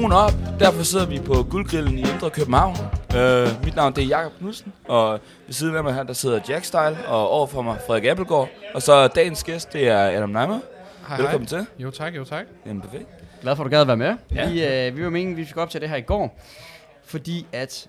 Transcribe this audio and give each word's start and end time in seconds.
broen 0.00 0.12
op. 0.12 0.32
Derfor 0.60 0.82
sidder 0.82 1.06
vi 1.06 1.20
på 1.20 1.46
Guldgrillen 1.50 1.98
i 1.98 2.00
Indre 2.00 2.30
København. 2.30 2.76
Øh, 3.16 3.64
mit 3.64 3.76
navn 3.76 3.92
det 3.92 4.04
er 4.04 4.08
Jakob 4.08 4.32
Knudsen, 4.38 4.72
og 4.88 5.20
ved 5.46 5.54
siden 5.54 5.76
af 5.76 5.84
mig 5.84 5.94
her, 5.94 6.02
der 6.02 6.12
sidder 6.12 6.40
Jack 6.48 6.64
Style, 6.64 6.96
og 7.06 7.28
overfor 7.28 7.62
mig 7.62 7.78
Frederik 7.86 8.04
Appelgaard. 8.04 8.48
Og 8.74 8.82
så 8.82 9.08
dagens 9.08 9.44
gæst, 9.44 9.72
det 9.72 9.88
er 9.88 9.98
Adam 9.98 10.28
Neimer. 10.28 10.60
Hej, 11.08 11.16
Velkommen 11.16 11.46
til. 11.46 11.66
Jo 11.78 11.90
tak, 11.90 12.16
jo 12.16 12.24
tak. 12.24 12.46
Jamen, 12.66 12.82
perfekt. 12.82 13.08
Glad 13.42 13.56
for, 13.56 13.64
at 13.64 13.70
du 13.70 13.70
gad 13.70 13.80
at 13.80 13.86
være 13.86 13.96
med. 13.96 14.14
Ja. 14.34 14.50
Vi, 14.50 14.64
øh, 14.64 14.96
vi 14.96 15.04
var 15.04 15.10
meningen, 15.10 15.36
vi 15.36 15.44
skulle 15.44 15.62
optage 15.62 15.80
det 15.80 15.88
her 15.88 15.96
i 15.96 16.00
går, 16.00 16.40
fordi 17.04 17.46
at 17.52 17.88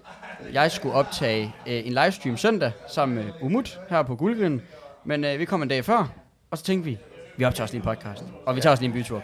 jeg 0.54 0.72
skulle 0.72 0.96
optage 0.96 1.56
øh, 1.68 1.88
en 1.88 1.94
livestream 1.94 2.38
søndag 2.38 2.72
sammen 2.88 3.16
med 3.16 3.26
Umut 3.42 3.80
her 3.90 4.04
på 4.04 4.16
Guldgrillen. 4.16 4.62
Men 5.06 5.24
øh, 5.24 5.40
vi 5.40 5.46
kom 5.46 5.62
en 5.62 5.68
dag 5.68 5.86
før, 5.86 6.10
og 6.52 6.58
så 6.58 6.64
tænkte 6.64 6.90
vi, 6.90 6.98
vi 7.38 7.46
optager 7.46 7.64
også 7.64 7.76
lige 7.76 7.90
en 7.90 7.96
podcast, 7.96 8.24
og 8.46 8.56
vi 8.56 8.62
tager 8.62 8.72
også 8.72 8.84
lige 8.84 8.96
en 8.96 9.02
bytur. 9.02 9.24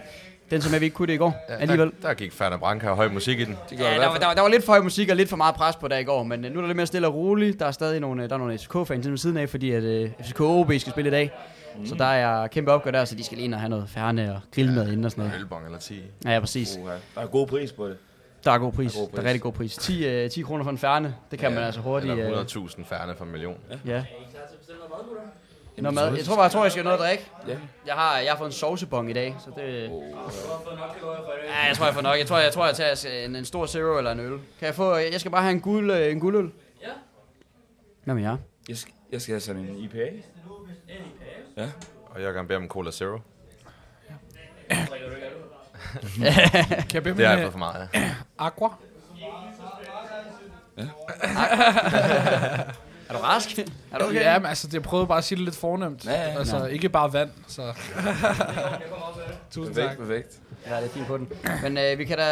Den 0.53 0.61
som 0.61 0.71
jeg 0.73 0.81
vi 0.81 0.85
ikke 0.85 0.95
kunne 0.95 1.07
det 1.07 1.13
i 1.13 1.17
går, 1.17 1.45
ja, 1.49 1.55
alligevel. 1.55 1.91
Der, 2.01 2.07
der 2.07 2.13
gik 2.13 2.31
Fernand 2.33 2.59
Branca 2.59 2.89
og 2.89 2.95
høj 2.95 3.07
musik 3.09 3.39
i 3.39 3.45
den. 3.45 3.57
Det 3.69 3.79
Ja, 3.79 3.83
der, 3.83 4.07
var, 4.07 4.17
der, 4.17 4.25
var, 4.27 4.33
der 4.33 4.41
var 4.41 4.49
lidt 4.49 4.63
for 4.65 4.71
høj 4.73 4.81
musik 4.81 5.09
og 5.09 5.15
lidt 5.15 5.29
for 5.29 5.37
meget 5.37 5.55
pres 5.55 5.75
på 5.75 5.87
der 5.87 5.97
i 5.97 6.03
går, 6.03 6.23
men 6.23 6.45
øh, 6.45 6.51
nu 6.51 6.57
er 6.57 6.61
der 6.61 6.67
lidt 6.67 6.75
mere 6.75 6.85
stille 6.87 7.07
og 7.07 7.13
roligt. 7.15 7.59
Der 7.59 7.65
er 7.65 7.71
stadig 7.71 7.99
nogle, 7.99 8.23
øh, 8.23 8.29
der 8.29 8.35
er 8.35 8.39
nogle 8.39 8.57
FCK-fans 8.57 9.09
ved 9.09 9.17
siden 9.17 9.37
af, 9.37 9.49
fordi 9.49 9.71
at 9.71 9.83
øh, 9.83 10.09
FCK 10.23 10.41
OB 10.41 10.67
skal 10.77 10.91
spille 10.91 11.07
i 11.07 11.11
dag. 11.11 11.31
Mm. 11.79 11.85
Så 11.85 11.95
der 11.95 12.05
er 12.05 12.47
kæmpe 12.47 12.71
opgør 12.71 12.91
der, 12.91 13.05
så 13.05 13.15
de 13.15 13.23
skal 13.23 13.35
lige 13.37 13.45
ind 13.45 13.53
og 13.53 13.59
have 13.59 13.69
noget 13.69 13.89
færne 13.89 14.35
og 14.35 14.39
grillmad 14.55 14.87
inden 14.87 15.05
og 15.05 15.11
sådan 15.11 15.23
noget. 15.23 15.39
Ølbong 15.39 15.65
eller 15.65 15.79
10. 15.79 16.01
Ja, 16.25 16.31
ja, 16.33 16.39
præcis. 16.39 16.77
Uh, 16.81 16.89
der 17.15 17.21
er 17.21 17.25
god 17.25 17.47
pris 17.47 17.71
på 17.71 17.87
det. 17.87 17.97
Der 18.45 18.51
er 18.51 18.57
god 18.57 18.71
pris. 18.71 18.93
Der 18.93 18.99
er 19.01 19.05
god 19.05 19.11
Der 19.11 19.17
er 19.17 19.21
pris. 19.21 19.25
rigtig 19.27 19.41
god 19.41 19.53
pris. 19.53 19.75
10, 19.77 20.05
øh, 20.07 20.29
10 20.29 20.41
kroner 20.41 20.63
for 20.63 20.71
en 20.71 20.77
færne, 20.77 21.15
det 21.31 21.39
kan 21.39 21.53
man 21.53 21.63
altså 21.63 21.81
hurtigt. 21.81 22.11
Eller 22.13 22.39
Øh, 22.39 22.45
100.000 22.45 22.83
færne 22.85 23.13
for 23.17 23.25
en 23.25 23.31
million. 23.31 23.57
ja. 23.87 24.03
Noget 25.77 25.93
mad. 25.95 26.15
Jeg 26.15 26.25
tror 26.25 26.35
bare, 26.35 26.43
jeg 26.43 26.51
tror, 26.51 26.63
jeg 26.63 26.71
skal 26.71 26.83
have 26.83 26.97
noget 26.97 27.03
at 27.03 27.09
drikke. 27.09 27.31
Ja. 27.47 27.57
Jeg 27.85 27.93
har, 27.93 28.17
jeg 28.19 28.31
har 28.31 28.37
fået 28.37 28.47
en 28.47 28.53
sovsebong 28.53 29.09
i 29.09 29.13
dag, 29.13 29.35
så 29.39 29.51
det... 29.55 29.89
Ja, 31.49 31.67
jeg 31.67 31.77
tror, 31.77 31.85
jeg 31.85 31.93
får 31.93 32.01
nok. 32.01 32.17
Jeg 32.17 32.27
tror, 32.27 32.37
jeg, 32.37 32.53
tror, 32.53 32.65
jeg 32.65 32.75
tager 32.75 33.25
en, 33.25 33.35
en 33.35 33.45
stor 33.45 33.65
zero 33.65 33.97
eller 33.97 34.11
en 34.11 34.19
øl. 34.19 34.31
Kan 34.31 34.65
jeg 34.65 34.75
få... 34.75 34.95
Jeg 34.95 35.19
skal 35.19 35.31
bare 35.31 35.41
have 35.41 35.51
en, 35.51 35.61
guld, 35.61 35.91
øh, 35.91 36.11
en 36.11 36.19
guldøl. 36.19 36.51
Ja. 36.81 36.87
Hvad 38.03 38.15
med 38.15 38.23
jer? 38.23 38.37
Jeg 38.69 38.77
skal, 38.77 38.93
jeg 39.11 39.21
skal 39.21 39.33
have 39.33 39.41
sådan 39.41 39.61
en 39.61 39.77
IPA. 39.77 40.09
Ja. 41.57 41.69
Og 42.05 42.21
jeg 42.21 42.33
kan 42.33 42.47
bede 42.47 42.57
om 42.57 42.63
en 42.63 42.69
Cola 42.69 42.91
Zero. 42.91 43.17
Kan 44.69 44.87
jeg 46.93 47.03
bede 47.03 47.17
Det 47.17 47.25
har 47.27 47.33
jeg 47.33 47.41
fået 47.41 47.51
for 47.51 47.59
meget 47.59 47.89
af. 47.93 48.01
Aqua? 48.47 48.69
Er 53.17 53.17
du 53.17 53.23
rask? 53.23 53.59
Er 53.91 53.97
du 53.99 54.05
okay? 54.05 54.15
Ja, 54.15 54.39
men 54.39 54.45
altså, 54.45 54.67
det, 54.67 54.73
jeg 54.73 54.81
prøvede 54.83 55.07
bare 55.07 55.17
at 55.17 55.23
sige 55.23 55.35
det 55.35 55.45
lidt 55.45 55.55
fornemt. 55.55 56.05
Ja, 56.05 56.11
ja. 56.11 56.37
altså, 56.39 56.59
Nå. 56.59 56.65
ikke 56.65 56.89
bare 56.89 57.13
vand, 57.13 57.29
så... 57.47 57.61
Tusind 59.51 59.75
tak. 59.75 59.83
Perfekt, 59.83 59.99
perfekt. 59.99 60.39
Ja, 60.69 60.77
det 60.77 60.85
er 60.85 60.89
fint 60.89 61.07
på 61.07 61.17
den. 61.17 61.27
Men 61.63 61.77
øh, 61.77 61.97
vi 61.99 62.05
kan 62.05 62.17
da... 62.17 62.25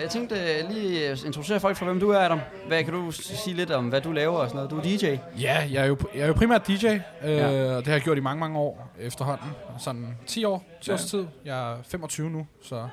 Jeg 0.00 0.10
tænkte 0.10 0.34
øh, 0.34 0.70
lige 0.70 1.10
introducere 1.26 1.60
folk 1.60 1.76
for, 1.76 1.84
hvem 1.84 2.00
du 2.00 2.10
er, 2.10 2.18
Adam. 2.18 2.40
Hvad 2.68 2.84
kan 2.84 2.92
du 2.92 3.10
sige 3.10 3.56
lidt 3.56 3.70
om, 3.70 3.88
hvad 3.88 4.00
du 4.00 4.12
laver 4.12 4.38
og 4.38 4.48
sådan 4.48 4.56
noget? 4.56 4.70
Du 4.70 4.78
er 4.78 4.82
DJ. 4.82 5.16
Ja, 5.40 5.66
jeg 5.72 5.82
er 5.82 5.86
jo, 5.86 5.96
jeg 6.14 6.20
er 6.22 6.26
jo 6.26 6.32
primært 6.32 6.66
DJ, 6.68 6.86
øh, 6.86 7.00
Ja. 7.24 7.46
og 7.46 7.76
det 7.78 7.86
har 7.86 7.92
jeg 7.92 8.00
gjort 8.02 8.18
i 8.18 8.20
mange, 8.20 8.40
mange 8.40 8.58
år 8.58 8.88
efterhånden. 9.00 9.50
Sådan 9.78 10.16
10 10.26 10.44
år, 10.44 10.64
10 10.80 10.90
Ja. 10.90 10.94
års 10.94 11.04
tid. 11.04 11.26
Jeg 11.44 11.72
er 11.72 11.76
25 11.88 12.30
nu, 12.30 12.46
så 12.64 12.88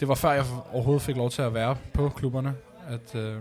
det 0.00 0.08
var 0.08 0.14
før 0.14 0.32
jeg 0.32 0.44
overhovedet 0.72 1.02
fik 1.02 1.16
lov 1.16 1.30
til 1.30 1.42
at 1.42 1.54
være 1.54 1.76
på 1.94 2.08
klubberne. 2.08 2.54
At, 2.88 3.14
øh, 3.20 3.36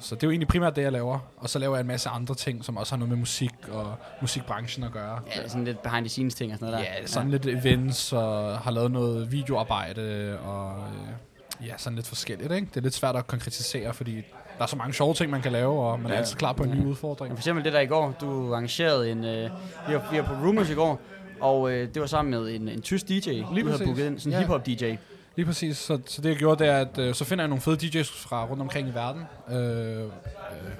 så 0.00 0.14
det 0.14 0.22
er 0.22 0.26
jo 0.26 0.30
egentlig 0.30 0.48
primært 0.48 0.76
det, 0.76 0.82
jeg 0.82 0.92
laver. 0.92 1.18
Og 1.36 1.48
så 1.50 1.58
laver 1.58 1.76
jeg 1.76 1.80
en 1.80 1.86
masse 1.86 2.08
andre 2.08 2.34
ting, 2.34 2.64
som 2.64 2.76
også 2.76 2.92
har 2.92 2.98
noget 2.98 3.08
med 3.08 3.16
musik 3.18 3.50
og 3.72 3.94
musikbranchen 4.20 4.84
at 4.84 4.92
gøre. 4.92 5.20
Ja, 5.36 5.42
er 5.42 5.48
sådan 5.48 5.64
lidt 5.64 5.82
behind 5.82 6.04
the 6.04 6.08
scenes 6.08 6.34
ting 6.34 6.52
og 6.52 6.58
sådan 6.58 6.72
noget 6.72 6.86
der. 6.86 6.94
Ja, 7.00 7.06
sådan 7.06 7.30
lidt 7.30 7.46
events 7.46 8.12
og 8.12 8.58
har 8.58 8.70
lavet 8.70 8.90
noget 8.90 9.32
videoarbejde 9.32 10.38
og 10.44 10.72
øh, 10.78 11.66
ja, 11.68 11.72
sådan 11.76 11.96
lidt 11.96 12.06
forskelligt, 12.06 12.52
ikke? 12.52 12.66
Det 12.70 12.76
er 12.76 12.80
lidt 12.80 12.94
svært 12.94 13.16
at 13.16 13.26
konkretisere, 13.26 13.94
fordi 13.94 14.14
der 14.58 14.62
er 14.64 14.66
så 14.66 14.76
mange 14.76 14.94
sjove 14.94 15.14
ting, 15.14 15.30
man 15.30 15.42
kan 15.42 15.52
lave, 15.52 15.82
og 15.82 16.00
man 16.00 16.10
er 16.10 16.14
Ja. 16.14 16.20
altid 16.20 16.36
klar 16.36 16.52
på 16.52 16.62
en 16.62 16.70
ny 16.70 16.84
udfordring. 16.84 17.32
For 17.34 17.38
eksempel 17.38 17.64
det 17.64 17.72
der 17.72 17.80
i 17.80 17.86
går, 17.86 18.14
du 18.20 18.52
arrangerede 18.54 19.10
en... 19.10 19.24
Øh, 19.24 19.50
vi, 19.88 19.94
var, 19.94 20.08
vi 20.12 20.18
var 20.18 20.24
på 20.24 20.32
Rumors 20.46 20.70
i 20.70 20.74
går, 20.74 21.00
og 21.40 21.70
øh, 21.72 21.88
det 21.94 22.00
var 22.00 22.06
sammen 22.06 22.30
med 22.30 22.54
en, 22.54 22.68
en 22.68 22.82
tysk 22.82 23.08
DJ, 23.08 23.12
Lige 23.30 23.44
du 23.62 23.68
havde 23.70 23.84
booket 23.84 24.06
ind, 24.06 24.18
sådan 24.18 24.32
en 24.32 24.32
Ja. 24.32 24.38
hip-hop 24.40 24.66
DJ. 24.66 24.94
Lige 25.36 25.46
præcis. 25.46 25.76
Så, 25.76 25.98
så 26.06 26.22
det 26.22 26.28
jeg 26.28 26.36
gjorde, 26.36 26.64
det 26.64 26.72
er, 26.72 26.78
at 26.78 26.98
øh, 26.98 27.14
så 27.14 27.24
finder 27.24 27.44
jeg 27.44 27.48
nogle 27.48 27.62
fede 27.62 27.76
DJ's 27.76 28.28
fra 28.28 28.46
rundt 28.46 28.62
omkring 28.62 28.88
i 28.88 28.94
verden. 28.94 29.22
Øh, 29.50 30.02
øh, 30.02 30.08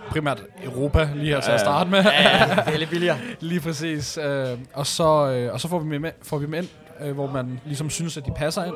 primært 0.09 0.43
Europa, 0.65 1.09
lige 1.15 1.35
her 1.35 1.41
til 1.41 1.51
at 1.51 1.61
starte 1.61 1.91
med. 1.91 2.03
Ja, 2.03 2.63
det 2.67 2.75
er 2.75 2.79
lidt 2.79 2.91
billigere. 2.91 3.19
lige 3.41 3.61
præcis. 3.61 4.19
Øh, 4.19 4.59
og, 4.75 4.87
så, 4.87 5.31
øh, 5.31 5.53
og 5.53 5.61
så 5.61 5.69
får 5.69 5.79
vi 5.79 5.93
dem 5.93 6.01
med, 6.01 6.11
får 6.23 6.39
vi 6.39 6.47
dem 6.47 6.55
ind, 6.55 6.69
øh, 7.01 7.13
hvor 7.13 7.31
man 7.31 7.61
ligesom 7.65 7.91
synes, 7.91 8.17
at 8.17 8.27
de 8.27 8.33
passer 8.37 8.65
ind. 8.65 8.75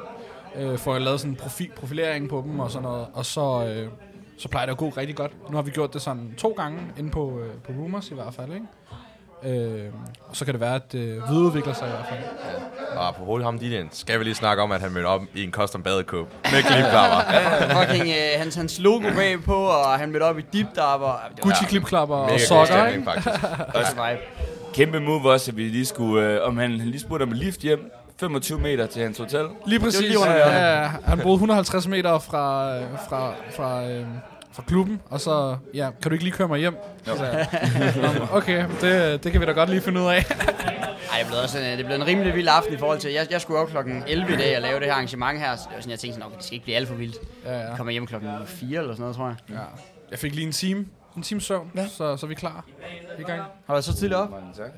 Øh, 0.56 0.78
får 0.78 0.92
jeg 0.92 1.02
lavet 1.02 1.20
sådan 1.20 1.32
en 1.32 1.36
profil, 1.36 1.70
profilering 1.76 2.28
på 2.28 2.42
dem 2.46 2.60
og 2.60 2.70
sådan 2.70 2.82
noget. 2.82 3.06
Og 3.12 3.26
så, 3.26 3.66
øh, 3.66 3.88
så 4.38 4.48
plejer 4.48 4.66
det 4.66 4.72
at 4.72 4.78
gå 4.78 4.88
rigtig 4.88 5.16
godt. 5.16 5.50
Nu 5.50 5.56
har 5.56 5.62
vi 5.62 5.70
gjort 5.70 5.94
det 5.94 6.02
sådan 6.02 6.34
to 6.38 6.48
gange 6.56 6.80
inde 6.98 7.10
på, 7.10 7.38
øh, 7.40 7.54
på 7.64 7.72
Rumors 7.72 8.10
i 8.10 8.14
hvert 8.14 8.34
fald, 8.34 8.52
ikke? 8.52 8.66
Øh, 9.46 9.92
og 10.28 10.36
så 10.36 10.44
kan 10.44 10.54
det 10.54 10.60
være, 10.60 10.74
at 10.74 10.92
det 10.92 10.98
øh, 10.98 11.30
videreudvikler 11.30 11.72
sig 11.72 11.86
i 11.88 11.90
hvert 11.90 12.06
fald. 12.08 12.20
Og 12.96 13.14
på 13.14 13.24
hovedet 13.24 13.44
ham, 13.44 13.56
DJ'en, 13.56 13.88
skal 13.92 14.18
vi 14.18 14.24
lige 14.24 14.34
snakke 14.34 14.62
om, 14.62 14.72
at 14.72 14.80
han 14.80 14.92
mødte 14.92 15.06
op 15.06 15.22
i 15.34 15.44
en 15.44 15.50
custom 15.50 15.82
badekåb 15.82 16.28
med 16.44 16.62
klipklapper. 16.62 17.20
Fucking 17.78 18.08
øh, 18.08 18.40
hans, 18.40 18.54
hans 18.54 18.78
logo 18.78 19.14
bag 19.16 19.42
på, 19.42 19.54
og 19.54 19.98
han 19.98 20.10
mødte 20.10 20.24
op 20.24 20.38
i 20.38 20.42
deep 20.52 20.66
dapper. 20.76 21.22
Gucci 21.40 21.64
klipklapper 21.64 22.16
og 22.16 22.40
sokker, 22.40 22.86
ikke? 22.86 23.04
faktisk. 23.04 23.44
Også. 23.74 24.16
Kæmpe 24.74 25.00
move 25.00 25.30
også, 25.30 25.50
at 25.50 25.56
vi 25.56 25.62
lige 25.62 25.86
skulle... 25.86 26.26
Øh, 26.26 26.48
om 26.48 26.56
han, 26.56 26.80
han 26.80 26.88
lige 26.88 27.00
spurgte 27.00 27.22
om 27.22 27.30
et 27.30 27.36
lift 27.36 27.60
hjem. 27.60 27.90
25 28.20 28.58
meter 28.58 28.86
til 28.86 29.02
hans 29.02 29.18
hotel. 29.18 29.46
Lige 29.66 29.80
præcis. 29.80 30.00
lige 30.00 30.18
under 30.18 30.36
ja, 30.36 30.50
ja, 30.50 30.82
ja. 30.82 30.90
Han 31.04 31.18
boede 31.18 31.34
150 31.34 31.88
meter 31.88 32.18
fra, 32.18 32.76
øh, 32.76 32.82
fra, 33.08 33.32
fra, 33.56 33.90
øh, 33.90 34.06
fra 34.54 34.62
klubben, 34.66 35.00
og 35.10 35.20
så, 35.20 35.56
ja, 35.74 35.90
kan 36.02 36.10
du 36.10 36.12
ikke 36.12 36.24
lige 36.24 36.34
køre 36.34 36.48
mig 36.48 36.58
hjem? 36.58 36.76
Så, 37.04 37.24
jeg, 37.24 37.94
"Nå, 38.18 38.26
okay, 38.30 38.64
det, 38.80 39.24
det 39.24 39.32
kan 39.32 39.40
vi 39.40 39.46
da 39.46 39.52
godt 39.52 39.70
lige 39.70 39.80
finde 39.80 40.00
ud 40.00 40.06
af. 40.06 40.24
Ej, 41.12 41.18
det 41.18 41.26
blev 41.26 41.38
også 41.42 41.58
en, 41.58 41.78
det 41.78 41.86
blev 41.86 41.96
en 41.96 42.06
rimelig 42.06 42.34
vild 42.34 42.48
aften 42.50 42.74
i 42.74 42.78
forhold 42.78 42.98
til... 42.98 43.12
Jeg, 43.12 43.26
jeg 43.30 43.40
skulle 43.40 43.60
op 43.60 43.68
klokken 43.68 44.02
11 44.06 44.34
i 44.34 44.36
dag 44.36 44.56
og 44.56 44.62
lave 44.62 44.78
det 44.80 44.86
her 44.86 44.92
arrangement 44.94 45.38
her, 45.40 45.56
så 45.56 45.62
det 45.68 45.74
var 45.74 45.80
sådan, 45.80 45.90
jeg 45.90 45.98
tænkte 45.98 46.14
sådan, 46.14 46.26
okay, 46.26 46.36
det 46.36 46.44
skal 46.44 46.54
ikke 46.54 46.64
blive 46.64 46.76
alt 46.76 46.88
for 46.88 46.94
vildt. 46.94 47.16
ja, 47.44 47.52
ja. 47.52 47.68
Jeg 47.68 47.76
kommer 47.76 47.90
hjem 47.92 48.06
klokken 48.06 48.30
4 48.46 48.78
eller 48.80 48.92
sådan 48.92 49.00
noget, 49.00 49.16
tror 49.16 49.26
jeg. 49.26 49.36
ja. 49.50 49.60
Jeg 50.10 50.18
fik 50.18 50.34
lige 50.34 50.46
en 50.46 50.52
time, 50.52 50.86
en 51.16 51.22
time 51.22 51.40
søvn, 51.40 51.70
ja. 51.76 51.86
så, 51.88 52.16
så 52.16 52.26
er 52.26 52.28
vi 52.28 52.34
klar. 52.34 52.64
Er 52.82 53.20
i 53.20 53.22
gang. 53.22 53.42
Har 53.66 53.76
du 53.76 53.82
så 53.82 53.94
tidligt 53.94 54.14
op? 54.14 54.30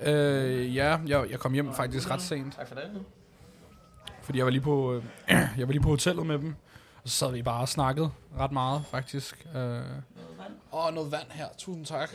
Øh, 0.07 0.77
ja, 0.77 0.97
jeg, 1.07 1.25
jeg 1.31 1.39
kom 1.39 1.53
hjem 1.53 1.75
faktisk 1.75 2.11
ret 2.11 2.23
sent, 2.23 2.55
Tak 2.57 2.69
for 2.69 2.75
det. 2.75 2.85
fordi 4.23 4.39
jeg 4.39 4.45
var 4.47 4.51
lige 4.53 4.63
på, 4.63 4.95
øh, 4.95 5.03
jeg 5.59 5.67
var 5.67 5.73
lige 5.73 5.83
på 5.83 5.89
hotellet 5.89 6.27
med 6.27 6.39
dem. 6.39 6.55
Og 7.07 7.11
så 7.11 7.17
sad 7.17 7.33
vi 7.33 7.43
bare 7.43 7.61
og 7.61 7.69
snakkede 7.69 8.11
ret 8.39 8.53
meget, 8.53 8.83
faktisk. 8.91 9.47
Øh, 9.55 9.81
Åh, 10.73 10.95
noget 10.95 11.13
vand 11.13 11.31
her. 11.31 11.47
Tusind 11.59 11.87
tak. 11.87 12.11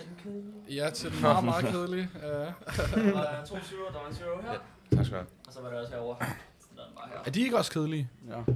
Ja, 0.70 0.90
til 0.90 1.12
den 1.12 1.22
meget, 1.22 1.44
meget 1.46 1.66
kedelige. 1.66 2.10
Øh. 2.16 2.24
Der 2.24 3.12
var 3.14 3.46
to 3.46 3.56
syver, 3.64 3.90
der 3.94 4.00
var 4.00 4.08
en 4.10 4.16
syver 4.16 4.42
her, 4.42 4.58
Tak 4.98 5.06
skal 5.06 5.18
du 5.18 5.24
have. 5.24 5.26
og 5.48 5.54
så 5.54 5.62
var 5.62 5.70
der 5.70 5.80
også 5.80 5.92
herovre. 5.94 6.18
Så 6.62 6.82
var 6.96 7.10
her. 7.14 7.20
Er 7.26 7.30
de 7.32 7.42
ikke 7.42 7.58
også 7.58 7.72
kedelige? 7.72 8.10
Ja. 8.30 8.54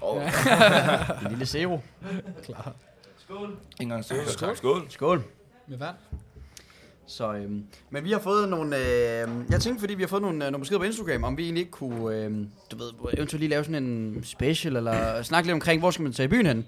Oh, 0.00 0.22
En 1.24 1.30
lille 1.30 1.46
zero. 1.46 1.80
Skål. 3.18 3.50
Ikke 3.50 3.82
engang 3.82 4.04
skål. 4.04 4.26
Skål. 4.26 4.56
Skål. 4.56 4.90
Skål. 4.90 5.24
Med 5.66 5.78
vand? 5.78 5.96
Så, 7.08 7.32
øhm, 7.34 7.64
men 7.90 8.04
vi 8.04 8.12
har 8.12 8.18
fået 8.18 8.48
nogle, 8.48 8.76
øh, 8.76 9.28
jeg 9.50 9.60
tænkte, 9.60 9.80
fordi 9.80 9.94
vi 9.94 10.02
har 10.02 10.08
fået 10.08 10.22
nogle, 10.22 10.44
øh, 10.46 10.50
nogle 10.50 10.62
beskeder 10.62 10.78
på 10.78 10.84
Instagram, 10.84 11.24
om 11.24 11.36
vi 11.36 11.42
egentlig 11.44 11.60
ikke 11.60 11.70
kunne, 11.72 12.16
øh, 12.16 12.30
du 12.70 12.76
ved, 12.76 12.90
eventuelt 13.14 13.40
lige 13.40 13.50
lave 13.50 13.64
sådan 13.64 13.82
en 13.84 14.24
special, 14.24 14.76
eller 14.76 15.22
snakke 15.22 15.46
lidt 15.46 15.54
omkring, 15.54 15.80
hvor 15.80 15.90
skal 15.90 16.02
man 16.02 16.12
tage 16.12 16.24
i 16.24 16.28
byen 16.28 16.46
hen. 16.46 16.66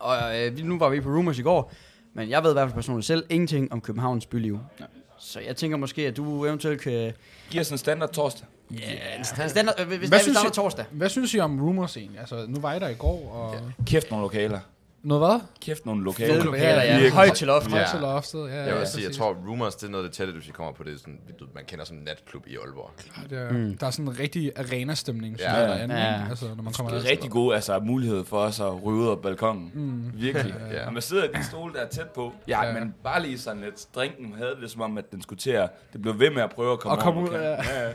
Og 0.00 0.16
øh, 0.40 0.56
vi- 0.56 0.62
nu 0.62 0.78
var 0.78 0.88
vi 0.88 1.00
på 1.00 1.08
Rumors 1.08 1.38
i 1.38 1.42
går, 1.42 1.72
men 2.14 2.30
jeg 2.30 2.42
ved 2.42 2.50
i 2.50 2.52
hvert 2.52 2.68
fald 2.68 2.74
personligt 2.74 3.06
selv 3.06 3.24
ingenting 3.28 3.72
om 3.72 3.80
Københavns 3.80 4.26
byliv. 4.26 4.58
Ja. 4.80 4.84
Så 5.18 5.40
jeg 5.40 5.56
tænker 5.56 5.76
måske, 5.76 6.06
at 6.06 6.16
du 6.16 6.44
eventuelt 6.44 6.80
kan... 6.80 7.12
Giv 7.50 7.60
os 7.60 7.70
en 7.70 7.78
standard 7.78 8.12
torsdag. 8.12 8.46
Ja, 8.70 8.76
yeah, 8.92 9.24
standard, 9.24 9.80
øh, 9.80 9.86
hvis 9.88 9.98
Hvad 9.98 10.08
Hvad 10.08 10.18
vi 10.18 10.32
starter 10.32 10.50
I- 10.50 10.52
torsdag. 10.54 10.84
Hvad 10.90 11.08
synes 11.08 11.34
I 11.34 11.38
om 11.38 11.60
rumors 11.60 11.96
egentlig? 11.96 12.20
Altså, 12.20 12.44
nu 12.48 12.60
var 12.60 12.74
I 12.74 12.78
der 12.78 12.88
i 12.88 12.94
går, 12.94 13.30
og... 13.32 13.54
Ja. 13.54 13.84
Kæft 13.86 14.10
nogle 14.10 14.22
lokaler. 14.22 14.60
Noget 15.02 15.26
hvad? 15.30 15.40
Kæft 15.60 15.86
nogle 15.86 16.12
Fede 16.12 16.44
lokaler. 16.44 16.82
ja. 16.82 16.92
Virkelig. 16.92 17.12
Højt 17.12 17.32
til 17.32 17.46
loftet. 17.46 17.72
Højt 17.72 17.82
Ja. 17.82 17.88
til 17.90 18.00
loftet, 18.00 18.48
ja. 18.48 18.54
Jeg 18.58 18.68
ja, 18.68 18.78
vil 18.78 18.86
sige, 18.86 19.04
jeg 19.06 19.14
tror, 19.14 19.36
Rumors, 19.48 19.74
det 19.74 19.86
er 19.86 19.90
noget 19.90 20.04
af 20.04 20.10
det 20.10 20.16
tætte, 20.16 20.32
hvis 20.32 20.46
vi 20.46 20.52
kommer 20.52 20.72
på 20.72 20.82
det, 20.84 21.00
sådan, 21.00 21.20
man 21.54 21.64
kender 21.64 21.84
som 21.84 21.96
en 21.96 22.02
natklub 22.02 22.46
i 22.46 22.56
Aalborg. 22.56 22.90
Det 23.30 23.38
er, 23.38 23.52
Mm. 23.52 23.76
Der 23.78 23.86
er 23.86 23.90
sådan 23.90 24.08
en 24.08 24.18
rigtig 24.18 24.52
arena-stemning, 24.56 25.36
Ja, 25.38 25.52
jeg, 25.52 25.68
ja. 25.68 25.74
derinde. 25.74 25.94
Ja. 25.94 26.28
Altså, 26.30 26.44
når 26.56 26.62
man 26.62 26.72
kommer 26.72 26.92
Det 26.92 27.06
er 27.06 27.10
rigtig 27.10 27.30
god 27.30 27.54
altså, 27.54 27.78
mulighed 27.80 28.24
for 28.24 28.38
os 28.38 28.60
at 28.60 28.84
ryge 28.84 29.00
ud 29.00 29.08
af 29.10 29.18
balkongen. 29.18 29.70
Mm. 29.74 30.12
Virkelig. 30.22 30.54
Ja. 30.72 30.86
Og 30.86 30.92
man 30.92 31.02
sidder 31.02 31.24
i 31.24 31.28
de 31.34 31.44
stole, 31.44 31.74
der 31.74 31.80
er 31.80 31.88
tæt 31.88 32.08
på. 32.14 32.32
Ja, 32.48 32.66
Ja. 32.66 32.72
men 32.80 32.94
bare 33.04 33.22
lige 33.22 33.38
sådan 33.38 33.60
lidt. 33.62 33.86
Drinken 33.94 34.34
havde 34.38 34.56
det 34.62 34.70
som 34.70 34.80
om, 34.80 34.98
at 34.98 35.12
den 35.12 35.22
skulle 35.22 35.38
til 35.40 35.50
at... 35.50 35.70
Det 35.92 36.02
blev 36.02 36.18
ved 36.18 36.30
med 36.30 36.42
at 36.42 36.50
prøve 36.50 36.72
at 36.72 36.80
komme 36.80 36.96
Og 36.98 37.02
komme 37.02 37.20
ud, 37.22 37.28
ja. 37.28 37.50
ja. 37.50 37.92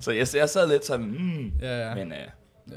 Så 0.00 0.10
jeg, 0.10 0.26
jeg 0.34 0.48
sad 0.48 0.68
lidt 0.68 0.86
sådan... 0.86 1.06
Mm, 1.06 1.52
Ja, 1.62 1.88
ja. 1.88 1.94
men 1.94 2.06
uh, 2.12 2.18
ja. 2.72 2.76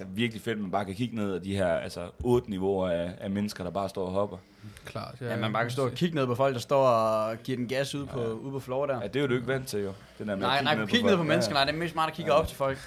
Altså, 0.00 0.14
virkelig 0.14 0.42
fedt, 0.42 0.56
at 0.56 0.62
man 0.62 0.70
bare 0.70 0.84
kan 0.84 0.94
kigge 0.94 1.16
ned 1.16 1.34
af 1.34 1.42
de 1.42 1.56
her 1.56 1.66
altså, 1.66 2.00
otte 2.24 2.50
niveauer 2.50 2.88
af, 2.88 3.10
af 3.20 3.30
mennesker, 3.30 3.64
der 3.64 3.70
bare 3.70 3.88
står 3.88 4.06
og 4.06 4.12
hopper. 4.12 4.36
Klart. 4.84 5.14
Ja, 5.20 5.36
man 5.36 5.52
bare 5.52 5.64
kan 5.64 5.70
stå 5.70 5.84
og 5.84 5.92
kigge 5.92 6.14
ned 6.14 6.26
på 6.26 6.34
folk, 6.34 6.54
der 6.54 6.60
står 6.60 6.86
og 6.86 7.36
giver 7.44 7.56
den 7.58 7.68
gas 7.68 7.94
ud 7.94 8.06
på, 8.06 8.20
ude 8.20 8.52
på 8.52 8.60
floor 8.60 8.86
der. 8.86 9.00
Ja, 9.00 9.06
det 9.06 9.16
er 9.16 9.20
jo 9.20 9.26
du 9.26 9.34
ikke 9.34 9.46
vant 9.46 9.68
til, 9.68 9.80
jo. 9.80 9.92
Den 10.18 10.28
der 10.28 10.36
med 10.36 10.42
Nej, 10.46 10.56
at 10.58 10.64
nej, 10.64 10.74
kigge 10.74 10.90
kig 10.90 11.02
ned 11.02 11.10
på 11.10 11.16
folk. 11.16 11.28
mennesker, 11.28 11.54
nej, 11.54 11.64
det 11.64 11.74
er 11.74 11.78
mest 11.78 11.92
smart 11.92 12.10
at 12.10 12.16
kigge 12.16 12.32
op 12.32 12.46
til 12.48 12.56
folk. 12.56 12.78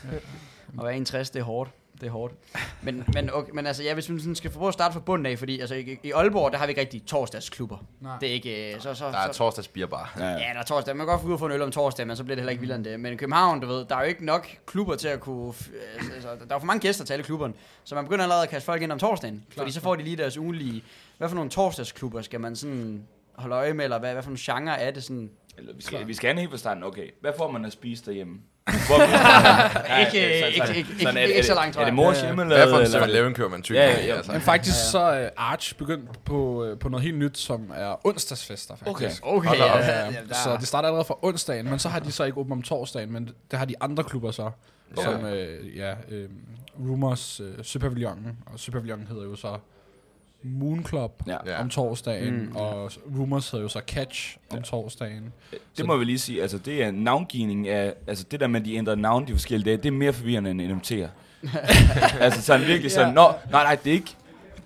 Og 0.77 0.85
være 0.85 0.95
61, 0.95 1.29
det 1.29 1.39
er 1.39 1.43
hårdt. 1.43 1.69
Det 2.01 2.07
er 2.07 2.11
hårdt. 2.11 2.33
Men, 2.81 3.03
men, 3.13 3.29
okay, 3.33 3.51
men 3.53 3.67
altså, 3.67 3.83
ja, 3.83 3.93
hvis 3.93 4.09
vi 4.11 4.19
sådan 4.19 4.35
skal 4.35 4.51
prøve 4.51 4.67
at 4.67 4.73
starte 4.73 4.93
fra 4.93 4.99
bunden 4.99 5.25
af, 5.25 5.39
fordi 5.39 5.59
altså, 5.59 5.75
i, 5.75 5.97
i 6.03 6.11
Aalborg, 6.11 6.51
der 6.51 6.57
har 6.57 6.65
vi 6.65 6.69
ikke 6.71 6.81
rigtig 6.81 7.05
torsdagsklubber. 7.05 7.77
Nej. 8.01 8.17
Det 8.19 8.29
er 8.29 8.33
ikke... 8.33 8.73
øh, 8.75 8.81
Så, 8.81 8.93
så, 8.93 9.05
Der 9.05 9.17
er 9.17 9.31
så, 9.31 9.37
torsdagsbier 9.37 9.85
bare. 9.87 10.07
Ja. 10.19 10.25
Ja, 10.29 10.37
der 10.53 10.59
er 10.59 10.63
torsdag. 10.63 10.95
Man 10.95 11.05
kan 11.07 11.11
godt 11.11 11.21
få 11.21 11.27
ud 11.27 11.33
og 11.33 11.39
få 11.39 11.45
en 11.45 11.51
øl 11.51 11.61
om 11.61 11.71
torsdag, 11.71 12.07
men 12.07 12.15
så 12.15 12.23
bliver 12.23 12.35
det 12.35 12.41
heller 12.41 12.51
ikke 12.51 12.59
vildere 12.61 12.75
end 12.75 12.85
det. 12.85 12.99
Men 12.99 13.13
i 13.13 13.15
København, 13.15 13.59
du 13.59 13.67
ved, 13.67 13.85
der 13.85 13.95
er 13.95 13.99
jo 14.01 14.07
ikke 14.07 14.25
nok 14.25 14.47
klubber 14.65 14.95
til 14.95 15.07
at 15.07 15.19
kunne... 15.19 15.49
f- 15.53 16.13
Altså, 16.15 16.29
der 16.49 16.55
er 16.55 16.59
for 16.59 16.65
mange 16.65 16.79
gæster 16.81 17.05
til 17.05 17.13
alle 17.13 17.23
klubberne. 17.23 17.53
Så 17.83 17.95
man 17.95 18.03
begynder 18.03 18.23
allerede 18.23 18.43
at 18.43 18.49
kaste 18.49 18.65
folk 18.65 18.81
ind 18.81 18.91
om 18.91 18.99
torsdagen. 18.99 19.45
Klar. 19.49 19.61
Fordi 19.63 19.71
så 19.71 19.81
får 19.81 19.95
de 19.95 20.03
lige 20.03 20.15
deres 20.17 20.37
ugenlige... 20.37 20.83
Hvad 21.17 21.29
for 21.29 21.35
nogle 21.35 21.49
torsdagsklubber 21.49 22.21
skal 22.21 22.39
man 22.39 22.55
sådan 22.55 23.03
holde 23.35 23.55
øje 23.55 23.73
med, 23.73 23.83
eller 23.83 23.99
hvad, 23.99 24.13
hvad 24.13 24.23
for 24.23 24.29
nogle 24.29 24.39
genre 24.63 24.79
er 24.79 24.91
det 24.91 25.03
sådan? 25.03 25.29
Eller, 25.57 25.73
vi, 25.73 25.81
skal, 25.81 26.07
vi 26.07 26.13
skal 26.13 26.27
have 26.33 26.39
helt 26.39 26.51
fra 26.51 26.57
starten. 26.57 26.83
Okay, 26.83 27.09
hvad 27.21 27.31
får 27.37 27.51
man 27.51 27.65
at 27.65 27.71
spise 27.73 28.05
derhjemme? 28.05 28.37
Hvor, 28.87 28.97
Ikke- 30.05 30.47
ikke- 30.47 30.77
ikke- 30.77 30.85
ikke- 30.99 31.33
ikke 31.33 31.43
så 31.43 31.53
langt, 31.53 31.73
tror 31.73 31.81
Er 31.81 31.85
det 31.85 31.91
jeg. 31.91 31.93
mors 31.95 32.15
Ja, 32.17 32.21
ja. 32.21 32.27
hjemmelavet? 32.27 32.63
Hvad 32.63 32.73
for 32.73 32.77
en 32.79 32.83
eller- 32.85 32.99
7-Eleven 33.05 33.33
køber 33.33 33.49
man 33.49 33.61
tyk 33.61 33.75
Ja, 33.75 33.85
ja, 33.91 34.05
ja. 34.05 34.15
altså. 34.15 34.31
Men 34.31 34.41
faktisk 34.41 34.89
så 34.91 34.99
er 34.99 35.29
Arch 35.37 35.75
begyndt 35.77 36.25
på, 36.25 36.63
øh, 36.65 36.79
på 36.79 36.89
noget 36.89 37.03
helt 37.03 37.17
nyt, 37.17 37.37
som 37.37 37.71
er 37.75 38.07
onsdagsfester, 38.07 38.75
faktisk. 38.75 39.25
Okay. 39.25 39.49
Okay, 39.49 39.59
ja, 39.59 39.77
Ja, 39.77 40.05
ja, 40.05 40.11
så 40.43 40.57
det 40.59 40.67
starter 40.67 40.87
allerede 40.87 41.05
fra 41.05 41.17
onsdagen, 41.21 41.69
men 41.69 41.79
så 41.79 41.89
har 41.89 41.99
de 41.99 42.11
så 42.11 42.23
ikke 42.23 42.37
åbent 42.37 42.51
om 42.53 42.61
torsdagen, 42.61 43.11
men 43.13 43.29
det 43.51 43.59
har 43.59 43.65
de 43.65 43.75
andre 43.81 44.03
klubber 44.03 44.31
så. 44.31 44.49
Ja. 44.97 45.03
Som, 45.03 45.25
øh, 45.25 45.77
ja, 45.77 45.93
øh, 46.09 46.29
Rumors 46.79 47.39
øh, 47.39 47.53
Søpavillonen, 47.63 48.37
og 48.53 48.59
Søpavillonen 48.59 49.07
hedder 49.07 49.23
jo 49.23 49.35
så 49.35 49.57
Moon 50.49 50.85
Club 50.85 51.11
Ja. 51.27 51.37
Ja. 51.45 51.61
om 51.61 51.69
torsdagen, 51.69 52.33
Mm. 52.45 52.55
og 52.55 52.91
Rumors 53.19 53.49
hedder 53.51 53.63
jo 53.63 53.69
så 53.69 53.81
Catch 53.87 54.37
om 54.51 54.57
Ja. 54.57 54.63
torsdagen. 54.63 55.33
Det 55.77 55.85
må 55.85 55.97
vi 55.97 56.05
lige 56.05 56.19
sige, 56.19 56.41
altså 56.41 56.57
det 56.57 56.83
er 56.83 56.91
navngivning 56.91 57.67
af, 57.69 57.93
altså 58.07 58.25
det 58.31 58.39
der 58.39 58.47
med, 58.47 58.59
at 58.59 58.65
de 58.65 58.75
ændrer 58.75 58.95
navn 58.95 59.27
de 59.27 59.31
forskellige 59.31 59.65
dage, 59.65 59.77
det 59.77 59.85
er 59.85 59.91
mere 59.91 60.13
forvirrende 60.13 60.49
end 60.51 60.61
NMT'er. 60.61 61.07
altså 62.23 62.41
sådan 62.41 62.67
virkelig 62.67 62.91
sådan, 62.91 63.07
Ja. 63.07 63.13
nå, 63.13 63.31
nej, 63.51 63.63
nej, 63.63 63.77
det 63.83 63.89
er 63.89 63.93
ikke, 63.93 64.15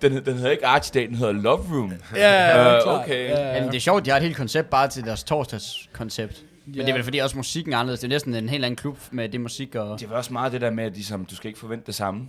den, 0.02 0.12
den 0.24 0.34
hedder 0.34 0.50
ikke 0.50 0.66
Arch 0.66 0.94
Day, 0.94 1.06
den 1.06 1.14
hedder 1.14 1.32
Love 1.32 1.64
Room. 1.72 1.92
Ja, 2.16 2.78
klart. 2.82 3.00
okay. 3.04 3.28
Ja, 3.30 3.60
Men 3.60 3.68
det 3.70 3.76
er 3.76 3.80
sjovt, 3.80 4.04
de 4.04 4.10
har 4.10 4.16
et 4.16 4.22
helt 4.22 4.36
koncept 4.36 4.70
bare 4.70 4.88
til 4.88 5.04
deres 5.04 5.24
torsdagskoncept. 5.24 6.42
Men 6.66 6.74
Ja. 6.74 6.80
det 6.82 6.88
er 6.88 6.92
vel 6.94 7.04
fordi 7.04 7.18
også 7.18 7.36
musikken 7.36 7.72
er 7.72 7.76
anderledes. 7.78 8.00
Det 8.00 8.06
er 8.06 8.08
næsten 8.08 8.34
en 8.34 8.48
helt 8.48 8.64
anden 8.64 8.76
klub 8.76 8.98
med 9.10 9.28
det 9.28 9.40
musik 9.40 9.74
og... 9.74 10.00
Det 10.00 10.10
var 10.10 10.16
også 10.16 10.32
meget 10.32 10.52
det 10.52 10.60
der 10.60 10.70
med, 10.70 10.84
at 10.84 10.92
ligesom, 10.92 11.24
du 11.24 11.36
skal 11.36 11.48
ikke 11.48 11.60
forvente 11.60 11.86
det 11.86 11.94
samme. 11.94 12.28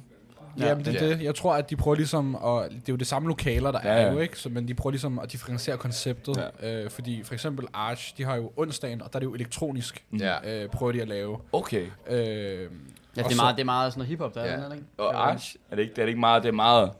Ja, 0.59 0.67
Jamen, 0.67 0.85
det 0.85 0.95
er 1.01 1.05
Ja. 1.07 1.13
det. 1.13 1.21
Jeg 1.23 1.35
tror, 1.35 1.53
at 1.53 1.69
de 1.69 1.75
prøver 1.75 1.95
ligesom, 1.95 2.35
og 2.35 2.63
det 2.69 2.75
er 2.77 2.83
jo 2.89 2.95
det 2.95 3.07
samme 3.07 3.27
lokaler, 3.27 3.71
der 3.71 3.79
Ja, 3.83 3.93
ja, 3.93 4.01
er 4.01 4.05
ja. 4.05 4.11
jo, 4.13 4.19
ikke? 4.19 4.39
Så, 4.39 4.49
men 4.49 4.67
de 4.67 4.73
prøver 4.73 4.91
ligesom 4.91 5.19
at 5.19 5.31
differentiere 5.31 5.77
konceptet. 5.77 6.37
Ja. 6.61 6.83
Øh, 6.83 6.89
fordi 6.91 7.23
for 7.23 7.33
eksempel 7.33 7.67
Arch, 7.73 8.17
de 8.17 8.23
har 8.23 8.35
jo 8.35 8.51
onsdagen, 8.57 9.01
og 9.01 9.13
der 9.13 9.17
er 9.17 9.19
det 9.19 9.25
jo 9.27 9.33
elektronisk, 9.33 10.03
Ja. 10.19 10.63
øh, 10.63 10.69
prøver 10.69 10.91
de 10.91 11.01
at 11.01 11.07
lave. 11.07 11.37
Okay. 11.51 11.85
Øh, 12.09 12.17
Ja, 12.17 13.21
det 13.21 13.25
er 13.25 13.29
så- 13.29 13.35
meget, 13.35 13.55
det 13.55 13.61
er 13.61 13.65
meget 13.65 13.93
sådan 13.93 13.99
noget 13.99 14.09
hiphop, 14.09 14.33
der 14.35 14.41
er 14.41 14.59
Ja. 14.59 14.65
den, 14.65 14.71
ikke? 14.73 14.85
Og 14.97 15.29
Arch, 15.31 15.55
er 15.71 15.75
det 15.75 15.81
ikke, 15.83 15.91
det 15.95 16.01
er 16.01 16.05
det 16.05 16.09
ikke 16.09 16.19
meget, 16.19 16.43
det 16.43 16.49
er 16.49 16.53
meget, 16.53 16.91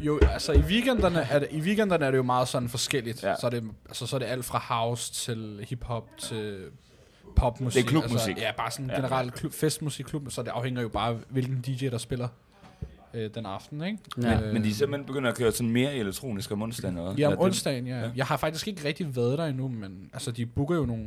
Jo, 0.00 0.20
altså 0.32 0.52
i 0.52 0.58
weekenderne 0.60 1.18
er 1.30 1.38
det, 1.38 1.48
i 1.50 1.60
weekenderne 1.60 2.04
er 2.06 2.10
det 2.10 2.18
jo 2.18 2.22
meget 2.22 2.48
sådan 2.48 2.68
forskelligt. 2.68 3.22
Ja. 3.22 3.34
Så, 3.40 3.46
er 3.46 3.50
det, 3.50 3.64
altså, 3.88 4.06
så 4.06 4.16
er 4.16 4.18
det 4.20 4.26
alt 4.26 4.44
fra 4.44 4.58
house 4.68 5.12
til 5.12 5.66
hiphop 5.68 6.04
til 6.18 6.58
popmusik. 7.36 7.82
Det 7.82 7.86
er 7.86 7.90
klubmusik. 7.90 8.28
Altså, 8.30 8.44
ja, 8.46 8.52
bare 8.56 8.70
sådan 8.70 8.86
Ja. 8.90 8.94
generelt 8.96 9.34
klub, 9.34 9.52
festmusik, 9.52 10.04
klub, 10.04 10.22
så 10.30 10.42
det 10.42 10.48
afhænger 10.48 10.82
jo 10.82 10.88
bare 10.88 11.18
hvilken 11.28 11.60
DJ, 11.60 11.88
der 11.88 11.98
spiller 11.98 12.28
øh, 13.14 13.30
den 13.34 13.46
aften, 13.46 13.82
ikke? 13.84 13.98
Ja. 14.22 14.40
men, 14.40 14.52
men 14.54 14.64
de 14.64 14.68
er 14.70 14.72
simpelthen 14.74 15.06
begyndt 15.06 15.28
at 15.28 15.34
køre 15.36 15.52
sådan 15.52 15.70
mere 15.70 15.94
elektronisk 15.94 16.50
om 16.52 16.62
onsdagen. 16.62 16.96
Eller? 16.98 17.14
Ja, 17.18 17.28
om 17.32 17.38
onsdagen, 17.38 17.86
ja. 17.86 18.00
ja. 18.00 18.10
Jeg 18.16 18.26
har 18.26 18.36
faktisk 18.36 18.68
ikke 18.68 18.84
rigtig 18.84 19.16
været 19.16 19.38
der 19.38 19.44
endnu, 19.44 19.68
men 19.68 20.10
altså, 20.12 20.30
de 20.30 20.46
booker 20.46 20.76
jo 20.76 20.86
nogle... 20.86 21.04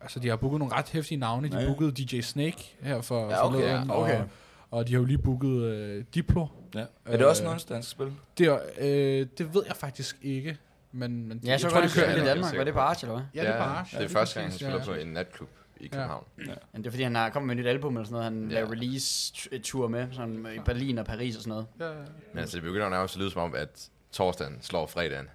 Altså, 0.00 0.20
de 0.20 0.28
har 0.28 0.36
booket 0.36 0.58
nogle 0.58 0.74
ret 0.74 0.88
hæftige 0.88 1.18
navne. 1.18 1.48
De 1.48 1.56
Ja, 1.56 1.62
ja. 1.62 1.68
bookede 1.68 1.92
DJ 1.92 2.20
Snake 2.20 2.76
her 2.82 3.00
for 3.00 3.30
Ja, 3.30 3.46
okay, 3.46 3.58
forleden, 3.58 3.88
ja, 3.88 4.00
okay. 4.00 4.18
Og, 4.20 4.24
og 4.70 4.88
de 4.88 4.92
har 4.92 5.00
jo 5.00 5.04
lige 5.06 5.18
booket 5.18 5.62
øh, 5.62 6.04
Diplo. 6.14 6.46
Ja. 6.74 6.84
Er 7.06 7.16
det 7.16 7.26
også 7.26 7.42
en 7.42 7.46
Øh, 7.48 7.52
onsdag, 7.52 7.76
han 7.76 7.82
skal 7.82 7.90
spille? 7.90 8.12
Det, 8.38 8.46
er, 8.46 8.58
øh, 8.80 9.26
det 9.38 9.54
ved 9.54 9.62
jeg 9.66 9.76
faktisk 9.76 10.16
ikke, 10.22 10.56
men, 10.92 11.28
men 11.28 11.40
Ja, 11.44 11.58
så 11.58 11.66
jeg 11.66 11.72
tror, 11.72 11.80
det 11.80 11.90
de 11.90 11.94
kører 11.94 12.22
i. 12.22 12.26
Danmark. 12.26 12.56
Var 12.56 12.64
det 12.64 12.74
bare 12.74 12.88
Arch, 12.88 13.04
eller 13.04 13.14
hvad? 13.14 13.24
Ja, 13.34 13.40
det 13.40 13.48
er 13.54 13.58
bare 13.58 13.76
Arch. 13.78 13.98
Det 13.98 14.04
er 14.04 14.08
første 14.08 14.40
gang, 14.40 14.50
han 14.52 14.58
spiller 14.58 14.78
ja. 14.78 14.84
på 14.84 14.92
en 14.92 15.06
natklub 15.08 15.48
i 15.80 15.88
København. 15.88 16.24
Men 16.36 16.48
det 16.76 16.86
er 16.86 16.90
fordi, 16.90 17.02
han 17.02 17.14
har 17.14 17.30
kommet 17.30 17.46
med 17.46 17.54
et 17.56 17.60
nyt 17.64 17.68
album 17.68 17.96
eller 17.96 18.06
sådan 18.08 18.32
noget. 18.32 18.58
Han 18.58 18.64
Ja. 18.68 18.72
release-tur 18.72 19.88
med, 19.88 20.06
sådan 20.12 20.46
i 20.56 20.58
Berlin 20.64 20.98
og 20.98 21.06
Paris 21.06 21.36
og 21.36 21.42
sådan 21.42 21.50
noget. 21.50 21.66
Ja, 21.80 21.86
ja. 21.98 22.04
Men 22.32 22.38
altså, 22.38 22.56
det 22.56 22.62
begynder 22.64 22.84
jo 22.84 22.90
nærmest 22.90 23.14
at 23.14 23.20
lyde 23.20 23.30
som 23.30 23.42
om, 23.42 23.54
at 23.54 23.88
torsdagen 24.12 24.58
slår 24.62 24.86
fredagen. 24.86 25.26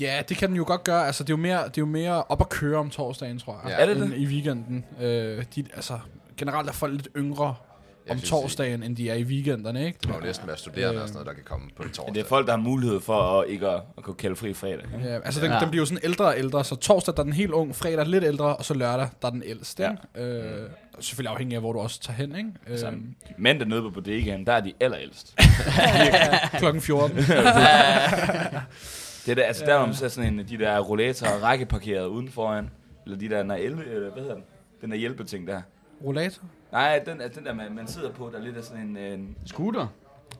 Ja, 0.00 0.22
det 0.28 0.36
kan 0.36 0.48
den 0.48 0.56
jo 0.56 0.64
godt 0.66 0.84
gøre. 0.84 1.06
Altså, 1.06 1.24
det 1.24 1.30
er 1.30 1.32
jo 1.32 1.42
mere, 1.42 1.58
det 1.64 1.68
er 1.78 1.82
jo 1.82 1.86
mere 1.86 2.22
op 2.24 2.40
at 2.40 2.48
køre 2.48 2.78
om 2.78 2.90
torsdagen, 2.90 3.38
tror 3.38 3.60
jeg. 3.64 3.70
Ja. 3.70 3.82
Er 3.82 3.86
det 3.86 3.96
det? 3.96 4.16
I 4.16 4.26
weekenden. 4.26 4.84
Øh, 5.00 5.44
de, 5.54 5.64
altså, 5.74 5.98
generelt 6.36 6.68
er 6.68 6.72
folk 6.72 6.92
lidt 6.92 7.08
yngre 7.16 7.54
om 8.10 8.18
synes, 8.18 8.30
torsdagen, 8.30 8.82
end 8.82 8.96
de 8.96 9.10
er 9.10 9.14
i 9.14 9.22
weekenderne, 9.22 9.86
ikke? 9.86 9.98
Det 10.02 10.08
må 10.08 10.14
jo 10.14 10.20
næsten 10.20 10.46
være 10.48 10.56
studerende 10.56 11.02
og 11.02 11.08
sådan 11.08 11.12
noget, 11.14 11.26
der 11.26 11.32
kan 11.32 11.44
komme 11.44 11.68
på 11.76 11.82
en 11.82 11.88
Ja, 11.88 11.94
torsdag. 11.94 12.14
det 12.14 12.20
er 12.20 12.24
folk, 12.24 12.46
der 12.46 12.52
har 12.52 12.60
mulighed 12.60 13.00
for 13.00 13.14
at 13.40 13.48
ikke 13.48 13.68
at, 13.68 13.80
at 13.98 14.02
kunne 14.04 14.14
kalde 14.14 14.36
fri 14.36 14.52
fredag. 14.54 14.78
ikke? 14.94 15.08
Ja, 15.08 15.14
altså, 15.14 15.40
den, 15.40 15.48
Ja. 15.50 15.54
ja. 15.54 15.60
den 15.60 15.70
bliver 15.70 15.82
jo 15.82 15.86
sådan 15.86 16.00
ældre 16.04 16.24
og 16.24 16.38
ældre, 16.38 16.64
så 16.64 16.74
torsdag, 16.76 17.14
der 17.16 17.20
er 17.20 17.24
den 17.24 17.32
helt 17.32 17.50
ung, 17.52 17.76
fredag 17.76 18.06
lidt 18.06 18.24
ældre, 18.24 18.56
og 18.56 18.64
så 18.64 18.74
lørdag, 18.74 19.08
der 19.22 19.28
er 19.28 19.32
den 19.32 19.42
ældste, 19.46 19.96
Ja. 20.16 20.22
Øh, 20.22 20.70
selvfølgelig 21.00 21.30
afhængig 21.30 21.54
af, 21.56 21.62
hvor 21.62 21.72
du 21.72 21.78
også 21.78 22.00
tager 22.00 22.16
hen, 22.16 22.36
ikke? 22.36 22.50
Øh, 22.66 22.78
Så 22.78 22.92
mandag 23.38 23.68
nede 23.68 23.82
på 23.82 23.90
bodegaen, 23.90 24.46
der 24.46 24.52
er 24.52 24.60
de 24.60 24.72
allerældst. 24.80 25.34
klokken 26.58 26.82
14. 26.82 27.16
Det 29.26 29.30
er 29.30 29.34
der, 29.34 29.42
altså 29.44 29.64
der, 29.66 29.76
hvor 29.76 29.86
man 29.86 29.94
ser 29.94 30.08
sådan 30.08 30.38
en, 30.38 30.46
de 30.48 30.58
der 30.58 30.78
rollatorer 30.80 31.42
rækkeparkeret 31.44 32.06
uden 32.06 32.28
foran. 32.28 32.70
Eller 33.06 33.18
de 33.18 33.28
der, 33.28 33.42
når 33.42 33.54
11, 33.54 33.84
eller 33.94 34.10
hvad 34.12 34.22
hedder 34.22 34.34
den? 34.34 34.44
Den 34.80 34.90
der 34.90 34.96
hjælpeting 34.96 35.46
der. 35.48 35.62
Rollator. 36.04 36.42
Nej, 36.72 37.00
den, 37.06 37.20
altså 37.20 37.40
den 37.40 37.46
der, 37.46 37.54
man, 37.54 37.74
man 37.76 37.86
sidder 37.86 38.10
på, 38.12 38.30
der 38.32 38.38
er 38.38 38.42
lidt 38.42 38.56
af 38.56 38.64
sådan 38.64 38.82
en... 38.82 38.96
en 38.96 39.36
Scooter? 39.46 39.86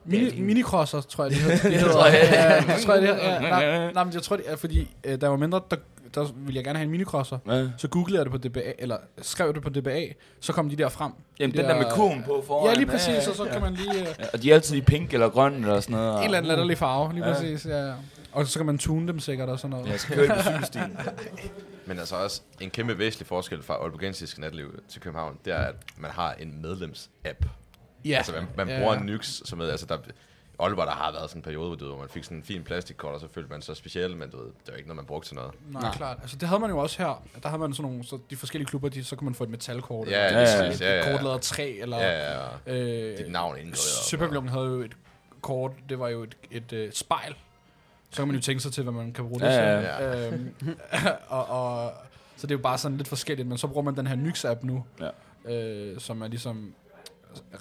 Mini, 0.05 0.41
minicrosser, 0.41 1.01
tror 1.01 1.25
jeg, 1.25 1.31
det 1.31 1.39
hedder. 1.41 1.57
Det 1.71 1.73
hedder. 1.79 1.93
tror 1.93 2.07
jeg. 2.07 2.29
Ja, 2.33 2.75
det 2.75 2.83
tror 2.85 2.93
jeg, 2.95 3.03
det 3.03 3.11
hedder. 3.15 3.33
Ja, 3.33 3.41
nej, 3.41 3.93
nej, 3.93 4.05
men 4.05 4.15
jeg 4.15 4.23
tror, 4.23 4.37
det 4.37 4.45
er, 4.49 4.57
fordi 4.57 4.91
øh, 5.05 5.21
der 5.21 5.29
var 5.29 5.37
mindre, 5.37 5.61
der, 5.71 5.77
der 6.15 6.27
ville 6.37 6.57
jeg 6.57 6.65
gerne 6.65 6.79
have 6.79 6.85
en 6.85 6.91
minicrosser. 6.91 7.39
ja. 7.49 7.67
Så 7.77 7.89
googlede 7.89 8.19
jeg 8.19 8.25
det 8.25 8.33
på 8.43 8.49
DBA, 8.49 8.73
eller 8.79 8.97
skrev 9.23 9.55
det 9.55 9.63
på 9.63 9.69
DBA, 9.71 10.03
så 10.41 10.53
kom 10.53 10.69
de 10.71 10.77
der 10.77 10.89
frem. 10.89 11.13
Jamen, 11.41 11.53
de 11.57 11.59
den 11.63 11.69
der 11.71 11.77
med 11.77 11.85
koen 11.91 12.23
på 12.27 12.45
foran. 12.47 12.69
Ja, 12.75 12.75
lige 12.81 12.87
præcis, 12.87 13.29
og 13.29 13.37
så 13.37 13.45
kan 13.53 13.61
man 13.61 13.75
lige... 13.75 14.01
Øh, 14.01 14.07
Ja, 14.19 14.25
og 14.33 14.43
de 14.43 14.51
er 14.51 14.55
altid 14.55 14.77
i 14.77 14.81
pink 14.81 15.15
eller 15.15 15.29
grøn 15.29 15.55
eller 15.55 15.81
sådan 15.81 15.97
noget. 15.97 16.19
en 16.19 16.25
eller 16.25 16.39
anden 16.39 16.49
latterlig 16.49 16.79
farve, 16.79 17.13
lige 17.13 17.27
Ja. 17.27 17.33
præcis, 17.33 17.67
ja. 17.67 17.87
ja. 17.87 17.93
Og 18.33 18.47
så 18.47 18.59
kan 18.59 18.67
man 18.67 18.79
tune 18.79 19.09
dem 19.09 19.19
sikkert 19.19 19.49
og 19.49 19.59
sådan 19.59 19.71
noget. 19.71 19.87
Ja, 19.87 19.91
jeg 19.91 20.01
skal 20.01 20.15
køre 20.17 20.27
det 20.29 20.35
på 20.35 20.43
cykelstien. 20.51 20.97
Men 21.87 21.99
altså 21.99 22.17
også 22.17 22.41
en 22.61 22.71
kæmpe 22.71 22.99
væsentlig 22.99 23.27
forskel 23.27 23.63
fra 23.63 23.75
Aalborgensisk 23.75 24.39
natliv 24.39 24.81
til 24.89 25.01
København, 25.01 25.39
det 25.45 25.53
er, 25.53 25.59
at 25.59 25.75
man 25.97 26.11
har 26.11 26.33
en 26.35 26.61
medlems-app. 26.67 27.47
Ja. 28.05 28.17
Altså, 28.17 28.33
man, 28.33 28.47
man 28.57 28.69
Ja, 28.69 28.79
bruger 28.79 28.95
ja. 28.95 29.01
Nyx, 29.03 29.41
som 29.45 29.61
er, 29.61 29.67
altså, 29.67 29.87
der, 29.87 29.99
Aalborg, 30.59 30.87
der 30.87 30.93
har 30.93 31.13
været 31.13 31.31
sådan 31.31 31.39
en 31.39 31.43
periode, 31.43 31.77
hvor, 31.77 31.99
man 31.99 32.09
fik 32.09 32.25
sådan 32.25 32.37
en 32.39 32.45
fin 32.45 32.63
plastikkort, 32.65 33.15
og 33.15 33.21
så 33.21 33.29
følte 33.35 33.51
man 33.51 33.63
sig 33.63 33.77
speciel, 33.77 34.17
men 34.17 34.31
du 34.31 34.37
ved, 34.37 34.47
det 34.47 34.69
var 34.71 34.75
ikke 34.77 34.89
noget, 34.89 34.97
man 34.97 35.05
brugte 35.07 35.29
til 35.29 35.35
noget. 35.35 35.53
Nej, 35.71 35.83
Nej. 35.83 35.93
klart. 35.97 36.19
Altså, 36.23 36.37
det 36.37 36.49
havde 36.49 36.61
man 36.61 36.71
jo 36.71 36.79
også 36.79 36.99
her. 37.03 37.23
Der 37.43 37.49
havde 37.49 37.61
man 37.61 37.75
sådan 37.75 37.91
nogle, 37.91 38.05
så 38.07 38.19
de 38.31 38.37
forskellige 38.37 38.67
klubber, 38.69 38.89
de, 38.89 39.05
så 39.05 39.17
kunne 39.17 39.25
man 39.25 39.35
få 39.35 39.45
et 39.45 39.51
metalkort. 39.51 40.09
Ja, 40.09 40.27
eller 40.27 40.41
et- 40.41 40.47
præcis. 40.67 40.81
et, 40.81 40.85
Ja, 40.87 40.93
ja, 40.95 41.01
et 41.01 41.07
ja. 41.07 41.13
kort 41.13 41.23
lavet 41.23 41.35
af 41.35 41.41
træ, 41.41 41.77
eller... 41.81 41.99
Ja, 41.99 42.33
ja, 42.41 42.49
ja. 42.67 42.75
Øh, 43.13 43.19
Dit 43.19 43.31
navn 43.33 43.57
indgået. 43.59 43.79
Søpavillonen 43.79 44.49
havde 44.49 44.65
jo 44.67 44.81
et 44.81 44.93
kort, 45.41 45.73
det 45.89 45.99
var 45.99 46.09
jo 46.09 46.23
et, 46.23 46.37
et, 46.51 46.73
et 46.73 46.97
spejl. 46.97 47.35
Så 48.13 48.17
kan 48.17 48.27
man 48.27 48.35
jo 48.37 48.43
tænke 48.43 48.63
sig 48.63 48.73
til, 48.73 48.83
hvad 48.83 48.93
man 48.93 49.13
kan 49.13 49.25
bruge 49.25 49.41
det 49.41 49.47
Ja, 49.47 49.77
til. 49.77 49.85
ja. 49.85 50.29
Øhm, 50.29 50.55
og, 51.29 51.47
og, 51.49 51.93
så 52.37 52.47
det 52.47 52.55
er 52.55 52.59
jo 52.59 52.63
bare 52.63 52.79
sådan 52.79 52.97
lidt 52.97 53.09
forskelligt, 53.09 53.49
men 53.49 53.59
så 53.59 53.67
bruger 53.67 53.83
man 53.83 53.97
den 53.97 54.07
her 54.07 54.17
Nyx-app 54.17 54.67
nu, 54.67 54.85
Ja. 55.47 55.53
øh, 55.93 56.01
som 56.01 56.23
er 56.23 56.29
ligesom 56.29 56.75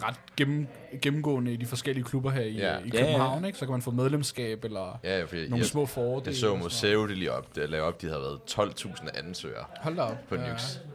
ret 0.07 0.15
gennem, 0.37 0.67
gennemgående 1.01 1.53
i 1.53 1.55
de 1.55 1.65
forskellige 1.65 2.03
klubber 2.03 2.29
her 2.31 2.41
i, 2.41 2.51
Ja. 2.51 2.57
i 2.57 2.61
Ja, 2.61 2.73
ja. 2.93 3.05
København, 3.05 3.45
ikke? 3.45 3.57
Så 3.57 3.65
kan 3.65 3.71
man 3.71 3.81
få 3.81 3.91
medlemskab 3.91 4.65
eller 4.65 4.99
Ja, 5.03 5.17
ja, 5.17 5.23
fordi 5.23 5.41
nogle 5.41 5.57
jeg, 5.57 5.65
små 5.65 5.85
fordele. 5.85 6.23
jeg 6.31 6.35
så 6.35 6.55
museet 6.55 7.17
lige 7.17 7.31
op, 7.31 7.55
det 7.55 7.69
lavede 7.69 7.87
op, 7.87 8.01
de 8.01 8.07
havde 8.07 8.21
været 8.21 8.39
12.000 8.45 9.09
ansøgere 9.27 9.65
Hold 9.81 9.95
da 9.95 10.01
op. 10.01 10.17
på 10.29 10.35
ja. 10.35 10.41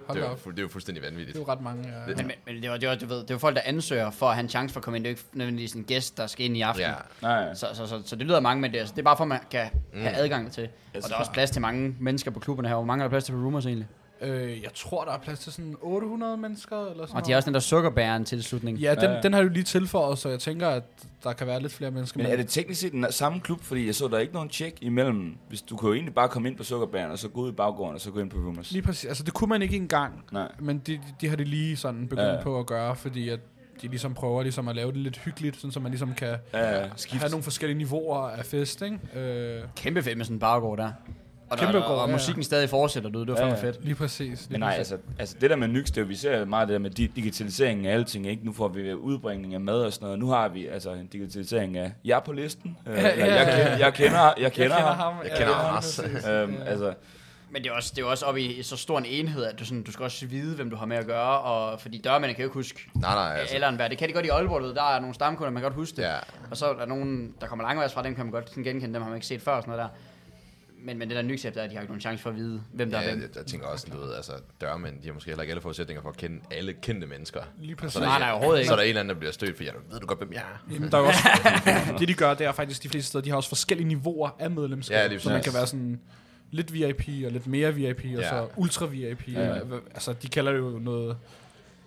Hold 0.06 0.18
Det 0.18 0.26
op. 0.28 0.38
fu- 0.46 0.50
det 0.50 0.58
er 0.58 0.62
jo 0.62 0.68
fuldstændig 0.68 1.02
Det 1.02 1.10
vanvittigt. 1.10 1.36
er 1.36 1.40
jo 1.40 1.46
ret 1.48 1.60
mange. 1.60 1.88
Ja. 1.88 2.12
Det- 2.12 2.16
Men, 2.26 2.32
men, 2.46 2.62
det, 2.62 2.70
var, 2.70 2.76
det, 2.76 2.88
var, 2.88 2.94
du 2.94 3.06
ved, 3.06 3.18
det 3.20 3.30
var 3.30 3.38
folk, 3.38 3.56
der 3.56 3.62
ansøger 3.64 4.10
for 4.10 4.26
at 4.26 4.34
have 4.34 4.42
en 4.42 4.48
chance 4.48 4.72
for 4.72 4.80
at 4.80 4.84
komme 4.84 4.96
ind. 4.96 5.04
Det 5.04 5.08
er 5.08 5.12
ikke 5.12 5.22
nødvendigvis 5.32 5.72
en 5.72 5.84
gæst, 5.84 6.16
der 6.16 6.26
skal 6.26 6.44
ind 6.46 6.56
i 6.56 6.60
aften. 6.60 6.82
Ja, 6.84 6.92
Nej, 7.22 7.54
Så, 7.54 7.66
så, 7.74 7.86
så, 7.86 8.02
så, 8.04 8.16
det 8.16 8.26
lyder 8.26 8.40
mange, 8.40 8.60
men 8.60 8.70
det, 8.70 8.76
er- 8.78 8.82
altså, 8.82 8.92
det 8.94 9.00
er 9.02 9.04
bare 9.04 9.16
for, 9.16 9.24
at 9.24 9.28
man 9.28 9.40
kan 9.50 9.66
Mm. 9.92 10.00
have 10.00 10.14
adgang 10.14 10.52
til. 10.52 10.68
Og 10.94 11.02
der 11.02 11.14
er 11.14 11.18
også 11.18 11.32
plads 11.32 11.50
til 11.50 11.62
mange 11.62 11.96
mennesker 12.00 12.30
på 12.30 12.40
klubberne 12.40 12.68
her. 12.68 12.74
Hvor 12.74 12.84
mange 12.84 13.02
er 13.02 13.08
der 13.08 13.10
plads 13.10 13.24
til 13.24 13.32
på 13.32 13.38
Rumors 13.38 13.66
egentlig? 13.66 13.86
Øh, 14.20 14.62
jeg 14.62 14.70
tror, 14.74 15.04
der 15.04 15.12
er 15.12 15.18
plads 15.18 15.38
til 15.38 15.52
sådan 15.52 15.76
800 15.80 16.36
mennesker 16.36 16.86
eller 16.90 17.06
sådan 17.06 17.16
Og 17.20 17.26
de 17.26 17.30
har 17.32 17.36
også 17.36 17.46
den 17.46 17.54
der 17.54 17.60
sukkerbæren 17.60 18.24
tilslutning. 18.24 18.78
Ja, 18.78 18.94
den, 18.94 19.10
Ja. 19.10 19.20
den 19.20 19.32
har 19.32 19.42
du 19.42 19.48
lige 19.48 19.62
tilføjet, 19.62 20.18
så 20.18 20.28
jeg 20.28 20.38
tænker, 20.40 20.68
at 20.68 20.82
der 21.24 21.32
kan 21.32 21.46
være 21.46 21.60
lidt 21.62 21.72
flere 21.72 21.90
mennesker. 21.90 22.18
Men 22.22 22.26
er 22.26 22.36
det 22.36 22.48
teknisk 22.48 22.80
set 22.80 22.92
den 22.92 23.06
samme 23.10 23.40
klub? 23.40 23.62
Fordi 23.62 23.86
jeg 23.86 23.94
så, 23.94 24.08
der 24.08 24.16
er 24.16 24.20
ikke 24.20 24.34
nogen 24.34 24.48
tjek 24.48 24.78
imellem. 24.80 25.36
Hvis 25.48 25.62
du 25.62 25.76
kan 25.76 25.86
jo 25.86 25.92
egentlig 25.94 26.14
bare 26.14 26.28
komme 26.28 26.48
ind 26.48 26.56
på 26.56 26.64
Sukkerbæren, 26.64 27.10
og 27.10 27.18
så 27.18 27.28
gå 27.28 27.40
ud 27.40 27.48
i 27.52 27.54
baggården, 27.54 27.94
og 27.94 28.00
så 28.00 28.10
gå 28.10 28.20
ind 28.20 28.30
på 28.30 28.36
Rumors. 28.36 28.72
Lige 28.72 28.82
præcis. 28.82 29.04
Altså, 29.04 29.22
det 29.24 29.34
kunne 29.34 29.48
man 29.48 29.62
ikke 29.62 29.76
engang, 29.76 30.24
Nej. 30.32 30.52
men 30.60 30.78
de, 30.78 30.92
de, 30.92 31.00
de 31.20 31.28
har 31.28 31.36
det 31.36 31.48
lige 31.48 31.76
sådan 31.76 32.08
begyndt 32.08 32.20
Ja. 32.28 32.34
ja. 32.34 32.42
på 32.42 32.58
at 32.58 32.66
gøre, 32.66 32.96
fordi 32.96 33.28
at 33.28 33.40
de 33.82 33.88
ligesom 33.88 34.14
prøver 34.14 34.42
ligesom 34.42 34.68
at 34.68 34.76
lave 34.76 34.92
det 34.92 34.98
lidt 35.00 35.16
hyggeligt, 35.18 35.56
sådan, 35.56 35.70
så 35.72 35.80
man 35.80 35.90
ligesom 35.92 36.14
kan 36.14 36.36
Ja, 36.54 36.88
Skift. 36.96 37.20
have 37.22 37.30
nogle 37.30 37.42
forskellige 37.44 37.78
niveauer 37.78 38.18
af 38.28 38.44
fest, 38.44 38.82
ikke? 38.82 38.98
Øh, 39.20 39.62
Kæmpe 39.76 40.02
fedt 40.02 40.16
med 40.16 40.24
sådan 40.24 40.36
en 40.36 40.40
baggård 40.40 40.78
der. 40.78 40.92
Og, 41.50 41.58
Kæmpe 41.58 41.78
og, 41.84 41.94
og, 41.94 42.02
og 42.02 42.08
ja. 42.08 42.12
musikken 42.12 42.42
stadig 42.44 42.70
fortsætter, 42.70 43.10
du 43.10 43.20
det 43.20 43.28
var 43.28 43.34
Ja, 43.36 43.42
fandme 43.42 43.58
fedt. 43.58 43.84
Lige 43.84 43.94
præcis. 43.94 44.18
Lige 44.40 44.46
Men 44.50 44.60
nej, 44.60 44.76
præcis. 44.78 44.92
altså, 44.92 45.06
altså 45.18 45.36
det 45.40 45.50
der 45.50 45.56
med 45.56 45.68
Nyx, 45.68 45.86
det 45.86 45.96
er 45.96 46.00
jo, 46.00 46.06
vi 46.06 46.14
ser 46.14 46.44
meget 46.44 46.68
det 46.68 46.72
der 46.72 46.78
med 46.78 46.90
di- 46.98 47.12
digitaliseringen 47.16 47.86
af 47.86 47.92
alting, 47.94 48.26
ikke? 48.26 48.44
Nu 48.46 48.52
får 48.52 48.68
vi 48.68 48.94
udbringning 48.94 49.54
af 49.54 49.60
mad 49.60 49.80
og 49.82 49.92
sådan 49.92 50.04
noget. 50.06 50.18
Nu 50.18 50.28
har 50.28 50.48
vi 50.48 50.66
altså 50.66 50.90
en 50.92 51.06
digitalisering 51.06 51.76
af 51.78 51.92
jer 52.04 52.20
på 52.20 52.32
listen. 52.32 52.76
Øh, 52.86 52.94
Ja, 52.96 53.12
eller 53.12 53.26
ja, 53.26 53.34
jeg, 53.34 53.46
kender, 53.46 53.76
jeg 53.78 53.92
kender, 53.94 54.32
jeg 54.40 54.52
kender, 54.58 54.76
ham. 54.76 55.14
Jeg 55.24 55.32
kender 55.38 55.54
ham 55.54 55.74
præcis. 55.76 56.26
Øhm, 56.28 56.54
Ja. 56.54 56.64
altså, 56.64 56.94
Men 57.50 57.62
det 57.62 57.70
er 57.70 57.74
også, 57.74 57.92
det 57.96 58.02
er 58.02 58.06
også 58.06 58.24
oppe 58.26 58.40
i 58.40 58.62
så 58.62 58.76
stor 58.76 58.98
en 58.98 59.04
enhed, 59.04 59.44
at 59.44 59.58
du, 59.58 59.64
sådan, 59.64 59.82
du 59.82 59.92
skal 59.92 60.02
også 60.04 60.26
vide, 60.26 60.56
hvem 60.56 60.70
du 60.70 60.76
har 60.76 60.86
med 60.86 60.96
at 60.96 61.06
gøre, 61.06 61.38
og 61.40 61.80
fordi 61.80 61.98
dørmændene 61.98 62.34
kan 62.34 62.42
jo 62.42 62.46
ikke 62.48 62.54
huske 62.54 62.90
Nej, 62.94 63.14
nej, 63.14 63.36
altså. 63.40 63.54
eller 63.54 63.68
en 63.68 63.78
Det 63.78 63.98
kan 63.98 64.08
de 64.08 64.12
godt 64.12 64.26
i 64.26 64.28
Aalborg, 64.28 64.62
ved. 64.62 64.74
der 64.74 64.94
er 64.96 65.00
nogle 65.00 65.14
stamkunder, 65.14 65.50
man 65.50 65.60
kan 65.62 65.70
godt 65.70 65.74
huske 65.80 65.96
det. 65.96 66.02
Ja, 66.02 66.14
Og 66.50 66.56
så 66.56 66.66
er 66.66 66.74
der 66.78 66.86
nogen, 66.86 67.34
der 67.40 67.46
kommer 67.46 67.64
langvejs 67.64 67.92
fra, 67.92 68.02
dem 68.02 68.14
kan 68.14 68.24
man 68.24 68.32
godt 68.32 68.48
sådan 68.48 68.64
genkende, 68.64 68.94
dem 68.94 69.02
har 69.02 69.08
man 69.08 69.16
ikke 69.16 69.26
set 69.26 69.42
før 69.42 69.52
og 69.52 69.62
sådan 69.62 69.76
noget 69.76 69.90
der. 69.90 69.98
Men, 70.84 70.98
men 70.98 71.08
det 71.08 71.16
der 71.16 71.22
nyksæb 71.22 71.54
der, 71.54 71.66
de 71.66 71.74
har 71.74 71.80
ikke 71.80 71.90
nogen 71.90 72.00
chance 72.00 72.22
for 72.22 72.30
at 72.30 72.36
vide, 72.36 72.62
hvem 72.72 72.90
der 72.90 72.98
ja 72.98 73.04
er 73.04 73.08
jeg, 73.08 73.18
hvem. 73.18 73.30
jeg, 73.36 73.46
tænker 73.46 73.66
også, 73.66 73.86
du 73.92 73.98
ved, 74.00 74.14
altså 74.14 74.32
dørmænd, 74.60 75.02
de 75.02 75.06
har 75.06 75.14
måske 75.14 75.28
heller 75.28 75.42
ikke 75.42 75.50
alle 75.50 75.60
forudsætninger 75.60 76.02
for 76.02 76.08
at 76.08 76.16
kende 76.16 76.40
alle 76.50 76.72
kendte 76.72 77.06
mennesker. 77.06 77.40
Lige 77.60 77.76
præcis. 77.76 77.92
Så 77.92 77.98
er 77.98 78.02
der, 78.02 78.08
Nej, 78.10 78.18
nej, 78.18 78.30
overhovedet 78.30 78.60
ikke. 78.60 78.68
Så 78.68 78.72
er 78.72 78.76
der 78.76 78.82
en 78.82 78.88
eller 78.88 79.00
anden, 79.00 79.14
der 79.14 79.18
bliver 79.18 79.32
stødt, 79.32 79.56
for 79.56 79.64
ja, 79.64 79.70
ved 79.90 80.00
du 80.00 80.06
godt, 80.06 80.18
hvem 80.18 80.32
jeg 80.32 80.40
er? 80.40 80.72
Jamen, 80.74 80.90
der 80.90 80.96
er 80.96 81.00
jo 81.02 81.06
også, 81.06 81.18
det 81.98 82.08
de 82.08 82.14
gør, 82.14 82.34
det 82.34 82.46
er 82.46 82.52
faktisk 82.52 82.82
de 82.82 82.88
fleste 82.88 83.08
steder, 83.08 83.24
de 83.24 83.30
har 83.30 83.36
også 83.36 83.48
forskellige 83.48 83.88
niveauer 83.88 84.30
af 84.38 84.50
medlemskab. 84.50 84.94
Ja, 84.96 85.06
lige 85.06 85.20
så 85.20 85.30
man 85.30 85.42
kan 85.42 85.54
være 85.54 85.66
sådan 85.66 86.00
lidt 86.50 86.72
VIP 86.72 87.08
og 87.26 87.32
lidt 87.32 87.46
mere 87.46 87.74
VIP, 87.74 87.98
og 88.04 88.04
Ja. 88.10 88.28
så 88.28 88.48
ultra 88.56 88.86
VIP. 88.86 89.28
Ja. 89.28 89.54
Altså, 89.94 90.12
de 90.22 90.28
kalder 90.28 90.52
det 90.52 90.58
jo 90.58 90.78
noget... 90.78 91.16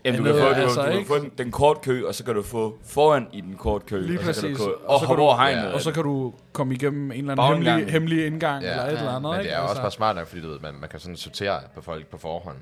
jamen, 0.05 0.21
du 0.23 0.27
Ja, 0.27 0.33
kan, 0.33 0.41
få, 0.41 0.47
du, 0.47 0.53
altså, 0.53 0.81
du 0.81 0.87
kan 0.87 0.97
ikke? 0.97 1.07
få 1.07 1.17
den, 1.19 1.31
den 1.37 1.51
kort 1.51 1.81
kø, 1.81 2.05
og 2.07 2.15
så 2.15 2.23
kan 2.23 2.35
du 2.35 2.43
få 2.43 2.77
foran 2.85 3.27
i 3.33 3.41
den 3.41 3.55
kort 3.55 3.85
kø. 3.85 3.99
Lige 4.01 4.19
og 4.19 4.35
så 4.35 4.41
kan 4.41 4.49
præcis. 4.51 4.57
du, 4.65 4.73
Og 4.85 4.93
og, 4.93 4.99
så 4.99 5.07
kan 5.07 5.15
du- 5.15 5.21
over 5.21 5.35
hegnet. 5.35 5.61
Ja. 5.63 5.73
Og 5.73 5.81
så 5.81 5.91
kan 5.91 6.03
du 6.03 6.33
komme 6.53 6.73
igennem 6.73 7.11
en 7.11 7.17
eller 7.17 7.31
anden 7.31 7.37
Bagindgang. 7.37 7.75
hemmelig, 7.77 7.91
hemmelig 7.93 8.25
indgang, 8.25 8.63
Ja. 8.63 8.69
eller 8.71 8.83
et 8.83 8.89
eller 8.91 9.09
andet. 9.09 9.21
Men 9.21 9.31
det 9.33 9.39
ikke? 9.39 9.51
er 9.51 9.57
også 9.59 9.69
altså, 9.69 9.81
bare 9.81 9.91
smart 9.91 10.15
nok, 10.15 10.27
fordi 10.27 10.41
du 10.41 10.49
ved, 10.49 10.59
man, 10.59 10.73
man 10.79 10.89
kan 10.89 10.99
sådan 10.99 11.17
sortere 11.17 11.59
på 11.75 11.81
folk 11.81 12.07
på 12.07 12.17
forhånd. 12.17 12.57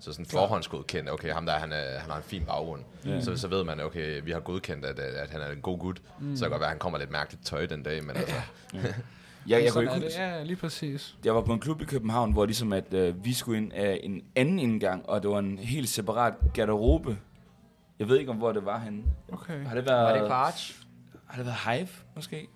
Så 0.00 0.12
sådan 0.12 0.26
forhåndsgodkendt, 0.26 1.10
okay, 1.10 1.32
ham 1.32 1.46
der, 1.46 1.52
han, 1.52 1.72
er, 1.72 1.98
han 1.98 2.10
har 2.10 2.16
en 2.16 2.22
fin 2.26 2.42
baggrund. 2.46 2.80
Ja. 3.06 3.20
Så, 3.20 3.36
så 3.36 3.48
ved 3.48 3.64
man, 3.64 3.80
okay, 3.80 4.20
vi 4.24 4.30
har 4.30 4.40
godkendt, 4.40 4.84
at, 4.86 4.98
at, 4.98 5.14
at 5.14 5.30
han 5.30 5.40
er 5.40 5.50
en 5.50 5.60
god 5.60 5.78
gut. 5.78 6.00
Mm. 6.20 6.36
Så 6.36 6.40
kan 6.40 6.44
det 6.44 6.50
godt 6.50 6.60
være, 6.60 6.66
at 6.68 6.72
han 6.72 6.78
kommer 6.78 6.98
lidt 6.98 7.10
mærkeligt 7.10 7.46
tøj 7.46 7.66
den 7.66 7.82
dag, 7.82 8.04
men 8.04 8.16
altså, 8.16 8.34
Jeg, 9.48 9.64
jeg, 9.64 9.72
kunne 9.72 9.82
ikke 9.84 10.06
det. 10.06 10.14
Ja, 10.18 10.42
lige 10.42 10.56
præcis. 10.56 11.16
jeg 11.24 11.34
var 11.34 11.40
på 11.40 11.52
en 11.52 11.60
klub 11.60 11.82
i 11.82 11.84
København, 11.84 12.32
hvor 12.32 12.46
ligesom 12.46 12.72
at 12.72 12.94
øh, 12.94 13.24
vi 13.24 13.32
skulle 13.32 13.58
ind 13.58 13.72
af 13.72 14.00
en 14.02 14.22
anden 14.36 14.58
indgang, 14.58 15.08
og 15.08 15.22
det 15.22 15.30
var 15.30 15.38
en 15.38 15.58
helt 15.58 15.88
separat 15.88 16.34
garderobe. 16.54 17.18
Jeg 17.98 18.08
ved 18.08 18.18
ikke, 18.18 18.30
om 18.30 18.36
hvor 18.36 18.52
det 18.52 18.64
var 18.64 18.78
henne. 18.78 19.02
Okay. 19.32 19.64
Har 19.66 19.74
det 19.74 19.86
været, 19.86 20.02
Var 20.04 20.18
det 20.18 20.28
på 20.28 20.34
Arch? 20.34 20.76
har 21.26 21.36
det 21.36 21.46
været 21.46 21.78
Hive, 21.78 21.88
måske? 22.16 22.48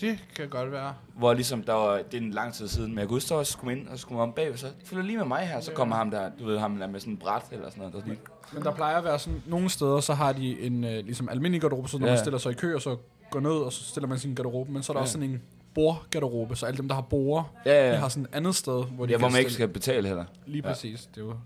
Det 0.00 0.18
kan 0.36 0.48
godt 0.48 0.72
være. 0.72 0.94
Hvor 1.16 1.34
ligesom, 1.34 1.62
der 1.62 1.72
var, 1.72 1.96
det 1.96 2.14
er 2.14 2.18
en 2.22 2.30
lang 2.30 2.54
tid 2.54 2.68
siden, 2.68 2.90
men 2.90 2.98
jeg 2.98 3.08
kunne 3.08 3.16
huske, 3.16 3.44
skulle 3.44 3.74
man 3.74 3.78
ind, 3.78 3.88
og 3.88 3.98
så 3.98 4.02
skulle 4.02 4.16
man 4.18 4.28
om 4.28 4.32
bagved, 4.32 4.56
så 4.56 4.66
følger 4.84 5.04
lige 5.04 5.18
med 5.18 5.24
mig 5.26 5.46
her, 5.46 5.60
så 5.60 5.72
kommer 5.72 5.96
ham 5.96 6.10
der, 6.10 6.30
du 6.38 6.44
ved, 6.46 6.58
ham 6.58 6.76
der 6.78 6.86
med 6.86 7.00
sådan 7.00 7.12
en 7.12 7.16
bræt 7.18 7.42
eller 7.52 7.70
sådan 7.70 7.78
noget, 7.80 7.94
der 7.94 8.08
lige, 8.10 8.20
Men 8.52 8.62
der 8.62 8.74
plejer 8.74 8.96
at 8.98 9.04
være 9.04 9.18
sådan, 9.18 9.42
nogle 9.46 9.68
steder, 9.68 10.00
så 10.00 10.14
har 10.14 10.32
de 10.32 10.60
en 10.60 10.84
øh, 10.84 11.04
ligesom 11.04 11.28
almindelig 11.28 11.60
garderobe, 11.60 11.88
så 11.88 11.98
når 11.98 12.06
Ja. 12.06 12.12
man 12.12 12.18
stiller 12.18 12.38
sig 12.38 12.50
i 12.52 12.54
kø, 12.54 12.74
og 12.74 12.82
så 12.82 12.96
går 13.30 13.40
ned, 13.40 13.50
og 13.50 13.72
så 13.72 13.84
stiller 13.84 14.08
man 14.08 14.18
sin 14.18 14.34
garderobe. 14.34 14.72
Men 14.72 14.82
så 14.82 14.92
er 14.92 14.94
der 14.94 14.98
Ja. 15.00 15.02
også 15.02 15.12
sådan 15.12 15.30
en 15.30 15.42
bordgarderobe, 15.74 16.56
så 16.56 16.66
alle 16.66 16.76
dem, 16.78 16.88
der 16.88 16.94
har 16.94 17.02
borde, 17.02 17.44
ja, 17.66 17.70
de 17.70 17.90
ja, 17.92 17.94
har 17.96 18.08
sådan 18.08 18.24
et 18.24 18.28
andet 18.32 18.54
sted, 18.54 18.84
hvor 18.84 19.06
de 19.06 19.12
ja, 19.12 19.18
hvor 19.18 19.28
man 19.28 19.38
ikke 19.38 19.50
stille- 19.50 19.54
skal 19.54 19.68
betale 19.68 20.08
heller. 20.08 20.24
Lige 20.46 20.62
Ja. 20.64 20.68
præcis, 20.72 21.06
det 21.14 21.20
er 21.20 21.24
jo 21.24 21.36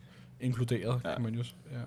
inkluderet, 0.40 1.00
Ja. 1.04 1.12
kan 1.14 1.22
man 1.22 1.34
jo 1.34 1.44
s- 1.44 1.56
ja. 1.72 1.78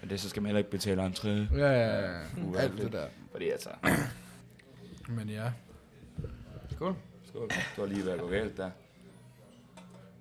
Men 0.00 0.10
det 0.10 0.20
så 0.20 0.28
skal 0.28 0.42
man 0.42 0.46
heller 0.48 0.58
ikke 0.58 0.70
betale 0.70 1.06
entré. 1.06 1.28
Ja, 1.28 1.46
ja, 1.70 2.00
ja. 2.12 2.18
Uh, 2.44 2.62
Alt 2.62 2.78
det 2.78 2.92
der. 2.92 3.06
Fordi 3.32 3.50
altså, 3.50 3.68
Men 5.08 5.28
ja. 5.28 5.50
Skål. 6.70 6.94
skål, 7.28 7.48
det 7.48 7.58
var 7.78 7.86
lige 7.86 8.04
ved 8.04 8.12
at 8.12 8.20
gå 8.20 8.28
galt 8.28 8.56
der. 8.56 8.70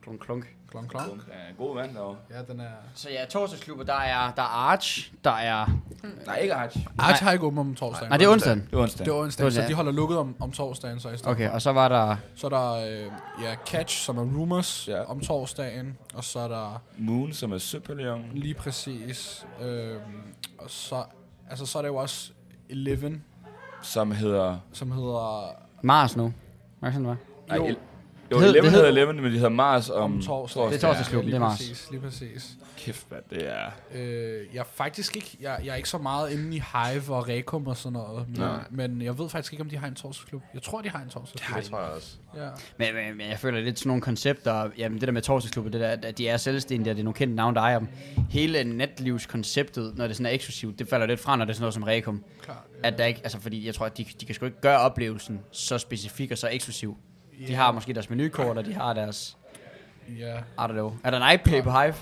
Klunk, 0.01 0.19
klunk. 0.21 0.55
Klonk, 0.75 0.89
klonk. 1.08 1.22
Ja, 1.27 1.63
god 1.63 1.75
vand 1.75 1.96
derovre. 1.96 2.15
Ja, 2.29 2.53
den 2.53 2.60
er... 2.60 2.65
Så 2.96 3.10
ja, 3.10 3.25
torsdagsklubber, 3.25 3.84
der 3.84 3.94
er, 3.94 4.32
der 4.36 4.41
er 4.41 4.46
Arch, 4.72 5.12
der 5.24 5.32
er... 5.32 5.65
Nej, 6.25 6.36
ikke 6.38 6.53
Arch. 6.53 6.77
Arch 6.98 7.24
har 7.24 7.32
ikke 7.32 7.46
åbent 7.46 7.60
om 7.60 7.75
torsdagen. 7.75 8.10
Nej, 8.10 8.17
det 8.17 8.25
er 8.25 8.29
onsdagen. 8.32 8.60
Det 8.60 8.77
var 8.77 8.82
onsdag. 8.84 9.05
Det 9.05 9.12
er 9.12 9.15
onsdag, 9.15 9.46
Det 9.46 9.53
så 9.53 9.62
de 9.67 9.74
holder 9.74 9.91
lukket 9.91 10.17
om, 10.17 10.36
om 10.39 10.51
torsdagen, 10.51 11.00
så 11.00 11.10
i 11.10 11.17
stedet 11.17 11.32
Okay, 11.32 11.50
og 11.50 11.62
så 11.62 11.72
var 11.72 11.89
der... 11.89 12.15
Så 12.36 12.48
er 12.48 12.50
der 12.50 12.72
øh, 12.74 13.12
ja, 13.44 13.55
Catch, 13.65 13.98
som 14.05 14.17
er 14.17 14.22
Rumors 14.22 14.88
Ja. 14.88 15.03
om 15.03 15.20
torsdagen, 15.20 15.98
og 16.13 16.24
så 16.24 16.39
er 16.39 16.48
der 16.48 16.82
Moon, 16.98 17.34
som 17.34 17.51
er 17.53 17.58
Søpavillon. 17.58 18.25
lige 18.34 18.53
præcis, 18.53 19.46
øh, 19.62 19.96
og 20.58 20.70
så, 20.70 21.03
altså, 21.50 21.65
så 21.65 21.77
er 21.77 21.82
der 21.82 21.89
jo 21.89 21.96
også 21.96 22.32
Eleven, 22.70 23.24
Som 23.82 24.12
hedder... 24.12 24.58
som 24.74 24.91
hedder 24.91 25.55
Mars 25.82 26.15
nu. 26.17 26.34
Sådan, 26.84 27.00
det 27.01 27.08
var? 27.08 27.17
Nej, 27.48 27.75
Jo. 28.32 28.39
hed- 28.39 28.50
Eleven 28.50 28.70
hedder 28.72 28.88
Eleven, 28.88 29.15
men 29.15 29.25
de 29.25 29.29
hedder 29.32 29.50
Mars 29.50 29.89
om, 29.89 30.13
om 30.13 30.22
torsdagen. 30.22 30.70
Det 30.72 30.75
er 30.84 30.88
torsdagsklubben, 30.88 31.29
ja, 31.29 31.36
det 31.36 31.41
er 31.41 31.46
Mars. 31.48 31.58
præcis, 31.58 31.88
lige 31.91 32.01
præcis. 32.01 32.50
Kæft, 32.77 33.05
hvad 33.10 33.17
det 33.29 33.50
er. 33.50 33.65
Øh, 33.96 34.46
jeg 34.53 34.60
er 34.60 34.63
faktisk 34.74 35.15
ikke, 35.15 35.38
jeg, 35.41 35.60
jeg 35.63 35.72
er 35.72 35.75
ikke 35.75 35.89
så 35.89 35.98
meget 35.98 36.32
inde 36.32 36.58
i 36.58 36.63
Hive 36.74 37.15
og 37.15 37.27
Rekum 37.27 37.67
og 37.67 37.77
sådan 37.77 37.94
noget, 37.94 38.29
men, 38.29 38.39
Nej. 38.39 38.60
men 38.72 39.01
jeg 39.01 39.17
ved 39.20 39.29
faktisk 39.29 39.53
ikke, 39.53 39.63
om 39.63 39.70
de 39.70 39.77
har 39.77 39.88
en 39.88 39.96
torsdagsklub. 39.96 40.41
Jeg 40.53 40.62
tror, 40.62 40.82
de 40.82 40.89
har 40.89 41.00
en 41.01 41.10
torsdagsklub. 41.10 41.58
det 41.58 41.65
tror 41.65 41.79
jeg 41.79 41.89
også. 41.89 42.17
Ja. 42.36 42.50
Men, 42.77 42.96
men, 42.96 43.17
men 43.17 43.29
jeg 43.29 43.39
føler 43.39 43.62
lidt 43.62 43.79
sådan 43.79 43.88
nogle 43.89 44.01
koncepter, 44.01 44.70
jamen 44.77 45.00
det 45.00 45.08
der 45.08 45.12
med 45.13 45.22
torsdagsklubber, 45.22 45.72
det 45.72 45.82
der, 45.82 45.89
at 46.10 46.17
de 46.17 46.27
er 46.27 46.38
selvstændige, 46.38 46.91
og 46.91 46.96
det 46.96 47.01
er 47.01 47.03
nogle 47.03 47.15
kendte 47.17 47.36
navne, 47.36 47.55
der 47.55 47.62
ejer 47.62 47.79
dem. 47.79 47.88
Hele 48.29 48.63
netlivskonceptet, 48.63 49.98
når 49.98 50.08
det 50.08 50.15
sådan 50.15 50.25
er 50.25 50.29
eksklusivt, 50.36 50.79
det 50.79 50.88
falder 50.88 51.05
lidt 51.08 51.20
fra, 51.20 51.36
når 51.36 51.46
det 51.46 51.51
er 51.51 51.53
sådan 51.55 51.62
noget 51.63 51.74
som 51.74 51.84
Rekum. 51.84 52.24
Klart. 52.41 52.58
At 52.84 52.98
der 52.98 53.05
ikke, 53.05 53.20
altså 53.24 53.39
fordi 53.39 53.65
jeg 53.65 53.75
tror, 53.75 53.86
at 53.86 53.98
de, 53.98 54.05
de 54.22 54.25
kan 54.25 54.36
sgu 54.36 54.46
ikke 54.46 54.62
gøre 54.62 54.79
oplevelsen 54.79 55.39
så 55.51 55.77
specifik 55.77 56.32
og 56.32 56.38
så 56.38 56.50
eksklusiv. 56.51 56.98
De 57.48 57.56
har 57.56 57.72
måske 57.72 57.94
deres 57.94 58.10
menukort, 58.10 58.58
og 58.58 58.65
de 58.65 58.74
har 58.74 58.94
deres, 58.94 59.38
Ja. 60.20 60.36
I 60.38 60.42
don't 60.60 60.72
know. 60.72 60.98
Er 61.04 61.12
der 61.12 61.22
en 61.27 61.34
iPay 61.34 61.63
på 61.63 61.72
Hive? 61.72 61.94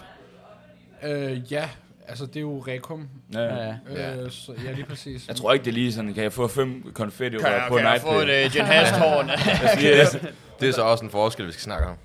Øh, 1.03 1.51
ja, 1.53 1.69
altså 2.07 2.25
det 2.25 2.35
er 2.35 2.41
jo 2.41 2.59
Rekum. 2.67 3.09
Ja. 3.33 3.39
Ja, 3.39 3.73
ja. 3.95 4.15
Øh, 4.15 4.31
så, 4.31 4.53
ja, 4.65 4.71
lige 4.71 4.85
præcis. 4.85 5.27
Jeg 5.27 5.35
tror 5.35 5.53
ikke, 5.53 5.63
det 5.65 5.71
er 5.71 5.75
lige 5.75 5.93
sådan, 5.93 6.13
kan 6.13 6.23
jeg 6.23 6.33
få 6.33 6.47
fem 6.47 6.91
konfetti 6.93 7.37
Kan, 7.37 7.47
på 7.67 7.75
kan 7.77 7.85
en 7.85 7.91
jeg 7.93 8.01
få 8.01 8.13
et 8.19 8.23
iPad? 8.23 8.45
uh, 8.45 8.55
Jen 8.55 8.65
Hasthorn? 8.65 9.29
Yes. 9.85 10.17
Det 10.59 10.69
er 10.69 10.73
så 10.73 10.81
også 10.81 11.05
en 11.05 11.11
forskel, 11.11 11.47
vi 11.47 11.51
skal 11.51 11.63
snakke 11.63 11.87
om. 11.87 11.95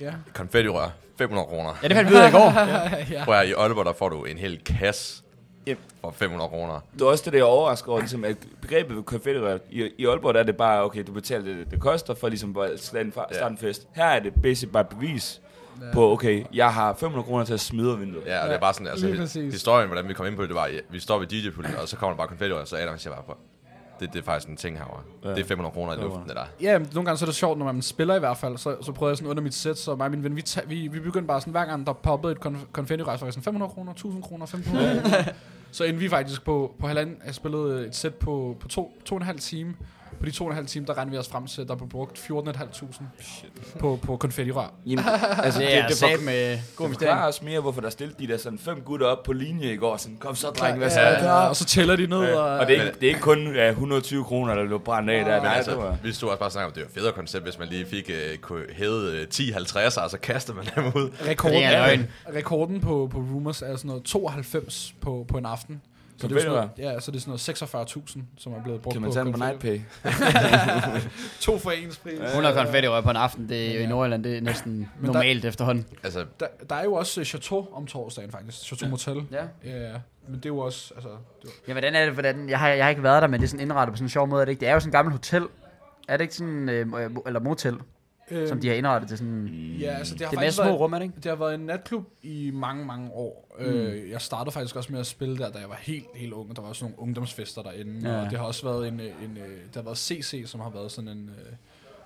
Ja. 0.00 0.12
Konfettirør, 0.34 0.88
500 1.18 1.46
kroner. 1.48 1.74
ja, 1.82 1.88
det 1.88 1.96
fandt 1.96 2.10
vi 2.10 2.14
ud 2.14 2.20
af 2.20 2.28
i 2.28 2.32
går. 2.32 2.52
ja. 3.18 3.24
Prøv 3.24 3.34
at, 3.34 3.48
i 3.48 3.52
Aalborg, 3.52 3.84
der 3.84 3.92
får 3.92 4.08
du 4.08 4.24
en 4.24 4.38
hel 4.38 4.60
kasse 4.64 5.22
Yep. 5.68 5.78
for 6.00 6.10
500 6.10 6.48
kroner. 6.48 6.80
Det 6.94 7.02
er 7.02 7.06
også 7.06 7.22
det, 7.24 7.32
der 7.32 7.38
er 7.38 7.42
overrasket 7.44 7.88
over, 7.88 7.98
ligesom, 8.00 8.24
at 8.24 8.36
begrebet 8.60 8.96
ved 8.96 9.02
konfettirør, 9.02 9.58
i, 9.70 9.90
i 9.98 10.06
Aalborg 10.06 10.34
der 10.34 10.40
er 10.40 10.44
det 10.44 10.56
bare, 10.56 10.82
okay, 10.84 11.04
du 11.06 11.12
betaler 11.12 11.44
det, 11.44 11.70
det 11.70 11.80
koster 11.80 12.14
for 12.14 12.28
ligesom 12.28 12.56
at 12.58 12.70
starte 12.80 13.00
en, 13.04 13.12
fa- 13.16 13.34
starte 13.34 13.52
en 13.52 13.58
fest. 13.58 13.88
Her 13.92 14.04
er 14.04 14.18
det 14.20 14.32
basic 14.42 14.68
bare 14.72 14.80
et 14.80 14.88
bevis 14.88 15.40
Ja. 15.82 15.92
på, 15.92 16.12
okay, 16.12 16.44
jeg 16.54 16.72
har 16.74 16.94
500 16.94 17.24
kroner 17.26 17.44
til 17.44 17.54
at 17.54 17.60
smide 17.60 17.98
vinduet. 17.98 18.26
Ja, 18.26 18.42
og 18.42 18.48
det 18.48 18.54
er 18.54 18.60
bare 18.60 18.74
sådan, 18.74 18.86
altså, 18.86 19.06
lige 19.40 19.50
historien, 19.50 19.86
hvordan 19.88 20.08
vi 20.08 20.14
kom 20.14 20.26
ind 20.26 20.36
på 20.36 20.42
det, 20.42 20.48
det 20.48 20.56
var, 20.56 20.66
ja, 20.66 20.78
vi 20.90 21.00
står 21.00 21.18
ved 21.18 21.26
DJ-pulten, 21.26 21.74
og 21.82 21.88
så 21.88 21.96
kommer 21.96 22.12
der 22.12 22.16
bare 22.16 22.28
konfettirør, 22.28 22.60
og 22.60 22.68
så 22.68 22.76
Adam 22.76 22.98
siger 22.98 23.14
bare 23.14 23.22
på. 23.26 23.36
Det, 24.00 24.12
det 24.12 24.18
er 24.18 24.22
faktisk 24.24 24.48
en 24.48 24.56
ting 24.56 24.76
herovre. 24.78 25.00
Ja. 25.24 25.30
Det 25.30 25.38
er 25.38 25.44
500 25.44 25.72
kroner 25.72 25.92
i 25.92 26.00
luften, 26.00 26.22
det 26.28 26.36
der. 26.36 26.44
Ja, 26.60 26.78
men 26.78 26.88
nogle 26.94 27.06
gange 27.06 27.18
så 27.18 27.24
er 27.24 27.26
det 27.26 27.34
sjovt, 27.34 27.58
når 27.58 27.64
man 27.66 27.82
spiller 27.82 28.14
i 28.16 28.18
hvert 28.18 28.36
fald, 28.36 28.56
så, 28.58 28.76
så 28.82 28.92
prøvede 28.92 29.10
jeg 29.10 29.16
sådan 29.16 29.30
under 29.30 29.42
mit 29.42 29.54
sæt, 29.54 29.78
så 29.78 29.96
mig 29.96 30.04
og 30.04 30.10
min 30.10 30.24
ven, 30.24 30.36
vi, 30.36 30.42
vi, 30.66 30.86
vi 30.88 31.00
begyndte 31.00 31.26
bare 31.28 31.40
sådan, 31.40 31.50
hver 31.50 31.64
gang 31.64 31.86
der 31.86 31.92
poppede 31.92 32.32
et 32.32 32.38
konf- 32.46 32.70
konfettirejse, 32.72 33.20
var 33.20 33.26
jeg 33.26 33.32
sådan 33.32 33.44
500 33.44 33.72
kroner, 33.72 33.92
1000 33.92 34.22
kroner, 34.22 34.44
1500 34.44 35.02
kroner. 35.02 35.24
så 35.76 35.84
endte 35.84 36.00
vi 36.00 36.08
faktisk 36.08 36.44
på, 36.44 36.74
på 36.80 36.86
halvanden, 36.86 37.16
jeg 37.26 37.34
spillede 37.34 37.86
et 37.86 37.94
sæt 37.94 38.14
på, 38.14 38.56
på 38.60 38.68
to, 38.68 39.02
to 39.04 39.14
og 39.14 39.20
en 39.20 39.26
halv 39.26 39.38
time. 39.38 39.74
På 40.20 40.26
de 40.26 40.30
to 40.30 40.44
og 40.44 40.50
en 40.50 40.56
halv 40.56 40.66
time, 40.66 40.86
der 40.86 40.98
rendte 40.98 41.12
vi 41.12 41.18
os 41.18 41.28
frem 41.28 41.46
til, 41.46 41.62
at 41.62 41.68
der 41.68 41.74
blev 41.74 41.88
brugt 41.88 42.18
14.500 42.18 43.78
på, 43.78 43.98
på 44.02 44.16
konfettirør. 44.16 44.72
Jamen, 44.86 45.04
altså, 45.42 45.60
Det 45.66 45.68
det, 45.68 45.78
er 45.78 45.86
det, 45.88 45.96
for, 45.98 46.24
med 46.24 46.58
god 46.76 46.88
det 46.88 46.94
forklarer 46.94 47.28
os 47.28 47.42
mere, 47.42 47.60
hvorfor 47.60 47.80
der 47.80 47.90
stillede 47.90 48.16
de 48.18 48.32
der 48.32 48.36
sådan 48.38 48.58
fem 48.58 48.80
gutter 48.80 49.06
op 49.06 49.22
på 49.22 49.32
linje 49.32 49.72
i 49.72 49.76
går. 49.76 49.96
Sådan, 49.96 50.16
kom 50.16 50.34
så, 50.34 50.50
dreng, 50.50 50.78
hvad 50.78 50.90
så? 50.90 51.00
ja, 51.00 51.18
klar? 51.18 51.48
og 51.48 51.56
så 51.56 51.64
tæller 51.64 51.96
de 51.96 52.06
ned. 52.06 52.22
Ja, 52.22 52.34
og, 52.34 52.58
og 52.58 52.66
det 52.66 52.78
er, 52.78 52.82
ikke, 52.82 52.94
det 52.94 53.02
er 53.02 53.08
ikke 53.08 53.20
kun 53.20 53.54
ja, 53.54 53.68
120 53.68 54.24
kroner, 54.24 54.54
der 54.54 54.66
blev 54.66 54.80
brændt 54.80 55.10
af 55.10 55.24
der. 55.24 55.34
Men 55.34 55.42
Nej, 55.42 55.54
altså, 55.54 55.70
det 55.70 55.78
var, 55.78 55.96
vi 56.02 56.12
stod 56.12 56.28
også 56.28 56.38
bare 56.38 56.48
og 56.48 56.52
snakkede 56.52 56.66
om, 56.66 56.72
det 56.72 56.82
var 56.82 56.88
et 56.88 56.94
federe 56.94 57.12
koncept, 57.12 57.44
hvis 57.44 57.58
man 57.58 57.68
lige 57.68 57.86
fik 57.86 58.10
uh, 58.10 58.38
kunne 58.38 58.64
hæve 58.72 59.22
uh, 59.22 59.28
10 59.28 59.50
50'er, 59.50 60.00
og 60.02 60.10
så 60.10 60.18
kastede 60.22 60.56
man 60.56 60.66
dem 60.76 60.84
ud. 60.84 61.10
rekorden, 61.28 62.08
rekorden 62.34 62.80
på, 62.80 63.08
på 63.12 63.18
Rumors 63.18 63.62
er 63.62 63.76
sådan 63.76 63.88
noget 63.88 64.04
92 64.04 64.94
på, 65.00 65.24
på 65.28 65.38
en 65.38 65.46
aften. 65.46 65.82
Så 66.18 66.28
det, 66.28 66.36
er 66.36 66.40
sådan 66.40 66.52
noget, 66.52 66.70
ja, 66.78 67.00
så 67.00 67.10
det 67.10 67.16
er 67.16 67.20
sådan 67.20 67.70
noget 67.72 67.88
46.000, 67.96 68.20
som 68.38 68.52
er 68.52 68.62
blevet 68.62 68.82
brugt 68.82 68.92
kan 68.94 69.02
man 69.02 69.10
på 69.10 69.14
tage 69.14 69.24
den 69.24 69.32
på 69.32 69.38
konfetti. 69.38 69.68
NightPay? 69.68 71.00
To 71.40 71.58
for 71.58 71.70
ens 71.70 71.96
pris. 71.98 72.12
100 72.20 72.54
konfettirør 72.54 73.00
på 73.00 73.10
en 73.10 73.16
aften, 73.16 73.48
det 73.48 73.70
er 73.70 73.74
jo 73.74 73.80
i 73.80 73.86
Nordjylland, 73.86 74.24
det 74.24 74.36
er 74.36 74.40
næsten 74.40 74.80
der- 75.00 75.06
normalt 75.06 75.44
efterhånden. 75.44 75.86
Altså, 76.04 76.24
Der, 76.40 76.46
der 76.68 76.74
er 76.76 76.84
jo 76.84 76.92
også 76.94 77.20
øh, 77.20 77.26
Chateau 77.26 77.66
om 77.72 77.86
torsdagen 77.86 78.30
faktisk. 78.30 78.58
Chateau 78.64 78.90
Motel. 78.90 79.22
Ja. 79.32 79.44
Ja, 79.64 79.88
ja. 79.90 79.92
Men 80.28 80.36
det 80.36 80.44
er 80.44 80.50
jo 80.50 80.58
også, 80.58 80.94
altså... 80.94 81.08
Det 81.42 81.50
Ja, 81.68 81.72
hvordan 81.72 81.94
er 81.94 82.04
det, 82.04 82.12
hvordan, 82.14 82.48
jeg 82.48 82.58
har, 82.58 82.68
jeg 82.68 82.84
har 82.84 82.90
ikke 82.90 83.02
været 83.02 83.22
der, 83.22 83.28
men 83.28 83.40
det 83.40 83.46
er 83.46 83.48
sådan 83.50 83.60
indrettet 83.64 83.92
på 83.92 83.96
sådan 83.96 84.04
en 84.04 84.10
sjov 84.10 84.26
måde, 84.28 84.40
er 84.40 84.44
det 84.44 84.52
ikke? 84.52 84.60
Det 84.60 84.68
er 84.68 84.72
jo 84.72 84.80
sådan 84.80 84.88
et 84.90 84.92
gammelt 84.92 85.14
hotel. 85.14 85.46
Er 86.08 86.16
det 86.16 86.24
ikke 86.24 86.34
sådan, 86.34 86.68
øh, 86.68 86.86
eller 87.26 87.40
motel, 87.40 87.76
øh, 88.30 88.48
som 88.48 88.60
de 88.60 88.68
har 88.68 88.74
indrettet 88.74 89.08
til 89.08 89.18
sådan... 89.18 89.46
Ja, 89.80 89.90
altså 89.98 90.14
det 90.14 90.22
har 90.22 90.30
Det 90.30 90.38
faktisk 90.38 90.56
små 90.56 90.64
været, 90.64 90.80
rum, 90.80 90.92
er 90.92 90.98
det 90.98 91.04
ikke? 91.04 91.16
det 91.16 91.24
har 91.24 91.36
været 91.36 91.54
en 91.54 91.60
natklub 91.60 92.04
i 92.22 92.50
mange, 92.54 92.84
mange 92.84 93.10
år. 93.12 93.56
Mm. 93.58 93.64
Øh, 93.64 94.10
jeg 94.10 94.20
startede 94.20 94.52
faktisk 94.52 94.76
også 94.76 94.92
med 94.92 95.00
at 95.00 95.06
spille 95.06 95.38
der, 95.38 95.50
da 95.52 95.58
jeg 95.58 95.68
var 95.68 95.78
helt, 95.80 96.06
helt 96.14 96.32
ung. 96.32 96.56
Der 96.56 96.62
var 96.62 96.68
også 96.68 96.84
nogle 96.84 96.98
ungdomsfester 97.00 97.62
derinde. 97.62 98.10
Ja. 98.10 98.24
Og 98.24 98.30
det 98.30 98.38
har 98.38 98.46
også 98.46 98.66
været 98.66 98.88
en, 98.88 99.00
øh, 99.00 99.06
en, 99.06 99.36
øh, 99.36 99.58
der 99.74 99.80
har 99.80 99.82
været 99.82 99.98
CC, 99.98 100.42
som 100.46 100.60
har 100.60 100.70
været 100.70 100.92
sådan 100.92 101.08
en, 101.10 101.30
øh, 101.38 101.52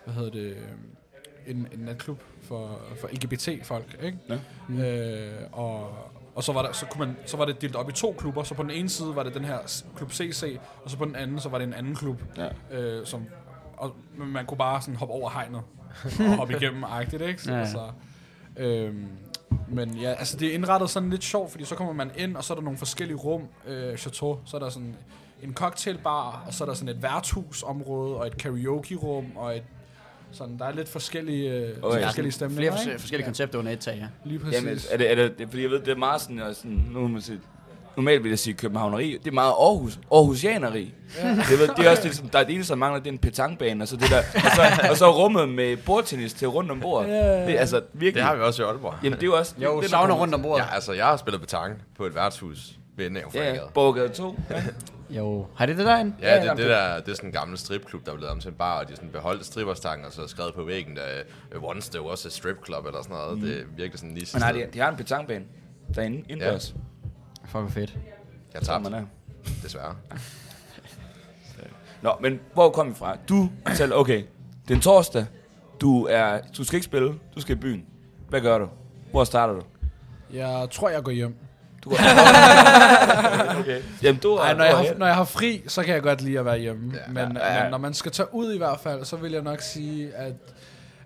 hvad 0.05 0.15
hedder 0.15 0.31
det, 0.31 0.41
øh, 0.51 0.57
en, 1.47 1.69
en 1.73 1.79
natklub 1.79 2.23
for, 2.43 2.81
for 3.01 3.09
LGBT-folk, 3.09 3.99
ikke? 4.03 4.19
Ja. 4.29 4.39
Mm. 4.69 4.81
Øh, 4.81 5.33
og, 5.53 5.91
og 6.35 6.45
så 6.45 6.53
var, 6.53 6.63
der, 6.63 6.73
så, 6.73 6.87
kunne 6.87 7.07
man, 7.07 7.17
så 7.27 7.37
var 7.37 7.45
det 7.45 7.61
delt 7.63 7.77
op 7.77 7.89
i 7.89 7.93
to 7.93 8.15
klubber, 8.19 8.43
så 8.43 8.55
på 8.55 8.63
den 8.63 8.71
ene 8.71 8.89
side 8.89 9.15
var 9.17 9.23
det 9.23 9.35
den 9.35 9.45
her 9.45 9.83
klub 9.97 10.13
CC, 10.13 10.59
og 10.85 10.91
så 10.91 10.97
på 10.97 11.05
den 11.05 11.17
anden, 11.17 11.41
så 11.41 11.49
var 11.49 11.59
det 11.59 11.67
en 11.67 11.75
anden 11.75 11.95
klub, 11.95 12.23
Ja. 12.37 12.79
øh, 12.79 13.07
som, 13.07 13.25
og 13.77 13.97
man 14.17 14.47
kunne 14.47 14.59
bare 14.59 14.83
sådan 14.83 14.97
hoppe 14.97 15.15
over 15.15 15.31
hegnet 15.31 15.61
og 16.21 16.37
hoppe 16.37 16.57
igennem 16.57 16.85
agtigt, 16.85 17.23
ikke? 17.23 17.43
Så, 17.43 17.51
Ja, 17.53 17.57
ja. 17.57 17.63
ja. 17.65 17.71
Så, 17.71 17.81
øhm, 18.57 19.07
men 19.69 19.95
ja, 19.95 20.11
altså 20.13 20.37
det 20.37 20.49
er 20.49 20.55
indrettet 20.55 20.91
sådan 20.91 21.11
lidt 21.11 21.25
sjovt, 21.25 21.51
fordi 21.51 21.65
så 21.65 21.75
kommer 21.75 21.93
man 21.93 22.11
ind, 22.17 22.37
og 22.37 22.45
så 22.45 22.53
er 22.53 22.55
der 22.55 22.63
nogle 22.63 22.79
forskellige 22.79 23.17
rum, 23.17 23.43
øh, 23.69 23.97
chateau, 23.97 24.39
så 24.45 24.57
er 24.57 24.61
der 24.61 24.69
sådan 24.69 24.97
en 25.43 25.55
cocktailbar, 25.55 26.45
og 26.47 26.55
så 26.55 26.65
er 26.65 26.69
der 26.69 26.75
sådan 26.75 26.89
et 26.97 27.03
værtshusområde, 27.03 28.17
og 28.17 28.27
et 28.27 28.37
karaoke-rum, 28.37 29.27
og 29.37 29.57
et 29.57 29.63
sådan, 30.33 30.59
der 30.59 30.65
er 30.65 30.73
lidt 30.73 30.89
forskellige, 30.89 31.51
øh, 31.53 31.77
Okay. 31.83 32.03
forskellige 32.03 32.33
stemninger, 32.33 32.73
Flere 32.73 32.83
ikke? 32.85 32.93
fors- 32.97 33.01
forskellige 33.01 33.25
koncepter 33.27 33.59
under 33.59 33.73
et 33.73 33.79
tag, 33.81 33.97
ja. 33.99 34.07
Lige 34.25 34.39
præcis. 34.39 34.63
Jamen, 34.63 34.79
er 34.91 34.97
det, 34.97 35.11
er 35.11 35.15
det, 35.15 35.39
det, 35.39 35.49
fordi 35.49 35.63
jeg 35.63 35.71
ved, 35.71 35.81
det 35.81 35.89
er 35.89 35.97
meget 35.97 36.21
sådan, 36.21 36.39
og 36.41 36.55
sådan 36.55 36.87
nu 36.91 37.01
må 37.01 37.09
man 37.09 37.21
sige, 37.23 37.41
normalt 38.01 38.23
vil 38.23 38.29
jeg 38.29 38.39
sige 38.39 38.55
københavneri, 38.55 39.19
det 39.25 39.31
er 39.31 39.35
meget 39.35 39.53
Aarhus, 39.53 39.99
Aarhusianeri. 40.13 40.95
Ja. 41.23 41.29
Det, 41.29 41.59
ved, 41.59 41.69
det 41.77 41.87
er 41.87 41.91
også 41.91 42.03
det, 42.03 42.17
som, 42.17 42.29
der 42.29 42.39
er 42.39 42.45
det 42.45 42.55
eneste, 42.55 42.71
der 42.73 42.79
mangler, 42.79 43.01
det 43.01 43.09
er 43.09 43.13
en 43.13 43.19
petangbane, 43.19 43.85
og 43.85 43.89
så, 43.89 43.97
det 43.97 44.11
der, 44.11 44.19
og 44.35 44.51
så, 44.57 44.89
og 44.91 44.97
så 44.97 45.11
rummet 45.11 45.49
med 45.49 45.77
bordtennis 45.77 46.33
til 46.33 46.49
rundt 46.49 46.71
om 46.71 46.81
bordet. 46.81 47.09
Ja, 47.09 47.15
ja, 47.15 47.41
ja. 47.41 47.47
Det, 47.47 47.59
altså 47.59 47.83
virkelig. 47.93 48.15
Det 48.15 48.23
har 48.23 48.35
vi 48.37 48.43
også 48.43 48.63
i 48.63 48.67
Aalborg. 48.67 48.95
Jamen, 49.03 49.17
det 49.17 49.23
er 49.23 49.27
jo 49.27 49.37
også... 49.37 49.55
Jo, 49.59 49.75
det, 49.75 49.83
det, 49.83 49.91
savner 49.91 50.15
rundt 50.15 50.35
om 50.35 50.43
bordet. 50.43 50.65
Ja, 50.65 50.75
altså, 50.75 50.93
jeg 50.93 51.07
har 51.07 51.17
spillet 51.17 51.41
betang 51.41 51.83
på 51.97 52.07
et 52.07 52.15
værtshus 52.15 52.79
ved 52.97 53.07
enden 53.07 53.25
af 53.25 53.35
Ja, 53.35 53.55
ja. 53.55 53.61
Borgade 53.75 54.09
2. 54.09 54.39
Ja. 54.51 54.63
Jo, 55.11 55.47
har 55.57 55.67
det 55.67 55.77
det 55.77 55.87
derinde? 55.87 56.15
Ja, 56.23 56.41
det, 56.41 56.45
Ja, 56.45 56.51
det, 56.51 56.59
der, 56.59 57.01
det 57.01 57.09
er 57.09 57.15
sådan 57.15 57.29
en 57.29 57.33
gammel 57.33 57.59
stripklub, 57.59 58.07
der 58.07 58.13
er 58.13 58.17
blevet 58.17 58.33
om 58.33 58.41
til 58.41 58.49
en 58.49 58.55
bar, 58.55 58.81
og 58.81 58.89
de 58.89 58.97
sådan 58.97 59.09
beholdt 59.09 59.47
stripperstangen, 59.47 60.07
og 60.07 60.13
så 60.13 60.27
skrevet 60.27 60.55
på 60.55 60.65
væggen, 60.65 60.97
der 60.97 61.03
uh, 61.57 61.65
once 61.65 61.91
there 61.91 62.03
was 62.03 62.27
a 62.27 62.29
strip 62.29 62.57
club, 62.67 62.87
eller 62.87 63.03
sådan 63.03 63.17
noget. 63.17 63.39
Mm. 63.39 63.45
Det 63.45 63.61
er 63.61 63.65
virkelig 63.77 63.99
sådan 63.99 64.15
lige 64.15 64.27
Men 64.33 64.41
nej, 64.41 64.53
de, 64.53 64.67
de 64.73 64.79
har 64.79 64.91
en 64.91 64.97
petangbane 64.97 65.45
derinde 65.95 66.25
indendørs. 66.29 66.75
Fuck, 67.51 67.61
hvor 67.63 67.71
fedt. 67.71 67.99
Jeg 68.55 68.63
tabte, 68.63 68.91
man 68.91 69.01
er. 69.01 69.07
desværre. 69.63 69.97
Nå, 72.03 72.13
men 72.21 72.41
hvor 72.55 72.71
kom 72.71 72.89
vi 72.89 72.95
fra? 72.95 73.17
Du 73.29 73.51
selv, 73.75 73.95
okay, 73.95 74.23
det 74.63 74.71
er 74.71 74.75
en 74.75 74.81
torsdag. 74.81 75.27
Du, 75.81 76.07
er, 76.07 76.41
du 76.57 76.65
skal 76.65 76.77
ikke 76.77 76.85
spille, 76.85 77.15
du 77.35 77.41
skal 77.41 77.57
i 77.57 77.59
byen. 77.59 77.85
Hvad 78.29 78.41
gør 78.41 78.59
du? 78.59 78.69
Hvor 79.11 79.25
starter 79.25 79.55
du? 79.55 79.63
Jeg 80.33 80.69
tror, 80.71 80.89
jeg 80.89 81.03
går 81.03 81.13
hjem. 81.13 81.35
Du 81.85 81.91
går 81.91 81.97
okay. 83.61 83.83
Jamen, 84.03 84.21
du 84.21 84.33
er, 84.33 84.41
Ej, 84.41 84.55
når, 84.55 84.65
jeg 84.65 84.77
har, 84.77 84.95
når 84.99 85.07
jeg 85.07 85.15
har 85.15 85.25
fri, 85.25 85.63
så 85.67 85.83
kan 85.83 85.95
jeg 85.95 86.03
godt 86.03 86.21
lide 86.21 86.39
at 86.39 86.45
være 86.45 86.59
hjemme. 86.59 86.93
Ja, 86.95 87.13
men, 87.27 87.37
ja, 87.37 87.55
ja. 87.55 87.63
men 87.63 87.71
når 87.71 87.79
man 87.79 87.95
skal 87.95 88.13
tage 88.13 88.35
ud 88.35 88.53
i 88.53 88.59
hvert 88.59 88.81
fald, 88.81 89.05
så 89.05 89.17
vil 89.17 89.33
jeg 89.33 89.43
nok 89.43 89.61
sige, 89.61 90.15
at 90.15 90.35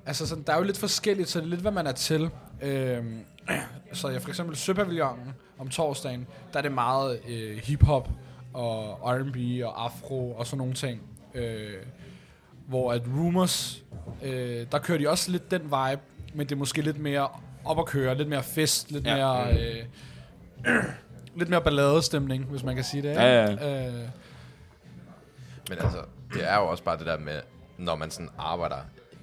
altså 0.06 0.26
sådan, 0.26 0.44
der 0.46 0.52
er 0.52 0.56
jo 0.56 0.62
lidt 0.62 0.78
forskelligt, 0.78 1.28
så 1.28 1.38
det 1.38 1.44
er 1.44 1.48
lidt, 1.48 1.60
hvad 1.60 1.72
man 1.72 1.86
er 1.86 1.92
til. 1.92 2.30
Øhm, 2.62 3.18
så 3.92 4.08
jeg 4.08 4.22
for 4.22 4.28
eksempel 4.28 4.56
Søpavillonen 4.56 5.32
om 5.58 5.68
torsdagen, 5.68 6.26
der 6.52 6.58
er 6.58 6.62
det 6.62 6.72
meget 6.72 7.20
øh, 7.28 7.56
hiphop 7.56 8.08
og 8.54 8.98
R&B 9.14 9.64
og 9.64 9.84
afro 9.84 10.32
og 10.32 10.46
sådan 10.46 10.58
nogle 10.58 10.74
ting. 10.74 11.02
Øh, 11.34 11.72
hvor 12.68 12.92
at 12.92 13.02
Rumors, 13.18 13.82
øh, 14.22 14.66
der 14.72 14.78
kører 14.78 14.98
de 14.98 15.08
også 15.08 15.30
lidt 15.30 15.50
den 15.50 15.62
vibe, 15.62 16.00
men 16.34 16.46
det 16.46 16.52
er 16.52 16.56
måske 16.58 16.82
lidt 16.82 16.98
mere 16.98 17.28
op 17.64 17.78
at 17.78 17.86
køre, 17.86 18.14
lidt 18.14 18.28
mere 18.28 18.42
fest, 18.42 18.90
lidt 18.90 19.06
Ja. 19.06 19.14
mere... 19.16 19.58
Øh, 19.60 19.84
lidt 21.38 21.48
mere 21.48 21.60
balladestemning, 21.62 22.44
hvis 22.44 22.62
man 22.62 22.74
kan 22.74 22.84
sige 22.84 23.02
det. 23.02 23.08
ikke? 23.10 23.22
Ja, 23.22 23.52
Øh, 23.88 23.94
Men 25.68 25.78
altså, 25.78 25.98
det 26.34 26.50
er 26.50 26.56
jo 26.56 26.66
også 26.66 26.84
bare 26.84 26.98
det 26.98 27.06
der 27.06 27.18
med, 27.18 27.40
når 27.78 27.94
man 27.96 28.10
sådan 28.10 28.30
arbejder 28.38 28.76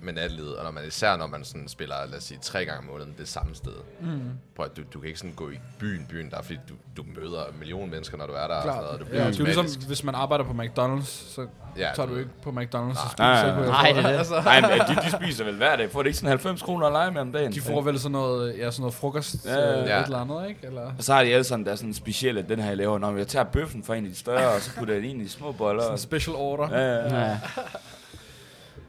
med 0.03 0.13
natlivet, 0.13 0.55
og 0.57 0.63
når 0.63 0.71
man, 0.71 0.83
især 0.87 1.17
når 1.17 1.27
man 1.27 1.43
sådan 1.43 1.67
spiller, 1.67 1.95
lad 2.09 2.17
os 2.17 2.23
sige, 2.23 2.39
tre 2.41 2.65
gange 2.65 2.79
om 2.79 2.85
måneden 2.85 3.15
det 3.17 3.27
samme 3.27 3.55
sted. 3.55 3.71
Mm. 4.01 4.21
Prøv 4.55 4.65
at 4.65 4.77
du, 4.77 4.81
du 4.93 4.99
kan 4.99 5.07
ikke 5.07 5.19
sådan 5.19 5.33
gå 5.35 5.49
i 5.49 5.59
byen, 5.79 6.05
byen 6.09 6.29
der, 6.31 6.37
er, 6.37 6.41
fordi 6.41 6.59
du, 6.69 6.73
du 6.97 7.03
møder 7.19 7.45
en 7.45 7.59
million 7.59 7.89
mennesker, 7.89 8.17
når 8.17 8.25
du 8.25 8.33
er 8.33 8.47
der. 8.47 8.55
Og 8.55 8.61
sådan 8.63 8.73
Klart. 8.73 8.83
noget, 8.83 8.93
og 8.93 8.99
du 8.99 9.03
Ja, 9.05 9.09
bliver 9.09 9.23
det 9.25 9.35
er 9.35 9.39
jo 9.55 9.61
ligesom, 9.63 9.87
hvis 9.87 10.03
man 10.03 10.15
arbejder 10.15 10.43
på 10.43 10.51
McDonald's, 10.51 11.05
så 11.05 11.47
Ja, 11.77 11.89
tager 11.95 12.07
du 12.07 12.13
du- 12.13 12.19
ikke 12.19 12.31
på 12.43 12.49
McDonald's 12.49 12.75
og 12.75 13.13
Nej, 13.19 13.37
spiser. 13.41 13.55
nej, 13.55 13.65
nej, 13.65 13.91
det 13.91 14.05
er 14.05 14.09
det. 14.11 14.17
Altså, 14.17 14.41
Nej, 14.41 14.61
men 14.61 14.69
de, 14.69 15.01
de 15.01 15.11
spiser 15.25 15.43
vel 15.45 15.55
hver 15.55 15.75
dag. 15.75 15.91
Får 15.91 16.01
det 16.03 16.07
ikke 16.07 16.17
sådan 16.17 16.29
90 16.29 16.61
kroner 16.61 16.85
at 16.87 16.91
lege 16.93 17.11
med 17.11 17.21
om 17.21 17.31
dagen? 17.31 17.51
de 17.53 17.61
får 17.61 17.81
vel 17.81 17.99
sådan 17.99 18.11
noget, 18.11 18.57
ja, 18.57 18.71
sådan 18.71 18.81
noget 18.81 18.93
frokost, 18.93 19.45
Ja, 19.45 19.53
ja, 19.53 19.59
ja, 19.59 19.81
øh, 19.81 19.87
ja. 19.87 19.99
et 19.99 20.05
eller 20.05 20.19
andet, 20.19 20.49
ikke? 20.49 20.59
Eller 20.67 20.81
Og 20.97 21.03
så 21.03 21.13
har 21.13 21.23
de 21.23 21.29
alle 21.33 21.43
sådan, 21.43 21.65
der 21.65 21.71
er 21.71 21.75
sådan 21.75 21.93
specielle, 21.93 22.41
den 22.49 22.59
her 22.59 22.67
jeg 22.67 22.77
laver. 22.77 22.97
Når 22.99 23.17
jeg 23.17 23.27
tager 23.27 23.43
bøffen 23.45 23.83
fra 23.83 23.95
en 23.95 24.05
af 24.05 24.11
de 24.11 24.17
større, 24.17 24.49
og 24.55 24.61
så 24.61 24.71
putter 24.77 24.93
jeg 24.93 25.03
den 25.03 25.09
ind 25.11 25.21
i 25.21 25.27
små 25.27 25.51
boller. 25.51 25.81
sådan 25.81 25.89
Og, 25.91 25.95
en 25.95 25.99
special 26.01 26.35
order. 26.35 26.69
ja, 26.79 26.95
ja, 26.95 27.15
ja. 27.19 27.25
Ja. 27.29 27.37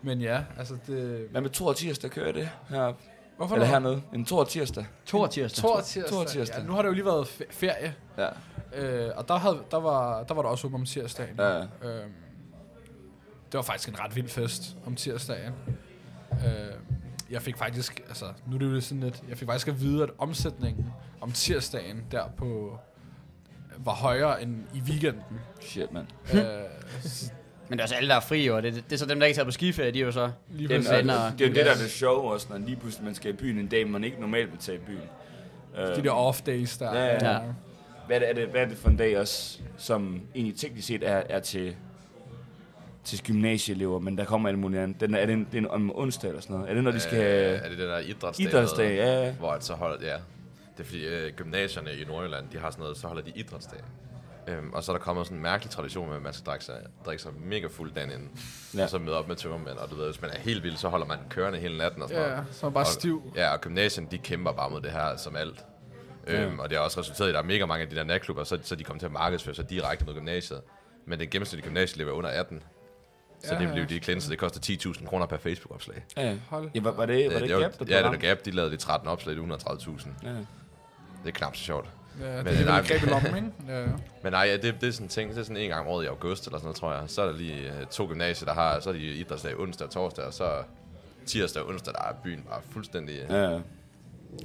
Men 0.02 0.20
ja, 0.20 0.44
altså 0.58 0.76
det... 0.86 1.26
Hvad 1.30 1.40
med 1.40 1.50
Tor 1.50 1.72
tirsdag 1.72 2.10
kører 2.10 2.32
det 2.32 2.48
her? 2.68 2.92
Hvorfor 3.36 3.54
Eller 3.54 3.68
noget? 3.68 3.82
hernede? 3.84 4.02
En 4.14 4.24
Tor 4.24 4.44
tirsdag. 4.44 4.86
To 5.06 5.26
tirsdag. 5.26 5.62
Tor 5.62 5.80
tirsdag. 5.80 6.10
Tor 6.12 6.24
tirsdag. 6.24 6.58
Ja, 6.60 6.66
nu 6.66 6.72
har 6.72 6.82
det 6.82 6.88
jo 6.88 6.92
lige 6.94 7.04
været 7.04 7.24
fe- 7.24 7.50
ferie, 7.52 7.94
Ja. 8.18 8.28
øh, 8.74 9.10
og 9.16 9.28
der, 9.28 9.36
havde, 9.36 9.58
der, 9.70 9.76
var, 9.80 10.22
der 10.22 10.34
var 10.34 10.42
der 10.42 10.48
også 10.48 10.66
åbent 10.66 10.80
om 10.80 10.86
tirsdagen. 10.86 11.36
Ja. 11.38 11.58
Øhm, 11.58 12.12
det 13.52 13.58
var 13.58 13.62
faktisk 13.62 13.88
en 13.88 14.00
ret 14.00 14.16
vild 14.16 14.28
fest 14.28 14.76
om 14.86 14.94
tirsdagen. 14.96 15.52
Øh, 16.32 16.40
jeg 17.30 17.42
fik 17.42 17.56
faktisk, 17.56 18.00
altså 18.08 18.24
nu 18.46 18.54
er 18.54 18.58
det 18.58 18.66
jo 18.74 18.80
sådan 18.80 19.00
lidt, 19.02 19.22
jeg 19.28 19.38
fik 19.38 19.48
faktisk 19.48 19.68
at 19.68 19.80
vide, 19.80 20.02
at 20.02 20.10
omsætningen 20.18 20.86
om 21.20 21.32
tirsdagen 21.32 22.02
der 22.10 22.24
på 22.36 22.78
var 23.78 23.92
højere 23.92 24.42
end 24.42 24.64
i 24.74 24.80
weekenden. 24.80 25.22
Shit, 25.60 25.92
mand. 25.92 26.06
øh, 26.34 26.40
Men 27.72 27.78
det 27.78 27.82
er 27.82 27.84
også 27.84 27.94
alle, 27.94 28.08
der 28.08 28.16
er 28.16 28.20
fri, 28.20 28.50
og 28.50 28.62
det, 28.62 28.74
det 28.74 28.92
er 28.92 28.96
så 28.96 29.06
dem, 29.06 29.20
der 29.20 29.26
ikke 29.26 29.36
tager 29.36 29.44
på 29.44 29.50
skiferie, 29.50 29.90
de 29.90 30.00
er 30.00 30.04
jo 30.04 30.12
så... 30.12 30.30
lige 30.50 30.68
Jamen, 30.68 30.86
præcis. 30.86 30.92
Jamen, 30.92 31.08
det, 31.08 31.44
er 31.44 31.48
jo 31.48 31.54
det, 31.54 31.66
der 31.66 31.70
er 31.70 31.76
det 31.76 31.90
sjove 31.90 32.32
også, 32.32 32.46
når 32.50 32.58
lige 32.58 32.76
pludselig 32.76 33.04
man 33.04 33.14
skal 33.14 33.30
i 33.30 33.36
byen 33.36 33.58
en 33.58 33.66
dag, 33.66 33.88
man 33.88 34.04
ikke 34.04 34.20
normalt 34.20 34.50
vil 34.50 34.58
tage 34.58 34.78
i 34.78 34.80
byen. 34.80 35.00
Øh, 35.78 35.96
de 35.96 36.02
der 36.02 36.10
off 36.10 36.40
days 36.42 36.78
der. 36.78 36.94
Ja, 36.94 37.04
ja. 37.04 37.32
Ja. 37.32 37.38
Hvad 38.06 38.20
er, 38.20 38.32
det, 38.32 38.42
er 38.42 38.46
hvad 38.46 38.60
er 38.60 38.64
det 38.64 38.76
for 38.76 38.88
en 38.88 38.96
dag 38.96 39.18
også, 39.18 39.58
som 39.76 40.20
egentlig 40.34 40.58
teknisk 40.58 40.86
set 40.86 41.02
er, 41.02 41.22
er 41.28 41.40
til, 41.40 41.76
til 43.04 43.22
gymnasieelever, 43.22 43.98
men 43.98 44.18
der 44.18 44.24
kommer 44.24 44.48
alle 44.48 44.60
mulige 44.60 44.80
andre. 44.80 45.06
Den 45.06 45.14
er, 45.14 45.18
er 45.18 45.26
det, 45.26 45.32
en, 45.32 45.44
det 45.52 45.54
er 45.54 45.58
en, 45.58 45.68
om 45.68 45.96
onsdag 45.96 46.28
eller 46.28 46.42
sådan 46.42 46.56
noget? 46.56 46.70
Er 46.70 46.74
det, 46.74 46.84
når 46.84 46.90
de 46.90 47.00
skal 47.00 47.18
Øh, 47.18 47.60
er 47.64 47.68
det 47.68 47.78
den 47.78 47.88
der 47.88 47.98
idrætsdag? 47.98 48.46
idrætsdag? 48.46 48.96
Ja, 48.96 49.24
ja. 49.24 49.32
Hvor 49.32 49.50
at 49.50 49.64
så 49.64 49.74
holder, 49.74 50.06
ja. 50.06 50.16
Det 50.76 50.80
er 50.80 50.84
fordi 50.84 51.06
øh, 51.06 51.32
gymnasierne 51.32 51.90
i 51.92 52.04
Nordjylland, 52.04 52.44
de 52.52 52.58
har 52.58 52.70
sådan 52.70 52.82
noget, 52.82 52.96
så 52.96 53.06
holder 53.06 53.22
de 53.22 53.32
idrætsdag. 53.34 53.80
Øhm, 54.48 54.72
og 54.72 54.84
så 54.84 54.92
er 54.92 54.96
der 54.96 55.04
kommet 55.04 55.26
sådan 55.26 55.36
en 55.36 55.42
mærkelig 55.42 55.70
tradition 55.70 56.08
med, 56.08 56.16
at 56.16 56.22
man 56.22 56.32
skal 56.32 56.46
drikke 56.46 56.64
sig, 56.64 56.80
drikke 57.06 57.22
sig 57.22 57.32
mega 57.44 57.66
fuld 57.66 57.92
dagen 57.92 58.10
inden. 58.10 58.30
Ja. 58.74 58.78
Ja. 58.78 58.84
Og 58.84 58.90
så 58.90 58.98
møde 58.98 59.18
op 59.18 59.28
med 59.28 59.36
tømmermænd, 59.36 59.78
og 59.78 59.90
du 59.90 59.94
ved, 59.96 60.04
hvis 60.06 60.22
man 60.22 60.30
er 60.30 60.38
helt 60.38 60.62
vild, 60.62 60.76
så 60.76 60.88
holder 60.88 61.06
man 61.06 61.18
den 61.18 61.26
kørende 61.28 61.58
hele 61.58 61.78
natten 61.78 62.02
og 62.02 62.08
sådan 62.08 62.22
Ja, 62.24 62.30
noget. 62.30 62.44
så 62.50 62.66
er 62.66 62.70
man 62.70 62.74
bare 62.74 62.82
og, 62.84 62.86
stiv. 62.86 63.32
Ja, 63.36 63.52
og 63.52 63.60
gymnasien, 63.60 64.06
de 64.10 64.18
kæmper 64.18 64.52
bare 64.52 64.70
mod 64.70 64.80
det 64.80 64.90
her 64.90 65.16
som 65.16 65.36
alt. 65.36 65.64
Øhm, 66.26 66.58
og 66.58 66.70
det 66.70 66.78
har 66.78 66.84
også 66.84 67.00
resulteret 67.00 67.28
i, 67.28 67.30
at 67.30 67.34
der 67.34 67.40
er 67.40 67.44
mega 67.44 67.66
mange 67.66 67.82
af 67.82 67.90
de 67.90 67.96
der 67.96 68.04
natklubber, 68.04 68.44
så, 68.44 68.58
så 68.62 68.74
de 68.76 68.84
kommer 68.84 68.98
til 68.98 69.06
at 69.06 69.12
markedsføre 69.12 69.54
sig 69.54 69.70
direkte 69.70 70.04
mod 70.04 70.14
gymnasiet. 70.14 70.60
Men 71.06 71.20
den 71.20 71.28
gennemsnitlige 71.30 71.66
gymnasieelev 71.68 72.08
er 72.08 72.12
under 72.12 72.30
18. 72.30 72.62
Så 73.44 73.54
Ja, 73.54 73.60
det 73.60 73.66
ja. 73.68 73.72
blev 73.72 73.86
de 73.86 74.00
klænset. 74.00 74.30
Det 74.30 74.38
koster 74.38 74.60
10.000 74.92 75.06
kroner 75.08 75.26
per 75.26 75.36
Facebook-opslag. 75.36 76.04
ja. 76.16 76.36
Hold. 76.50 76.70
ja 76.74 76.80
var, 76.82 76.90
var 76.90 77.06
det, 77.06 77.32
var 77.34 77.40
det, 77.40 77.54
var- 77.54 77.60
Gap, 77.60 77.72
der 77.78 77.84
Ja, 77.88 77.96
det 78.02 78.04
var 78.10 78.16
Gap. 78.16 78.44
De 78.44 78.50
lavede 78.50 78.70
de 78.72 78.76
13 78.76 79.08
opslag, 79.08 79.36
det 79.36 79.42
er 79.50 79.56
130.000. 79.56 80.08
Ja. 80.22 80.28
Det 80.30 80.36
er 81.26 81.30
knap 81.30 81.56
så 81.56 81.62
sjovt. 81.62 81.88
Ja, 82.20 82.36
det 82.36 82.44
Men 82.44 82.54
er 82.54 82.64
nej, 82.64 82.80
lidt 82.80 82.90
greb 82.90 83.02
i 83.02 83.06
lommen, 83.06 83.36
ikke? 83.36 83.48
Ja. 83.78 83.86
Men 84.22 84.32
nej, 84.32 84.40
ja, 84.42 84.52
det, 84.56 84.74
det 84.80 84.88
er 84.88 84.92
sådan 84.92 85.04
en 85.04 85.08
ting, 85.08 85.30
det 85.30 85.38
er 85.38 85.42
sådan 85.42 85.56
en 85.56 85.68
gang 85.68 85.80
om 85.80 85.86
året 85.86 86.04
i 86.04 86.06
august 86.06 86.46
eller 86.46 86.58
sådan 86.58 86.64
noget, 86.66 86.76
tror 86.76 86.92
jeg. 86.92 87.02
Så 87.06 87.22
er 87.22 87.26
der 87.26 87.36
lige 87.36 87.54
øh, 87.80 87.86
to 87.90 88.06
gymnasier, 88.06 88.46
der 88.46 88.54
har, 88.54 88.80
så 88.80 88.88
er 88.88 88.94
de 88.94 88.98
idrætsdag 88.98 89.60
onsdag 89.60 89.86
og 89.86 89.92
torsdag, 89.92 90.24
og 90.24 90.32
så 90.32 90.50
tirsdag 91.26 91.62
og 91.62 91.68
onsdag, 91.68 91.94
der 91.94 92.00
er 92.00 92.12
byen 92.24 92.42
bare 92.50 92.60
fuldstændig... 92.70 93.14
Ja. 93.30 93.42
Ja. 93.42 93.50
Ja, 93.50 93.58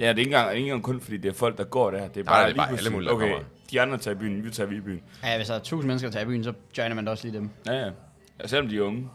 er 0.00 0.08
ikke 0.08 0.22
engang, 0.22 0.50
ikke 0.56 0.64
engang 0.66 0.82
kun 0.82 1.00
fordi 1.00 1.16
det 1.16 1.28
er 1.28 1.32
folk, 1.32 1.58
der 1.58 1.64
går 1.64 1.90
der. 1.90 2.08
Det 2.08 2.20
er 2.20 2.24
Nej, 2.24 2.32
bare, 2.34 2.46
det 2.46 2.52
er 2.52 2.56
bare 2.56 2.70
lige 2.70 2.78
alle 2.78 2.90
mulige, 2.90 3.10
Okay, 3.10 3.28
kommer. 3.30 3.44
de 3.70 3.80
andre 3.80 3.98
tager 3.98 4.14
i 4.14 4.18
byen, 4.18 4.44
vi 4.44 4.50
tager 4.50 4.66
vi 4.68 4.76
i 4.76 4.80
byen. 4.80 5.00
Ja, 5.24 5.36
hvis 5.36 5.46
der 5.46 5.54
er 5.54 5.58
tusind 5.58 5.86
mennesker, 5.86 6.08
der 6.08 6.12
tager 6.12 6.24
i 6.24 6.26
byen, 6.26 6.44
så 6.44 6.52
joiner 6.78 6.94
man 6.94 7.04
da 7.04 7.10
også 7.10 7.24
lige 7.28 7.38
dem. 7.38 7.50
Ja, 7.66 7.72
ja. 7.72 7.90
ja 8.42 8.46
selvom 8.46 8.68
de 8.68 8.76
er 8.76 8.82
unge. 8.82 9.08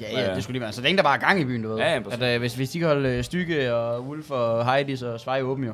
Ja, 0.00 0.06
Ja, 0.12 0.28
ja, 0.28 0.34
det 0.34 0.42
skulle 0.42 0.54
lige 0.54 0.62
være. 0.62 0.72
Så 0.72 0.82
længe 0.82 0.96
der 0.96 1.02
bare 1.02 1.16
er 1.16 1.20
gang 1.20 1.40
i 1.40 1.44
byen, 1.44 1.62
du 1.62 1.68
ved. 1.68 1.76
Ja, 1.78 1.92
ja, 1.94 2.00
at, 2.10 2.34
øh, 2.34 2.38
hvis, 2.40 2.54
hvis 2.54 2.70
de 2.70 2.78
kan 2.78 2.88
holde 2.88 3.08
øh, 3.08 3.24
Stykke 3.24 3.74
og 3.74 4.02
Wolf 4.06 4.30
og 4.30 4.72
Heidi 4.72 5.04
og 5.04 5.20
Svej 5.20 5.42
åben 5.42 5.64
jo, 5.64 5.72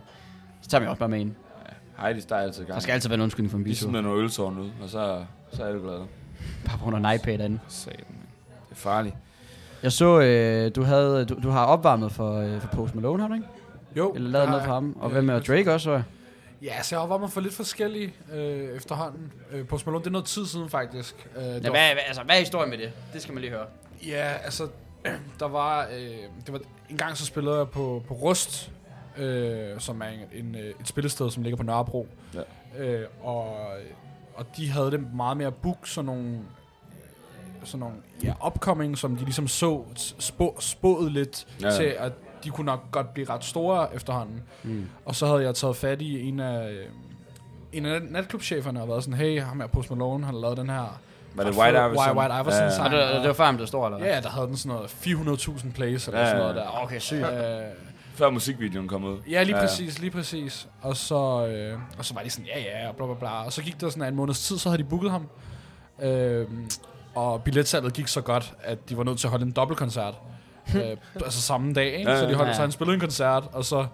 så 0.63 0.69
tager 0.69 0.81
vi 0.83 0.87
også 0.87 0.99
bare 0.99 1.09
med 1.09 1.21
ind. 1.21 1.35
Heidi, 1.99 2.21
der 2.21 2.37
er 2.37 2.41
altid 2.41 2.65
gang. 2.65 2.75
Der 2.75 2.81
skal 2.81 2.93
altid 2.93 3.09
være 3.09 3.15
en 3.15 3.21
undskyldning 3.21 3.51
for 3.51 3.59
en 3.59 3.65
Vi 3.65 3.71
bitur. 3.71 3.89
smider 3.89 4.03
nogle 4.03 4.23
øltårn 4.23 4.59
ud, 4.59 4.71
og 4.83 4.89
så, 4.89 5.25
så 5.53 5.65
er 5.65 5.73
du 5.73 5.83
glad. 5.83 5.99
Bare 6.67 6.79
på 6.79 6.85
grund 6.85 7.07
af 7.07 7.11
en 7.13 7.21
iPad 7.21 7.41
anden. 7.41 7.61
Satan. 7.69 7.99
Det 8.69 8.71
er 8.71 8.75
farligt. 8.75 9.15
Jeg 9.83 9.93
så, 9.93 10.21
øh, 10.21 10.71
du, 10.77 10.83
havde, 10.83 11.25
du, 11.25 11.37
du 11.43 11.51
har 11.51 11.65
opvarmet 11.65 12.13
for, 12.13 12.37
øh, 12.41 12.61
for 12.61 12.69
Post 12.69 12.95
Malone, 12.95 13.21
har 13.23 13.29
du 13.29 13.35
ikke? 13.35 13.47
Jo. 13.97 14.13
Eller 14.13 14.31
lavet 14.31 14.43
det 14.43 14.51
noget 14.51 14.65
for 14.65 14.73
ham. 14.75 14.97
Og 15.01 15.11
hvad 15.11 15.23
med 15.23 15.35
lige 15.35 15.47
Drake 15.47 15.73
også, 15.73 15.85
så 15.85 15.93
jeg? 15.93 16.03
Ja, 16.63 16.83
så 16.83 17.01
jeg 17.01 17.09
var 17.11 17.19
mig 17.19 17.31
for 17.31 17.41
lidt 17.41 17.55
forskellige 17.55 18.15
øh, 18.33 18.77
efterhånden. 18.77 19.33
Øh, 19.53 19.67
Post 19.67 19.87
Malone, 19.87 20.01
det 20.05 20.07
er 20.07 20.13
noget 20.13 20.27
tid 20.27 20.47
siden 20.47 20.69
faktisk. 20.71 21.29
Øh, 21.37 21.43
det 21.45 21.49
Ja, 21.49 21.53
var- 21.55 21.61
hvad, 21.61 21.71
hvad, 21.71 22.03
altså, 22.07 22.23
hvad 22.23 22.35
er 22.35 22.39
historien 22.41 22.71
med 22.71 22.79
det? 22.79 22.93
Det 23.13 23.23
skal 23.23 23.35
man 23.35 23.41
lige 23.41 23.51
høre. 23.51 23.67
Ja, 24.07 24.33
altså, 24.45 24.69
der 25.41 25.49
var, 25.49 25.87
øh, 25.97 26.17
det 26.47 26.53
var, 26.53 26.61
en 26.91 26.97
gang 26.97 27.17
så 27.17 27.27
spillede 27.27 27.57
jeg 27.57 27.69
på, 27.69 28.03
på 28.09 28.15
Rust, 28.15 28.71
øh, 29.19 29.81
som 29.81 30.01
er 30.03 30.07
en, 30.07 30.47
en, 30.47 30.55
øh, 30.55 30.61
et 30.81 30.89
spillested, 30.89 31.31
som 31.31 31.43
ligger 31.43 31.57
på 31.57 31.63
Nørrebro. 31.63 32.09
Ja. 32.35 32.85
Øh, 32.85 33.07
og, 33.23 33.57
og 34.35 34.47
de 34.57 34.71
havde 34.71 34.91
det 34.91 35.15
meget 35.15 35.37
mere 35.37 35.53
book 35.53 35.79
sådan 35.87 36.07
nogle, 36.07 36.39
sådan 37.65 37.81
nogle 37.81 37.95
ja, 38.25 38.47
upcoming, 38.47 38.99
som 38.99 39.17
de 39.17 39.25
ligesom 39.25 39.49
så 39.49 39.83
spå, 40.19 40.57
spået 40.61 41.13
lidt 41.13 41.47
Ja. 41.63 41.71
til, 41.71 41.95
at 41.99 42.13
de 42.45 42.51
kunne 42.51 42.65
nok 42.67 42.81
godt 42.91 43.15
blive 43.15 43.29
ret 43.31 43.45
store 43.45 43.95
efterhånden. 43.95 44.43
Mm. 44.63 44.87
Og 45.05 45.15
så 45.15 45.27
havde 45.27 45.43
jeg 45.43 45.55
taget 45.55 45.77
fat 45.77 46.03
i 46.03 46.29
en 46.29 46.41
af, 46.41 46.71
øh, 46.71 46.87
en 47.73 47.87
af 47.87 48.03
natklubcheferne 48.03 48.83
og 48.83 48.89
været 48.89 49.05
sådan, 49.05 49.19
hey, 49.19 49.41
ham 49.43 49.61
her 49.61 49.67
Post 49.67 49.91
Malone, 49.91 50.25
han 50.25 50.35
har 50.35 50.41
lavet 50.41 50.57
den 50.57 50.71
her. 50.71 51.01
Var 51.35 51.45
det 51.45 51.55
White 51.57 51.79
Iverson? 51.79 52.19
White 52.19 52.35
Iverson 52.35 52.63
Ja. 52.63 52.71
sang. 52.71 52.87
Og 52.87 53.01
det, 53.01 53.15
det 53.21 53.27
var 53.29 53.33
før, 53.35 53.45
han 53.45 53.57
blev 53.57 53.67
stor, 53.67 53.87
eller 53.87 53.99
hvad? 53.99 54.09
Ja, 54.09 54.21
der 54.21 54.29
havde 54.29 54.47
den 54.47 54.57
sådan 54.57 54.77
noget 54.77 54.91
400.000 54.91 55.73
plays 55.73 56.07
eller 56.09 56.21
Ja, 56.21 56.27
sådan 56.27 56.39
noget 56.41 56.55
der. 56.57 56.83
Okay, 56.83 56.99
sygt. 56.99 57.21
Øh, 57.23 57.29
Før 58.15 58.31
musikvideoen 58.31 58.89
kom 58.89 59.05
ud. 59.05 59.19
Ja, 59.31 59.43
lige 59.43 59.57
Ja. 59.57 59.63
præcis, 59.63 59.99
lige 59.99 60.11
præcis. 60.11 60.69
Og 60.83 60.97
så, 60.97 61.47
øh, 61.47 61.79
og 61.99 62.05
så 62.05 62.15
var 62.15 62.23
de 62.23 62.31
sådan, 62.31 62.47
ja, 62.47 62.61
ja, 62.61 62.89
og 62.89 62.97
bla, 62.97 63.07
bla, 63.07 63.15
bla. 63.15 63.45
Og 63.45 63.53
så 63.53 63.63
gik 63.63 63.81
der 63.81 63.91
sådan 63.91 64.09
en 64.09 64.15
måneds 64.17 64.41
tid, 64.49 64.59
så 64.59 64.69
havde 64.69 64.83
de 64.83 64.89
booket 64.89 65.11
ham. 65.11 65.29
Øh, 66.03 66.47
og 67.15 67.43
billetsalget 67.43 67.93
gik 67.93 68.09
så 68.09 68.21
godt, 68.21 68.55
at 68.63 68.89
de 68.89 68.97
var 68.97 69.05
nødt 69.05 69.19
til 69.19 69.27
at 69.27 69.31
holde 69.31 69.45
en 69.47 69.53
dobbeltkoncert. 69.53 70.15
øh, 70.77 70.97
altså 71.25 71.43
samme 71.43 71.73
dag, 71.73 71.87
ikke? 71.99 72.11
Ja, 72.11 72.21
så 72.21 72.27
de 72.29 72.35
holdt, 72.35 72.49
ja. 72.49 72.55
så 72.55 72.61
han 72.61 72.73
spillede 72.73 72.95
en 72.95 73.01
koncert, 73.01 73.45
og 73.53 73.65
så 73.65 73.87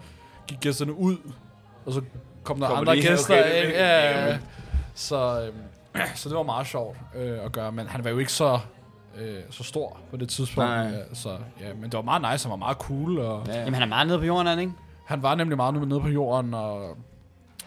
gik 0.46 0.61
gæsterne 0.61 0.92
ud, 0.92 1.16
og 1.87 1.92
så 1.92 2.02
kom 2.44 2.61
der 2.61 2.66
Kommer 2.66 2.80
andre 2.80 2.96
de? 2.96 3.09
gæster. 3.09 3.35
Okay, 3.35 3.62
ikke? 3.66 3.78
ja, 3.78 4.14
mega 4.14 4.30
ja. 4.30 4.38
Så, 4.94 5.50
øh, 5.96 6.06
så 6.16 6.28
det 6.28 6.37
var 6.37 6.42
meget 6.42 6.66
sjovt 6.66 6.96
øh, 7.16 7.44
at 7.44 7.52
gøre, 7.52 7.72
men 7.72 7.87
han 7.87 8.04
var 8.04 8.11
jo 8.11 8.18
ikke 8.18 8.33
så, 8.33 8.61
øh, 9.18 9.37
så 9.51 9.64
stor 9.64 9.99
på 10.11 10.16
det 10.16 10.29
tidspunkt. 10.29 10.70
Nej. 10.70 10.85
Ja, 10.87 11.14
så, 11.14 11.29
ja, 11.61 11.75
men 11.75 11.85
det 11.85 11.92
var 11.94 12.03
meget 12.03 12.33
nice, 12.33 12.44
han 12.44 12.51
var 12.51 12.57
meget 12.57 12.77
cool, 12.77 13.18
og 13.18 13.46
Ja. 13.46 13.59
Jamen, 13.59 13.75
han 13.75 13.83
er 13.83 13.87
meget 13.87 14.07
nede 14.07 14.18
på 14.18 14.25
jorden, 14.25 14.46
han, 14.46 14.59
ikke? 14.59 14.73
han 15.07 15.23
var 15.23 15.35
nemlig 15.35 15.57
meget 15.57 15.88
nede 15.88 16.01
på 16.01 16.09
jorden, 16.09 16.55
og 16.55 16.96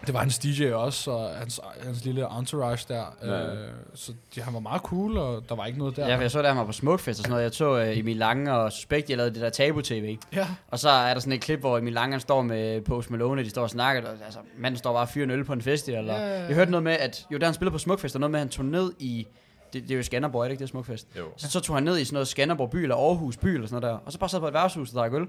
det 0.05 0.13
var 0.13 0.19
hans 0.19 0.39
DJ 0.39 0.71
også, 0.71 1.11
og 1.11 1.29
hans, 1.35 1.59
hans 1.83 2.05
lille 2.05 2.37
entourage 2.39 2.85
der. 2.87 3.03
Ja. 3.23 3.53
Øh, 3.53 3.69
så 3.95 4.13
de, 4.35 4.41
han 4.41 4.53
var 4.53 4.59
meget 4.59 4.81
cool, 4.81 5.17
og 5.17 5.49
der 5.49 5.55
var 5.55 5.65
ikke 5.65 5.79
noget 5.79 5.95
der. 5.95 6.07
Ja, 6.07 6.15
for 6.15 6.21
jeg 6.21 6.31
så, 6.31 6.41
da 6.41 6.47
han 6.47 6.57
var 6.57 6.65
på 6.65 6.71
Smukfest 6.71 7.19
og 7.19 7.23
sådan 7.23 7.29
noget. 7.31 7.43
Jeg 7.43 7.51
så 7.53 7.81
uh, 7.81 7.97
Emil 7.97 8.17
Lange 8.17 8.53
og 8.53 8.71
Suspekt, 8.71 9.07
de 9.07 9.15
lavede 9.15 9.33
det 9.33 9.41
der 9.41 9.49
tabu-tv. 9.49 10.17
ja. 10.33 10.47
Og 10.67 10.79
så 10.79 10.89
er 10.89 11.13
der 11.13 11.19
sådan 11.21 11.33
et 11.33 11.41
klip, 11.41 11.59
hvor 11.59 11.77
Emil 11.77 11.93
Lange 11.93 12.13
han 12.13 12.19
står 12.21 12.41
med 12.41 12.81
Post 12.81 13.11
Malone, 13.11 13.43
de 13.43 13.49
står 13.49 13.61
og 13.61 13.69
snakker. 13.69 14.09
Og, 14.09 14.17
altså, 14.25 14.39
manden 14.57 14.77
står 14.77 14.93
bare 14.93 15.01
og 15.01 15.09
fyrer 15.09 15.23
en 15.25 15.31
øl 15.31 15.43
på 15.43 15.53
en 15.53 15.61
festival. 15.61 16.05
Ja, 16.05 16.13
ja, 16.15 16.39
ja. 16.39 16.45
Jeg 16.45 16.55
hørte 16.55 16.71
noget 16.71 16.83
med, 16.83 16.93
at 16.93 17.25
jo, 17.31 17.37
da 17.37 17.45
han 17.45 17.53
spillede 17.53 17.71
på 17.71 17.77
Smukfest, 17.77 18.15
og 18.15 18.19
noget 18.19 18.31
med, 18.31 18.39
at 18.39 18.45
han 18.45 18.49
tog 18.49 18.65
ned 18.65 18.93
i... 18.99 19.27
Det, 19.73 19.83
det 19.83 19.91
er 19.91 19.95
jo 19.95 20.03
Skanderborg, 20.03 20.41
er 20.41 20.43
det 20.43 20.51
ikke 20.51 20.61
det 20.61 20.69
Smukfest? 20.69 21.07
Jo. 21.17 21.25
Så, 21.37 21.51
så 21.51 21.59
tog 21.59 21.75
han 21.75 21.83
ned 21.83 21.97
i 21.97 22.05
sådan 22.05 22.13
noget 22.13 22.27
Skanderborg 22.27 22.69
by, 22.69 22.75
eller 22.75 22.95
Aarhus 22.95 23.37
by, 23.37 23.47
eller 23.47 23.67
sådan 23.67 23.81
noget 23.81 23.93
der. 23.93 24.05
Og 24.05 24.11
så 24.11 24.19
bare 24.19 24.29
sad 24.29 24.39
på 24.39 24.47
et 24.47 24.53
værtshus 24.53 24.89
og 24.89 24.95
drak 24.95 25.13
øl. 25.13 25.27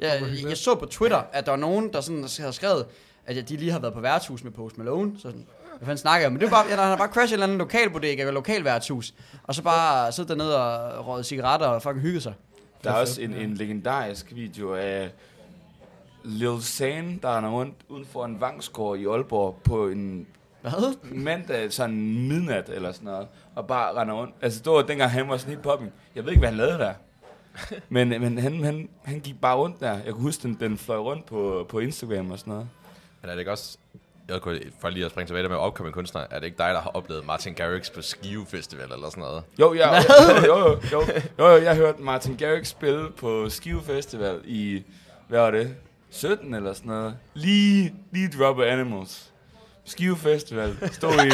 Jeg, 0.00 0.22
jeg, 0.48 0.56
så 0.56 0.74
på 0.74 0.86
Twitter, 0.86 1.22
at 1.32 1.46
der 1.46 1.52
var 1.52 1.58
nogen, 1.58 1.92
der 1.92 2.00
sådan 2.00 2.24
havde 2.38 2.52
skrevet, 2.52 2.86
at 3.26 3.48
de 3.48 3.56
lige 3.56 3.72
har 3.72 3.78
været 3.78 3.94
på 3.94 4.00
værtshus 4.00 4.44
med 4.44 4.52
Post 4.52 4.78
Malone. 4.78 5.12
Så 5.16 5.22
sådan, 5.22 5.46
hvad 5.78 5.86
fanden 5.86 5.98
snakker 5.98 6.20
jeg 6.20 6.26
om? 6.26 6.32
Men 6.32 6.40
det 6.40 6.50
var 6.50 6.56
bare, 6.56 6.66
ja, 6.70 6.76
han 6.76 6.88
har 6.88 6.96
bare 6.96 7.08
crashet 7.08 7.28
et 7.28 7.32
eller 7.32 7.46
andet 7.46 7.58
lokalbodega 7.58 8.20
eller 8.20 8.32
lokalværtshus. 8.32 9.14
Og 9.42 9.54
så 9.54 9.62
bare 9.62 10.12
siddet 10.12 10.28
dernede 10.28 10.62
og 10.96 11.06
røget 11.06 11.26
cigaretter 11.26 11.66
og 11.66 11.82
fucking 11.82 12.00
hygget 12.00 12.22
sig. 12.22 12.34
Der 12.84 12.90
er 12.90 12.94
også 12.94 13.22
en, 13.22 13.34
en 13.34 13.54
legendarisk 13.54 14.32
video 14.34 14.74
af 14.74 15.10
Lil 16.24 16.62
Zane, 16.62 17.18
der 17.22 17.28
er 17.28 17.50
rundt 17.50 17.74
uden 17.88 18.04
for 18.04 18.24
en 18.24 18.40
vangsgård 18.40 18.98
i 18.98 19.06
Aalborg 19.06 19.60
på 19.64 19.88
en 19.88 20.26
Hvad? 20.62 21.12
mandag, 21.14 21.72
sådan 21.72 22.28
midnat 22.28 22.68
eller 22.68 22.92
sådan 22.92 23.04
noget, 23.04 23.28
og 23.56 23.66
bare 23.66 23.94
render 24.00 24.14
rundt. 24.14 24.34
Altså, 24.42 24.60
det 24.64 24.72
var 24.72 24.82
dengang 24.82 25.10
han 25.10 25.28
var 25.28 25.36
sådan 25.36 25.50
helt 25.50 25.62
popping. 25.62 25.92
Jeg 26.14 26.24
ved 26.24 26.30
ikke, 26.32 26.40
hvad 26.40 26.48
han 26.48 26.58
lavede 26.58 26.78
der. 26.78 26.94
Men, 27.88 28.08
men 28.08 28.38
han, 28.38 28.64
han, 28.64 28.88
han 29.04 29.20
gik 29.20 29.40
bare 29.40 29.56
rundt 29.56 29.80
der. 29.80 29.92
Jeg 29.92 30.04
kan 30.04 30.14
huske, 30.14 30.42
den, 30.42 30.56
den 30.60 30.78
fløj 30.78 30.98
rundt 30.98 31.26
på, 31.26 31.66
på 31.68 31.78
Instagram 31.78 32.30
og 32.30 32.38
sådan 32.38 32.50
noget. 32.52 32.68
Men 33.22 33.30
er 33.30 33.34
det 33.34 33.40
ikke 33.40 33.50
også... 33.50 33.78
Jeg 34.28 34.40
kunne, 34.40 34.60
for 34.80 34.88
lige 34.88 35.04
at 35.04 35.10
springe 35.10 35.26
tilbage 35.28 35.42
der 35.42 35.48
med 35.48 35.56
opkommende 35.56 35.94
kunstnere, 35.94 36.32
er 36.32 36.38
det 36.38 36.46
ikke 36.46 36.58
dig, 36.58 36.68
der 36.74 36.80
har 36.80 36.90
oplevet 36.90 37.26
Martin 37.26 37.54
Garrix 37.54 37.92
på 37.92 38.02
Skive 38.02 38.46
Festival 38.46 38.92
eller 38.92 39.10
sådan 39.10 39.20
noget? 39.20 39.42
Jo, 39.60 39.74
ja, 39.74 39.94
jo, 39.96 40.02
jo, 40.46 40.56
jo, 40.56 40.78
jo, 40.92 41.02
jo, 41.38 41.46
jo, 41.46 41.62
jeg 41.62 41.76
hørte 41.76 42.02
Martin 42.02 42.36
Garrix 42.36 42.66
spille 42.66 43.10
på 43.10 43.48
Skive 43.48 43.82
Festival 43.82 44.40
i, 44.44 44.82
hvad 45.28 45.40
var 45.40 45.50
det, 45.50 45.76
17 46.10 46.54
eller 46.54 46.72
sådan 46.72 46.88
noget. 46.88 47.16
Lige, 47.34 47.94
lige 48.10 48.28
Drop 48.38 48.58
of 48.58 48.64
Animals. 48.64 49.32
Skive 49.86 50.16
Festival. 50.16 50.76
Stod 50.92 51.12
i, 51.12 51.26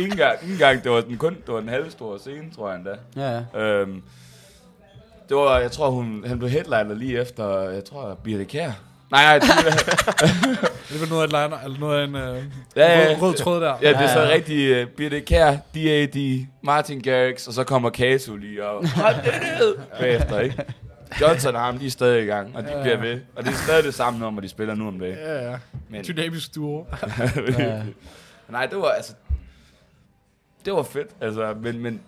ikke 0.00 0.10
engang, 0.12 0.36
ikke 0.42 0.52
engang, 0.52 0.84
det 0.84 0.92
var 0.92 1.00
den 1.00 1.16
kun, 1.16 1.34
det 1.46 1.54
var 1.54 1.60
den 1.60 1.68
halve 1.68 1.90
store 1.90 2.18
scene, 2.18 2.44
tror 2.56 2.68
jeg 2.70 2.76
endda. 2.78 2.94
Ja, 3.16 3.42
ja. 3.54 3.60
Øhm, 3.60 4.02
det 5.28 5.36
var, 5.36 5.58
jeg 5.58 5.70
tror, 5.72 5.90
hun, 5.90 6.24
han 6.26 6.38
blev 6.38 6.50
headliner 6.50 6.94
lige 6.94 7.20
efter, 7.20 7.60
jeg 7.70 7.84
tror, 7.84 8.18
Birte 8.24 8.44
Kjær. 8.44 8.70
Nej, 9.10 9.22
nej, 9.24 9.38
det, 9.38 9.48
Det 10.92 11.00
var 11.00 11.06
noget 11.08 11.22
af 11.22 11.28
liner, 11.28 11.58
eller 11.64 11.78
noget 11.78 12.00
af 12.00 12.04
en 12.06 12.14
øh, 12.16 12.42
Ja, 12.76 13.00
ja. 13.00 13.08
rød, 13.14 13.22
rød 13.22 13.34
tråd 13.34 13.60
der. 13.60 13.74
ja, 13.82 13.88
det 13.88 13.96
er 13.96 14.06
så 14.08 14.20
Ja, 14.20 14.26
ja. 14.28 14.34
rigtig 14.34 14.82
uh, 14.82 14.88
Birte 14.90 15.20
Kjær, 15.20 15.56
D.A.D., 15.74 16.46
Martin 16.62 17.00
Garrix, 17.00 17.46
og 17.46 17.52
så 17.52 17.64
kommer 17.64 17.90
Kato 17.90 18.36
lige 18.36 18.66
og 18.68 18.88
hold 18.88 19.14
det 19.14 19.32
ned 19.58 19.76
bagefter, 20.00 20.40
ikke? 20.40 20.64
Johnson 21.20 21.54
og 21.54 21.60
ham, 21.60 21.78
de 21.78 21.86
er 21.86 21.90
stadig 21.90 22.22
i 22.22 22.26
gang, 22.26 22.56
og 22.56 22.62
de 22.62 22.68
Ja. 22.76 22.82
bliver 22.82 22.96
ved. 23.00 23.20
Og 23.36 23.44
det 23.44 23.50
er 23.50 23.56
stadig 23.56 23.84
det 23.84 23.94
samme 23.94 24.18
nummer, 24.20 24.40
de 24.40 24.48
spiller 24.48 24.74
nu 24.74 24.88
om 24.88 24.98
dagen. 24.98 25.14
Ja, 25.18 25.50
ja. 25.50 25.58
Men, 25.88 26.04
Dynamisk 26.04 26.54
duo. 26.54 26.86
ja. 27.58 27.82
nej, 28.48 28.66
det 28.66 28.78
var 28.78 28.88
altså... 28.88 29.14
Det 30.64 30.72
var 30.72 30.82
fedt, 30.82 31.08
altså, 31.20 31.54
men, 31.62 31.78
men 31.78 32.00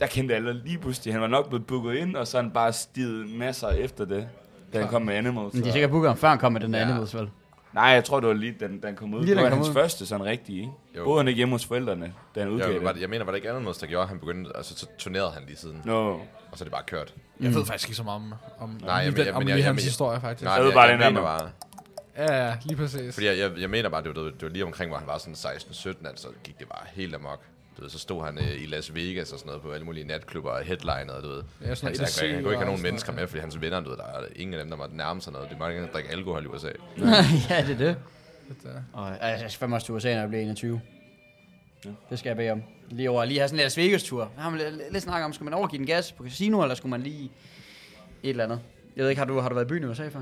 der 0.00 0.06
kendte 0.06 0.34
alle 0.34 0.52
lige 0.64 0.78
pludselig. 0.78 1.14
Han 1.14 1.20
var 1.20 1.26
nok 1.28 1.48
blevet 1.48 1.66
booket 1.66 1.94
ind, 1.94 2.16
og 2.16 2.26
så 2.26 2.36
han 2.40 2.50
bare 2.50 2.72
stiget 2.72 3.30
masser 3.38 3.68
efter 3.68 4.04
det, 4.04 4.28
da 4.72 4.78
han 4.80 4.88
kom 4.88 5.02
med 5.02 5.14
Animals. 5.14 5.54
Men 5.54 5.62
de 5.62 5.68
er 5.68 5.72
sikkert 5.72 5.90
booket 5.90 6.08
ham, 6.10 6.16
før 6.18 6.28
han 6.28 6.38
kom 6.38 6.52
med 6.52 6.60
den 6.60 6.72
der 6.72 6.78
Ja. 6.80 6.84
Animals, 6.84 7.14
vel? 7.16 7.30
Nej, 7.72 7.84
jeg 7.84 8.04
tror, 8.04 8.20
det 8.20 8.28
var 8.28 8.34
lige, 8.34 8.54
den, 8.60 8.82
den 8.82 8.96
kom 8.96 9.14
ud. 9.14 9.24
Lige 9.24 9.34
det 9.34 9.42
var 9.44 9.50
hans 9.50 9.68
ud. 9.68 9.72
første 9.74 10.06
sådan 10.06 10.26
rigtig, 10.26 10.56
ikke? 10.56 10.70
Jo. 10.96 11.04
Boede 11.04 11.18
han 11.18 11.28
ikke 11.28 11.36
hjemme 11.36 11.54
hos 11.54 11.66
forældrene, 11.66 12.12
da 12.34 12.40
han 12.40 12.48
udgav 12.48 12.72
Jeg, 12.72 12.82
var, 12.84 12.92
det? 12.92 13.00
jeg 13.00 13.10
mener, 13.10 13.24
var 13.24 13.32
det 13.32 13.36
ikke 13.38 13.50
andet 13.50 13.80
der 13.80 13.86
gjorde, 13.86 14.02
at 14.02 14.08
han 14.08 14.18
begyndte, 14.18 14.50
altså 14.56 14.74
så 14.78 14.86
turnerede 14.98 15.30
han 15.30 15.42
lige 15.46 15.56
siden, 15.56 15.82
Nå. 15.84 16.10
og 16.12 16.20
så 16.54 16.64
er 16.64 16.66
det 16.66 16.72
bare 16.72 16.82
kørt. 16.86 17.14
Jeg 17.42 17.54
ved 17.54 17.66
faktisk 17.66 17.88
ikke 17.88 17.96
så 17.96 18.02
meget 18.02 18.16
om, 18.16 18.34
om, 18.58 18.68
Nej, 18.68 18.78
om, 18.80 18.88
jeg- 18.88 19.04
lige, 19.12 19.18
jeg- 19.18 19.26
den, 19.26 19.34
om 19.34 19.42
lige 19.46 19.56
jeg- 19.56 19.64
hans 19.64 19.78
jeg- 19.82 19.84
historie, 19.84 20.20
faktisk. 20.20 20.44
Nej, 20.44 20.54
Jeg 20.54 20.64
ved 20.64 20.72
bare, 20.72 20.82
jeg, 20.82 20.92
den 20.92 21.00
jeg 21.00 21.04
der 21.06 21.20
mener 21.20 21.38
bare, 21.38 21.50
Ja, 22.16 22.46
ja, 22.46 22.54
lige 22.64 22.76
præcis. 22.76 23.14
fordi 23.14 23.26
jeg, 23.26 23.38
jeg, 23.38 23.50
jeg 23.58 23.70
mener 23.70 23.88
bare, 23.88 24.02
det 24.02 24.16
var, 24.16 24.22
det 24.22 24.42
var 24.42 24.48
lige 24.48 24.64
omkring, 24.64 24.90
hvor 24.90 24.98
han 24.98 25.06
var 25.06 25.18
sådan 25.18 25.34
16-17, 25.34 26.06
altså 26.08 26.28
gik 26.44 26.58
det 26.58 26.68
bare 26.68 26.86
helt 26.92 27.14
amok. 27.14 27.40
Du 27.76 27.82
ved, 27.82 27.90
så 27.90 27.98
stod 27.98 28.24
han 28.24 28.38
øh, 28.38 28.62
i 28.62 28.66
Las 28.66 28.94
Vegas 28.94 29.32
og 29.32 29.38
sådan 29.38 29.46
noget 29.48 29.62
på 29.62 29.72
alle 29.72 29.86
mulige 29.86 30.06
natklubber 30.06 30.50
og 30.50 30.62
headliner, 30.64 31.20
du 31.22 31.28
ved. 31.28 31.42
Ja, 31.64 31.74
sådan 31.74 31.94
Han, 31.96 32.06
han, 32.06 32.08
han, 32.20 32.34
han 32.34 32.42
kunne 32.42 32.52
ikke 32.52 32.58
have 32.58 32.64
nogen 32.64 32.80
og 32.80 32.82
mennesker 32.82 33.12
med, 33.12 33.26
fordi 33.26 33.40
hans 33.40 33.60
venner, 33.60 33.80
du 33.80 33.90
ved, 33.90 33.96
der 33.96 34.04
er 34.04 34.22
ingen 34.36 34.54
af 34.54 34.60
dem, 34.60 34.70
der 34.70 34.76
måtte 34.76 34.96
nærme 34.96 35.20
sig 35.20 35.32
noget. 35.32 35.50
De 35.50 35.56
måtte 35.58 35.72
ikke 35.74 35.78
engang 35.78 35.94
drikke 35.94 36.10
alkohol 36.10 36.44
i 36.44 36.46
USA. 36.46 36.68
ja, 37.50 37.62
det 37.66 37.70
er 37.74 37.78
det. 37.78 37.96
Ja. 38.64 38.68
Og 38.92 39.08
altså, 39.24 39.44
jeg 39.44 39.50
skal 39.50 39.72
også 39.72 39.84
til 39.86 39.94
USA, 39.94 40.12
når 40.14 40.20
jeg 40.20 40.28
bliver 40.28 40.42
21. 40.42 40.80
Ja. 41.84 41.90
Det 42.10 42.18
skal 42.18 42.28
jeg 42.30 42.36
bede 42.36 42.50
om. 42.50 42.62
Lige 42.90 43.10
over, 43.10 43.24
lige 43.24 43.38
have 43.38 43.48
sådan 43.48 43.58
en 43.60 43.62
Las 43.64 43.76
Vegas-tur. 43.76 44.20
Der 44.36 44.42
har 44.42 44.50
man 44.50 44.58
lidt, 44.58 44.92
lidt 44.92 45.02
snakket 45.02 45.24
om, 45.24 45.32
skal 45.32 45.44
man 45.44 45.54
overgive 45.54 45.78
den 45.78 45.86
gas 45.86 46.12
på 46.12 46.24
casino, 46.24 46.62
eller 46.62 46.74
skulle 46.74 46.90
man 46.90 47.00
lige 47.02 47.30
et 48.22 48.30
eller 48.30 48.44
andet? 48.44 48.60
Jeg 48.96 49.02
ved 49.02 49.10
ikke, 49.10 49.18
har 49.20 49.26
du, 49.26 49.40
har 49.40 49.48
du 49.48 49.54
været 49.54 49.66
i 49.66 49.68
byen 49.68 49.82
i 49.82 49.86
USA 49.86 50.08
før? 50.08 50.20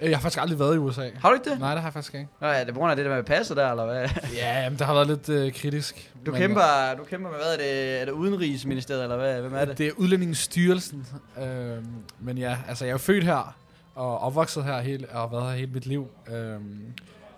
Øh, 0.00 0.10
Jeg 0.10 0.18
har 0.18 0.22
faktisk 0.22 0.40
aldrig 0.42 0.58
været 0.58 0.74
i 0.74 0.78
USA. 0.78 1.08
Har 1.20 1.28
du 1.28 1.34
ikke 1.34 1.50
det? 1.50 1.58
Nej, 1.60 1.70
det 1.74 1.80
har 1.80 1.86
jeg 1.88 1.92
faktisk 1.92 2.14
ikke. 2.14 2.28
Nå, 2.40 2.46
er 2.46 2.64
det 2.64 2.74
på 2.74 2.80
grund 2.80 2.90
af 2.90 2.96
det 2.96 3.04
der 3.06 3.14
med 3.14 3.22
passet 3.22 3.56
der, 3.56 3.70
eller 3.70 3.84
hvad? 3.86 4.08
Ja, 4.34 4.62
jamen, 4.62 4.78
det 4.78 4.86
har 4.86 4.94
været 4.94 5.06
lidt 5.06 5.28
øh, 5.28 5.52
kritisk. 5.52 6.12
Du 6.26 6.30
Men, 6.30 6.40
kæmper, 6.40 6.94
du 6.98 7.04
kæmper 7.04 7.30
med, 7.30 7.38
hvad 7.38 7.52
er 7.54 7.56
det? 7.58 8.00
Er 8.00 8.04
det 8.04 8.12
Udenrigsministeriet, 8.12 9.02
eller 9.02 9.16
hvad? 9.16 9.40
Hvem 9.40 9.54
er 9.54 9.60
øh, 9.60 9.66
det? 9.68 9.78
Det 9.78 9.86
er 9.86 9.92
Udlændingsstyrelsen. 9.96 11.06
Øh, 11.42 11.76
men 12.20 12.38
ja, 12.38 12.56
altså 12.68 12.84
jeg 12.84 12.92
er 12.92 12.98
født 12.98 13.24
her, 13.24 13.56
og 13.94 14.18
opvokset 14.18 14.64
her 14.64 14.80
hele, 14.80 15.06
og 15.08 15.20
har 15.20 15.26
været 15.28 15.50
her 15.50 15.58
hele 15.58 15.70
mit 15.72 15.86
liv. 15.86 16.08
Øh, 16.32 16.54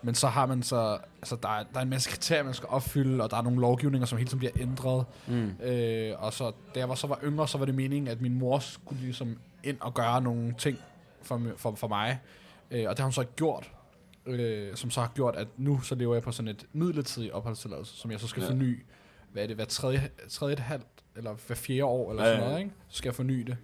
men 0.03 0.15
så 0.15 0.29
har 0.29 0.47
man 0.47 0.63
så, 0.63 0.99
altså 1.17 1.37
der 1.43 1.49
er, 1.49 1.63
der 1.73 1.79
er 1.79 1.83
en 1.83 1.91
masse 1.91 2.11
kriterier, 2.11 2.43
man 2.43 2.55
skal 2.55 2.69
opfylde, 2.69 3.25
og 3.25 3.31
der 3.31 3.37
er 3.37 3.43
nogle 3.43 3.61
lovgivninger, 3.61 4.07
som 4.07 4.19
hele 4.19 4.29
tiden 4.29 4.39
bliver 4.39 4.53
ændret. 4.61 5.05
Mm. 5.29 5.51
Øh, 5.63 6.15
og 6.23 6.33
så, 6.33 6.53
da 6.75 6.79
jeg 6.81 6.89
var, 6.89 6.95
så 6.95 7.07
var 7.07 7.19
yngre, 7.25 7.49
så 7.49 7.59
var 7.59 7.65
det 7.65 7.75
meningen, 7.75 8.09
at 8.09 8.21
min 8.21 8.35
mor 8.39 8.59
skulle 8.59 9.03
ligesom 9.03 9.39
ind 9.65 9.77
og 9.81 9.95
gøre 9.95 10.23
nogle 10.23 10.55
ting 10.59 10.79
for, 11.23 11.43
for, 11.57 11.75
for 11.75 11.89
mig. 11.89 12.19
Øh, 12.71 12.85
og 12.89 12.91
det 12.91 12.99
har 12.99 13.05
hun 13.05 13.13
så 13.13 13.21
ikke 13.21 13.33
gjort. 13.37 13.71
Øh, 14.27 14.77
som 14.77 14.91
så 14.91 15.01
har 15.01 15.13
gjort, 15.15 15.37
at 15.37 15.49
nu 15.57 15.81
så 15.81 15.95
lever 15.95 16.15
jeg 16.15 16.23
på 16.23 16.33
sådan 16.33 16.49
et 16.49 16.67
midlertidigt 16.73 17.33
opholdstilladelse, 17.33 17.97
som 17.97 18.11
jeg 18.11 18.21
så 18.21 18.27
skal 18.27 18.43
Ja. 18.43 18.49
forny. 18.49 18.85
Hvad 19.33 19.43
er 19.43 19.47
det, 19.47 19.57
hver 19.57 19.65
tredje, 19.65 20.09
tredje 20.29 20.53
et 20.53 20.59
halvt, 20.59 20.87
eller 21.17 21.35
hver 21.47 21.57
fjerde 21.57 21.85
år, 21.85 22.11
eller 22.11 22.25
Ja, 22.25 22.31
sådan 22.35 22.47
noget, 22.49 22.59
ikke? 22.59 22.71
Så 22.89 22.97
skal 22.97 23.09
jeg 23.09 23.15
forny 23.15 23.41
det. 23.47 23.57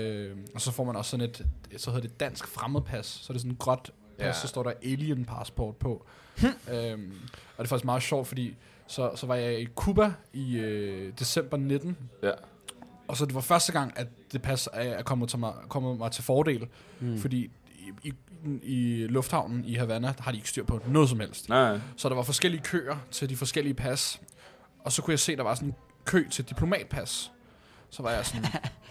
Øh, 0.00 0.36
og 0.54 0.60
så 0.60 0.72
får 0.72 0.84
man 0.84 0.96
også 0.96 1.10
sådan 1.10 1.26
et, 1.28 1.46
så 1.76 1.90
hedder 1.90 2.08
det 2.08 2.20
dansk 2.20 2.46
fremmedpas, 2.46 3.06
så 3.06 3.26
er 3.30 3.34
det 3.34 3.40
sådan 3.40 3.52
et 3.52 3.58
gråt 3.58 3.90
pas, 4.18 4.26
Ja. 4.26 4.32
så 4.32 4.48
står 4.48 4.62
der 4.62 4.72
alien 4.82 5.24
passport 5.24 5.76
på. 5.76 6.06
øhm, 6.44 7.12
og 7.56 7.58
det 7.58 7.64
er 7.64 7.64
faktisk 7.64 7.84
meget 7.84 8.02
sjovt, 8.02 8.26
fordi 8.28 8.56
så, 8.86 9.10
så 9.16 9.26
var 9.26 9.34
jeg 9.34 9.60
i 9.60 9.66
Cuba 9.76 10.12
i 10.32 10.56
øh, 10.58 11.12
december 11.18 11.56
19, 11.56 11.96
Ja. 12.22 12.30
og 13.08 13.16
så 13.16 13.24
det 13.26 13.34
var 13.34 13.40
første 13.40 13.72
gang, 13.72 13.92
at 13.98 14.06
det 14.32 14.42
pas 14.42 14.68
er 14.72 15.02
kommet, 15.02 15.28
til 15.28 15.38
mig, 15.38 15.52
kommet 15.68 15.98
mig 15.98 16.12
til 16.12 16.24
fordel, 16.24 16.66
Mm. 17.00 17.08
mm. 17.08 17.18
fordi 17.18 17.50
i, 17.78 17.92
i, 18.02 18.12
i 18.62 19.06
lufthavnen 19.06 19.64
i 19.64 19.74
Havana 19.74 20.06
der 20.16 20.22
har 20.22 20.30
de 20.30 20.36
ikke 20.36 20.48
styr 20.48 20.64
på 20.64 20.80
noget 20.86 21.08
som 21.08 21.20
helst. 21.20 21.48
Nej, 21.48 21.80
Så 21.96 22.08
der 22.08 22.14
var 22.14 22.22
forskellige 22.22 22.62
køer 22.62 22.96
til 23.10 23.28
de 23.28 23.36
forskellige 23.36 23.74
pas, 23.74 24.20
og 24.84 24.92
så 24.92 25.02
kunne 25.02 25.12
jeg 25.12 25.20
se, 25.20 25.36
der 25.36 25.42
var 25.42 25.54
sådan 25.54 25.68
en 25.68 25.74
kø 26.04 26.28
til 26.30 26.48
diplomatpas. 26.48 27.32
Så 27.90 28.02
var 28.02 28.10
jeg 28.10 28.26
sådan, 28.26 28.44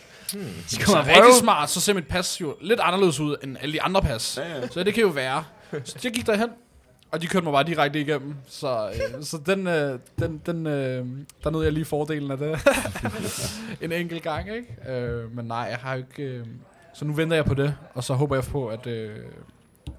Skal 0.68 0.86
så 0.86 0.96
man 0.96 1.06
rigtig 1.06 1.22
prøve? 1.22 1.34
smart, 1.40 1.70
så 1.70 1.82
ser 1.82 1.94
mit 1.94 2.08
pas 2.08 2.42
jo 2.42 2.56
lidt 2.62 2.80
anderledes 2.80 3.20
ud 3.20 3.36
end 3.44 3.58
alle 3.62 3.74
de 3.74 3.82
andre 3.82 4.02
pas. 4.02 4.38
Ja, 4.38 4.58
ja. 4.60 4.68
Så 4.68 4.84
det 4.84 4.94
kan 4.94 5.04
jo 5.04 5.10
være. 5.10 5.44
Så 5.84 5.96
jeg 6.04 6.12
gik 6.12 6.26
derhen, 6.28 6.50
Og 7.12 7.22
de 7.22 7.28
kørte 7.28 7.44
mig 7.44 7.54
bare 7.54 7.64
direkte 7.64 8.02
igennem. 8.02 8.36
Så, 8.48 8.90
øh, 8.90 9.24
så 9.24 9.38
den, 9.46 9.68
øh, 9.68 10.00
den, 10.20 10.42
den, 10.46 10.68
øh, 10.68 11.06
der 11.44 11.50
nåede 11.50 11.66
jeg 11.66 11.74
lige 11.74 11.86
fordelen 11.86 12.32
af 12.32 12.38
det. 12.38 12.60
en 13.82 13.92
enkelt 13.92 14.24
gang, 14.24 14.48
ikke? 14.56 14.92
Øh, 14.92 15.36
men 15.36 15.46
nej, 15.46 15.58
jeg 15.58 15.78
har 15.78 15.94
jo 15.94 15.98
ikke... 15.98 16.24
Øh, 16.24 16.46
så 16.94 17.06
nu 17.06 17.14
venter 17.14 17.36
jeg 17.36 17.46
på 17.46 17.54
det, 17.54 17.76
og 17.94 18.04
så 18.04 18.14
håber 18.14 18.36
jeg 18.36 18.44
på, 18.44 18.68
at... 18.68 18.88
Øh, 18.88 19.16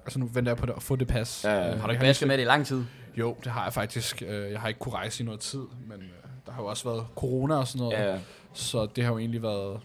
altså 0.05 0.19
nu 0.19 0.25
venter 0.33 0.51
jeg 0.51 0.57
på 0.57 0.65
det, 0.65 0.73
at 0.75 0.83
få 0.83 0.95
det 0.95 1.07
pas. 1.07 1.41
Ja, 1.43 1.53
ja. 1.55 1.73
Øh, 1.73 1.79
Har 1.79 1.87
du 1.87 1.91
ikke 1.91 2.01
basket 2.01 2.27
med 2.27 2.37
det 2.37 2.43
i 2.43 2.47
lang 2.47 2.65
tid? 2.65 2.83
Jo, 3.17 3.37
det 3.43 3.51
har 3.51 3.63
jeg 3.63 3.73
faktisk. 3.73 4.23
Øh, 4.27 4.51
Jeg 4.51 4.59
har 4.59 4.67
ikke 4.67 4.79
kunne 4.79 4.95
rejse 4.95 5.23
i 5.23 5.25
noget 5.25 5.39
tid, 5.41 5.59
men 5.87 5.97
øh, 6.01 6.07
der 6.45 6.51
har 6.51 6.61
jo 6.61 6.67
også 6.67 6.89
været 6.89 7.05
corona 7.15 7.55
og 7.55 7.67
sådan 7.67 7.79
noget. 7.79 7.97
Ja, 8.13 8.17
Så 8.53 8.87
det 8.95 9.03
har 9.03 9.11
jo 9.11 9.17
egentlig 9.17 9.41
været... 9.43 9.79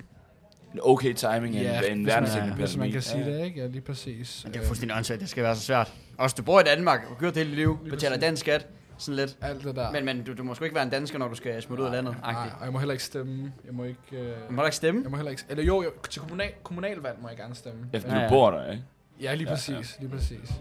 en 0.75 0.81
okay 0.83 1.13
timing 1.15 1.55
ja, 1.55 1.61
en, 1.61 1.69
en 1.69 1.83
hvis 1.83 1.91
man, 1.91 2.07
verdensdækkende 2.07 2.55
hvis 2.55 2.77
man 2.77 2.81
pandemi. 2.83 2.93
kan 2.93 3.03
sige 3.03 3.25
ja. 3.25 3.31
det, 3.39 3.45
ikke? 3.45 3.61
Ja, 3.61 3.67
lige 3.67 3.81
præcis. 3.81 4.41
Men 4.45 4.53
det 4.55 4.63
er 4.63 4.67
fuldstændig 4.67 4.97
åndssvagt, 4.97 5.21
det 5.21 5.29
skal 5.29 5.43
være 5.45 5.57
så 5.57 5.63
svært. 5.63 5.93
Også 6.19 6.35
du 6.39 6.43
bor 6.43 6.61
i 6.61 6.65
Danmark, 6.65 7.01
og 7.11 7.19
gjort 7.19 7.35
det 7.35 7.41
hele 7.43 7.51
dit 7.51 7.57
liv, 7.59 7.79
betaler 7.91 8.17
dansk 8.17 8.41
skat, 8.41 8.67
sådan 8.99 9.17
lidt. 9.17 9.37
Alt 9.41 9.65
det 9.65 9.77
der. 9.77 9.91
Men, 9.91 10.05
men 10.05 10.25
du, 10.25 10.35
du 10.35 10.43
må 10.43 10.55
sgu 10.55 10.65
ikke 10.65 10.75
være 10.75 10.85
en 10.85 10.91
dansker, 10.91 11.19
når 11.19 11.29
du 11.29 11.35
skal 11.35 11.63
smutte 11.63 11.83
ud 11.83 11.87
af 11.89 11.93
landet. 11.95 12.17
Nej, 12.23 12.35
og 12.59 12.65
jeg 12.65 12.73
må 12.73 12.79
heller 12.79 12.93
ikke 12.93 13.05
stemme. 13.05 13.53
Jeg 13.67 13.75
må 13.75 13.85
ikke... 13.85 13.99
Øh, 14.13 14.33
Du 14.49 14.53
må 14.53 14.65
ikke 14.65 14.77
stemme. 14.77 15.01
jeg 15.03 15.11
må 15.11 15.17
heller 15.17 15.31
ikke... 15.31 15.43
Eller 15.49 15.65
jo, 15.65 15.83
jo 15.83 15.91
til 16.11 16.21
kommunal, 16.21 16.51
kommunalvalg 16.63 17.17
må 17.23 17.29
jeg 17.29 17.37
gerne 17.37 17.55
stemme. 17.55 17.81
Ja, 17.93 17.99
fordi 17.99 18.13
Ja, 18.13 18.19
du 18.19 18.23
ja. 18.23 18.29
bor 18.29 18.51
der, 18.51 18.71
ikke? 18.71 18.83
Ja, 19.21 19.35
lige 19.35 19.49
Ja, 19.49 19.55
præcis. 19.55 19.97
Lige 20.01 20.11
præcis. 20.11 20.53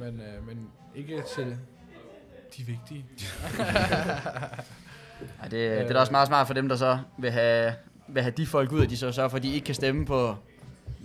Men, 0.00 0.08
øh, 0.20 0.46
men 0.46 0.68
ikke 0.94 1.22
til 1.34 1.56
de 2.56 2.62
vigtige. 2.62 3.04
Ej, 5.42 5.48
det, 5.48 5.50
det 5.52 5.80
er 5.80 5.92
da 5.92 5.98
også 5.98 6.12
meget 6.12 6.26
smart 6.28 6.46
for 6.46 6.54
dem, 6.54 6.68
der 6.68 6.76
så 6.76 6.98
vil 7.18 7.30
have, 7.30 7.72
vil 8.08 8.22
have 8.22 8.34
de 8.36 8.46
folk 8.46 8.72
ud, 8.72 8.82
at 8.82 8.90
de 8.90 8.96
så 8.96 9.12
sørger 9.12 9.28
for, 9.28 9.36
at 9.36 9.42
de 9.42 9.54
ikke 9.54 9.64
kan 9.64 9.74
stemme 9.74 10.06
på... 10.06 10.36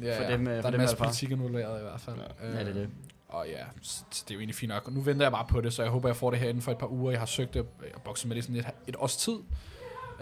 Ja, 0.02 0.18
For 0.18 0.24
ja. 0.24 0.32
dem, 0.32 0.48
øh, 0.48 0.54
der 0.56 0.62
for 0.62 0.68
er 0.68 0.72
dem 0.72 0.80
en 0.80 0.84
masse 0.84 0.96
politik 0.98 1.32
involveret 1.32 1.80
i 1.80 1.84
hvert 1.84 2.02
fald. 2.02 2.16
Øh, 2.44 2.54
Ja, 2.56 2.60
det 2.60 2.68
er 2.70 2.74
det. 2.74 2.90
Og 3.30 3.46
ja, 3.48 3.64
det 3.82 4.32
er 4.32 4.34
jo 4.34 4.40
egentlig 4.40 4.56
fint 4.56 4.70
nok. 4.70 4.88
Og 4.88 4.94
nu 4.94 5.02
venter 5.02 5.26
jeg 5.26 5.32
bare 5.32 5.46
på 5.50 5.62
det, 5.62 5.74
så 5.74 5.82
jeg 5.82 5.92
håber, 5.92 6.10
jeg 6.10 6.16
får 6.16 6.32
det 6.32 6.40
her 6.40 6.50
inden 6.50 6.62
for 6.62 6.72
et 6.72 6.78
par 6.78 6.88
uger. 6.92 7.12
Jeg 7.12 7.20
har 7.22 7.26
søgt 7.26 7.54
det 7.54 7.66
og 7.96 8.02
bokset 8.02 8.28
med 8.28 8.36
det 8.36 8.44
sådan 8.44 8.56
et, 8.56 8.66
et 8.88 8.96
års 9.00 9.18
tid. 9.18 9.38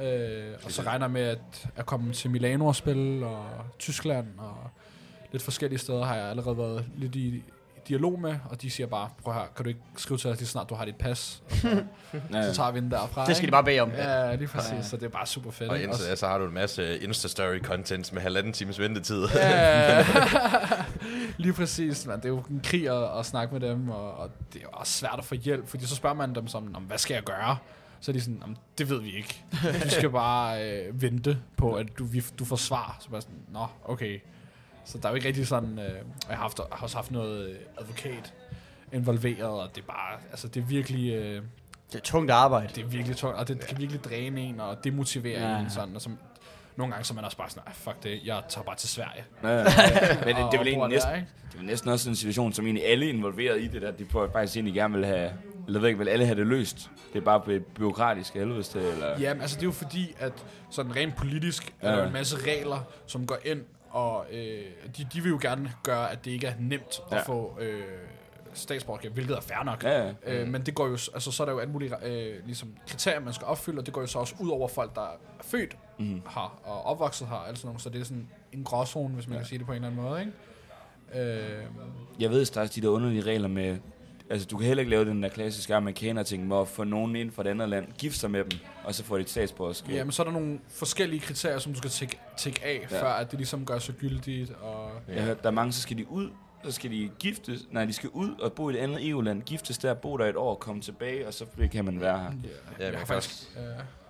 Øh, 0.01 0.53
og 0.65 0.71
så 0.71 0.81
regner 0.81 1.05
jeg 1.05 1.11
med 1.11 1.21
at, 1.21 1.69
at 1.75 1.85
komme 1.85 2.13
til 2.13 2.29
Milano 2.29 2.65
og 2.65 2.75
spille, 2.75 3.27
og 3.27 3.45
Tyskland, 3.79 4.27
og 4.37 4.55
lidt 5.31 5.43
forskellige 5.43 5.79
steder 5.79 6.05
har 6.05 6.15
jeg 6.15 6.25
allerede 6.25 6.57
været 6.57 6.85
lidt 6.95 7.15
i 7.15 7.43
dialog 7.87 8.19
med, 8.21 8.35
og 8.49 8.61
de 8.61 8.69
siger 8.69 8.87
bare, 8.87 9.09
prøv 9.23 9.33
her, 9.33 9.41
kan 9.55 9.63
du 9.63 9.69
ikke 9.69 9.79
skrive 9.97 10.17
til 10.17 10.29
os 10.29 10.37
lige 10.37 10.47
snart 10.47 10.69
du 10.69 10.75
har 10.75 10.85
dit 10.85 10.95
pas, 10.95 11.43
og 11.51 11.57
så, 11.57 11.83
så 12.49 12.53
tager 12.55 12.71
vi 12.71 12.79
den 12.79 12.91
derfra. 12.91 13.25
Det 13.25 13.35
skal 13.35 13.41
de 13.43 13.47
ikke? 13.47 13.51
bare 13.51 13.63
bede 13.63 13.79
om. 13.79 13.91
Ja, 13.91 14.35
lige 14.35 14.47
præcis, 14.47 14.71
Ja. 14.71 14.81
så 14.81 14.97
det 14.97 15.03
er 15.05 15.09
bare 15.09 15.25
super 15.25 15.51
fedt. 15.51 15.69
Og 15.69 15.81
indtil 15.81 16.05
da, 16.05 16.15
så 16.15 16.27
har 16.27 16.37
du 16.37 16.45
en 16.45 16.53
masse 16.53 16.97
Insta-story-content 16.97 18.13
med 18.13 18.21
halvanden 18.21 18.53
times 18.53 18.79
ventetid. 18.79 19.25
Ja, 19.35 20.05
lige 21.37 21.53
præcis, 21.53 22.05
man. 22.05 22.17
Det 22.17 22.25
er 22.25 22.29
jo 22.29 22.43
en 22.49 22.61
krig 22.63 22.89
at, 22.89 23.19
at 23.19 23.25
snakke 23.25 23.53
med 23.59 23.69
dem, 23.69 23.89
og, 23.89 24.17
og 24.17 24.29
det 24.53 24.59
er 24.59 24.63
jo 24.63 24.69
også 24.71 24.93
svært 24.93 25.15
at 25.17 25.25
få 25.25 25.35
hjælp, 25.35 25.67
fordi 25.67 25.85
så 25.85 25.95
spørger 25.95 26.15
man 26.15 26.35
dem 26.35 26.47
som, 26.47 26.63
"Nå, 26.63 26.79
hvad 26.79 26.97
skal 26.97 27.13
jeg 27.13 27.23
gøre? 27.23 27.57
Så 27.99 28.11
er 28.11 28.13
de 28.13 28.21
sådan, 28.21 28.37
"Jamen, 28.41 28.57
det 28.77 28.89
ved 28.89 29.01
vi 29.01 29.15
ikke. 29.15 29.43
Du 29.83 29.89
skal 29.89 30.09
bare 30.23 30.63
øh, 30.71 31.01
vente 31.01 31.37
på, 31.57 31.73
at 31.73 31.87
du, 31.99 32.05
vi, 32.05 32.23
du 32.39 32.45
får 32.45 32.55
svar. 32.55 32.97
Så 32.99 33.09
bare 33.09 33.21
sådan, 33.21 33.37
nå, 33.53 33.67
okay. 33.85 34.19
Så 34.87 34.97
der 34.97 35.05
er 35.05 35.09
jo 35.09 35.15
ikke 35.15 35.27
rigtig 35.27 35.47
sådan, 35.47 35.79
øh, 35.79 35.85
og 35.85 36.29
jeg 36.29 36.37
har, 36.37 36.41
haft, 36.41 36.59
har 36.71 36.83
også 36.83 36.95
haft 36.97 37.11
noget 37.11 37.49
øh, 37.49 37.55
advokat 37.77 38.33
involveret, 38.93 39.49
og 39.49 39.69
det 39.75 39.81
er 39.81 39.85
bare, 39.85 40.19
altså 40.31 40.47
det 40.47 40.61
er 40.61 40.65
virkelig, 40.65 41.13
øh, 41.13 41.41
Det 41.91 41.95
er 41.95 42.03
tungt 42.03 42.31
arbejde. 42.31 42.67
det 42.75 42.83
er 42.83 42.87
virkelig 42.87 43.17
tungt, 43.17 43.37
og 43.37 43.47
det 43.47 43.59
kan 43.67 43.77
virkelig 43.77 44.03
dræne 44.03 44.41
en, 44.41 44.59
og 44.59 44.83
demotivere 44.83 45.41
Ja. 45.41 45.51
ja. 45.51 45.59
en 45.59 45.69
sådan, 45.69 45.95
og 45.95 46.01
som, 46.01 46.17
nogle 46.75 46.93
gange 46.93 47.05
så 47.05 47.13
er 47.13 47.15
man 47.15 47.25
også 47.25 47.37
bare 47.37 47.49
sådan, 47.49 47.63
"Ej, 47.67 47.73
fuck 47.73 48.03
det, 48.03 48.19
jeg 48.25 48.41
tager 48.49 48.65
bare 48.65 48.75
til 48.75 48.89
Sverige. 48.89 49.23
Ja, 49.43 49.49
ja. 49.49 49.63
Men 50.25 50.35
det, 50.35 50.43
Og- 50.43 50.51
det 50.51 50.59
er 50.59 50.63
vel 50.63 50.73
der, 50.73 50.87
næsten, 50.87 51.15
ikke? 51.15 51.27
det 51.51 51.59
er 51.59 51.63
næsten 51.63 51.89
også 51.89 52.09
en 52.09 52.15
situation, 52.15 52.53
som 52.53 52.65
egentlig 52.65 52.85
alle 52.85 53.05
er 53.05 53.09
involveret 53.09 53.61
i 53.61 53.67
det 53.67 53.81
der. 53.81 53.91
De 53.91 54.05
får 54.11 54.29
faktisk 54.33 54.55
egentlig 54.57 54.73
gerne 54.73 54.93
vil 54.97 55.05
have, 55.05 55.31
eller 55.67 55.79
ved 55.79 55.87
ikke, 55.87 55.97
vil 55.99 56.07
alle 56.09 56.25
have 56.25 56.39
det 56.39 56.47
løst. 56.47 56.89
Det 57.13 57.19
er 57.19 57.23
bare 57.25 57.39
blevet 57.41 57.65
byråkratisk 57.65 58.33
helvedes 58.33 58.69
til, 58.69 58.81
eller... 58.81 59.19
Jamen, 59.19 59.41
altså 59.41 59.55
det 59.55 59.61
er 59.61 59.67
jo 59.67 59.71
fordi, 59.71 60.15
at 60.19 60.33
sådan 60.71 60.95
rent 60.95 61.15
politisk 61.15 61.73
ja. 61.83 61.87
er 61.87 61.91
Ja. 61.93 61.97
der 61.99 62.07
en 62.07 62.13
masse 62.13 62.37
regler, 62.51 62.79
som 63.07 63.27
går 63.27 63.37
ind, 63.45 63.61
og 63.97 64.25
øh, 64.31 64.63
de, 64.97 65.07
de 65.13 65.21
vil 65.21 65.29
jo 65.29 65.39
gerne 65.41 65.71
gøre, 65.83 66.11
at 66.11 66.25
det 66.25 66.31
ikke 66.31 66.47
er 66.47 66.53
nemt 66.59 66.99
ja. 67.11 67.15
Ja. 67.15 67.19
at 67.21 67.25
få 67.25 67.57
øh, 67.61 67.81
statsborgerskab, 68.53 69.11
hvilket 69.13 69.35
er 69.37 69.41
fair 69.41 69.63
nok. 69.63 69.83
Ja, 69.83 70.05
ja. 70.05 70.13
Øh, 70.25 70.47
men 70.47 70.61
det 70.65 70.75
går 70.75 70.85
jo, 70.87 70.91
altså 70.93 71.31
så 71.31 71.43
er 71.43 71.45
der 71.45 71.53
jo 71.53 71.59
alle 71.59 71.71
mulige 71.73 72.05
øh, 72.05 72.45
ligesom, 72.45 72.75
kriterier, 72.87 73.19
man 73.19 73.33
skal 73.33 73.47
opfylde, 73.47 73.79
og 73.79 73.85
det 73.85 73.93
går 73.93 74.01
jo 74.01 74.07
så 74.07 74.19
også 74.19 74.35
ud 74.39 74.49
over 74.49 74.67
folk, 74.67 74.95
der 74.95 75.01
er 75.01 75.17
født 75.41 75.77
Mhm. 75.99 76.21
her 76.29 76.59
og 76.63 76.85
opvokset 76.85 77.27
her, 77.27 77.35
altså 77.35 77.61
sådan 77.61 77.67
noget, 77.69 77.81
så 77.81 77.89
det 77.89 78.01
er 78.01 78.05
sådan 78.05 78.29
en 78.53 78.63
gråzone, 78.63 79.13
hvis 79.13 79.27
man 79.27 79.33
ja. 79.35 79.39
kan 79.39 79.47
sige 79.47 79.57
det 79.59 79.65
på 79.65 79.71
en 79.71 79.75
eller 79.75 79.87
anden 79.87 80.03
måde, 80.03 80.19
ikke? 80.19 81.31
Øh, 81.59 81.63
Jeg 82.19 82.29
ved 82.29 82.45
straks 82.45 82.71
de 82.71 82.81
der 82.81 82.87
underlige 82.87 83.21
regler 83.21 83.47
med... 83.47 83.77
Altså, 84.29 84.47
du 84.47 84.57
kan 84.57 84.67
heller 84.67 84.81
ikke 84.81 84.89
lave 84.89 85.05
den 85.05 85.23
der 85.23 85.29
klassiske 85.29 85.75
amerikaner-ting 85.75 86.47
med 86.47 86.57
at 86.57 86.67
få 86.67 86.83
nogen 86.83 87.15
ind 87.15 87.31
fra 87.31 87.41
et 87.43 87.47
andet 87.47 87.69
land, 87.69 87.87
gifte 87.97 88.19
sig 88.19 88.31
med 88.31 88.43
dem, 88.43 88.59
og 88.83 88.95
så 88.95 89.03
få 89.03 89.17
dit 89.17 89.29
statsborgerskab. 89.29 89.95
ja, 89.95 90.03
men 90.03 90.11
så 90.11 90.21
er 90.21 90.25
der 90.25 90.33
nogle 90.33 90.59
forskellige 90.69 91.19
kriterier, 91.19 91.59
som 91.59 91.71
du 91.73 91.77
skal 91.77 91.89
tække, 91.89 92.19
tække 92.37 92.65
af, 92.65 92.87
ja. 92.91 92.95
Ja. 92.95 93.01
før 93.03 93.09
at 93.09 93.31
det 93.31 93.39
ligesom 93.39 93.65
gør 93.65 93.79
sig 93.79 93.95
gyldigt, 93.95 94.51
og 94.61 94.91
Jeg 95.07 95.15
har 95.15 95.27
hørt, 95.27 95.43
der 95.43 95.47
er 95.47 95.53
mange, 95.53 95.73
så 95.73 95.81
skal 95.81 95.97
de 95.97 96.11
ud, 96.11 96.29
så 96.63 96.71
skal 96.71 96.91
de 96.91 97.09
giftes, 97.19 97.67
nej, 97.71 97.85
de 97.85 97.93
skal 97.93 98.09
ud 98.09 98.29
og 98.39 98.53
bo 98.53 98.69
i 98.69 98.73
et 98.73 98.77
andet 98.77 99.09
EU-land, 99.09 99.41
giftes 99.41 99.77
der, 99.77 99.93
bo 99.93 100.17
der 100.17 100.25
et 100.25 100.35
år, 100.35 100.55
komme 100.55 100.81
tilbage, 100.81 101.27
og 101.27 101.33
så 101.33 101.45
kan 101.71 101.85
man 101.85 102.01
være 102.01 102.19
her. 102.19 102.25
ja, 102.25 102.85
Ja, 102.85 102.85
jeg 102.91 102.97
kan 102.97 103.07
faktisk... 103.07 103.57
Øh, 103.57 103.63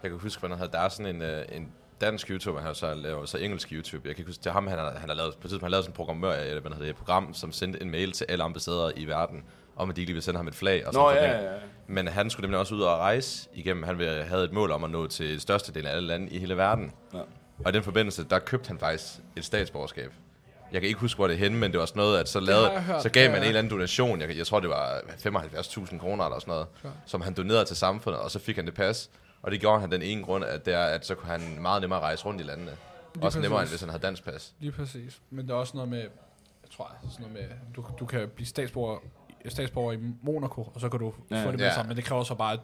jeg 0.03 0.11
kan 0.11 0.19
huske, 0.19 0.47
havde, 0.47 0.71
der 0.71 0.79
er 0.79 0.89
sådan 0.89 1.15
en, 1.15 1.21
øh, 1.21 1.45
en 1.51 1.67
dansk 2.01 2.29
YouTuber, 2.31 2.59
han 2.59 2.67
har 2.67 2.73
så 2.73 2.93
laver 2.93 3.25
så 3.25 3.37
engelsk 3.37 3.71
YouTube. 3.71 4.07
Jeg 4.07 4.15
kan 4.15 4.25
huske, 4.25 4.39
det 4.39 4.47
er 4.47 4.53
ham, 4.53 4.67
han 4.67 4.77
har, 4.77 4.91
han 4.99 5.09
har 5.09 5.15
lavet, 5.15 5.33
på 5.33 5.37
et 5.37 5.41
tidspunkt, 5.41 5.61
han 5.61 5.67
har 5.67 5.69
lavet 5.69 5.85
sådan 5.85 5.91
en 5.93 5.95
programmør, 5.95 6.31
eller 6.33 6.61
hvad 6.61 6.71
hedder 6.71 6.83
det, 6.83 6.89
et 6.89 6.95
program, 6.95 7.33
som 7.33 7.51
sendte 7.51 7.81
en 7.81 7.91
mail 7.91 8.11
til 8.11 8.25
alle 8.29 8.43
ambassader 8.43 8.91
i 8.95 9.05
verden, 9.05 9.43
om 9.77 9.89
at 9.89 9.95
de 9.95 10.01
ikke 10.01 10.09
lige 10.09 10.13
vil 10.15 10.23
sende 10.23 10.37
ham 10.37 10.47
et 10.47 10.55
flag. 10.55 10.87
Og 10.87 10.93
sådan 10.93 11.05
Nå, 11.07 11.13
noget. 11.13 11.27
ja, 11.27 11.41
ja, 11.43 11.51
ja. 11.53 11.59
Men 11.87 12.07
han 12.07 12.29
skulle 12.29 12.43
nemlig 12.43 12.59
også 12.59 12.75
ud 12.75 12.81
og 12.81 12.97
rejse 12.97 13.49
igennem. 13.53 13.83
Han 13.83 13.97
ville- 13.97 14.23
havde 14.23 14.43
et 14.43 14.51
mål 14.53 14.71
om 14.71 14.83
at 14.83 14.89
nå 14.89 15.07
til 15.07 15.41
størstedelen 15.41 15.87
af 15.87 15.95
alle 15.95 16.07
lande 16.07 16.29
i 16.29 16.39
hele 16.39 16.57
verden. 16.57 16.91
Ja. 17.13 17.19
Og 17.65 17.69
i 17.69 17.71
den 17.71 17.83
forbindelse, 17.83 18.23
der 18.29 18.39
købte 18.39 18.67
han 18.67 18.79
faktisk 18.79 19.13
et 19.35 19.45
statsborgerskab. 19.45 20.11
Jeg 20.71 20.81
kan 20.81 20.87
ikke 20.87 20.99
huske, 20.99 21.17
hvor 21.17 21.27
det 21.27 21.33
er 21.33 21.37
henne, 21.37 21.57
men 21.57 21.71
det 21.71 21.79
var 21.79 21.85
sådan 21.85 21.99
noget, 21.99 22.19
at 22.19 22.29
så, 22.29 22.39
lavede, 22.39 22.69
hørt, 22.81 23.01
så 23.03 23.09
gav 23.09 23.23
ja, 23.23 23.29
man 23.31 23.41
en 23.41 23.47
eller 23.47 23.59
anden 23.59 23.71
donation. 23.71 24.21
Jeg, 24.21 24.37
jeg 24.37 24.47
tror, 24.47 24.59
det 24.59 24.69
var 24.69 25.01
75.000 25.25 25.99
kroner 25.99 26.25
eller 26.25 26.39
sådan 26.39 26.51
noget, 26.51 26.67
Ja. 26.83 26.89
som 27.05 27.21
han 27.21 27.33
donerede 27.33 27.65
til 27.65 27.75
samfundet, 27.75 28.21
og 28.21 28.31
så 28.31 28.39
fik 28.39 28.55
han 28.55 28.65
det 28.65 28.73
pas. 28.73 29.09
Og 29.41 29.51
det 29.51 29.59
gjorde 29.59 29.79
han 29.81 29.91
den 29.91 30.01
ene 30.01 30.23
grund, 30.23 30.45
at, 30.45 30.65
det 30.65 30.73
er, 30.73 30.83
at 30.85 31.05
så 31.05 31.15
kunne 31.15 31.31
han 31.31 31.57
meget 31.61 31.81
nemmere 31.81 31.99
rejse 31.99 32.25
rundt 32.25 32.41
i 32.41 32.43
landene. 32.43 32.71
Også 33.21 33.39
nemmere, 33.39 33.59
end 33.61 33.65
præcis. 33.65 33.71
hvis 33.71 33.81
han 33.81 33.89
havde 33.89 34.01
dansk 34.03 34.23
pas. 34.23 34.53
Lige 34.59 34.71
præcis. 34.71 35.21
Men 35.29 35.47
der 35.47 35.53
er 35.53 35.57
også 35.57 35.71
noget 35.77 35.89
med, 35.89 35.99
jeg 35.99 36.71
tror, 36.71 36.91
sådan 37.11 37.25
noget 37.31 37.47
med, 37.49 37.57
du, 37.75 37.85
du 37.99 38.05
kan 38.05 38.29
blive 38.35 38.47
statsborger, 38.47 38.99
statsborger 39.47 39.91
i 39.93 39.97
Monaco, 40.23 40.61
og 40.75 40.81
så 40.81 40.89
kan 40.89 40.99
du 40.99 41.13
Ja. 41.31 41.43
få 41.45 41.51
det 41.51 41.59
med 41.59 41.65
Ja. 41.67 41.73
sammen. 41.73 41.87
Men 41.87 41.97
det 41.97 42.05
kræver 42.05 42.23
så 42.23 42.35
bare, 42.35 42.53
at 42.53 42.59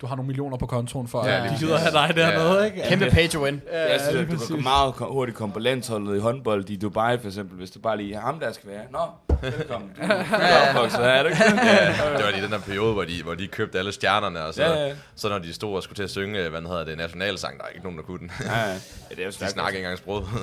du 0.00 0.06
har 0.06 0.16
nogle 0.16 0.26
millioner 0.26 0.56
på 0.56 0.66
kontoen, 0.66 1.08
for 1.08 1.26
Ja, 1.26 1.44
at 1.44 1.50
de 1.50 1.56
gider 1.58 1.78
have 1.78 1.92
dig 1.92 2.16
dernede, 2.16 2.58
Ja. 2.58 2.64
ikke? 2.64 2.82
Kæmpe 2.88 3.10
pay 3.10 3.28
to 3.28 3.44
win. 3.44 3.62
Ja, 3.72 3.92
Jeg 3.92 4.00
synes, 4.00 4.32
at 4.32 4.48
du 4.48 4.54
kan 4.54 4.62
meget 4.62 4.94
hurtigt 4.98 5.36
komme 5.38 5.52
på 5.52 5.58
landsholdet 5.58 6.16
i 6.16 6.20
håndbold 6.20 6.70
i 6.70 6.76
Dubai 6.76 7.18
for 7.18 7.26
eksempel, 7.26 7.56
hvis 7.58 7.70
du 7.70 7.80
bare 7.80 7.96
lige 7.96 8.16
ham 8.16 8.40
der 8.40 8.52
skal 8.52 8.70
være. 8.70 8.82
Nå, 8.90 8.98
velkommen. 9.42 9.90
Du 9.96 10.02
er 10.02 10.68
opvokset 10.70 11.04
er 11.06 11.22
det 11.22 11.30
ikke? 11.30 11.44
Ja, 11.44 12.16
det 12.16 12.24
var 12.24 12.30
lige 12.30 12.42
den 12.42 12.52
der 12.52 12.60
periode, 12.60 12.92
hvor 12.92 13.04
de, 13.04 13.22
hvor 13.22 13.34
de 13.34 13.46
købte 13.46 13.78
alle 13.78 13.92
stjernerne, 13.92 14.44
og 14.44 14.54
så, 14.54 14.62
Ja, 14.62 14.86
ja. 14.86 14.94
så 15.14 15.28
når 15.28 15.38
de 15.38 15.52
stod 15.52 15.76
og 15.76 15.82
skulle 15.82 15.96
til 15.96 16.02
at 16.02 16.10
synge, 16.10 16.48
hvad 16.48 16.60
hedder 16.60 16.84
det, 16.84 16.98
nationalsang, 16.98 17.58
der 17.58 17.64
er 17.64 17.68
ikke 17.68 17.82
nogen, 17.82 17.98
der 17.98 18.04
kunne 18.04 18.18
den. 18.18 18.30
Ja, 18.40 18.58
ja. 18.60 18.68
ja 18.70 18.74
det 19.10 19.18
er 19.18 19.24
jo 19.24 19.30
De 19.30 19.34
snakker 19.48 19.68
ikke 19.68 19.78
engang 19.78 19.98
sproget. 19.98 20.26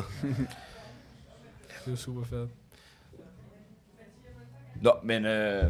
Det 1.85 1.93
er 1.93 1.97
super 1.97 2.23
fedt. 2.29 2.49
Nå, 4.81 4.91
men 5.03 5.25
øh, 5.25 5.63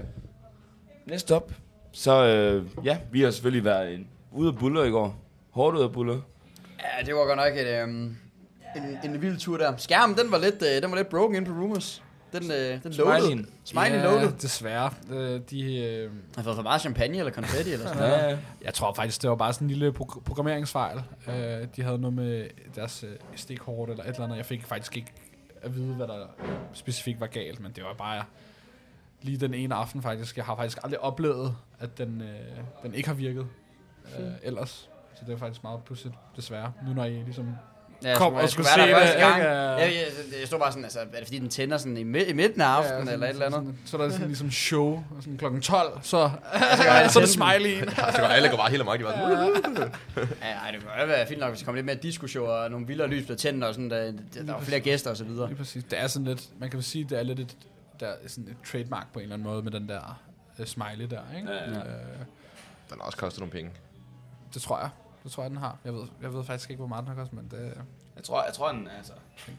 næste 1.05 1.35
op. 1.35 1.51
Så 1.91 2.25
øh, 2.25 2.85
ja, 2.85 2.97
vi 3.11 3.21
har 3.21 3.31
selvfølgelig 3.31 3.63
været 3.65 3.93
en, 3.93 4.07
ude 4.31 4.47
af 4.47 4.55
buller 4.57 4.83
i 4.83 4.89
går. 4.89 5.15
Hårdt 5.51 5.75
ude 5.77 5.83
af 5.83 5.91
buller. 5.91 6.19
Ja, 6.79 7.05
det 7.05 7.15
var 7.15 7.25
godt 7.25 7.37
nok 7.37 7.57
et, 7.57 7.81
øhm, 7.81 8.17
en, 8.75 8.97
en 9.11 9.21
vild 9.21 9.37
tur 9.37 9.57
der. 9.57 9.77
Skærmen, 9.77 10.17
den 10.17 10.31
var 10.31 10.37
lidt, 10.37 10.55
øh, 10.75 10.81
den 10.81 10.91
var 10.91 10.97
lidt 10.97 11.09
broken 11.09 11.35
ind 11.35 11.45
på 11.45 11.51
Rumors. 11.51 12.03
Den, 12.33 12.51
øh, 12.51 12.83
den 12.83 12.91
loaded. 12.93 13.21
Smileyen. 13.21 13.49
Smiley 13.63 13.91
ja, 13.91 14.03
loaded. 14.03 14.31
desværre. 14.41 14.91
Øh, 15.11 15.41
De, 15.49 15.77
øh, 15.85 16.11
Har 16.35 16.43
fået 16.43 16.55
for 16.55 16.63
meget 16.63 16.81
champagne 16.81 17.17
eller 17.17 17.31
konfetti 17.31 17.71
eller 17.73 17.87
sådan 17.87 18.01
noget? 18.09 18.29
Ja. 18.31 18.37
jeg 18.65 18.73
tror 18.73 18.93
faktisk, 18.93 19.21
det 19.21 19.29
var 19.29 19.35
bare 19.35 19.53
sådan 19.53 19.65
en 19.65 19.69
lille 19.71 19.89
pro- 19.89 20.19
programmeringsfejl. 20.25 20.97
Øh, 21.27 21.67
de 21.75 21.83
havde 21.83 21.97
noget 21.99 22.13
med 22.13 22.47
deres 22.75 23.03
øh, 23.03 23.09
stikkort 23.35 23.89
eller 23.89 24.03
et 24.03 24.09
eller 24.09 24.23
andet. 24.23 24.37
Jeg 24.37 24.45
fik 24.45 24.63
faktisk 24.65 24.97
ikke 24.97 25.11
at 25.61 25.75
vide, 25.75 25.93
hvad 25.93 26.07
der 26.07 26.27
specifikt 26.73 27.19
var 27.19 27.27
galt, 27.27 27.59
men 27.59 27.71
det 27.71 27.83
var 27.83 27.93
bare 27.93 28.23
lige 29.21 29.37
den 29.37 29.53
ene 29.53 29.75
aften 29.75 30.01
faktisk. 30.01 30.37
Jeg 30.37 30.45
har 30.45 30.55
faktisk 30.55 30.77
aldrig 30.83 30.99
oplevet, 30.99 31.55
at 31.79 31.97
den, 31.97 32.21
øh, 32.21 32.27
den 32.83 32.93
ikke 32.93 33.07
har 33.09 33.15
virket 33.15 33.47
øh, 34.19 34.25
ellers. 34.43 34.89
Så 35.15 35.21
det 35.27 35.33
er 35.33 35.37
faktisk 35.37 35.63
meget 35.63 35.79
pudsigt, 35.85 36.13
desværre. 36.35 36.71
Nu 36.87 36.93
når 36.93 37.05
I 37.05 37.09
ligesom... 37.13 37.47
Ja, 38.03 38.15
Kom 38.17 38.33
jeg 38.33 38.43
og 38.43 38.49
skulle 38.49 38.67
se 38.69 38.81
det, 38.81 38.89
gang. 39.19 39.41
Jeg, 39.41 39.79
jeg, 39.79 39.89
jeg 40.39 40.47
stod 40.47 40.59
bare 40.59 40.71
sådan, 40.71 40.83
altså, 40.83 40.99
er 40.99 41.03
det 41.05 41.23
fordi 41.27 41.39
den 41.39 41.49
tænder 41.49 41.77
sådan 41.77 41.97
i, 41.97 42.03
midt, 42.03 42.27
i 42.29 42.33
midten 42.33 42.61
af 42.61 42.65
aftenen 42.65 42.99
sådan- 43.05 43.13
eller 43.13 43.25
et 43.27 43.29
eller 43.33 43.45
andet? 43.45 43.59
Sådan, 43.59 43.77
så 43.85 43.97
er 43.97 44.01
der 44.01 44.09
sådan 44.09 44.27
ligesom 44.27 44.51
show, 44.51 45.03
sådan 45.19 45.37
klokken 45.37 45.61
12, 45.61 45.99
så, 46.01 46.09
Så 47.11 47.19
er 47.19 47.21
det 47.21 47.29
smiley. 47.29 47.79
så 47.95 48.17
går 48.19 48.25
alle 48.27 48.49
går 48.49 48.57
bare 48.57 48.69
helt 48.69 48.81
amok. 48.81 48.99
De 48.99 49.03
var 49.03 49.11
sådan, 49.13 49.77
Ja, 50.41 50.47
ej, 50.47 50.71
det 50.71 50.79
kunne 50.81 51.07
være 51.07 51.27
fint 51.27 51.39
nok, 51.39 51.49
hvis 51.49 51.59
der 51.59 51.65
kom 51.65 51.75
lidt 51.75 51.85
mere 51.85 51.95
disco-show 51.95 52.45
og 52.45 52.71
nogle 52.71 52.87
vildere 52.87 53.07
lys 53.07 53.25
blev 53.25 53.37
tændt 53.37 53.63
og 53.63 53.73
sådan, 53.73 53.89
der, 53.89 54.11
der, 54.33 54.43
der 54.45 54.53
var 54.53 54.61
flere 54.61 54.79
gæster 54.79 55.09
og 55.09 55.17
så 55.17 55.23
videre. 55.23 55.47
Lige 55.47 55.57
præcis. 55.57 55.83
Det 55.83 55.99
er 55.99 56.07
sådan 56.07 56.27
lidt, 56.27 56.49
man 56.59 56.69
kan 56.69 56.81
sige, 56.81 57.05
det 57.09 57.19
er 57.19 57.23
lidt 57.23 57.39
et, 57.39 57.55
der 58.01 58.07
er 58.07 58.27
sådan 58.27 58.47
et 58.47 58.57
trademark 58.71 59.13
på 59.13 59.19
en 59.19 59.23
eller 59.23 59.35
anden 59.35 59.47
måde 59.47 59.63
med 59.63 59.71
den 59.71 59.89
der 59.89 60.21
øh, 60.59 60.65
smiley 60.65 61.05
der, 61.09 61.21
ikke? 61.37 61.51
Ja, 61.51 61.71
ja. 61.71 61.79
Øh, 61.79 62.17
Den 62.89 62.97
har 62.99 63.05
også 63.05 63.17
kostet 63.17 63.39
nogle 63.39 63.51
penge. 63.51 63.71
det 64.53 64.61
tror 64.61 64.79
jeg. 64.79 64.89
Det 65.23 65.31
tror 65.31 65.43
jeg, 65.43 65.49
den 65.49 65.57
har. 65.57 65.77
Jeg 65.85 65.93
ved, 65.93 66.03
jeg 66.21 66.33
ved 66.33 66.43
faktisk 66.43 66.69
ikke, 66.69 66.79
hvor 66.79 66.87
meget 66.87 67.05
den 67.05 67.13
har 67.15 67.21
kostet, 67.21 67.37
men 67.37 67.47
det... 67.51 67.73
Jeg 68.15 68.23
tror, 68.23 68.43
jeg 68.43 68.53
tror 68.53 68.71
den, 68.71 68.87
altså... 68.97 69.13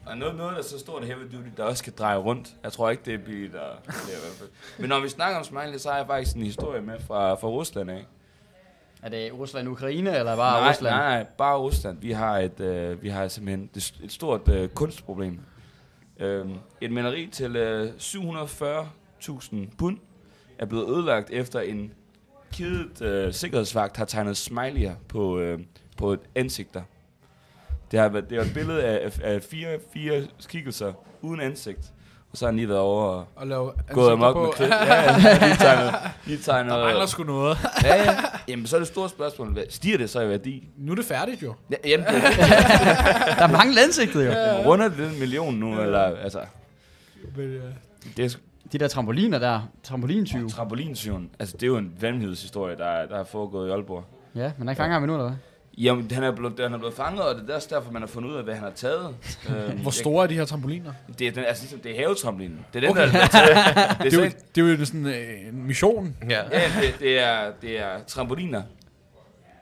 Og 0.07 0.17
noget, 0.19 0.35
noget, 0.35 0.53
der 0.53 0.59
er 0.59 0.63
så 0.63 0.79
stort 0.79 1.05
heavy 1.07 1.23
duty, 1.23 1.49
der 1.57 1.65
også 1.65 1.79
skal 1.79 1.93
dreje 1.93 2.17
rundt. 2.17 2.55
Jeg 2.63 2.73
tror 2.73 2.91
ikke, 2.91 3.03
det 3.05 3.15
er 3.15 3.19
billigt. 3.19 3.55
Og, 3.55 3.77
det 3.87 3.89
er 3.95 4.19
i 4.19 4.21
hvert 4.21 4.33
fald. 4.39 4.49
Men 4.79 4.89
når 4.89 5.01
vi 5.01 5.09
snakker 5.09 5.39
om 5.39 5.45
smiley, 5.45 5.79
så 5.79 5.91
har 5.91 5.97
jeg 5.97 6.07
faktisk 6.07 6.37
en 6.37 6.43
historie 6.43 6.81
med 6.83 7.01
fra, 7.01 7.35
fra 7.35 7.49
Rusland, 7.49 7.91
ikke? 7.91 8.07
Er 9.03 9.09
det 9.09 9.33
Rusland-Ukraine, 9.33 10.19
eller 10.19 10.37
bare 10.37 10.61
nej, 10.61 10.71
Rusland? 10.71 10.97
Nej, 10.97 11.17
nej, 11.23 11.27
bare 11.39 11.59
Rusland. 11.59 11.99
Vi 11.99 12.13
har 12.13 12.39
et, 12.39 12.61
øh, 12.61 13.03
vi 13.03 13.09
har 13.09 13.29
simpelthen 13.29 13.71
et, 13.75 13.95
et 14.03 14.13
stort 14.13 14.49
øh, 14.49 14.69
kunstproblem. 14.69 15.41
Øh, 16.23 16.47
et 16.81 16.93
maleri 16.93 17.27
til 17.33 17.57
øh, 17.57 17.93
740.000 17.99 19.57
pund 19.79 19.99
er 20.59 20.67
blevet 20.67 20.89
ødelagt 20.89 21.31
efter 21.31 21.61
en 21.61 21.93
kidet 22.53 23.03
øh, 23.03 23.33
sikkerhedsvagt 23.33 23.97
har 23.97 24.05
tegnet 24.05 24.49
smiley'er 24.49 24.93
på, 25.09 25.39
øh, 25.39 25.61
på 25.97 26.13
et 26.13 26.21
ansigter. 26.35 26.83
Det 27.91 28.01
har 28.01 28.09
været, 28.09 28.31
det 28.31 28.39
er 28.39 28.43
et 28.43 28.55
billede 28.55 28.85
af, 28.85 29.21
af 29.23 29.43
fire, 29.43 29.79
fire 29.93 30.27
skikkelser 30.39 30.93
uden 31.23 31.41
ansigt. 31.41 31.93
Og 32.33 32.39
så 32.39 32.45
har 32.45 32.51
han 32.51 32.57
lige 32.57 32.69
været 32.69 32.81
over 32.81 33.05
og 33.05 33.27
At 33.41 33.47
lave 33.49 33.73
gået 33.93 34.13
amok 34.13 34.37
med 34.37 34.51
kridt. 34.53 34.71
Ja, 34.71 35.03
ja, 35.13 35.47
lige 35.47 35.57
tegnet, 35.57 35.95
lige 36.27 36.39
tegnet, 36.39 36.73
Der 36.73 36.85
mangler 36.85 37.07
sgu 37.07 37.23
noget. 37.25 37.59
ja, 37.85 37.97
ja. 38.05 38.17
Jamen, 38.49 38.67
så 38.67 38.77
er 38.77 38.81
det 38.81 38.89
store 38.89 39.09
spørgsmål. 39.09 39.53
hvad- 39.53 39.63
Stiger 39.71 39.99
det 39.99 40.11
så 40.11 40.21
i 40.21 40.29
værdi? 40.29 40.69
Nu 40.79 40.93
er 40.93 40.97
det 40.97 41.05
færdigt 41.05 41.43
jo. 41.43 41.55
Ja, 41.71 41.77
jamen, 41.85 42.07
det, 42.07 42.15
Der 43.39 43.43
er 43.43 43.53
mange 43.53 43.83
ansigtet 43.83 44.27
jo. 44.27 44.31
Jamen, 44.31 44.67
runder 44.67 44.89
det 44.89 44.99
den 44.99 45.19
million 45.19 45.55
nu, 45.55 45.81
eller, 45.81 46.01
altså, 46.01 46.41
Men, 47.37 47.45
øh, 47.45 47.63
det 48.17 48.25
er 48.25 48.37
De 48.73 48.79
der 48.79 48.89
trampoliner 48.89 49.39
der, 49.39 49.61
trampolintyve. 49.83 50.49
trampolinsyven, 50.49 51.31
altså, 51.39 51.57
det 51.57 51.63
er 51.63 51.67
jo 51.67 51.77
en 51.77 51.93
vanvittighedshistorie, 52.01 52.77
der, 52.77 53.07
der 53.07 53.19
er 53.19 53.25
foregået 53.25 53.69
i 53.69 53.71
Aalborg. 53.71 54.05
Ja, 54.35 54.53
men 54.59 54.69
der 54.69 54.75
fanger 54.75 54.93
ham 54.93 55.03
endnu, 55.03 55.15
eller 55.17 55.29
hvad? 55.29 55.37
Jamen, 55.79 56.11
han 56.11 56.23
er, 56.25 56.31
blevet, 56.31 56.61
han 56.61 56.73
er 56.75 56.79
blevet 56.79 56.95
fanget, 56.95 57.23
og 57.23 57.35
det 57.35 57.51
er 57.51 57.67
derfor, 57.71 57.93
man 57.93 58.03
har 58.03 58.07
fundet 58.07 58.31
ud 58.31 58.37
af, 58.37 58.45
hvad 58.45 58.55
han 58.55 58.63
har 58.63 58.71
taget. 58.71 59.15
Øhm, 59.49 59.79
hvor 59.79 59.91
store 59.91 60.23
er 60.25 60.29
de 60.29 60.35
her 60.35 60.45
trampoliner? 60.45 60.93
Det 61.19 61.27
er, 61.27 61.33
den, 61.33 61.45
altså, 61.45 61.63
ligesom, 61.63 61.81
det 61.81 61.91
er 61.93 61.97
havetrampolinen. 61.97 62.67
Det 62.75 62.85
er 62.85 62.89
den, 62.89 62.97
der 62.97 63.03
er 63.03 63.27
taget. 63.27 63.57
Det 64.03 64.07
er, 64.07 64.11
Det 64.11 64.13
er, 64.13 64.19
jo, 64.19 64.31
sådan, 64.31 64.33
det 64.55 64.73
er 64.75 64.79
jo 64.79 64.85
sådan 64.85 65.07
øh, 65.07 65.49
en 65.49 65.67
mission. 65.67 66.17
Ja. 66.31 66.43
ja, 66.53 66.63
det, 66.83 66.95
det, 67.01 67.19
er, 67.19 67.53
det 67.63 67.81
er 67.81 68.05
trampoliner. 68.07 68.63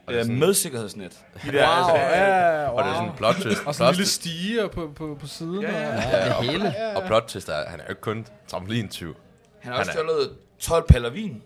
Og 0.06 0.12
det 0.12 0.14
er 0.14 0.18
Øh, 0.20 0.24
sådan- 0.24 0.38
med 0.38 0.54
sikkerhedsnet. 0.54 1.12
De 1.46 1.52
der, 1.52 1.66
Wow, 1.68 1.76
altså, 1.76 2.16
ja, 2.16 2.68
wow. 2.68 2.78
Og 2.78 2.84
det 2.84 2.90
er 2.90 2.94
sådan 2.94 3.08
en 3.10 3.16
plot 3.16 3.34
twist. 3.34 3.62
Og 3.66 3.74
sådan 3.74 3.92
en 3.92 3.96
lille 3.96 4.08
stige 4.08 4.68
på, 4.72 4.92
på, 4.96 5.16
på 5.20 5.26
siden. 5.26 5.60
Ja, 5.62 5.80
ja. 5.80 6.34
og- 6.34 6.44
Ja, 6.44 6.52
det 6.52 6.60
hele. 6.62 6.74
og 6.96 7.02
plot 7.06 7.24
twist 7.28 7.48
er, 7.48 7.52
han 7.68 7.80
er 7.80 7.84
jo 7.84 7.90
ikke 7.90 8.00
kun 8.00 8.26
trampolintyv. 8.48 9.14
han 9.60 9.72
har 9.72 9.78
også 9.78 9.90
er- 9.90 9.94
stjålet 9.94 10.30
12 10.58 10.84
paller 10.88 11.10
vin. 11.10 11.42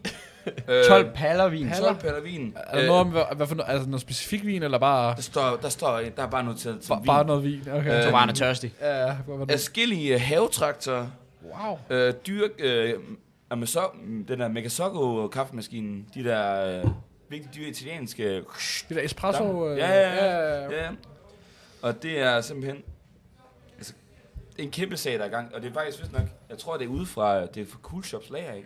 Øh, 0.69 0.85
12 0.85 1.11
paller 1.15 1.49
vin. 1.49 1.71
12 1.79 1.97
paller 1.99 2.21
vin. 2.21 2.57
Er 2.67 2.79
der 2.81 2.87
noget 2.87 3.01
om, 3.01 3.09
hvad, 3.09 3.23
hvad 3.37 3.47
for 3.47 3.55
noget, 3.55 3.71
altså 3.73 3.89
noget 3.89 4.01
specifik 4.01 4.47
vin, 4.47 4.63
eller 4.63 4.79
bare, 4.79 5.15
Der 5.17 5.23
står, 5.23 5.57
der 5.63 5.69
står, 5.69 6.01
der 6.17 6.23
er 6.23 6.27
bare 6.31 6.45
noteret 6.45 6.81
til 6.81 6.89
bare, 6.89 6.99
vin. 7.01 7.07
bare 7.07 7.25
noget 7.25 7.45
vin? 7.45 7.61
Okay. 7.73 7.97
Øh, 7.99 8.03
Så 8.03 8.11
var 8.11 8.19
han 8.19 8.29
er 8.29 8.33
tørstig. 8.35 8.73
ja, 8.81 9.07
ja, 9.07 9.17
det? 9.41 9.51
Adskillige 9.51 10.19
havetraktorer, 10.19 11.07
Wow. 11.65 11.79
øh, 11.91 12.15
dyr, 12.27 12.49
øh, 12.59 12.95
Amazo- 13.55 13.97
den 14.29 14.41
der 14.41 14.49
Megasocco 14.49 15.29
kaffemaskinen, 15.29 16.07
de 16.15 16.25
der 16.25 16.65
øh, 16.85 16.91
vigtige 17.29 17.51
dyre 17.57 17.69
italienske... 17.69 18.35
Det 18.35 18.45
der 18.97 19.03
espresso. 19.03 19.69
Øh, 19.69 19.79
Ja, 19.79 19.91
ja, 19.91 20.25
ja. 20.25 20.63
ja. 20.85 20.89
Og 21.83 22.03
det 22.03 22.19
er 22.21 22.41
simpelthen... 22.41 22.83
Altså, 23.77 23.93
det 24.53 24.59
er 24.59 24.63
en 24.63 24.71
kæmpe 24.71 24.97
sag, 24.97 25.13
der 25.13 25.21
er 25.21 25.27
i 25.27 25.31
gang, 25.31 25.55
og 25.55 25.63
det 25.63 25.71
er 25.71 25.75
faktisk 25.75 26.01
vist 26.01 26.13
nok... 26.13 26.23
Jeg 26.51 26.59
tror, 26.59 26.77
det 26.77 26.85
er 26.85 26.89
ude 26.89 27.07
fra, 27.07 27.47
det 27.47 27.57
er 27.63 27.67
fra 27.67 27.79
Cool 27.83 28.05
Shops 28.05 28.31
lager 28.31 28.51
af. 28.51 28.65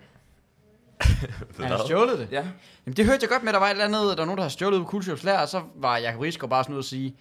Han 1.00 1.70
har 1.70 1.78
stjålet 1.84 2.18
det. 2.18 2.28
Ja. 2.30 2.44
Jamen, 2.86 2.96
det 2.96 3.04
hørte 3.04 3.18
jeg 3.22 3.28
godt 3.30 3.42
med, 3.42 3.52
der 3.52 3.58
var 3.58 3.66
et 3.66 3.70
eller 3.70 3.84
andet, 3.84 4.00
der 4.00 4.06
var 4.16 4.24
nogen, 4.24 4.36
der 4.36 4.42
har 4.42 4.48
stjålet 4.50 4.80
på 4.80 4.84
Kulshops 4.86 5.24
lær, 5.24 5.38
og 5.38 5.48
så 5.48 5.60
var 5.76 5.96
Jacob 5.98 6.20
Rigsgaard 6.20 6.50
bare 6.50 6.64
sådan 6.64 6.72
ud 6.74 6.78
og 6.78 6.84
sige, 6.84 7.16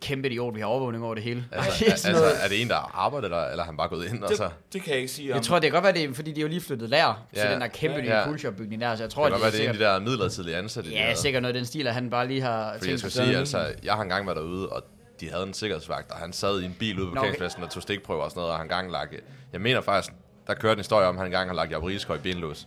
kæmpe 0.00 0.28
idiot, 0.28 0.54
vi 0.54 0.60
har 0.60 0.66
overvågning 0.66 1.04
over 1.04 1.14
det 1.14 1.24
hele. 1.24 1.44
Altså, 1.52 1.70
Det 1.78 1.86
er 1.86 1.90
altså, 1.90 2.12
noget- 2.12 2.44
er 2.44 2.48
det 2.48 2.62
en, 2.62 2.68
der 2.68 2.90
arbejder 2.94 3.28
der, 3.28 3.46
eller 3.46 3.62
er 3.62 3.66
han 3.66 3.76
bare 3.76 3.88
gået 3.88 4.06
ind 4.06 4.22
og 4.22 4.34
så... 4.36 4.44
Det, 4.44 4.52
det 4.72 4.82
kan 4.82 4.90
jeg 4.92 5.00
ikke 5.00 5.12
sige 5.12 5.32
om. 5.32 5.36
Jeg 5.36 5.42
tror, 5.44 5.54
det 5.58 5.62
kan 5.62 5.72
godt 5.72 5.84
være, 5.84 5.92
det 5.92 6.04
er, 6.10 6.14
fordi 6.14 6.32
de 6.32 6.40
har 6.40 6.42
jo 6.42 6.48
lige 6.48 6.60
flyttet 6.60 6.88
lær 6.90 7.22
Ja. 7.36 7.52
den 7.52 7.60
der 7.60 7.66
kæmpe 7.66 8.00
nye 8.02 8.08
Ja. 8.08 8.24
Kulshop-bygning 8.24 8.80
der, 8.82 8.96
så 8.96 9.02
jeg 9.02 9.10
tror, 9.10 9.24
Det 9.24 9.32
kan 9.32 9.40
godt 9.40 9.52
det 9.52 9.58
være, 9.60 9.68
er 9.68 9.72
det 9.72 9.82
er 9.82 9.86
en 9.88 9.94
af 9.94 10.00
de 10.02 10.04
der 10.06 10.10
midlertidige 10.10 10.56
ansatte. 10.56 10.90
de 10.90 10.94
ja, 10.94 11.02
lavede. 11.02 11.18
sikkert 11.20 11.42
noget 11.42 11.54
i 11.54 11.58
den 11.58 11.66
stil, 11.66 11.86
at 11.86 11.94
han 11.94 12.10
bare 12.10 12.28
lige 12.28 12.40
har 12.40 12.72
Fordi 12.78 12.90
jeg 12.90 13.00
tænkt 13.00 13.12
skulle 13.14 13.24
på 13.24 13.28
sige, 13.30 13.38
altså, 13.38 13.72
jeg 13.84 13.94
har 13.94 14.02
engang 14.02 14.26
været 14.26 14.36
derude, 14.36 14.68
og 14.68 14.82
de 15.20 15.30
havde 15.30 15.42
en 15.42 15.54
sikkerhedsvagt, 15.54 16.10
og 16.10 16.16
han 16.16 16.32
sad 16.32 16.60
i 16.60 16.64
en 16.64 16.76
bil 16.78 16.98
ude 17.00 17.08
på 17.08 17.14
Nå, 17.14 17.20
okay. 17.20 17.20
parkeringspladsen 17.20 17.62
og 17.62 17.70
tog 17.70 17.82
stikprøver 17.82 18.22
og 18.22 18.30
sådan 18.30 18.40
noget, 18.40 18.52
og 18.52 18.58
han 18.58 18.68
gang 18.68 18.90
lagt... 18.90 19.14
Jeg 19.52 19.60
mener 19.60 19.80
faktisk, 19.80 20.12
der 20.46 20.54
kørte 20.54 20.72
en 20.72 20.78
historie 20.78 21.06
om, 21.06 21.14
at 21.14 21.18
han 21.18 21.26
engang 21.26 21.48
har 21.50 21.54
lagt 21.54 21.70
Jacob 21.70 21.84
Rieskøj 21.84 22.16
i 22.16 22.18
benlås. 22.18 22.66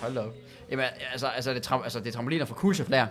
Hold 0.00 0.14
da 0.14 0.20
op. 0.20 0.34
Jamen, 0.70 0.84
altså, 1.12 1.26
altså, 1.26 1.50
det, 1.50 1.56
er 1.56 1.62
tram, 1.62 1.80
altså, 1.84 1.98
det 2.00 2.06
er 2.08 2.12
trampoliner 2.12 2.44
fra 2.44 2.54
Kulshop 2.54 2.88
lær. 2.88 3.06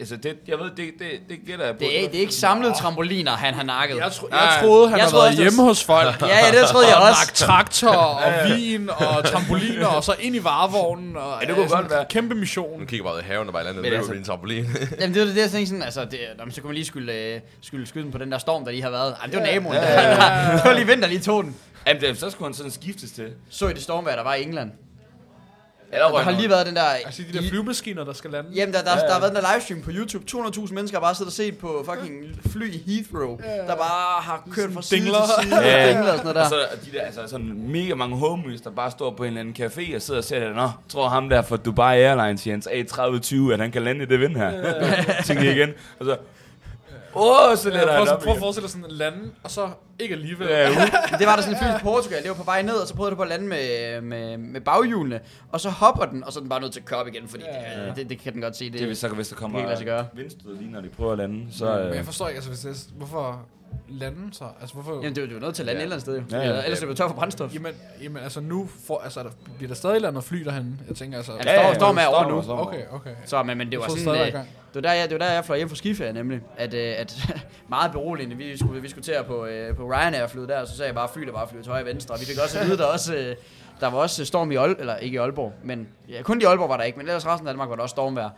Altså, 0.00 0.16
det, 0.16 0.36
jeg 0.48 0.58
ved, 0.58 0.70
det, 0.76 0.76
det, 0.98 1.08
det 1.28 1.38
gætter 1.46 1.64
jeg 1.64 1.74
på. 1.74 1.78
Det 1.80 2.04
er, 2.04 2.08
det 2.08 2.16
er 2.16 2.20
ikke 2.20 2.34
samlede 2.34 2.74
trampoliner, 2.74 3.30
han 3.32 3.54
har 3.54 3.62
nakket. 3.62 3.96
Jeg, 3.96 4.12
tro, 4.12 4.28
jeg 4.30 4.58
troede, 4.62 4.88
han 4.88 4.98
jeg 4.98 5.04
har 5.04 5.10
troede 5.10 5.24
været 5.26 5.36
hjemme 5.36 5.62
hos 5.62 5.84
folk. 5.84 6.20
Ja, 6.22 6.26
ja, 6.26 6.60
det 6.60 6.68
troede 6.68 6.86
jeg 6.88 6.96
og 6.96 7.02
også. 7.02 7.20
lagt 7.26 7.34
traktor 7.36 7.88
og 7.90 8.32
vin 8.48 8.90
og 8.90 9.24
trampoliner, 9.24 9.86
og 9.86 10.04
så 10.04 10.14
ind 10.20 10.36
i 10.36 10.44
varevognen. 10.44 11.16
Og, 11.16 11.38
Ja, 11.42 11.46
det 11.46 11.54
kunne 11.54 11.68
godt 11.68 11.90
være. 11.90 12.00
en 12.00 12.06
Kæmpe 12.10 12.34
Nu 12.34 12.40
mission. 12.40 12.86
kigger 12.86 13.04
bare 13.04 13.14
ud 13.14 13.20
i 13.20 13.22
haven, 13.22 13.46
og 13.46 13.52
bare 13.52 13.62
et 13.62 13.68
eller 13.68 13.78
andet 13.80 13.90
løber 13.92 13.98
altså- 14.02 14.12
din 14.14 14.24
trampolin. 14.24 14.64
Jamen, 15.00 15.14
det 15.14 15.22
er 15.22 15.26
det, 15.26 15.36
jeg 15.36 15.50
tænkte 15.50 15.66
sådan, 15.66 15.82
altså, 15.82 16.04
det, 16.04 16.18
jamen, 16.38 16.52
så 16.52 16.60
kunne 16.60 16.68
man 16.68 16.74
lige 16.74 16.84
skylde, 16.86 17.12
øh, 17.12 17.40
skylde 17.60 17.86
skylden 17.86 18.12
på 18.12 18.18
den 18.18 18.32
der 18.32 18.38
storm, 18.38 18.64
der 18.64 18.70
lige 18.70 18.82
har 18.82 18.90
været. 18.90 19.16
Ej, 19.20 19.26
det 19.26 19.36
var 19.36 19.42
naboen. 19.46 19.74
det 20.56 20.64
var 20.64 20.72
lige 20.74 20.86
vinter, 20.86 21.08
lige 21.08 21.20
tog 21.20 21.44
den. 21.44 21.56
Jamen, 21.86 22.02
det, 22.02 22.18
så 22.18 22.30
skulle 22.30 22.48
han 22.48 22.54
sådan 22.54 22.72
skiftes 22.72 23.10
til. 23.10 23.28
Så 23.50 23.68
i 23.68 23.72
det 23.72 23.82
stormvejr, 23.82 24.16
der 24.16 24.22
var 24.22 24.34
i 24.34 24.42
England. 24.42 24.70
Eller 25.92 26.08
Der 26.08 26.18
har 26.18 26.30
lige 26.30 26.48
været 26.50 26.66
den 26.66 26.76
der... 26.76 26.82
Altså 26.82 27.22
de 27.32 27.38
der 27.38 27.48
flyvemaskiner, 27.48 28.04
der 28.04 28.12
skal 28.12 28.30
lande. 28.30 28.50
Jamen, 28.54 28.74
der, 28.74 28.82
der, 28.82 28.94
der 28.94 29.12
har 29.12 29.20
været 29.20 29.34
den 29.34 29.42
der 29.42 29.52
livestream 29.54 29.82
på 29.82 29.90
YouTube. 29.94 30.24
200.000 30.30 30.74
mennesker 30.74 30.98
har 30.98 31.02
bare 31.06 31.14
siddet 31.14 31.28
og 31.28 31.32
set 31.32 31.58
på 31.58 31.86
fucking 31.90 32.14
fly 32.52 32.72
i 32.74 32.82
Heathrow, 32.86 33.36
der 33.66 33.76
bare 33.76 34.22
har 34.22 34.48
kørt 34.50 34.72
fra 34.72 34.82
side 34.82 35.00
dingler. 35.00 35.18
til 35.40 35.48
side. 35.50 35.60
Ja. 35.60 35.88
Dingler 35.88 36.12
og 36.12 36.18
sådan 36.18 36.34
noget 36.34 36.36
Og 36.36 36.42
der. 36.42 36.48
så 36.48 36.56
er 36.72 36.76
de 36.92 36.96
der, 36.98 37.02
altså 37.02 37.20
sådan 37.26 37.62
mega 37.68 37.94
mange 37.94 38.16
homies, 38.16 38.60
der 38.60 38.70
bare 38.70 38.90
står 38.90 39.10
på 39.16 39.22
en 39.24 39.28
eller 39.28 39.40
anden 39.40 39.66
café 39.66 39.94
og 39.96 40.02
sidder 40.02 40.20
og 40.20 40.24
ser 40.24 40.46
det. 40.46 40.56
Nå, 40.56 40.70
tror 40.88 41.08
ham 41.08 41.28
der 41.28 41.42
fra 41.42 41.56
Dubai 41.56 42.02
Airlines, 42.02 42.46
Jens 42.46 42.66
A320, 42.66 43.52
at 43.52 43.58
han 43.58 43.70
kan 43.70 43.82
lande 43.82 44.02
i 44.02 44.06
det 44.06 44.20
vind 44.20 44.36
her. 44.36 44.52
Tænker 45.24 45.44
jeg 45.44 45.56
igen. 45.56 45.70
Og 45.98 46.06
så, 46.06 46.16
åh, 47.14 47.56
så 47.56 47.68
Ja, 47.70 47.74
letter 47.76 47.92
han 47.92 48.06
prøv, 48.06 48.14
op 48.16 48.22
prøv 48.22 48.32
at 48.32 48.38
forestille 48.38 48.62
dig 48.64 48.70
sådan 48.70 48.84
en 48.84 48.90
lande, 48.90 49.30
og 49.42 49.50
så 49.50 49.70
ikke 49.98 50.14
alligevel. 50.14 50.48
Ja, 50.48 50.70
uh. 50.70 50.76
Men 50.76 50.84
Det 51.18 51.26
var 51.26 51.34
der 51.36 51.42
sådan 51.42 51.56
en 51.56 51.58
fly 51.62 51.68
i 51.68 51.82
Portugal, 51.82 52.22
det 52.22 52.28
var 52.28 52.34
på 52.36 52.42
vej 52.44 52.62
ned, 52.62 52.74
og 52.74 52.88
så 52.88 52.94
prøvede 52.94 53.10
det 53.10 53.16
på 53.16 53.22
at 53.22 53.28
lande 53.28 53.46
med, 53.46 54.00
med, 54.00 54.36
med 54.38 54.60
baghjulene, 54.60 55.20
og 55.52 55.60
så 55.60 55.70
hopper 55.70 56.04
den, 56.04 56.24
og 56.24 56.32
så 56.32 56.38
er 56.38 56.40
den 56.40 56.48
bare 56.48 56.60
nødt 56.60 56.72
til 56.72 56.80
at 56.80 56.86
køre 56.86 56.98
op 56.98 57.06
igen, 57.08 57.28
fordi 57.28 57.44
Ja. 57.44 57.86
det, 57.86 57.96
det, 57.96 58.10
det, 58.10 58.18
kan 58.18 58.32
den 58.32 58.42
godt 58.42 58.56
se. 58.56 58.70
Det, 58.70 58.80
Det 58.80 58.88
vil 58.88 58.96
så, 58.96 59.08
hvis 59.08 59.28
der 59.28 59.36
kommer 59.36 59.76
sig 59.76 59.86
gøre. 59.86 60.06
vindstød 60.14 60.56
lige, 60.58 60.70
når 60.72 60.80
de 60.80 60.88
prøver 60.88 61.12
at 61.12 61.18
lande, 61.18 61.46
så... 61.52 61.64
Men 61.64 61.74
Øh, 61.88 61.96
jeg 61.96 62.04
forstår 62.04 62.28
ikke, 62.28 62.36
altså, 62.36 62.50
hvis 62.50 62.60
det 62.60 62.70
er, 62.70 62.96
hvorfor 62.96 63.40
lande 63.88 64.18
så? 64.34 64.44
Altså, 64.60 64.74
hvorfor... 64.74 64.94
Jamen, 64.94 65.16
det 65.16 65.28
det 65.28 65.34
var 65.34 65.40
nødt 65.40 65.54
til 65.54 65.62
at 65.62 65.66
lande 65.66 65.78
Ja. 65.80 65.86
et 65.86 65.92
eller 65.92 65.96
andet 65.96 66.02
sted, 66.02 66.16
jo. 66.16 66.22
Ja, 66.30 66.36
ja. 66.38 66.52
Ellers- 66.52 66.64
Ellers 66.64 66.82
er 66.82 66.86
det 66.86 66.96
tør 66.96 67.08
for 67.08 67.14
brændstof. 67.14 67.54
Jamen, 67.54 67.72
jamen, 68.02 68.22
altså 68.22 68.40
nu 68.40 68.68
får, 68.86 69.00
altså, 69.04 69.20
er 69.20 69.24
der, 69.24 69.30
bliver 69.56 69.68
der 69.68 69.74
stadig 69.74 70.00
landet 70.00 70.24
fly 70.24 70.44
derhen? 70.44 70.80
Jeg 70.88 70.96
tænker 70.96 71.16
altså... 71.16 71.32
Ja, 71.32 71.38
det 71.38 71.50
står, 71.64 71.74
står 71.74 71.92
med 71.92 72.02
over 72.06 72.28
nu. 72.28 72.52
Okay, 72.52 72.82
okay. 72.92 73.10
Så, 73.26 73.42
men, 73.42 73.58
men 73.58 73.70
det 73.70 73.78
var 73.78 73.88
sådan, 73.88 74.34
øh, 74.34 74.40
det 74.74 74.82
var 74.82 74.90
der, 74.90 74.92
jeg, 74.92 75.10
det 75.10 75.20
var 75.20 75.26
der, 75.26 75.32
jeg 75.32 75.44
fløj 75.44 75.56
hjem 75.56 75.68
fra 75.68 75.76
skiferie, 75.76 76.12
nemlig, 76.12 76.40
at, 76.56 76.74
øh, 76.74 76.94
at 76.98 77.34
meget 77.68 77.92
beroligende, 77.92 78.36
vi 78.36 78.58
skulle, 78.58 78.82
vi 78.82 78.88
skulle 78.88 79.04
til 79.04 79.12
at 79.12 79.26
på, 79.26 79.46
øh, 79.46 79.76
på 79.76 79.82
Ryanair-flyet 79.82 80.48
der, 80.48 80.60
og 80.60 80.68
så 80.68 80.76
sagde 80.76 80.86
jeg 80.86 80.94
bare, 80.94 81.08
fly 81.14 81.22
der 81.22 81.32
bare 81.32 81.48
flyver 81.48 81.62
til 81.62 81.70
højre 81.70 81.82
og 81.82 81.86
venstre, 81.86 82.14
og 82.14 82.20
vi 82.20 82.24
fik 82.26 82.38
også 82.42 82.58
at 82.58 82.66
vide, 82.66 82.78
der 82.78 82.84
også, 82.84 83.14
øh, 83.14 83.36
der 83.80 83.90
var 83.90 83.98
også 83.98 84.22
øh, 84.22 84.26
storm 84.26 84.52
i 84.52 84.56
Aalborg, 84.56 84.80
eller 84.80 84.96
ikke 84.96 85.14
i 85.14 85.18
Aalborg, 85.18 85.52
men 85.64 85.88
ja, 86.08 86.22
kun 86.22 86.40
i 86.40 86.44
Aalborg 86.44 86.68
var 86.68 86.76
der 86.76 86.84
ikke, 86.84 86.98
men 86.98 87.06
ellers 87.06 87.26
resten 87.26 87.48
af 87.48 87.52
Danmark 87.52 87.68
var 87.68 87.76
der 87.76 87.82
også 87.82 87.92
stormvejr. 87.92 88.30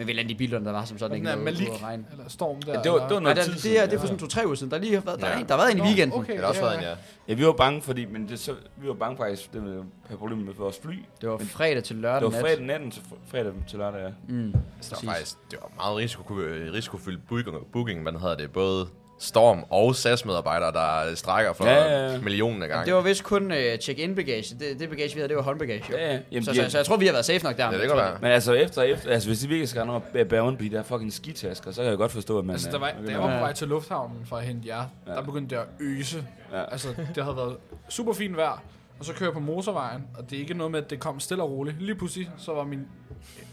Men 0.00 0.06
vi 0.06 0.12
landede 0.12 0.34
i 0.34 0.36
bilerne, 0.36 0.64
der 0.66 0.72
var 0.72 0.84
som 0.84 0.98
sådan 0.98 1.16
ikke 1.16 1.26
der 1.28 1.36
noget 1.36 1.44
Malik, 1.44 1.68
ude 1.68 1.76
at 1.76 1.82
regne. 1.82 2.04
eller 2.12 2.24
Storm 2.28 2.62
der. 2.62 2.72
Ja, 2.72 2.82
det 2.82 2.92
var- 2.92 3.06
det 3.08 3.14
var 3.14 3.20
noget 3.20 3.36
det, 3.36 3.44
tid 3.44 3.52
det, 3.52 3.60
siden, 3.62 3.76
er, 3.76 3.80
det 3.84 3.88
er 3.92 3.96
ja. 3.96 4.00
for 4.02 4.06
sådan 4.06 4.18
to-tre 4.18 4.46
uger 4.46 4.54
siden. 4.54 4.70
Der, 4.70 4.76
har 4.76 4.84
lige 4.84 4.94
har 4.94 5.00
været, 5.00 5.20
der, 5.20 5.26
Ja. 5.28 5.40
er, 5.40 5.46
der 5.46 5.56
har 5.56 5.62
været 5.62 5.70
en 5.72 5.78
i 5.78 5.80
weekenden. 5.80 6.20
okay. 6.20 6.32
Det 6.32 6.42
er 6.42 6.46
også 6.46 6.60
Ja, 6.60 6.66
været 6.66 6.78
en, 6.78 6.84
ja. 6.84 6.94
Ja, 7.28 7.34
vi 7.34 7.46
var 7.46 7.52
bange, 7.52 7.82
fordi, 7.82 8.04
men 8.04 8.28
det, 8.28 8.38
så, 8.38 8.54
vi 8.76 8.88
var 8.88 8.94
bange 8.94 9.16
faktisk, 9.16 9.52
det 9.52 9.62
var 10.10 10.16
problemet 10.16 10.44
med 10.46 10.54
vores 10.54 10.78
fly. 10.82 10.94
Det 11.20 11.28
var 11.28 11.38
Men- 11.38 11.46
fredag 11.46 11.84
til 11.84 11.96
lørdag 11.96 12.20
Det 12.20 12.24
var 12.26 12.30
nat. 12.32 12.40
fredag 12.40 12.64
natten 12.66 12.90
til 12.90 13.00
fr- 13.02 13.30
fredag 13.30 13.52
til 13.68 13.78
lørdag, 13.78 14.00
ja. 14.02 14.08
Mm, 14.28 14.52
Det 14.52 14.62
var 14.90 15.12
faktisk 15.12 15.36
det 15.50 15.58
var 15.62 15.70
meget 15.76 15.96
risiko, 15.96 16.34
risikofyldt 16.74 17.28
booking, 17.28 17.56
booking, 17.72 18.02
hvad 18.02 18.12
hedder 18.12 18.36
det, 18.36 18.50
både 18.52 18.86
Storm 19.22 19.64
og 19.70 19.96
SAS-medarbejdere, 19.96 20.72
der 20.72 21.14
strækker 21.14 21.52
for 21.52 21.64
Ja, 21.66 21.74
ja, 21.74 22.06
ja, 22.06 22.14
af 22.62 22.68
gange. 22.68 22.86
Det 22.86 22.94
var 22.94 23.00
vist 23.00 23.24
kun 23.24 23.50
uh, 23.52 23.56
check-in 23.80 24.14
bagage. 24.14 24.54
Det, 24.58 24.80
det 24.80 24.88
bagage, 24.88 25.14
vi 25.14 25.20
havde, 25.20 25.28
det 25.28 25.36
var 25.36 25.42
håndbagage. 25.42 25.84
Jo. 25.90 25.96
Ja, 25.96 26.12
ja. 26.12 26.18
Jamen, 26.32 26.44
så, 26.44 26.50
de- 26.52 26.56
så, 26.64 26.70
så, 26.70 26.78
jeg 26.78 26.86
tror, 26.86 26.96
vi 26.96 27.06
har 27.06 27.12
været 27.12 27.24
safe 27.24 27.44
nok 27.44 27.56
der. 27.56 27.64
Ja, 27.72 27.78
det 27.78 27.88
kan 27.88 27.96
være. 27.96 28.18
Men 28.20 28.30
altså, 28.30 28.52
efter, 28.52 28.82
efter, 28.82 29.10
altså 29.10 29.28
hvis 29.28 29.38
de 29.40 29.48
virkelig 29.48 29.68
skal 29.68 29.86
nå 29.86 30.00
at 30.14 30.28
bære 30.28 30.40
rundt 30.42 30.58
på 30.58 30.64
de 30.64 30.70
der 30.70 30.82
fucking 30.82 31.12
skitasker, 31.12 31.70
så 31.70 31.82
kan 31.82 31.90
jeg 31.90 31.98
godt 31.98 32.12
forstå, 32.12 32.38
at 32.38 32.44
man... 32.44 32.54
Altså, 32.54 32.70
der 32.70 32.78
var, 32.78 32.92
øh, 33.00 33.06
da 33.06 33.12
jeg 33.12 33.20
var 33.20 33.34
på 33.34 33.40
vej 33.40 33.52
til 33.52 33.68
lufthavnen 33.68 34.26
for 34.26 34.36
at 34.36 34.44
hente 34.44 34.68
jer, 34.68 34.84
Ja. 35.06 35.12
der 35.12 35.22
begyndte 35.22 35.54
det 35.56 35.60
at 35.62 35.68
øse. 35.80 36.24
Ja. 36.52 36.64
Altså, 36.72 36.88
det 37.14 37.24
havde 37.24 37.36
været 37.36 37.56
super 37.88 38.12
fint 38.12 38.36
vejr, 38.36 38.62
og 38.98 39.04
så 39.04 39.12
kører 39.14 39.28
jeg 39.30 39.34
på 39.34 39.40
motorvejen, 39.40 40.02
og 40.18 40.30
det 40.30 40.36
er 40.36 40.40
ikke 40.40 40.54
noget 40.54 40.70
med, 40.70 40.82
at 40.82 40.90
det 40.90 41.00
kom 41.00 41.20
stille 41.20 41.42
og 41.42 41.50
roligt. 41.50 41.82
Lige 41.82 41.94
pludselig, 41.94 42.30
så 42.38 42.52
var 42.52 42.64
min, 42.64 42.86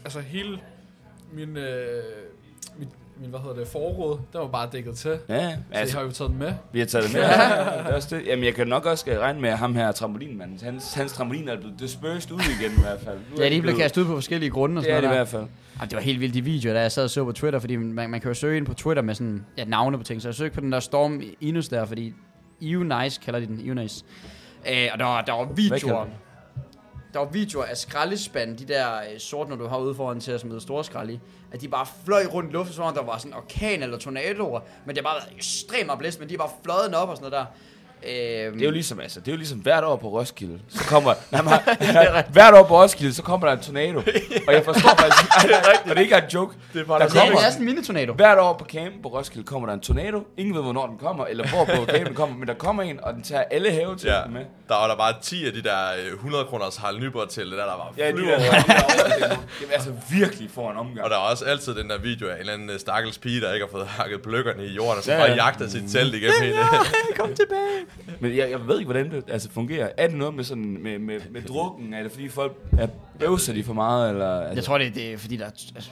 altså 0.04 0.20
hele 0.20 0.58
min, 1.32 1.56
øh, 1.56 2.02
min 3.20 3.30
hvad 3.30 3.40
hedder 3.40 3.54
det, 3.56 3.68
forråd, 3.68 4.18
den 4.32 4.40
var 4.40 4.46
bare 4.48 4.68
dækket 4.72 4.94
til. 4.96 5.18
Ja, 5.28 5.50
Så 5.50 5.56
altså, 5.72 5.96
jeg 5.96 6.00
har 6.02 6.06
jo 6.06 6.12
taget 6.12 6.30
den 6.30 6.38
med. 6.38 6.52
vi 6.72 6.78
har 6.78 6.86
taget 6.86 7.04
det 7.04 7.12
med. 7.14 7.20
ja. 7.22 7.28
det 7.28 7.90
er 7.90 7.94
også 7.94 8.16
det. 8.16 8.26
Jamen, 8.26 8.44
jeg 8.44 8.54
kan 8.54 8.66
nok 8.68 8.86
også 8.86 9.00
skal 9.02 9.18
regne 9.18 9.40
med, 9.40 9.50
at 9.50 9.58
ham 9.58 9.74
her 9.74 9.92
trampolinmanden, 9.92 10.58
hans, 10.62 10.94
hans 10.94 11.12
trampolin 11.12 11.48
er 11.48 11.56
blevet 11.56 11.80
dispersed 11.80 12.32
ud 12.32 12.40
igen 12.60 12.72
i 12.78 12.80
hvert 12.80 13.00
fald. 13.00 13.18
Nu 13.36 13.42
Ja, 13.42 13.48
de 13.50 13.56
er 13.56 13.60
blevet 13.60 13.78
kastet 13.78 14.00
ud 14.02 14.06
på 14.06 14.14
forskellige 14.14 14.50
grunde 14.50 14.78
og 14.78 14.84
Det 14.84 14.90
er 14.92 14.96
sådan 14.96 15.02
det 15.02 15.08
i 15.08 15.16
noget 15.16 15.18
hvert 15.18 15.28
fald. 15.28 15.42
der. 15.42 15.80
Ej, 15.80 15.84
det 15.86 15.96
var 15.96 16.02
helt 16.02 16.20
vildt 16.20 16.34
de 16.34 16.42
videoer, 16.44 16.74
der 16.74 16.80
jeg 16.80 16.92
sad 16.92 17.04
og 17.04 17.10
så 17.10 17.24
på 17.24 17.32
Twitter, 17.32 17.58
fordi 17.58 17.76
man, 17.76 18.10
man 18.10 18.20
kan 18.20 18.30
jo 18.30 18.34
søge 18.34 18.56
ind 18.56 18.66
på 18.66 18.74
Twitter 18.74 19.02
med 19.02 19.14
sådan 19.14 19.44
ja, 19.58 19.64
navne 19.64 19.98
på 19.98 20.04
ting. 20.04 20.22
Så 20.22 20.28
jeg 20.28 20.34
søgte 20.34 20.54
på 20.54 20.60
den 20.60 20.72
der 20.72 20.80
Storm 20.80 21.22
Inus 21.40 21.68
der, 21.68 21.84
fordi 21.84 22.14
Eunice 22.62 23.20
kalder 23.24 23.40
de 23.40 23.46
den, 23.46 23.60
Eunice. 23.68 24.04
Øh, 24.70 24.88
og 24.92 24.98
der 24.98 25.04
var, 25.04 25.22
der 25.22 25.32
var 25.32 25.44
videoer. 25.54 26.04
den? 26.04 26.12
Der 27.12 27.18
var 27.18 27.28
videoer 27.32 27.64
af 27.64 27.76
skraldespand, 27.76 28.56
de 28.58 28.64
der 28.64 28.86
øh, 28.96 29.18
sorte, 29.18 29.50
når 29.50 29.56
du 29.56 29.66
har 29.66 29.78
ude 29.78 29.94
foran 29.94 30.20
til 30.20 30.32
at 30.32 30.40
smide 30.40 30.60
store 30.60 30.84
skrald 30.84 31.10
i, 31.10 31.20
at 31.52 31.60
de 31.60 31.68
bare 31.68 31.86
fløj 32.04 32.26
rundt 32.26 32.50
i 32.50 32.52
luften, 32.52 32.74
som 32.74 32.84
om 32.84 32.94
der 32.94 33.02
var 33.02 33.18
sådan 33.18 33.34
orkan 33.34 33.82
eller 33.82 33.98
tornadoer, 33.98 34.60
men 34.84 34.96
det 34.96 35.04
har 35.04 35.12
bare 35.12 35.22
været 35.22 35.36
ekstremt 35.36 35.98
blæst, 35.98 36.20
men 36.20 36.28
de 36.28 36.34
er 36.34 36.38
bare 36.38 36.50
fløjet 36.64 36.94
op 36.94 37.08
og 37.08 37.16
sådan 37.16 37.30
noget 37.30 37.46
der. 37.46 37.54
Øhm, 38.02 38.52
Det 38.52 38.62
er 38.62 38.66
jo 38.66 38.70
ligesom, 38.70 39.00
altså, 39.00 39.20
det 39.20 39.28
er 39.28 39.32
jo 39.32 39.36
ligesom 39.36 39.58
hvert 39.58 39.84
år 39.84 39.96
på 39.96 40.08
Roskilde. 40.08 40.58
Så 40.68 40.84
kommer, 40.84 41.14
nej, 41.32 41.42
man, 41.42 41.58
hvert 42.32 42.54
år 42.54 42.62
på 42.62 42.82
Roskilde, 42.82 43.14
så 43.14 43.22
kommer 43.22 43.46
der 43.46 43.54
en 43.54 43.60
tornado. 43.62 43.98
Og 44.46 44.52
jeg 44.54 44.64
forstår 44.64 44.88
faktisk, 45.02 45.44
ikke- 45.44 45.56
og 45.84 45.88
det 45.90 45.96
er 45.96 46.00
ikke 46.00 46.16
en 46.16 46.22
joke. 46.34 46.54
Det 46.72 46.80
er 46.80 46.84
bare, 46.84 46.98
der 47.00 47.06
det, 47.06 47.16
er, 47.16 47.20
kommer, 47.20 47.38
det 47.38 47.46
er 47.46 47.50
sådan 47.50 47.68
en 47.68 47.74
mini-tornado. 47.74 48.12
hvert 48.12 48.38
år 48.38 48.52
på 48.58 48.64
campen 48.64 49.02
på 49.02 49.08
Roskilde 49.08 49.46
kommer 49.46 49.68
der 49.68 49.74
en 49.74 49.80
tornado. 49.80 50.26
Ingen 50.36 50.54
ved, 50.54 50.62
hvornår 50.62 50.86
den 50.86 50.98
kommer, 50.98 51.26
eller 51.26 51.48
hvor 51.48 51.64
på 51.64 51.70
campen 51.86 52.06
den 52.06 52.14
kommer, 52.14 52.36
men 52.36 52.48
der 52.48 52.54
kommer 52.54 52.82
en, 52.82 53.00
og 53.02 53.14
den 53.14 53.22
tager 53.22 53.42
alle 53.50 53.70
have 53.72 53.96
til 53.96 54.06
Ja, 54.08 54.20
med. 54.30 54.40
der 54.68 54.74
var 54.74 54.88
der 54.88 54.96
bare 54.96 55.14
10 55.22 55.46
af 55.46 55.52
de 55.52 55.62
der 55.62 55.78
øh, 56.06 56.12
100 56.14 56.44
kroners 56.44 56.76
Harald 56.76 56.98
Nyborg 57.00 57.28
til, 57.28 57.42
det 57.44 57.52
der, 57.52 57.56
der 57.64 57.64
var 57.64 57.92
Ja, 57.96 58.08
de 58.10 58.16
flyver 58.16 58.38
der, 58.38 58.50
der 58.50 59.26
er 59.26 59.72
altså 59.72 59.92
virkelig 60.10 60.50
for 60.54 60.70
en 60.70 60.76
omgang. 60.76 61.04
Og 61.04 61.10
der 61.10 61.16
er 61.16 61.20
også 61.20 61.44
altid 61.44 61.74
den 61.74 61.90
der 61.90 61.98
video 61.98 62.28
af 62.28 62.32
en 62.34 62.40
eller 62.40 62.52
anden 62.52 62.70
øh, 62.70 62.78
stakkels 62.80 63.18
pige, 63.18 63.40
der 63.40 63.52
ikke 63.52 63.66
har 63.66 63.70
fået 63.70 63.86
hakket 63.86 64.22
pløkkerne 64.22 64.64
i 64.64 64.68
jorden, 64.74 64.98
og 64.98 65.04
så 65.04 65.12
Ja, 65.12 65.18
bare 65.18 65.28
ja. 65.30 65.34
jagter 65.44 65.68
sit 65.68 65.82
telt 65.92 66.14
igennem 66.14 66.42
hele. 66.42 66.56
Kom 67.16 67.34
tilbage. 67.34 67.78
Men 68.20 68.36
jeg, 68.36 68.50
jeg 68.50 68.68
ved 68.68 68.78
ikke, 68.78 68.92
hvordan 68.92 69.10
det 69.10 69.24
altså, 69.28 69.50
fungerer. 69.50 69.90
Er 69.96 70.06
det 70.06 70.16
noget 70.16 70.34
med, 70.34 70.44
sådan, 70.44 70.78
med, 70.82 70.98
med, 70.98 71.20
med 71.30 71.42
drukken? 71.42 71.94
Er 71.94 72.02
det 72.02 72.12
fordi 72.12 72.28
folk 72.28 72.56
er, 72.78 72.86
bøvser 73.18 73.52
de 73.52 73.64
for 73.64 73.74
meget? 73.74 74.10
Eller, 74.10 74.40
altså, 74.40 74.54
Jeg 74.54 74.64
tror, 74.64 74.78
det, 74.78 74.94
det 74.94 75.12
er 75.12 75.18
fordi, 75.18 75.36
der 75.36 75.44
er, 75.44 75.50
altså, 75.74 75.90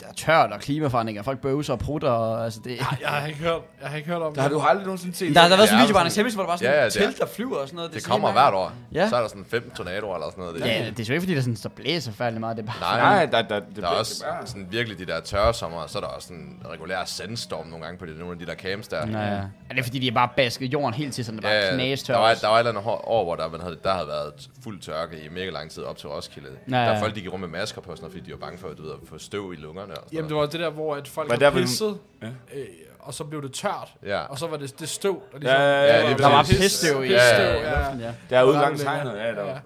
der 0.00 0.06
er 0.08 0.12
tørt 0.12 0.52
og 0.52 0.60
klimaforandringer. 0.60 1.22
Folk 1.22 1.40
bøvser 1.40 1.72
og 1.72 1.78
prutter. 1.78 2.10
Og, 2.10 2.44
altså, 2.44 2.60
det, 2.64 2.78
Jeg 3.00 3.08
har 3.08 3.26
ikke 3.26 3.38
hørt, 3.38 3.60
jeg 3.82 3.88
har 3.90 3.96
ikke 3.96 4.08
hørt 4.08 4.22
om 4.22 4.34
der 4.34 4.42
har 4.42 4.48
du 4.48 4.60
aldrig 4.60 4.84
nogensinde 4.86 5.14
set 5.16 5.28
der, 5.28 5.34
der 5.34 5.40
har 5.40 5.48
været 5.48 5.60
sådan 5.68 5.74
en 5.74 5.80
Ja, 5.80 5.86
video 5.86 5.98
Anders 5.98 6.16
Hemmings, 6.16 6.34
hvor 6.34 6.42
der 6.42 6.50
var 6.50 6.56
sådan 6.56 6.72
Ja, 6.74 6.78
ja, 6.78 6.84
det 6.84 6.92
telt, 6.92 7.18
der 7.18 7.26
flyver 7.26 7.56
og 7.56 7.66
sådan 7.68 7.76
noget. 7.76 7.92
Det 7.94 8.04
er 8.04 8.08
kommer 8.08 8.32
hvert 8.32 8.54
år. 8.54 8.72
Ja. 8.94 9.08
Så 9.08 9.16
er 9.16 9.20
der 9.20 9.28
sådan 9.28 9.44
fem 9.44 9.70
tornadoer 9.76 10.14
eller 10.14 10.30
sådan 10.30 10.44
noget. 10.44 10.60
Det. 10.62 10.66
Ja, 10.68 10.90
det 10.96 11.00
er 11.00 11.04
jo 11.08 11.12
ikke 11.12 11.20
fordi, 11.20 11.34
der, 11.34 11.40
sådan, 11.40 11.56
der 11.62 11.68
blæser 11.68 12.12
færdig 12.12 12.40
meget. 12.40 12.56
Det 12.56 12.62
er 12.62 12.66
bare... 12.80 12.98
Nej, 12.98 13.14
Nej, 13.14 13.26
der, 13.26 13.48
der, 13.48 13.60
det, 13.66 13.76
der 13.76 13.82
er 13.82 13.86
også 13.86 14.24
sådan 14.44 14.66
virkelig 14.70 14.98
de 14.98 15.06
der 15.06 15.20
tørre 15.20 15.54
sommer, 15.54 15.86
så 15.86 15.98
er 15.98 16.02
der 16.02 16.08
også 16.08 16.28
sådan 16.28 16.60
regulær 16.70 17.04
sandstorm 17.04 17.66
nogle 17.66 17.84
gange 17.84 17.98
på 17.98 18.06
de, 18.06 18.18
nogle 18.18 18.32
af 18.32 18.38
de 18.38 18.46
der 18.46 18.54
camps 18.54 18.88
der. 18.88 19.06
Ja, 19.06 19.18
ja. 19.34 19.40
Er 19.70 19.74
det 19.74 19.84
fordi, 19.84 19.98
de 19.98 20.08
er 20.08 20.12
bare 20.12 20.28
basket 20.36 20.72
jorden 20.72 20.94
helt 20.94 21.14
til, 21.14 21.24
sådan 21.24 21.36
det 21.36 21.42
bare 21.44 21.52
Ja, 21.52 21.74
knæstør? 21.74 22.14
der 22.14 22.20
var, 22.20 22.34
der 22.34 22.48
var 22.48 22.54
et 22.54 22.58
eller 22.58 22.70
andet 22.70 22.84
år- 23.04 23.24
hvor 23.24 23.36
der, 23.36 23.62
havde, 23.62 23.78
der 23.84 23.92
havde 23.94 24.08
været 24.08 24.32
fuld 24.64 24.80
tørke 24.80 25.20
i 25.24 25.28
mega 25.28 25.50
lang 25.50 25.70
tid 25.70 25.82
op 25.82 25.96
til 25.96 26.08
Roskilde. 26.08 26.48
Ja, 26.70 26.74
Der 26.76 26.80
er 26.80 27.00
folk, 27.00 27.14
de 27.14 27.20
gik 27.20 27.32
rundt 27.32 27.50
med 27.50 27.58
masker 27.58 27.80
på, 27.80 27.96
sådan 27.96 28.10
fordi 28.10 28.24
de 28.26 28.30
var 28.32 28.38
bange 28.38 28.58
for 28.58 28.68
du 28.68 28.82
ved, 28.82 28.90
at 28.90 28.98
få 29.08 29.18
støv 29.18 29.52
i 29.52 29.56
lungerne. 29.60 29.89
Og 29.90 30.02
sådan 30.04 30.16
Jamen, 30.16 30.28
det 30.28 30.36
var 30.36 30.46
det 30.46 30.60
der, 30.60 30.70
hvor 30.70 30.96
at 30.96 31.08
folk 31.08 31.30
Var 31.30 31.36
der, 31.36 31.50
pisset, 31.50 31.98
Ja. 32.22 32.26
øh, 32.54 32.66
og 32.98 33.14
så 33.14 33.24
blev 33.24 33.42
det 33.42 33.52
tørt. 33.52 33.94
Ja. 34.02 34.20
Og 34.20 34.38
så 34.38 34.46
var 34.46 34.56
det 34.56 34.80
det 34.80 34.88
støv, 34.88 35.22
der 35.32 35.38
Ja, 35.42 35.62
ja, 35.62 35.80
ja, 35.82 35.86
der 36.02 36.08
lige 36.08 36.10
var- 36.22 36.28
der 36.28 36.36
var 36.36 36.42
pisstøv 36.42 37.04
i 37.04 37.08
ja, 37.08 37.42
ja. 37.42 37.52
ja. 37.56 37.96
ja. 37.96 38.14
Der 38.30 38.38
er 38.38 38.44
ude 38.44 38.52
langs 38.54 38.82
hegnet. 38.82 39.10
Ja, 39.12 39.16
der 39.18 39.28
Ja. 39.28 39.34
var. 39.46 39.52
Jeg, 39.52 39.62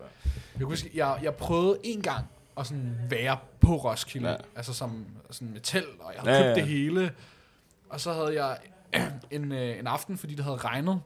kan 0.59 0.67
huske, 0.67 0.91
jeg, 0.95 1.19
jeg 1.23 1.35
prøvede 1.35 1.79
en 1.85 2.03
gang 2.03 2.27
at 2.59 2.67
sådan 2.67 2.97
være 3.11 3.37
på 3.61 3.77
Roskilde, 3.77 4.29
Ja. 4.29 4.33
ja. 4.35 4.39
altså 4.57 4.75
som 4.75 5.07
sådan 5.31 5.53
med 5.53 5.61
telt, 5.61 6.01
og 6.01 6.13
jeg 6.15 6.23
havde 6.23 6.37
Ja, 6.37 6.43
købt 6.43 6.57
ja. 6.57 6.61
det 6.63 6.69
hele. 6.71 7.13
Og 7.91 8.01
så 8.01 8.13
havde 8.13 8.43
jeg 8.45 8.57
en, 9.31 9.53
øh, 9.53 9.79
en 9.79 9.87
aften, 9.87 10.19
fordi 10.19 10.35
det 10.35 10.45
havde 10.45 10.57
regnet, 10.57 11.01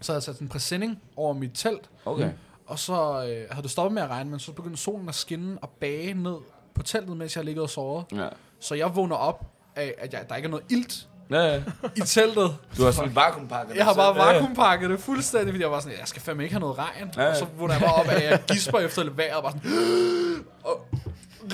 så 0.00 0.12
havde 0.12 0.16
jeg 0.16 0.22
sat 0.22 0.34
sådan 0.34 0.44
en 0.44 0.48
præsending 0.48 1.02
over 1.16 1.34
mit 1.34 1.50
telt, 1.54 1.90
Okay. 2.04 2.30
og 2.66 2.78
så 2.78 2.92
øh, 3.28 3.46
havde 3.50 3.62
det 3.62 3.70
stoppet 3.70 3.92
med 3.94 4.02
at 4.02 4.08
regne, 4.10 4.30
men 4.30 4.38
så 4.40 4.52
begyndte 4.52 4.80
solen 4.80 5.08
at 5.08 5.14
skinne 5.14 5.58
og 5.62 5.70
bage 5.80 6.14
ned 6.14 6.36
på 6.74 6.82
teltet, 6.82 7.16
mens 7.16 7.36
jeg 7.36 7.44
ligget 7.44 7.62
og 7.62 7.70
sovet. 7.70 8.04
Ja. 8.14 8.28
Så 8.60 8.74
jeg 8.74 8.96
vågner 8.96 9.16
op 9.16 9.44
af, 9.76 9.94
at 9.98 10.12
jeg, 10.12 10.24
der 10.28 10.36
ikke 10.36 10.46
er 10.46 10.50
noget 10.50 10.64
ilt 10.70 11.06
Ja, 11.30 11.40
ja. 11.54 11.62
i 11.96 12.00
teltet. 12.00 12.56
Du 12.76 12.84
har 12.84 12.90
sådan 12.90 13.08
en 13.10 13.16
vakuumpakket. 13.16 13.76
Jeg 13.76 13.84
har 13.84 13.94
bare 13.94 14.16
Ja, 14.16 14.26
ja. 14.28 14.32
vakuumpakket 14.32 14.90
det 14.90 15.00
fuldstændig, 15.00 15.48
fordi 15.52 15.62
jeg 15.62 15.70
var 15.70 15.80
sådan, 15.80 15.98
jeg 15.98 16.08
skal 16.08 16.22
fandme 16.22 16.42
ikke 16.42 16.54
have 16.54 16.60
noget 16.60 16.78
regn. 16.78 17.12
Ja, 17.16 17.22
ja. 17.22 17.30
Og 17.30 17.36
så 17.36 17.46
vågner 17.58 17.74
jeg 17.74 17.82
bare 17.82 17.94
op 17.94 18.06
af, 18.06 18.14
at 18.16 18.30
jeg 18.30 18.42
gisper 18.46 18.78
efter 18.78 19.02
lidt 19.02 19.16
vejr, 19.16 19.34
og 19.36 19.42
bare 19.42 19.52
sådan, 19.52 20.44
og 20.64 20.86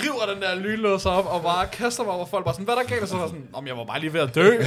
river 0.03 0.33
den 0.33 0.41
der 0.41 0.55
lynlås 0.55 1.05
op, 1.05 1.25
og 1.25 1.41
bare 1.41 1.67
kaster 1.67 2.03
mig 2.03 2.13
over 2.13 2.25
folk, 2.25 2.45
bare 2.45 2.53
sådan, 2.53 2.65
hvad 2.65 2.75
er 2.75 2.79
der 2.79 2.87
galt? 2.87 3.01
Og 3.01 3.07
så 3.07 3.15
var 3.15 3.21
jeg 3.21 3.29
sådan, 3.29 3.47
om 3.53 3.67
jeg 3.67 3.77
var 3.77 3.83
bare 3.83 3.99
lige 3.99 4.13
ved 4.13 4.21
at 4.21 4.35
dø. 4.35 4.49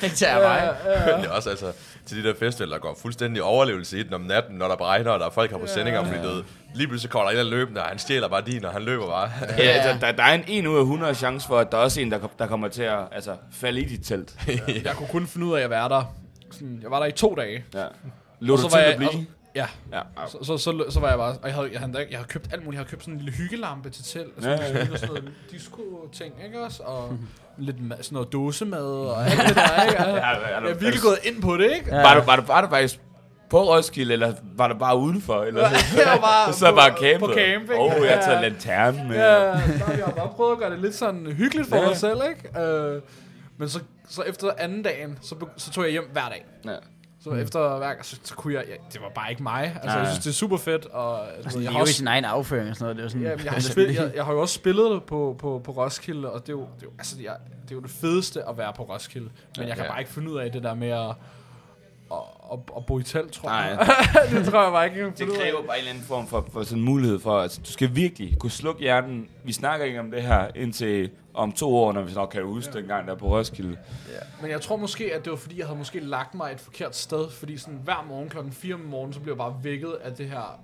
Det 0.00 0.12
tager 0.12 0.40
mig. 0.42 0.74
Men 1.06 1.22
det 1.22 1.30
er 1.30 1.32
også 1.32 1.50
altså, 1.50 1.72
til 2.06 2.24
de 2.24 2.28
der 2.28 2.34
festivaler, 2.38 2.74
der 2.74 2.80
går 2.80 2.98
fuldstændig 3.02 3.42
overlevelse 3.42 3.98
i 3.98 4.02
den 4.02 4.14
om 4.14 4.20
natten, 4.20 4.56
når 4.56 4.68
der 4.68 4.88
regner, 4.88 5.10
og 5.10 5.20
der 5.20 5.26
er 5.26 5.30
folk 5.30 5.50
har 5.50 5.58
på 5.58 5.66
sendinger, 5.66 6.04
fordi 6.04 6.18
det, 6.18 6.44
lige 6.74 6.88
pludselig 6.88 7.10
kommer 7.10 7.28
der 7.28 7.32
en 7.32 7.38
anden 7.38 7.50
løbende, 7.54 7.82
og 7.82 7.88
han 7.88 7.98
stjæler 7.98 8.28
bare 8.28 8.42
din, 8.46 8.64
og 8.64 8.72
han 8.72 8.82
løber 8.82 9.06
bare. 9.06 9.30
Ja, 9.58 9.62
altså, 9.62 10.06
der, 10.06 10.12
der 10.12 10.22
er 10.22 10.34
en 10.34 10.44
1 10.48 10.66
ud 10.66 10.76
af 10.76 10.80
100 10.80 11.14
chance 11.14 11.46
for, 11.46 11.58
at 11.58 11.72
der 11.72 11.78
er 11.78 11.82
også 11.82 12.00
en, 12.00 12.10
der, 12.10 12.18
der 12.38 12.46
kommer 12.46 12.68
til 12.68 12.82
at 12.82 12.98
altså, 13.12 13.36
falde 13.52 13.80
i 13.80 13.84
dit 13.84 14.00
telt. 14.04 14.34
Jeg 14.84 14.94
kunne 14.96 15.08
kun 15.08 15.26
finde 15.26 15.46
ud 15.46 15.58
af 15.58 15.62
at 15.62 15.70
være 15.70 15.88
der. 15.88 16.14
Sådan, 16.50 16.78
jeg 16.82 16.90
var 16.90 16.98
der 16.98 17.06
i 17.06 17.12
to 17.12 17.34
dage. 17.34 17.64
Ja. 17.74 17.84
Lå 18.40 18.56
du 18.56 18.68
til 18.68 18.78
at 18.78 18.96
blive? 18.96 19.26
Ja, 19.54 19.66
Ja. 19.92 20.00
så, 20.28 20.38
så, 20.42 20.58
så, 20.58 20.84
så, 20.90 21.00
var 21.00 21.08
jeg 21.08 21.18
bare, 21.18 21.30
og 21.32 21.38
jeg 21.48 21.54
havde, 21.54 21.68
jeg, 21.72 21.80
havde, 21.80 21.98
jeg 22.10 22.18
havde 22.18 22.28
købt 22.28 22.48
alt 22.52 22.64
muligt. 22.64 22.78
Jeg 22.78 22.80
havde 22.80 22.90
købt 22.90 23.02
sådan 23.02 23.14
en 23.14 23.20
lille 23.20 23.32
hyggelampe 23.38 23.90
til 23.90 24.04
telt, 24.04 24.36
og 24.36 24.42
sådan, 24.42 24.58
Ja, 24.58 24.66
ja, 24.66 24.72
ja. 24.72 24.78
ja. 24.90 24.96
sådan 24.96 25.08
noget 25.08 25.32
disco-ting, 25.50 26.34
ikke 26.44 26.64
også? 26.64 26.82
Og 26.82 27.18
lidt 27.58 27.76
sådan 27.76 27.98
noget 28.10 28.32
dåsemad 28.32 28.82
og 28.84 29.24
alt 29.26 29.48
det 29.48 29.56
der, 29.56 29.82
ikke? 29.82 29.98
Og, 29.98 30.06
Ja, 30.16 30.28
ja, 30.28 30.60
jeg 30.60 30.70
er 30.70 30.74
virkelig 30.74 31.02
gået 31.02 31.18
ind 31.24 31.42
på 31.42 31.56
det, 31.56 31.72
ikke? 31.74 31.96
Ja. 31.96 32.02
Var 32.02 32.14
du, 32.14 32.20
var, 32.20 32.36
du, 32.36 32.42
var 32.42 32.60
du 32.60 32.68
faktisk 32.68 33.00
på 33.50 33.62
Roskilde, 33.62 34.12
eller 34.12 34.34
var 34.56 34.68
du 34.68 34.74
bare 34.78 34.96
udenfor? 34.98 35.42
Eller? 35.42 35.60
Jeg 35.96 36.06
var 36.06 36.18
bare 36.20 36.52
så 36.52 36.72
bare 36.74 36.88
campet. 36.88 37.20
på 37.20 37.34
camping. 37.34 37.80
Åh, 37.80 37.84
oh, 37.94 37.96
jeg 37.96 38.02
Ja. 38.04 38.20
tager 38.20 38.40
lanterne 38.40 39.08
med. 39.08 39.16
Ja, 39.16 39.34
der 39.44 39.54
har 39.56 39.92
jeg 39.92 40.12
bare 40.16 40.28
prøvet 40.36 40.52
at 40.52 40.58
gøre 40.58 40.70
det 40.70 40.78
lidt 40.78 40.94
sådan 40.94 41.26
hyggeligt 41.26 41.68
for 41.68 41.76
Ja. 41.76 41.82
ja. 41.82 41.88
mig 41.88 41.96
selv, 41.96 42.20
ikke? 42.30 42.60
Øh, 42.60 43.02
men 43.58 43.68
så, 43.68 43.80
så 44.08 44.22
efter 44.22 44.50
anden 44.58 44.82
dagen, 44.82 45.18
så, 45.22 45.34
så 45.56 45.70
tog 45.70 45.84
jeg 45.84 45.90
hjem 45.92 46.08
hver 46.12 46.28
dag. 46.28 46.44
Ja. 46.64 46.70
Så 47.24 47.30
mm. 47.30 47.38
efter 47.38 47.78
hver 47.78 47.86
gang, 47.88 48.04
så, 48.04 48.18
så 48.22 48.34
kunne 48.34 48.54
jeg, 48.54 48.64
ja, 48.68 48.74
det 48.92 49.00
var 49.00 49.08
bare 49.14 49.30
ikke 49.30 49.42
mig. 49.42 49.64
Altså, 49.64 49.80
Nej. 49.84 49.98
jeg 49.98 50.06
synes, 50.06 50.24
det 50.24 50.30
er 50.30 50.34
super 50.34 50.56
fedt. 50.56 50.86
Og, 50.86 51.20
Det 51.44 51.54
jeg, 51.54 51.62
er 51.64 51.70
har 51.70 51.72
jo 51.72 51.78
i 51.78 51.80
også, 51.80 51.94
sin 51.94 52.06
egen 52.06 52.24
afføring 52.24 52.70
og 52.70 52.76
sådan 52.76 52.84
noget. 52.84 52.96
Det 52.96 53.00
er 53.00 53.04
jo 53.04 53.08
sådan, 53.28 53.38
ja, 53.38 53.44
jeg, 53.44 53.52
har 53.52 53.60
spillet, 53.72 53.94
jeg, 53.94 54.12
jeg 54.14 54.24
har 54.24 54.32
jo 54.32 54.40
også 54.40 54.54
spillet 54.54 55.02
på, 55.04 55.36
på, 55.38 55.60
på 55.64 55.72
Roskilde, 55.72 56.30
og 56.30 56.40
det 56.40 56.48
er 56.48 56.52
jo, 56.52 56.60
det 56.60 56.82
er 56.82 56.86
jo, 56.86 56.90
altså, 56.98 57.16
jeg, 57.22 57.36
det, 57.62 57.70
er 57.70 57.74
jo 57.74 57.80
det 57.80 57.90
fedeste 57.90 58.48
at 58.48 58.58
være 58.58 58.72
på 58.76 58.82
Roskilde. 58.82 59.30
Men 59.58 59.68
jeg 59.68 59.76
kan 59.76 59.84
Ja. 59.84 59.90
bare 59.90 60.00
ikke 60.00 60.12
finde 60.12 60.30
ud 60.30 60.38
af 60.38 60.52
det 60.52 60.62
der 60.62 60.74
med 60.74 60.88
at, 60.88 61.14
at, 62.52 62.58
at, 62.76 62.86
bo 62.86 62.98
i 62.98 63.02
telt, 63.02 63.32
tror 63.32 63.48
Nej, 63.48 63.58
jeg. 63.58 63.88
det 64.30 64.46
tror 64.46 64.62
jeg 64.62 64.72
bare 64.72 64.86
ikke, 64.86 65.12
det 65.18 65.28
kræver 65.28 65.62
bare 65.62 65.76
en 65.76 65.78
eller 65.78 65.90
anden 65.90 66.04
form 66.04 66.26
for, 66.26 66.46
for 66.52 66.62
sådan 66.62 66.78
en 66.78 66.84
mulighed 66.84 67.20
for, 67.20 67.38
at 67.38 67.60
du 67.66 67.72
skal 67.72 67.96
virkelig 67.96 68.38
kunne 68.38 68.50
slukke 68.50 68.80
hjernen. 68.80 69.28
Vi 69.44 69.52
snakker 69.52 69.86
ikke 69.86 70.00
om 70.00 70.10
det 70.10 70.22
her 70.22 70.48
indtil 70.54 71.10
om 71.34 71.52
to 71.52 71.76
år, 71.76 71.92
når 71.92 72.02
vi 72.02 72.12
nok 72.14 72.28
kan 72.28 72.44
huske 72.44 72.72
ja. 72.74 72.80
dengang 72.80 73.08
der 73.08 73.14
på 73.14 73.26
Roskilde. 73.26 73.76
Men 74.40 74.50
jeg 74.50 74.60
tror 74.60 74.76
måske, 74.76 75.14
at 75.14 75.24
det 75.24 75.30
var 75.30 75.36
fordi, 75.36 75.58
jeg 75.58 75.66
havde 75.66 75.78
måske 75.78 76.00
lagt 76.00 76.34
mig 76.34 76.52
et 76.52 76.60
forkert 76.60 76.96
sted. 76.96 77.30
Fordi 77.30 77.56
sådan 77.56 77.80
hver 77.84 78.06
morgen 78.08 78.28
klokken 78.28 78.52
4 78.52 78.74
om 78.74 78.80
morgenen, 78.80 79.12
så 79.12 79.20
blev 79.20 79.32
jeg 79.32 79.38
bare 79.38 79.56
vækket 79.62 79.96
af 80.02 80.12
det 80.12 80.28
her 80.28 80.60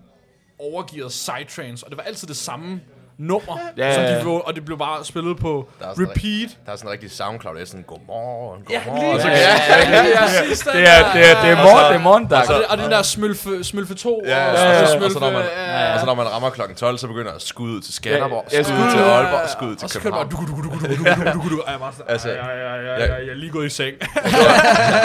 overgearet 0.59 1.11
psytrance. 1.11 1.87
Og 1.87 1.91
det 1.91 1.97
var 1.97 2.05
altid 2.05 2.29
det 2.29 2.37
samme 2.37 2.81
nummer, 3.19 3.59
ja, 3.77 3.87
ja, 3.87 4.03
ja. 4.03 4.15
som 4.15 4.27
de 4.27 4.43
og 4.43 4.55
det 4.55 4.65
blev 4.65 4.79
bare 4.79 5.05
spillet 5.05 5.37
på 5.37 5.69
der 5.79 5.87
repeat. 5.91 6.17
Rigtig, 6.17 6.59
der 6.67 6.73
er 6.73 6.77
sådan 6.77 6.89
en 6.89 6.93
rigtig 6.93 7.11
SoundCloud, 7.11 7.55
der 7.55 7.61
er 7.61 7.65
sådan, 7.65 7.83
godmorgen, 7.83 8.63
godmorgen. 8.65 9.17
Ja, 9.17 9.23
så, 9.23 9.29
ja, 9.29 9.35
ja, 9.35 9.91
ja, 9.91 10.05
ja, 10.07 10.21
præcis, 10.21 10.59
det, 10.59 10.89
er, 10.89 11.13
det, 11.13 11.51
er, 11.51 11.57
morgen, 11.57 11.85
det 11.93 11.95
er 11.95 11.99
morgen, 11.99 12.27
der. 12.31 12.41
Og, 12.41 12.47
det, 12.49 12.67
og 12.67 12.79
den 12.79 12.91
der 12.91 13.03
smølfe, 13.03 13.65
smølfe 13.65 13.95
2, 13.95 14.23
ja, 14.25 14.31
ja, 14.31 14.45
ja, 14.45 14.83
og, 14.83 14.89
så, 14.89 15.05
og, 15.05 15.11
så, 15.11 15.19
når 15.19 15.31
man, 15.31 15.43
ja. 15.43 15.95
og 15.95 16.01
så 16.01 16.07
når 16.07 16.15
man 16.15 16.27
rammer 16.33 16.51
klokken 16.51 16.77
12, 16.77 16.99
så 16.99 17.07
begynder 17.07 17.33
at 17.33 17.43
skudde 17.43 17.81
til 17.81 17.95
Skanderborg, 17.95 18.45
ja, 18.53 18.63
skyde 18.63 18.91
til 18.91 18.99
Aalborg, 18.99 19.49
skudde 19.51 19.77
til 19.77 20.01
København. 20.01 20.27
Og 20.27 20.31
så 20.31 20.39
kører 20.39 20.53
du 20.53 20.69
bare, 20.71 21.33
du 21.35 21.51
du 21.51 21.63
jeg, 22.99 23.29
er 23.29 23.35
lige 23.35 23.53
gået 23.53 23.67
i 23.67 23.69
seng. 23.69 23.97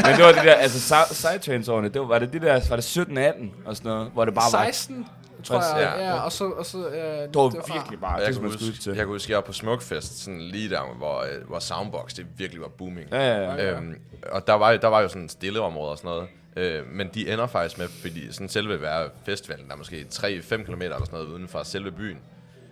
Men 0.05 0.16
det 0.16 0.24
var 0.26 0.32
det 0.32 0.43
der, 0.43 0.53
altså 0.53 1.05
sidechains-årene, 1.12 1.89
det 1.89 2.01
var, 2.01 2.07
var 2.07 2.20
det 2.20 2.34
det 2.34 2.41
der, 2.41 2.59
var 2.70 2.76
det 2.76 2.97
17-18 2.97 3.68
og 3.70 3.76
sådan 3.76 3.91
noget, 3.91 4.09
hvor 4.14 4.26
det 4.26 4.34
bare 4.34 4.53
var... 4.53 4.66
16? 4.66 5.05
Tror 5.44 5.80
jeg, 5.80 5.98
Ja. 6.00 6.06
ja, 6.06 6.20
og 6.20 6.32
så, 6.32 6.46
og 6.46 6.66
så, 6.66 6.78
øh, 6.78 6.94
det 6.94 7.36
var 7.36 7.74
virkelig 7.74 8.00
bare, 8.00 8.20
det 8.20 8.26
jeg 8.26 8.34
skal 8.34 8.50
kan 8.50 8.52
huske, 8.52 8.82
til. 8.82 8.89
jeg 8.89 8.96
kan 8.98 9.08
huske, 9.08 9.32
jeg 9.32 9.36
var 9.38 9.42
på 9.44 9.54
Smukfest, 9.54 10.20
sådan 10.24 10.42
lige 10.42 10.70
der, 10.70 10.96
hvor, 10.98 11.20
øh, 11.20 11.48
hvor 11.48 11.60
Soundbox, 11.60 12.14
det 12.14 12.26
virkelig 12.38 12.62
var 12.62 12.68
booming. 12.68 13.10
Ja, 13.12 13.28
ja, 13.28 13.54
ja. 13.56 13.72
Øhm, 13.72 13.96
og 14.32 14.48
der 14.48 14.54
var, 14.54 14.78
der 14.78 14.88
var 14.88 15.02
jo 15.02 15.08
sådan 15.08 15.30
stille 15.30 15.62
områder 15.62 15.92
og 15.92 15.98
sådan 15.98 16.10
noget. 16.10 16.28
Øh, 16.56 16.86
men 16.92 17.10
de 17.14 17.34
ender 17.34 17.48
faktisk 17.48 17.78
med, 17.78 17.88
fordi 17.88 18.32
sådan 18.34 18.50
selve 18.50 18.82
være 18.82 19.10
festivalen, 19.26 19.68
der 19.68 19.74
er 19.74 19.78
måske 19.78 20.06
3-5 20.14 20.64
km 20.64 20.82
eller 20.82 20.98
sådan 21.00 21.08
noget 21.12 21.28
uden 21.28 21.48
for 21.48 21.64
selve 21.64 21.92
byen. 21.92 22.18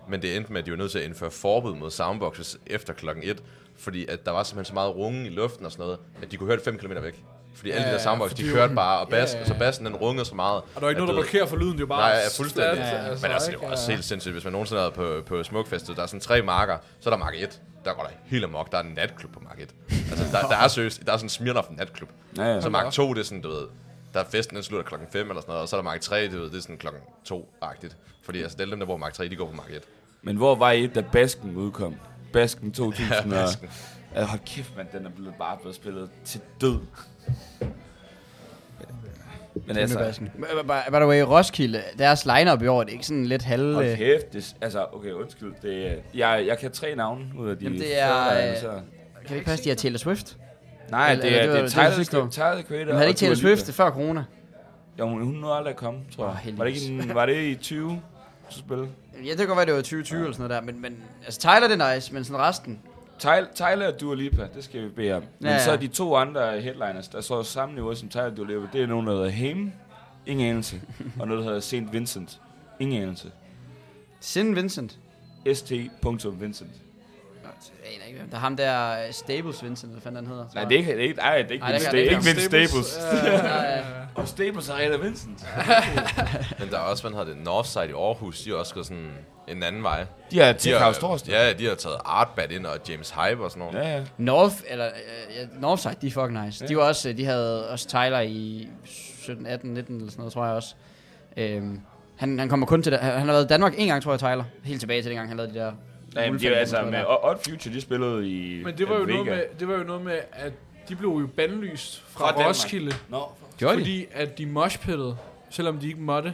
Men 0.10 0.22
det 0.22 0.36
endte 0.38 0.52
med, 0.54 0.60
at 0.60 0.66
de 0.66 0.72
var 0.72 0.78
nødt 0.78 0.92
til 0.92 1.00
at 1.00 1.06
indføre 1.06 1.32
forbud 1.32 1.76
mod 1.76 1.92
soundboxes 1.92 2.58
efter 2.68 2.94
klokken 2.94 3.24
1, 3.24 3.44
fordi 3.78 4.06
at 4.08 4.26
der 4.26 4.32
var 4.32 4.44
simpelthen 4.44 4.66
så 4.70 4.74
meget 4.74 4.96
runge 4.96 5.26
i 5.26 5.30
luften 5.30 5.66
og 5.66 5.72
sådan 5.72 5.84
noget, 5.84 6.00
at 6.22 6.32
de 6.32 6.38
kunne 6.38 6.48
høre 6.48 6.58
det 6.58 6.66
5 6.66 6.78
km 6.78 6.92
væk. 7.02 7.24
Fordi 7.60 7.72
alle 7.72 7.84
de 7.84 7.88
Ja, 7.88 7.94
der 7.94 8.02
soundbox, 8.02 8.34
de 8.34 8.50
kørte 8.50 8.76
bare, 8.76 9.00
og 9.00 9.10
bas, 9.10 9.34
ja, 9.34 9.40
ja, 9.40 9.46
så 9.46 9.54
ja. 9.54 9.60
bassen 9.60 9.86
den 9.86 9.96
rungede 9.96 10.26
så 10.26 10.36
meget. 10.36 10.62
Og 10.76 10.82
der 10.82 10.82
er 10.82 10.90
ikke 10.90 11.02
noget, 11.02 11.16
der 11.16 11.22
blokerer 11.22 11.46
for 11.46 11.56
lyden, 11.58 11.72
det 11.72 11.78
er 11.78 11.80
jo 11.80 11.86
bare... 11.88 12.10
Nej, 12.10 12.20
ja, 12.20 12.28
fuldstændig. 12.38 12.78
Ja, 12.78 13.06
ja. 13.06 13.16
Men 13.22 13.32
altså, 13.32 13.52
det 13.52 13.62
var 13.62 13.68
også 13.68 13.92
helt 13.92 14.06
sindssygt, 14.06 14.34
hvis 14.34 14.44
man 14.44 14.54
nogensinde 14.54 14.82
er 14.82 14.90
på, 14.90 15.22
på 15.26 15.44
Smukfestet, 15.44 15.96
der 15.98 16.04
er 16.04 16.08
sådan 16.08 16.20
tre 16.20 16.42
marker, 16.42 16.78
så 17.00 17.10
er 17.10 17.14
der 17.14 17.18
mark 17.18 17.34
1. 17.38 17.62
Der 17.86 17.94
går 17.94 18.04
der 18.04 18.10
helt 18.26 18.44
amok, 18.44 18.72
der 18.72 18.78
er 18.78 18.82
en 18.84 18.94
natklub 18.96 19.34
på 19.34 19.40
mark 19.40 19.60
1. 19.60 19.70
Altså, 20.12 20.26
der, 20.32 20.48
der 20.48 20.58
er 20.58 20.68
seriøst, 20.68 21.06
der 21.06 21.14
er 21.14 21.18
sådan 21.18 21.26
en 21.26 21.30
Smirnoff 21.30 21.68
natklub. 21.78 22.10
Ja, 22.38 22.44
ja. 22.44 22.62
Så 22.62 22.70
mark 22.70 22.92
2, 22.94 23.14
det 23.14 23.20
er 23.20 23.24
sådan, 23.26 23.42
du 23.42 23.50
ved, 23.50 23.68
der 24.14 24.20
er 24.20 24.26
festen, 24.32 24.56
den 24.56 24.64
slutter 24.64 24.88
klokken 24.88 25.08
5 25.12 25.30
eller 25.30 25.42
sådan 25.42 25.52
noget, 25.52 25.62
og 25.62 25.70
så 25.70 25.76
er 25.76 25.78
der 25.82 25.84
mark 25.84 26.02
3, 26.02 26.28
du 26.28 26.38
ved, 26.38 26.50
det 26.50 26.58
er 26.58 26.62
sådan 26.62 26.78
klokken 26.78 27.02
2-agtigt. 27.32 27.96
Fordi 28.24 28.42
altså, 28.42 28.58
det 28.58 28.66
er 28.66 28.70
dem, 28.70 28.80
der 28.80 28.86
bor 28.86 28.94
på 28.94 28.98
mark 28.98 29.14
3, 29.14 29.28
de 29.28 29.36
går 29.36 29.46
på 29.46 29.56
mark 29.56 29.70
1. 29.70 29.82
Men 30.22 30.36
hvor 30.38 30.56
var 30.56 30.72
I, 30.72 30.88
da 30.88 31.02
Basken 31.12 31.56
udkom? 31.56 31.96
Basken 32.34 32.72
2000 32.72 33.08
Ja, 33.14 33.20
og... 33.24 33.30
Basken. 33.30 33.70
Ja, 34.16 34.24
hold 34.26 34.40
kæft, 34.46 34.78
mand, 34.78 34.88
den 34.94 35.06
er 35.06 35.10
blevet 35.10 35.34
bare 35.40 35.58
blevet 35.62 35.76
spillet 35.76 36.10
til 36.26 36.42
død. 36.62 36.80
Men 39.68 39.78
altså. 39.78 40.20
By 40.90 40.96
the 40.96 41.08
way, 41.08 41.22
Roskilde, 41.22 41.82
deres 41.98 42.26
line-up 42.26 42.62
i 42.62 42.68
år, 42.68 42.80
det 42.84 42.90
er 42.90 42.94
ikke 42.94 43.06
sådan 43.06 43.26
lidt 43.26 43.42
halv... 43.44 43.74
hold 43.74 43.86
øh, 43.88 43.98
kæft, 43.98 44.34
det, 44.34 44.56
altså, 44.62 44.86
okay, 44.94 45.12
undskyld, 45.12 45.54
det, 45.62 45.88
er- 45.92 45.96
jeg, 46.14 46.44
jeg 46.48 46.58
kan 46.60 46.72
tre 46.72 46.96
navne 46.96 47.26
ud 47.38 47.50
af 47.50 47.58
de 47.58 47.64
Jamen, 47.64 47.80
det 47.80 48.00
er, 48.02 48.08
der 48.14 48.52
øh, 48.52 48.58
så. 48.58 48.70
Kan 48.70 48.80
det 49.30 49.36
ikke 49.36 49.46
passe, 49.46 49.64
de 49.64 49.70
har 49.70 49.76
Taylor 49.76 49.98
Swift? 49.98 50.38
Nej, 50.90 51.12
eller- 51.12 51.22
det 51.24 51.32
eller 51.32 51.40
er, 51.40 51.42
det 51.42 51.50
var- 51.50 51.56
det 51.56 51.64
er 51.64 51.68
det 51.68 51.78
var 51.78 52.04
Tyler, 52.04 52.06
the, 52.06 52.22
år. 52.22 52.30
Tyler, 52.30 52.54
the 52.54 52.64
Creator. 52.64 52.86
Men 52.86 52.96
havde 52.96 53.08
ikke 53.08 53.18
Taylor. 53.20 53.36
Swift 53.36 53.74
før 53.74 53.92
corona? 53.92 54.24
Jo, 55.00 55.08
hun, 55.10 55.24
hun 55.24 55.34
nåede 55.36 55.56
aldrig 55.56 55.72
at 55.72 55.78
komme, 55.78 56.00
tror 56.16 56.26
jeg. 56.46 56.58
var, 56.58 56.64
det 56.66 56.76
ikke 56.76 57.04
en, 57.04 57.16
var 57.16 57.26
det 57.26 57.44
i 57.44 57.56
20 57.56 58.02
så 58.50 58.60
spille? 58.60 58.88
Ja, 59.26 59.30
det 59.30 59.38
kan 59.38 59.48
godt 59.48 59.58
være, 59.58 59.66
det 59.66 59.74
var 59.74 59.80
2020 59.82 60.20
eller 60.20 60.34
sådan 60.34 60.48
noget 60.50 60.62
der, 60.68 60.72
men, 60.72 60.82
men 60.82 60.98
altså 61.26 61.40
Tyler 61.40 61.68
det 61.68 61.82
er 61.82 61.96
nice, 61.96 62.14
men 62.14 62.24
sådan 62.24 62.40
resten. 62.42 62.80
Tyler, 63.20 63.88
og 63.88 64.02
Dua 64.02 64.16
Lipa, 64.16 64.48
det 64.56 64.64
skal 64.64 64.84
vi 64.84 64.90
bede 64.90 65.14
om. 65.14 65.24
Men 65.40 65.48
Ja, 65.50 65.54
ja. 65.54 65.64
så 65.64 65.72
er 65.72 65.78
de 65.78 65.88
to 65.88 66.16
andre 66.16 66.62
headliners, 66.62 67.08
der 67.08 67.22
så 67.22 67.44
samme 67.44 67.76
niveau 67.76 67.96
som 67.96 68.10
Tyler 68.10 68.24
og 68.24 68.38
Dua 68.38 68.46
Lipa, 68.48 68.68
det 68.74 68.82
er 68.84 68.88
nogen, 68.88 69.08
der 69.08 69.14
hedder 69.14 69.30
Haim, 69.30 69.72
ingen 70.26 70.50
anelse, 70.50 70.82
og 71.20 71.28
noget, 71.28 71.40
der 71.44 71.46
hedder 71.46 71.60
St. 71.60 71.94
Vincent, 71.94 72.42
ingen 72.80 73.02
anelse. 73.04 73.32
Sin 74.20 74.56
Vincent. 74.56 75.00
st.vincent. 75.54 76.72
Jeg 77.84 77.94
aner 77.96 78.06
ikke, 78.06 78.20
hvem. 78.20 78.30
Der 78.30 78.36
er 78.38 78.42
ham 78.42 78.58
der 78.58 78.94
uh, 79.08 79.14
Stables 79.14 79.64
Vincent, 79.64 79.92
hvad 79.92 80.02
fanden 80.02 80.26
han 80.26 80.28
hedder. 80.28 80.46
Nej, 80.56 80.64
det 80.64 80.74
er 80.74 80.78
ikke, 80.78 80.92
det 80.92 81.00
er 81.00 81.04
ikke, 81.04 81.20
nej, 81.20 81.38
det 81.38 81.46
er 81.48 81.52
ikke, 81.52 81.64
Nej, 81.66 81.72
Vince, 81.72 81.92
det 81.92 81.94
er 81.94 81.98
er 81.98 82.02
ikke 82.04 82.14
ikke 82.16 82.26
Vince 82.26 82.42
Staples. 82.46 83.00
Ja, 83.24 83.82
Og 84.16 84.28
Staples 84.28 84.70
er 84.70 84.76
Reda 84.78 84.98
Vincent. 84.98 85.46
Men 86.60 86.70
der 86.70 86.78
er 86.78 86.82
også, 86.82 87.04
hvad 87.04 87.12
hedder 87.12 87.34
det, 87.34 87.44
Northside 87.44 87.90
i 87.90 87.94
Aarhus, 87.94 88.42
de 88.42 88.50
har 88.50 88.58
også 88.58 88.74
gået 88.74 88.86
sådan 88.86 89.12
en 89.48 89.64
anden 89.64 89.84
vej. 89.84 90.06
De 90.32 90.40
har 90.40 90.46
har, 90.46 90.84
House 90.84 91.00
Torsdag. 91.02 91.32
ja, 91.34 91.54
de 91.54 91.66
har 91.68 91.76
taget 91.76 91.98
Artbat 92.06 92.52
ind 92.52 92.66
og 92.66 92.78
James 92.90 93.10
Hype 93.12 93.44
og 93.44 93.52
sådan 93.52 93.68
noget. 93.72 93.88
Ja, 93.88 93.96
ja. 93.98 94.04
North, 94.18 94.56
eller 94.68 94.86
uh, 94.86 95.36
ja, 95.36 95.46
Northside, 95.60 95.96
de 96.02 96.08
er 96.08 96.12
fucking 96.12 96.46
nice. 96.46 96.68
De 96.68 96.78
var 96.78 96.84
også, 96.84 97.10
øh, 97.10 97.18
de 97.18 97.26
havde 97.26 97.70
også 97.70 97.88
Tyler 97.88 98.20
i 98.20 98.70
17, 98.86 99.46
18, 99.46 99.74
19 99.74 99.96
eller 99.96 100.12
sådan 100.12 100.20
noget, 100.20 100.34
tror 100.34 100.46
jeg 100.46 100.54
også. 100.56 100.76
Øhm, 101.38 101.82
han, 102.18 102.40
han 102.40 102.50
kommer 102.50 102.66
kun 102.66 102.84
til 102.84 102.92
det. 102.92 103.00
Han 103.00 103.12
han 103.14 103.28
har 103.28 103.34
været 103.34 103.46
i 103.46 103.48
Danmark 103.48 103.74
en 103.78 103.88
gang, 103.88 104.04
tror 104.04 104.12
jeg, 104.12 104.20
Tyler. 104.20 104.44
Helt 104.64 104.80
tilbage 104.80 105.02
til 105.02 105.10
dengang, 105.10 105.28
han 105.30 105.38
lavede 105.38 105.54
de 105.54 105.60
der... 105.60 105.72
Nej, 106.16 106.30
men 106.30 106.40
de, 106.40 106.44
julefilm 106.46 106.54
er 106.54 106.60
altså 106.60 106.82
med 106.92 107.04
Odd 107.24 107.38
Future, 107.50 107.74
de 107.76 107.82
spillede 107.82 108.30
i 108.30 108.64
Men 108.64 108.78
det 108.78 108.90
var, 108.90 108.96
jo 108.96 109.02
Vega. 109.02 109.12
noget 109.14 109.26
med, 109.28 109.44
det 109.60 109.68
var 109.68 109.78
jo 109.78 109.84
noget 109.84 110.02
med, 110.02 110.20
at 110.32 110.54
de 110.90 110.96
blev 110.96 111.10
jo 111.10 111.28
bandlyst 111.36 112.04
fra, 112.10 112.32
Fra. 112.32 112.48
Roskilde, 112.48 112.96
Nå, 113.10 113.24
de? 113.60 113.66
fordi 113.68 114.06
at 114.14 114.38
de 114.38 114.46
moshpittede, 114.46 115.18
selvom 115.50 115.78
de 115.78 115.88
ikke 115.88 116.02
måtte. 116.02 116.34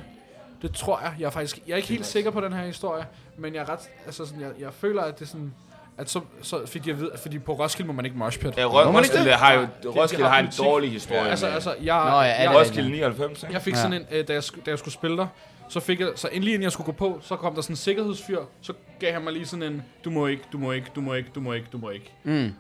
Det 0.61 0.73
tror 0.75 0.99
jeg. 1.03 1.13
Jeg 1.19 1.25
er 1.25 1.29
faktisk 1.29 1.59
jeg 1.67 1.73
er 1.73 1.77
ikke 1.77 1.87
helt 1.89 2.05
sikker 2.05 2.31
på 2.31 2.41
den 2.41 2.53
her 2.53 2.65
historie, 2.65 3.05
men 3.37 3.53
jeg 3.55 3.61
er 3.61 3.69
ret, 3.69 3.79
altså 4.05 4.25
sådan, 4.25 4.41
jeg, 4.41 4.49
jeg 4.59 4.69
føler, 4.73 5.01
at 5.01 5.19
det 5.19 5.25
er 5.25 5.29
sådan, 5.29 5.53
at 5.97 6.09
så, 6.09 6.21
så 6.41 6.65
fik 6.65 6.87
jeg 6.87 6.99
ved, 7.01 7.09
fordi 7.21 7.39
på 7.39 7.53
Roskilde 7.53 7.87
må 7.87 7.93
man 7.93 8.05
ikke 8.05 8.17
moshpit. 8.17 8.57
ja, 8.57 8.67
Må 8.67 8.73
man 8.73 8.85
Ro- 8.85 8.87
ikke 8.89 8.99
Roskilde 8.99 9.31
har 9.31 9.53
jo 9.53 9.61
de 9.83 9.87
Roskilde 9.87 10.23
har 10.23 10.31
har 10.31 10.39
en 10.39 10.49
dårlig 10.57 10.91
historie. 10.91 11.21
Altså, 11.29 11.45
med- 11.45 11.53
altså, 11.53 11.75
jeg, 11.83 12.09
Nå, 12.11 12.21
ja, 12.21 12.51
jeg, 12.51 12.55
Roskilde 12.59 12.89
99, 12.91 13.43
ikke? 13.43 13.53
Jeg 13.53 13.61
fik 13.61 13.73
Ja. 13.73 13.77
sådan 13.81 13.93
en, 13.93 14.05
øh, 14.11 14.27
da, 14.27 14.33
jeg, 14.33 14.43
da 14.65 14.71
jeg 14.71 14.79
skulle 14.79 14.93
spille 14.93 15.17
der, 15.17 15.27
så 15.69 15.79
fik 15.79 15.99
jeg, 15.99 16.11
så 16.15 16.29
endelig 16.31 16.53
inden 16.53 16.63
jeg 16.63 16.71
skulle 16.71 16.85
gå 16.85 16.91
på, 16.91 17.19
så 17.21 17.35
kom 17.35 17.55
der 17.55 17.61
sådan 17.61 17.73
en 17.73 17.77
sikkerhedsfyr, 17.77 18.39
så 18.61 18.73
gav 18.99 19.13
han 19.13 19.21
mig 19.23 19.33
lige 19.33 19.45
sådan 19.45 19.63
en, 19.73 19.83
du 20.05 20.09
må 20.09 20.27
ikke, 20.27 20.43
du 20.51 20.57
må 20.57 20.71
ikke, 20.71 20.87
du 20.95 21.01
må 21.01 21.13
ikke, 21.13 21.29
du 21.35 21.39
må 21.41 21.53
ikke, 21.53 21.67
du 21.71 21.77
må 21.77 21.89
ikke. 21.89 22.13
Mm. 22.23 22.51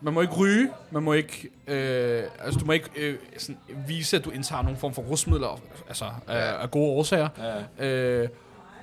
Man 0.00 0.14
må 0.14 0.20
ikke 0.20 0.34
ryge, 0.34 0.68
man 0.90 1.02
må 1.02 1.12
ikke, 1.12 1.48
øh, 1.66 2.22
altså 2.40 2.60
du 2.60 2.66
må 2.66 2.72
ikke 2.72 2.90
øh, 2.96 3.18
sådan, 3.38 3.58
vise, 3.86 4.16
at 4.16 4.24
du 4.24 4.30
indtager 4.30 4.62
nogen 4.62 4.78
form 4.78 4.94
for 4.94 5.02
rusmidler, 5.02 5.60
altså 5.88 6.04
af, 6.28 6.62
af 6.62 6.70
gode 6.70 6.90
årsager. 6.90 7.28
Ja. 7.78 7.86
Øh, 7.86 8.28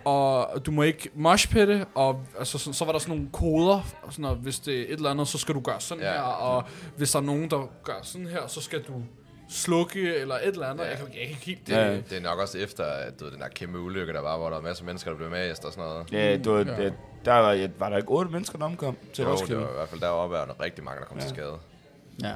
og 0.06 0.66
du 0.66 0.72
må 0.72 0.82
ikke 0.82 1.10
moshpitte, 1.16 1.86
og 1.96 2.22
altså, 2.40 2.58
så, 2.58 2.74
så 2.74 2.86
var 2.86 2.92
der 2.92 3.00
sådan 3.00 3.16
nogle 3.16 3.30
koder, 3.34 3.86
og 4.04 4.12
sådan, 4.14 4.26
og 4.26 4.36
hvis 4.36 4.60
det 4.60 4.80
er 4.80 4.84
et 4.84 4.90
eller 4.92 5.10
andet, 5.10 5.28
så 5.28 5.38
skal 5.38 5.56
du 5.56 5.60
gøre 5.60 5.80
sådan 5.82 6.04
Ja. 6.04 6.12
her, 6.12 6.22
og 6.22 6.64
hvis 6.98 7.12
der 7.12 7.20
er 7.20 7.24
nogen, 7.24 7.50
der 7.52 7.70
gør 7.84 8.00
sådan 8.02 8.28
her, 8.28 8.48
så 8.48 8.62
skal 8.62 8.82
du 8.82 8.94
slukke, 9.52 10.16
eller 10.16 10.36
et 10.36 10.48
eller 10.48 10.68
andet. 10.68 10.84
Ja. 10.84 10.90
Jeg 10.90 10.98
kan, 10.98 11.06
jeg 11.08 11.14
kan 11.14 11.22
ikke 11.30 11.36
helt... 11.46 11.68
Det, 11.68 11.74
Ja. 11.74 11.96
det 11.96 12.14
er 12.14 12.22
nok 12.22 12.40
også 12.40 12.58
efter 12.58 12.84
at, 12.86 13.20
du 13.20 13.24
ved, 13.26 13.32
den 13.32 13.42
der 13.42 13.48
kæmpe 13.48 13.80
ulykke, 13.80 14.14
der 14.14 14.20
var, 14.20 14.38
hvor 14.38 14.50
der 14.50 14.56
var 14.56 14.62
masser 14.64 14.84
af 14.84 14.86
mennesker, 14.86 15.12
der 15.12 15.18
blev 15.18 15.30
med 15.30 15.50
og 15.52 15.58
sådan 15.58 15.74
noget. 15.78 16.12
Ja, 16.12 16.38
det 16.38 16.46
var, 16.52 16.64
det, 16.64 16.94
der 17.26 17.34
var, 17.34 17.52
ja, 17.54 17.68
var 17.80 17.90
der 17.90 17.98
ikke 17.98 18.10
otte 18.10 18.32
mennesker, 18.32 18.58
der 18.58 18.66
omkom 18.66 18.98
til 19.14 19.22
Jo, 19.24 19.32
det 19.32 19.40
Roskilde? 19.42 19.62
var 19.62 19.70
i 19.70 19.74
hvert 19.74 19.90
fald 19.90 20.02
deroppe, 20.02 20.38
og 20.40 20.48
der 20.48 20.54
var 20.58 20.64
rigtig 20.66 20.84
mange, 20.84 21.00
der 21.00 21.06
kom 21.06 21.18
Ja. 21.18 21.22
til 21.22 21.30
skade. 21.30 21.58
Ja. 22.22 22.28
Jeg 22.28 22.36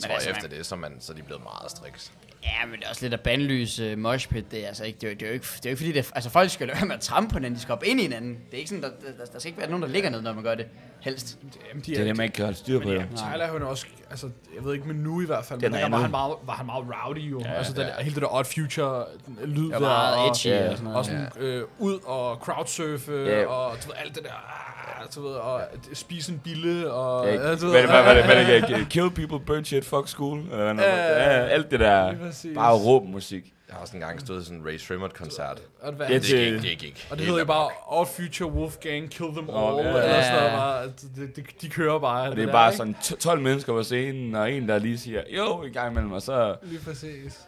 tror, 0.00 0.14
altså, 0.14 0.30
efter 0.30 0.48
det, 0.48 0.66
så, 0.66 0.74
er 0.74 0.78
man, 0.78 0.96
så 1.00 1.12
er 1.12 1.16
de 1.16 1.22
blevet 1.22 1.42
meget 1.42 1.70
striks. 1.70 2.12
Ja, 2.44 2.66
men 2.66 2.78
det 2.78 2.84
er 2.84 2.88
også 2.88 3.02
lidt 3.02 3.14
at 3.14 3.20
bandlyse 3.20 3.92
uh, 3.92 3.98
moshpit. 3.98 4.50
Det 4.50 4.62
er 4.64 4.66
altså 4.68 4.84
ikke, 4.84 4.98
det 5.00 5.06
er, 5.06 5.10
jo- 5.10 5.14
det 5.14 5.22
er 5.22 5.26
jo 5.26 5.32
ikke, 5.32 5.46
det 5.56 5.66
er 5.66 5.70
jo 5.70 5.70
ikke 5.70 5.76
fordi, 5.78 5.92
det 5.92 5.98
er, 6.06 6.10
altså 6.14 6.30
folk 6.30 6.50
skal 6.50 6.68
være 6.68 6.86
med 6.86 6.94
at 6.94 7.00
trampe 7.00 7.30
på 7.32 7.38
hinanden, 7.38 7.56
de 7.56 7.62
skal 7.62 7.72
op 7.72 7.84
ind 7.86 8.00
i 8.00 8.02
hinanden. 8.02 8.30
Det 8.34 8.54
er 8.54 8.58
ikke 8.58 8.68
sådan, 8.68 8.82
der, 8.82 8.88
der, 8.88 9.24
der 9.32 9.38
skal 9.38 9.48
ikke 9.48 9.60
være 9.60 9.70
nogen, 9.70 9.82
der 9.82 9.88
ligger 9.88 10.10
ned, 10.10 10.22
når 10.22 10.32
man 10.32 10.44
gør 10.44 10.54
det. 10.54 10.66
Helst. 11.00 11.38
Jamen, 11.68 11.82
de 11.82 11.90
Det 11.90 12.00
er 12.00 12.04
det, 12.04 12.16
man 12.16 12.24
ikke 12.24 12.34
kan 12.34 12.44
holde 12.44 12.58
styr 12.58 12.80
på. 12.80 12.90
Ja, 12.90 13.02
Tyler 13.16 13.44
er 13.44 13.58
jo 13.58 13.68
også, 13.70 13.86
altså, 14.10 14.30
jeg 14.56 14.64
ved 14.64 14.74
ikke, 14.74 14.86
men 14.88 14.96
nu 14.96 15.20
i 15.22 15.26
hvert 15.26 15.44
fald, 15.44 15.60
Den 15.60 15.70
men 15.72 15.80
er 15.80 15.84
der 15.84 15.90
var 15.90 15.98
han, 16.02 16.10
meget, 16.10 16.34
var 16.42 16.52
han 16.52 16.66
meget 16.66 16.84
rowdy 17.04 17.18
jo. 17.30 17.40
Ja, 17.44 17.52
altså, 17.52 17.72
den, 17.72 17.82
ja. 17.98 18.02
hele 18.02 18.14
det 18.14 18.22
der 18.22 18.34
Odd 18.34 18.44
Future 18.54 19.04
lyd 19.44 19.62
Det 19.64 19.70
var 19.72 19.78
der, 19.78 19.80
meget 19.80 20.16
og, 20.16 20.26
edgy 20.26 20.46
ja, 20.46 20.70
og 20.70 20.76
sådan 20.76 20.84
noget. 20.84 20.98
og 20.98 21.04
sådan 21.04 21.28
øh, 21.38 21.64
ud 21.78 21.98
og 22.04 22.36
crowdsurfe, 22.36 23.12
Ja. 23.12 23.46
og 23.46 23.76
du 23.82 23.88
ved, 23.88 23.96
alt 24.04 24.14
det 24.14 24.22
der, 24.24 24.30
ah, 24.32 24.87
du 25.14 25.22
ved, 25.22 25.30
og 25.34 25.60
spise 25.94 26.32
en 26.32 26.38
bille, 26.44 26.92
og... 26.92 27.26
Ja, 27.26 27.32
ja, 27.34 27.38
hvad, 27.40 27.56
du 27.56 27.66
ved, 27.66 27.72
hvad, 27.72 27.82
hvad, 27.82 28.02
hvad, 28.02 28.44
hvad, 28.44 28.60
hvad, 28.68 28.86
Kill 28.90 29.10
people, 29.10 29.40
burn 29.40 29.64
shit, 29.64 29.84
fuck 29.84 30.08
school. 30.08 30.38
Eller 30.38 30.72
hvad, 30.74 30.84
Ja, 30.84 30.96
ja, 30.96 31.46
alt 31.46 31.70
det 31.70 31.80
der, 31.80 32.14
bare 32.54 32.74
råb 32.74 33.04
musik. 33.04 33.52
Jeg 33.68 33.74
har 33.74 33.80
også 33.82 33.96
engang 33.96 34.20
stået 34.20 34.42
i 34.42 34.44
sådan 34.44 34.60
en 34.60 34.66
Ray 34.66 34.78
Shrimmer-koncert. 34.78 35.62
Ja, 35.84 36.08
Det 36.14 36.22
til- 36.22 36.52
gik, 36.52 36.62
det 36.70 36.78
gik. 36.78 37.08
og 37.10 37.18
det 37.18 37.26
hedder 37.26 37.38
jo 37.40 37.44
bare. 37.46 37.68
Odd 37.86 38.08
Future 38.16 38.52
Wolfgang, 38.52 39.10
Kill 39.10 39.28
Them 39.32 39.50
All, 39.50 39.76
ja. 39.76 39.88
eller 39.88 40.22
sådan 40.22 40.36
noget, 40.36 40.52
bare, 40.52 40.86
de, 40.86 41.26
de, 41.36 41.42
de 41.62 41.68
kører 41.68 41.98
bare. 41.98 42.30
Og 42.30 42.36
det 42.36 42.42
er 42.42 42.46
der, 42.46 42.52
bare 42.52 42.68
ikke? 42.68 42.76
sådan 42.76 42.96
t- 43.02 43.16
12 43.16 43.40
mennesker 43.40 43.72
på 43.72 43.82
scenen, 43.82 44.34
og 44.34 44.52
en, 44.52 44.68
der 44.68 44.78
lige 44.78 44.98
siger, 44.98 45.22
jo, 45.36 45.62
i 45.64 45.70
gang 45.70 45.90
imellem, 45.90 46.12
og 46.12 46.22
så... 46.22 46.56
Lige 46.62 46.80
præcis. 46.84 47.40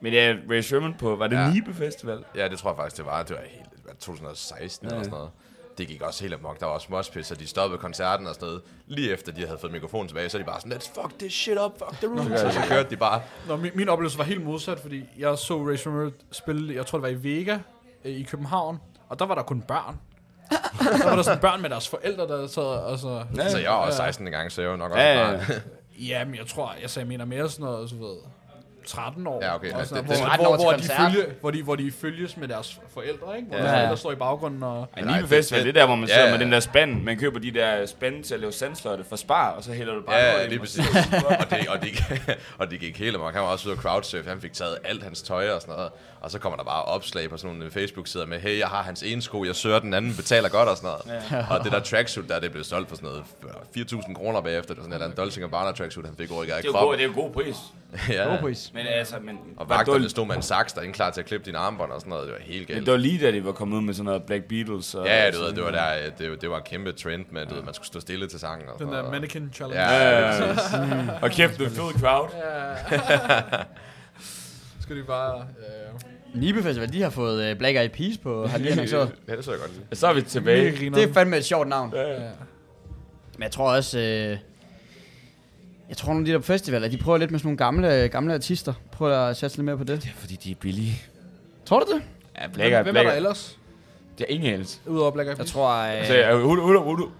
Men 0.00 0.12
ja, 0.12 0.34
Ray 0.50 0.60
Sherman 0.60 0.94
på, 0.94 1.16
var 1.16 1.26
det 1.26 1.36
Ja. 1.36 1.50
Nibe 1.52 1.74
Festival? 1.74 2.18
Ja, 2.36 2.48
det 2.48 2.58
tror 2.58 2.70
jeg 2.70 2.76
faktisk, 2.76 2.96
det 2.96 3.06
var. 3.06 3.22
Det 3.22 3.30
var 3.36 3.42
helt 3.48 3.68
hvad, 3.84 3.94
2016 3.94 4.86
Ja. 4.88 4.90
eller 4.94 5.04
sådan 5.04 5.10
noget. 5.18 5.30
Det 5.78 5.88
gik 5.88 6.02
også 6.02 6.24
helt 6.24 6.34
amok. 6.34 6.60
Der 6.60 6.66
var 6.66 6.72
også 6.72 6.86
moshpit, 6.90 7.26
så 7.26 7.34
de 7.34 7.46
stoppede 7.46 7.78
koncerten 7.80 8.26
og 8.26 8.34
sådan 8.34 8.46
noget. 8.46 8.62
Lige 8.86 9.12
efter 9.12 9.32
de 9.32 9.46
havde 9.46 9.58
fået 9.60 9.72
mikrofonen 9.72 10.08
tilbage, 10.08 10.28
så 10.28 10.38
de 10.38 10.44
bare 10.44 10.60
sådan, 10.60 10.72
let's 10.76 11.00
fuck 11.02 11.18
this 11.18 11.32
shit 11.32 11.58
up, 11.58 11.78
fuck 11.78 12.00
the 12.00 12.06
rules. 12.08 12.40
Så, 12.40 12.50
så 12.50 12.60
kørte 12.68 12.90
de 12.90 12.96
bare. 12.96 13.22
Nå, 13.48 13.56
min, 13.56 13.70
min 13.74 13.88
oplevelse 13.88 14.18
var 14.18 14.24
helt 14.24 14.44
modsat, 14.44 14.80
fordi 14.80 15.04
jeg 15.18 15.38
så 15.38 15.68
Ray 15.68 15.76
Sherman 15.76 16.12
spille, 16.32 16.74
jeg 16.74 16.86
tror 16.86 16.98
det 16.98 17.02
var 17.02 17.08
i 17.08 17.22
Vega 17.38 17.58
øh, 18.04 18.12
i 18.12 18.22
København, 18.22 18.80
og 19.08 19.18
der 19.18 19.26
var 19.26 19.34
der 19.34 19.42
kun 19.42 19.62
børn. 19.62 20.00
der 21.02 21.08
var 21.08 21.16
der 21.16 21.22
sådan 21.22 21.40
børn 21.40 21.62
med 21.62 21.70
deres 21.70 21.88
forældre, 21.88 22.26
der 22.28 22.46
sad 22.46 22.62
og 22.62 22.98
så... 22.98 23.24
Ja. 23.36 23.42
Altså, 23.42 23.58
jeg 23.58 23.70
var 23.70 23.76
også 23.76 24.02
Ja. 24.02 24.08
16 24.08 24.30
gang, 24.30 24.52
så 24.52 24.62
jeg 24.62 24.70
var 24.70 24.76
nok 24.76 24.90
også 24.90 25.02
Ja, 25.02 25.14
ja, 25.22 25.30
ja. 25.30 25.36
barn. 25.36 25.54
Ja, 25.98 26.24
men 26.24 26.34
jeg 26.34 26.46
tror, 26.46 26.74
jeg, 26.82 26.90
jeg 26.96 27.06
mener 27.06 27.24
mere 27.24 27.48
sådan 27.50 27.64
noget, 27.64 27.90
så 27.90 27.96
ved 27.96 28.16
13 28.86 29.26
år. 29.26 29.44
Ja, 29.44 29.54
okay, 29.54 29.72
Og 29.72 29.78
ja, 29.78 29.84
sådan, 29.84 30.04
det- 30.04 30.06
hvor, 30.06 30.14
det- 30.14 30.24
13 30.24 30.46
hvor, 30.46 30.56
hvor, 30.56 30.72
de 30.72 30.82
følge, 30.82 31.26
hvor, 31.40 31.50
de, 31.50 31.62
hvor 31.62 31.76
de 31.76 31.92
følges 31.92 32.36
med 32.36 32.48
deres 32.48 32.80
forældre, 32.94 33.36
ikke? 33.36 33.48
Hvor 33.48 33.58
Ja. 33.58 33.62
ja. 33.64 33.68
deres 33.70 33.78
forældre 33.80 33.96
står 33.96 34.12
i 34.12 34.14
baggrunden 34.14 34.62
og... 34.62 34.88
Ja, 34.96 35.02
Nej, 35.02 35.10
Nibe 35.12 35.20
det- 35.22 35.28
Festival, 35.28 35.58
det- 35.64 35.74
det 35.74 35.76
er 35.76 35.82
der, 35.82 35.86
hvor 35.86 35.96
man 35.96 36.08
ja, 36.08 36.14
sidder 36.14 36.26
ja. 36.28 36.32
med 36.32 36.44
den 36.44 36.52
der 36.52 36.60
spand. 36.60 37.02
Man 37.02 37.18
køber 37.18 37.38
de 37.38 37.50
der 37.50 37.86
spande 37.86 38.22
til 38.22 38.34
at 38.34 38.40
lave 38.40 38.52
sandsløjte 38.52 39.04
fra 39.04 39.16
spar, 39.16 39.50
og 39.50 39.62
så 39.64 39.72
hælder 39.72 39.94
du 39.94 40.00
bare 40.06 40.16
Ja, 40.16 40.40
ja, 40.40 40.46
lige 40.46 40.58
og 40.58 40.60
præcis. 40.60 40.86
og, 40.88 41.50
det, 41.50 41.68
og, 41.68 41.80
det, 41.82 42.36
og 42.58 42.70
det 42.70 42.80
gik 42.80 42.98
helt 42.98 43.16
amok. 43.16 43.32
Han 43.32 43.42
var 43.42 43.48
også 43.48 43.68
ude 43.68 43.76
at 43.76 43.82
crowdsurfe. 43.82 44.28
Han 44.28 44.40
fik 44.40 44.52
taget 44.52 44.78
alt 44.84 45.02
hans 45.02 45.22
tøj 45.22 45.50
og 45.50 45.60
sådan 45.60 45.74
noget. 45.74 45.90
Og 46.20 46.30
så 46.30 46.38
kommer 46.38 46.56
der 46.56 46.64
bare 46.64 46.82
opslag 46.82 47.30
på 47.30 47.36
sådan 47.36 47.56
nogle 47.56 47.70
Facebook-sider 47.70 48.26
med, 48.26 48.38
hey, 48.38 48.58
jeg 48.58 48.68
har 48.68 48.82
hans 48.82 49.02
ene 49.02 49.22
sko, 49.22 49.44
jeg 49.44 49.56
søger 49.56 49.78
den 49.78 49.94
anden, 49.94 50.14
betaler 50.14 50.48
godt 50.48 50.68
og 50.68 50.76
sådan 50.76 50.90
noget. 51.06 51.22
Ja. 51.32 51.46
Og 51.50 51.64
det 51.64 51.72
der 51.72 51.80
tracksuit 51.80 52.28
der, 52.28 52.40
det 52.40 52.52
blev 52.52 52.64
solgt 52.64 52.88
for 52.88 52.96
sådan 52.96 53.08
noget 53.08 53.24
4.000 53.76 54.14
kroner 54.14 54.40
bagefter. 54.40 54.74
Det 54.74 54.82
var 54.82 54.88
sådan 54.90 55.02
andet 55.02 55.16
Dolce 55.18 55.40
Gabbana 55.40 55.72
tracksuit, 55.72 56.06
han 56.06 56.16
fik 56.16 56.30
rykket 56.30 56.54
af 56.54 56.62
Det 56.62 56.68
er 56.68 56.72
jo 56.72 56.78
god, 56.78 56.80
kroppen. 56.80 56.98
det 56.98 57.04
er 57.04 57.08
jo 57.08 57.22
god 57.22 57.30
pris. 57.32 57.56
ja. 58.16 58.24
God 58.28 58.38
pris. 58.38 58.70
Men 58.74 58.86
altså, 58.86 59.16
men... 59.22 59.38
Og 59.56 59.68
var 59.68 59.76
vagterne 59.76 60.02
det, 60.02 60.10
stod 60.10 60.26
med 60.26 60.36
en 60.36 60.42
saks, 60.42 60.72
der 60.72 60.80
er 60.80 60.92
klar 60.92 61.10
til 61.10 61.20
at 61.20 61.26
klippe 61.26 61.46
dine 61.46 61.58
armbånd 61.58 61.92
og 61.92 62.00
sådan 62.00 62.10
noget. 62.10 62.26
Det 62.26 62.32
var 62.32 62.40
helt 62.40 62.68
men 62.68 62.74
galt. 62.74 62.86
det 62.86 62.92
var 62.92 62.98
lige 62.98 63.26
da 63.26 63.32
de 63.32 63.44
var 63.44 63.52
kommet 63.52 63.76
ud 63.76 63.82
med 63.82 63.94
sådan 63.94 64.04
noget 64.04 64.22
Black 64.22 64.44
Beatles. 64.44 64.94
Og 64.94 65.06
Ja, 65.06 65.30
du 65.30 65.38
ved, 65.38 65.52
det 65.52 65.64
var 65.64 65.70
der, 65.70 66.10
det, 66.18 66.40
det 66.42 66.50
var 66.50 66.56
en 66.56 66.62
kæmpe 66.66 66.92
trend 66.92 67.24
med, 67.30 67.46
du 67.46 67.54
ved, 67.54 67.62
man 67.62 67.74
skulle 67.74 67.86
stå 67.86 68.00
stille 68.00 68.28
til 68.28 68.40
sangen. 68.40 68.68
Og 68.68 68.78
Den 68.78 68.88
der 68.92 69.10
mannequin 69.10 69.50
challenge. 69.54 69.82
Ja, 69.82 70.08
Ja, 70.08 70.30
ja, 70.30 70.46
ja. 70.46 70.54
Og 71.22 71.30
kæft, 71.30 71.58
det 71.58 71.70
fed 71.70 72.00
crowd. 72.00 72.28
Skal 74.86 74.96
de 74.96 75.02
bare... 75.02 75.38
Øh, 75.38 76.40
Nibe 76.40 76.62
Festival, 76.62 76.92
de 76.92 77.02
har 77.02 77.10
fået 77.10 77.52
uh, 77.52 77.58
Black 77.58 77.76
Eyed 77.76 77.88
Peas 77.88 78.18
på, 78.18 78.46
har 78.46 78.58
de 78.58 78.68
annonceret. 78.72 79.12
ja, 79.28 79.36
det 79.36 79.44
så 79.44 79.50
jeg 79.50 79.60
godt 79.60 79.72
lide. 79.72 79.84
Så 79.96 80.06
er 80.06 80.14
vi 80.14 80.22
tilbage. 80.22 80.90
Det 80.90 81.02
er 81.02 81.12
fandme 81.12 81.36
et 81.36 81.44
sjovt 81.44 81.68
navn. 81.68 81.92
Ja. 81.94 82.10
Ja. 82.12 82.18
Men 83.34 83.42
jeg 83.42 83.50
tror 83.50 83.70
også... 83.72 83.98
Øh, 83.98 84.38
Jeg 85.88 85.96
tror, 85.96 86.06
nogle 86.12 86.20
af 86.20 86.26
de 86.26 86.32
der 86.32 86.40
festivaler, 86.40 86.88
de 86.88 86.96
prøver 86.96 87.18
lidt 87.18 87.30
med 87.30 87.38
sådan 87.38 87.46
nogle 87.46 87.58
gamle, 87.58 88.08
gamle 88.08 88.34
artister. 88.34 88.72
Prøver 88.92 89.16
at 89.16 89.36
satse 89.36 89.56
lidt 89.56 89.64
mere 89.64 89.76
på 89.78 89.84
det. 89.84 90.02
Det 90.02 90.08
er 90.08 90.12
fordi, 90.16 90.34
de 90.44 90.50
er 90.50 90.54
billige. 90.54 91.02
Tror 91.64 91.80
du 91.80 91.86
det? 91.94 92.02
Ja, 92.36 92.40
Hvem, 92.40 92.52
Black 92.52 92.70
hvem 92.70 92.86
er 92.86 92.92
Black 92.92 93.08
der 93.08 93.14
ellers? 93.14 93.58
Det 94.18 94.26
er 94.28 94.34
ingen 94.34 94.52
ellers. 94.52 94.80
Udover 94.86 95.10
Black 95.10 95.26
Eyed 95.26 95.30
Jeg 95.30 95.36
Peas? 95.36 95.50
tror, 95.52 95.70
øh, 95.70 95.92
Altså, 95.98 96.14
jeg 96.14 96.22
er 96.30 96.34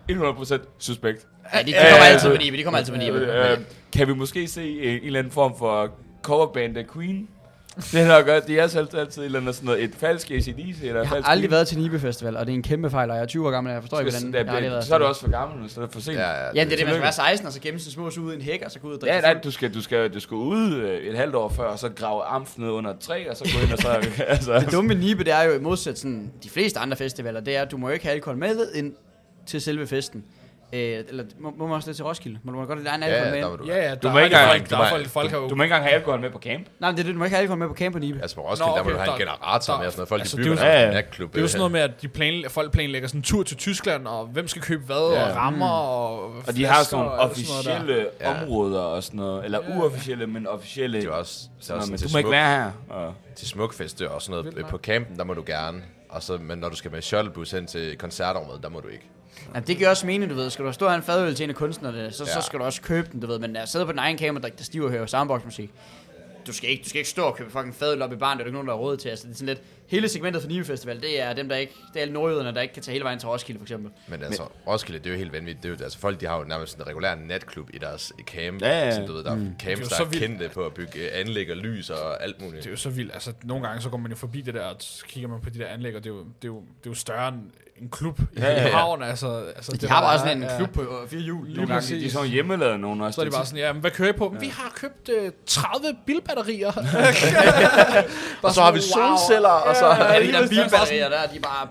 100%, 0.09 0.12
100 0.12 0.61
suspekt. 0.79 1.27
ja, 1.55 1.59
de, 1.62 1.67
de 1.67 1.73
kommer 1.73 2.05
altid 2.07 2.31
på 2.31 2.37
Nibe. 2.43 2.57
De 2.57 2.62
kommer 2.62 2.79
altid 2.79 2.93
på 2.93 2.99
Nibe. 2.99 3.17
Øh, 3.19 3.59
Kan 3.93 4.09
vi 4.09 4.14
måske 4.14 4.49
se 4.49 4.71
en, 4.71 4.89
en 4.99 5.01
eller 5.07 5.19
anden 5.19 5.33
form 5.33 5.59
for 5.59 5.91
coverband 6.23 6.77
af 6.77 6.85
Queen? 6.95 7.29
Det 7.77 8.01
er 8.01 8.09
nok 8.09 8.27
godt. 8.27 8.47
De 8.47 8.59
er 8.59 8.66
selv 8.66 8.89
altid 8.97 9.22
et 9.22 9.27
eller 9.27 9.41
andet 9.41 9.55
sådan 9.55 9.66
noget, 9.66 9.85
et 9.85 9.95
falsk 9.95 10.31
ACDC 10.31 10.49
eller 10.83 11.01
Jeg 11.01 11.09
har 11.09 11.14
falsk 11.14 11.29
aldrig 11.31 11.51
været 11.51 11.68
til 11.68 11.79
Nibe 11.79 12.01
Festival, 12.01 12.37
og 12.37 12.47
det 12.47 12.53
er 12.53 12.57
en 12.57 12.62
kæmpe 12.62 12.91
fejl, 12.91 13.11
og 13.11 13.16
jeg 13.16 13.22
er 13.22 13.27
20 13.27 13.47
år 13.47 13.51
gammel, 13.51 13.70
og 13.70 13.74
jeg 13.74 13.83
forstår 13.83 14.01
ikke, 14.01 14.12
hvordan 14.12 14.47
jeg 14.47 14.53
har 14.55 14.61
været 14.61 14.85
så 14.85 14.95
er 14.95 14.99
du 14.99 15.05
også 15.05 15.20
for 15.20 15.31
gammel 15.31 15.62
nu, 15.62 15.68
så 15.68 15.81
er 15.81 15.85
det 15.85 15.93
for 15.93 16.01
sent. 16.01 16.18
Ja, 16.18 16.31
ja. 16.31 16.47
Ja, 16.55 16.64
det 16.64 16.72
er 16.72 16.77
det, 16.77 16.87
man 16.87 16.95
skal 16.95 17.03
være 17.03 17.12
16, 17.12 17.47
og 17.47 17.53
så 17.53 17.61
gemme 17.61 17.81
sin 17.81 17.93
små 17.93 18.11
ud 18.20 18.33
i 18.33 18.37
en 18.37 18.43
hæk, 18.43 18.62
og 18.64 18.70
så 18.70 18.79
gå 18.79 18.89
ud 18.89 18.95
og 18.95 19.01
drikke 19.01 19.14
Ja, 19.14 19.20
nej, 19.20 19.41
du 19.45 19.51
skal, 19.51 19.74
du 19.74 19.83
skal, 19.83 20.14
du 20.14 20.20
skal 20.20 20.35
ud 20.35 20.74
øh, 20.74 21.01
et 21.01 21.16
halvt 21.16 21.35
år 21.35 21.49
før, 21.49 21.64
og 21.64 21.79
så 21.79 21.89
grave 21.89 22.22
amf 22.24 22.59
ned 22.59 22.68
under 22.68 22.91
et 22.91 22.99
træ, 22.99 23.27
og 23.31 23.37
så 23.37 23.45
gå 23.55 23.64
ind 23.64 23.72
og 23.72 23.79
så... 23.79 23.89
altså, 24.27 24.55
Det 24.61 24.72
dumme 24.72 24.89
med 24.89 24.97
Nibe, 24.97 25.24
det 25.24 25.33
er 25.33 25.43
jo 25.43 25.53
i 25.53 25.59
modsat 25.59 25.99
sådan, 25.99 26.33
de 26.43 26.51
fleste 26.51 26.81
andre 26.81 26.97
festivaler, 26.97 27.41
det 27.41 27.57
er, 27.57 27.62
at 27.62 27.70
du 27.70 27.77
må 27.77 27.89
ikke 27.89 28.05
have 28.05 28.14
alkohol 28.14 28.39
med 28.39 28.72
ind 28.74 28.95
til 29.47 29.61
selve 29.61 29.87
festen. 29.87 30.24
Øh, 30.73 30.81
eller 31.09 31.25
må, 31.39 31.55
må 31.59 31.67
man 31.67 31.75
også 31.77 31.89
det 31.91 31.97
til 31.97 32.05
Roskilde? 32.05 32.39
Må 32.43 32.53
du 32.53 32.59
godt 32.64 32.79
have 32.79 32.89
egen 32.89 33.03
Ja, 33.03 33.07
alkohol 33.09 33.27
ja, 33.27 33.33
med 33.35 33.43
der 33.43 33.51
må 33.51 33.57
du. 33.57 33.64
Ja, 33.67 33.77
ja, 33.89 33.95
der 33.95 34.12
må 34.12 34.19
er 34.19 34.25
ikke 34.25 34.37
folk, 34.37 34.45
engang- 34.55 34.71
der 34.71 34.77
du 34.77 34.83
er 34.83 35.03
må- 35.03 35.09
folk, 35.09 35.31
du 35.33 35.39
må 35.57 35.62
ikke 35.62 35.73
engang 35.75 35.85
have 35.85 35.95
alkohol 35.95 36.21
med 36.21 36.31
på 36.31 36.39
camp. 36.39 36.67
Nej, 36.81 36.91
men 36.91 36.97
det 36.97 37.03
er 37.03 37.07
det, 37.07 37.14
du 37.14 37.19
må 37.19 37.25
ikke 37.25 37.35
have 37.37 37.41
alkohol 37.43 37.59
med 37.59 37.69
på 37.69 37.75
camp 37.75 37.93
på 37.93 37.99
Nibe. 37.99 38.19
Altså 38.23 38.37
på 38.37 38.43
Roskilde, 38.43 38.71
Nå, 38.71 38.77
der 38.77 38.83
må 38.83 38.91
okay, 38.91 38.93
du 38.93 38.99
have 38.99 39.07
en 39.07 39.12
der- 39.12 39.19
generator 39.19 39.73
der- 39.73 39.79
med 39.81 39.87
og 39.87 39.93
sådan 39.93 39.99
noget. 40.01 40.09
Folk, 40.09 40.21
altså, 40.21 40.37
de 40.37 40.43
det 40.45 40.53
er 40.53 40.57
der 40.81 40.87
en 40.89 40.95
natklub. 40.95 41.33
Det 41.33 41.39
er 41.39 41.43
jo 41.43 41.49
sådan 41.49 41.59
øh, 41.59 41.61
noget 41.61 41.73
med, 41.73 41.81
at 41.81 42.03
de 42.03 42.09
planlægger, 42.09 42.49
folk 42.51 42.73
planlægger 42.73 43.09
sådan 43.09 43.19
en 43.19 43.23
tur 43.23 43.43
til 43.43 43.57
Tyskland, 43.57 44.07
og 44.07 44.27
hvem 44.27 44.49
skal 44.49 44.62
købe 44.62 44.85
hvad, 44.87 45.12
Ja. 45.12 45.29
og 45.31 45.37
rammer, 45.37 45.69
og 45.69 46.25
Og 46.47 46.57
de 46.57 46.64
har 46.64 46.83
sådan 46.83 47.05
nogle 47.05 47.19
der. 47.19 47.25
officielle 47.25 48.07
områder 48.25 48.81
og 48.81 49.03
sådan 49.03 49.19
noget. 49.21 49.45
Eller 49.45 49.61
Ja. 49.69 49.79
uofficielle, 49.79 50.27
men 50.27 50.47
officielle. 50.47 51.01
Det 51.01 51.07
er 51.07 51.12
også, 51.12 51.41
er 51.71 51.75
men 51.91 51.99
du 51.99 52.09
må 52.12 52.19
ikke 52.19 52.31
være 52.31 52.51
her. 52.62 52.71
Og, 52.89 53.14
til 53.37 53.49
smukfeste 53.49 54.11
og 54.11 54.23
sådan 54.23 54.43
noget. 54.45 54.59
Øh. 54.59 54.64
På 54.69 54.79
campen, 54.79 55.17
der 55.19 55.25
må 55.25 55.35
du 55.35 55.43
gerne. 55.47 55.83
Og 56.09 56.23
så, 56.23 56.39
men 56.41 56.59
når 56.59 56.69
du 56.69 56.77
skal 56.77 56.91
med 56.93 57.03
shuttlebus 57.03 57.51
hen 57.51 57.67
til 57.67 57.99
koncertrummet, 57.99 58.62
der 58.62 58.69
må 58.69 58.81
du 58.81 58.89
ikke. 58.89 59.05
Ja, 59.55 59.61
det 59.61 59.76
giver 59.76 59.89
også 59.89 60.07
mening, 60.07 60.30
du 60.30 60.37
ved. 60.37 60.51
Skal 60.51 60.64
du 60.64 60.72
stå 60.72 60.84
og 60.84 60.91
have 60.91 60.97
en 60.97 61.03
fadøl 61.03 61.34
til 61.34 61.45
en 61.45 61.51
af 61.51 61.57
kunstnerne, 61.57 62.12
så, 62.12 62.24
ja. 62.24 62.32
så 62.32 62.41
skal 62.41 62.59
du 62.59 62.64
også 62.64 62.82
købe 62.82 63.09
den, 63.12 63.20
du 63.20 63.26
ved. 63.26 63.39
Men 63.39 63.57
at 63.57 63.68
sidde 63.68 63.87
på 63.87 63.93
din 63.93 63.99
egen 63.99 64.18
kamera, 64.18 64.43
der, 64.43 64.49
der 64.49 64.64
stiver 64.64 64.87
og 64.87 64.93
høre 64.93 65.09
soundbox-musik. 65.09 65.70
Du 66.47 66.53
skal, 66.53 66.70
ikke, 66.70 66.82
du 66.82 66.89
skal 66.89 66.99
ikke 66.99 67.11
stå 67.11 67.22
og 67.22 67.37
købe 67.37 67.51
fucking 67.51 67.74
fadøl 67.74 68.03
op 68.03 68.12
i 68.12 68.16
barn, 68.16 68.39
det 68.39 68.41
er 68.41 68.45
der 68.45 68.49
ikke 68.49 68.55
nogen, 68.55 68.68
der 68.68 68.74
har 68.74 68.80
råd 68.80 68.97
til. 68.97 69.09
Altså, 69.09 69.26
det 69.26 69.32
er 69.32 69.37
sådan 69.37 69.47
lidt, 69.47 69.62
hele 69.89 70.09
segmentet 70.09 70.43
for 70.43 70.49
Nibe 70.49 70.64
Festival, 70.64 71.01
det 71.01 71.22
er 71.22 71.32
dem, 71.32 71.49
der 71.49 71.57
ikke, 71.57 71.74
det 71.89 71.97
er 71.97 72.01
alle 72.01 72.14
nordjyderne, 72.14 72.55
der 72.55 72.61
ikke 72.61 72.74
kan 72.74 72.82
tage 72.82 72.93
hele 72.93 73.05
vejen 73.05 73.18
til 73.18 73.28
Roskilde, 73.28 73.59
for 73.59 73.64
eksempel. 73.64 73.91
Men 74.09 74.22
altså, 74.22 74.43
Roskilde, 74.66 74.99
det 74.99 75.07
er 75.07 75.11
jo 75.11 75.16
helt 75.18 75.32
vanvittigt. 75.32 75.62
Det 75.62 75.68
er 75.68 75.74
jo, 75.78 75.84
altså, 75.84 75.99
folk, 75.99 76.20
de 76.20 76.26
har 76.26 76.39
jo 76.39 76.45
nærmest 76.45 76.72
sådan 76.72 76.84
en 76.84 76.89
regulær 76.89 77.14
natklub 77.14 77.70
i 77.74 77.78
deres 77.78 78.12
camp. 78.26 78.62
Ja, 78.62 78.84
ja. 78.84 78.91
Sådan, 78.93 79.07
du 79.09 79.12
ved, 79.14 79.24
der 79.24 79.30
er 79.30 79.37
camps, 79.37 79.59
Det 79.61 79.72
er 79.72 79.76
der 79.76 79.84
så 79.89 80.03
er 80.03 80.07
kendte 80.26 80.49
på 80.49 80.66
at 80.66 80.74
bygge 80.74 80.99
øh, 80.99 81.09
anlæg 81.12 81.51
og 81.51 81.57
lys 81.57 81.91
og 81.91 82.22
alt 82.24 82.41
muligt. 82.41 82.62
Det 82.62 82.66
er 82.66 82.70
jo 82.70 82.76
så 82.76 82.91
vildt. 82.91 83.14
Altså, 83.14 83.32
nogle 83.45 83.66
gange 83.66 83.82
så 83.82 83.89
går 83.89 83.99
man 83.99 84.11
jo 84.11 84.16
forbi 84.16 84.41
det 84.41 84.55
der, 84.55 84.64
og 84.64 84.76
så 84.78 85.05
kigger 85.07 85.28
man 85.28 85.41
på 85.41 85.51
de 85.51 85.59
der 85.59 85.66
anlæg, 85.66 85.97
og 85.97 86.05
det 86.05 86.11
er 86.11 86.14
jo, 86.14 86.20
det 86.20 86.26
er 86.43 86.49
jo, 86.49 86.61
det 86.61 86.87
er 86.87 86.91
jo 86.91 86.95
større 86.95 87.28
end 87.28 87.41
en 87.82 87.89
klub 87.89 88.20
i 88.20 88.24
Ja, 88.37 88.45
ja, 88.47 88.53
ja. 88.53 88.59
København. 88.59 89.03
Altså, 89.03 89.43
altså, 89.57 89.72
De 89.72 89.78
det 89.78 89.91
har 89.91 90.01
bare 90.01 90.18
sådan 90.18 90.37
en 90.37 90.43
ja. 90.43 90.57
klub 90.57 90.70
på 90.70 90.80
øh, 90.80 91.09
fire 91.09 91.20
hjul. 91.20 91.47
Lige 91.47 91.57
nogle 91.57 91.68
gange, 91.68 91.80
præcis. 91.80 92.01
de 92.03 92.07
er 92.07 92.11
sådan 92.11 92.28
hjemmelavet 92.28 92.80
nogen 92.80 93.01
også. 93.01 93.14
Så 93.14 93.20
er 93.20 93.24
de 93.24 93.30
bare 93.30 93.47
sådan, 93.47 93.59
ja, 93.59 93.72
men 93.72 93.80
hvad 93.80 93.91
kører 93.91 94.09
I 94.09 94.12
på? 94.12 94.30
Ja. 94.34 94.39
Vi 94.41 94.47
har 94.47 94.72
købt 94.74 95.09
øh, 95.09 95.30
30 95.47 95.97
bilbatterier. 96.07 96.72
Og 98.43 98.55
så 98.55 98.62
har 98.62 98.72
vi 98.72 98.80
solceller, 98.80 99.49
og 99.49 99.76
så... 99.79 99.87
Ja, 100.05 100.20
de 100.27 100.33
der 100.33 100.49
bilbatterier 100.49 101.09
der, 101.09 101.27
de 101.33 101.37
er 101.37 101.41
bare 101.41 101.68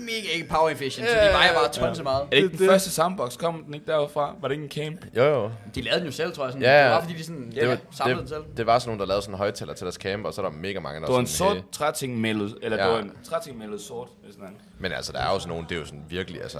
mega 0.00 0.28
ikke 0.34 0.48
power 0.48 0.68
efficient, 0.70 1.08
så 1.08 1.14
de 1.14 1.32
vejer 1.32 1.54
bare 1.54 1.68
tons 1.72 1.96
så 1.96 2.02
meget. 2.02 2.20
Er 2.22 2.26
det 2.30 2.36
ikke 2.36 2.48
Det- 2.48 2.58
den 2.58 2.66
det- 2.66 2.70
første 2.72 2.90
soundbox? 2.90 3.36
Kom 3.38 3.62
den 3.64 3.74
ikke 3.74 3.86
derfra? 3.86 4.34
Var 4.40 4.48
det 4.48 4.54
ikke 4.54 4.64
en 4.64 4.70
camp? 4.98 5.16
Jo, 5.16 5.24
jo. 5.24 5.50
De 5.74 5.80
lavede 5.82 5.98
den 6.00 6.06
jo 6.06 6.12
selv, 6.12 6.32
tror 6.32 6.44
jeg. 6.44 6.52
Sådan. 6.52 6.62
Ja, 6.62 6.78
ja. 6.78 6.84
Det 6.84 6.92
var 6.94 7.00
fordi, 7.00 7.14
de 7.14 7.24
sådan, 7.24 7.50
Det, 7.54 7.68
var, 7.68 7.76
samlede 7.90 8.20
den 8.20 8.28
selv. 8.28 8.38
det, 8.48 8.56
det 8.56 8.66
var 8.66 8.78
sådan 8.78 8.88
nogen, 8.88 9.00
der 9.00 9.06
lavede 9.06 9.22
sådan 9.22 9.34
en 9.34 9.38
højtaler 9.38 9.74
til 9.74 9.84
deres 9.84 9.94
camp, 9.94 10.24
og 10.26 10.34
så 10.34 10.42
er 10.42 10.48
der 10.50 10.56
mega 10.56 10.80
mange, 10.80 11.00
der 11.00 11.06
Det 11.06 11.12
var 11.14 11.20
en 11.20 11.26
sådan, 11.26 11.48
sort 11.52 11.56
hey. 11.56 11.62
trætingmældet, 11.72 12.56
eller 12.62 12.76
Ja. 12.78 12.84
det 12.84 12.92
var 12.92 12.98
en 13.00 13.12
trætingmældet 13.28 13.80
sort, 13.80 14.08
hvis 14.24 14.34
man... 14.38 14.48
Men 14.78 14.92
altså, 14.92 15.12
der 15.12 15.18
er 15.18 15.32
jo 15.32 15.38
sådan 15.38 15.48
nogle, 15.48 15.66
det 15.68 15.74
er 15.74 15.78
jo 15.80 15.86
sådan 15.86 16.04
virkelig, 16.08 16.42
altså 16.42 16.58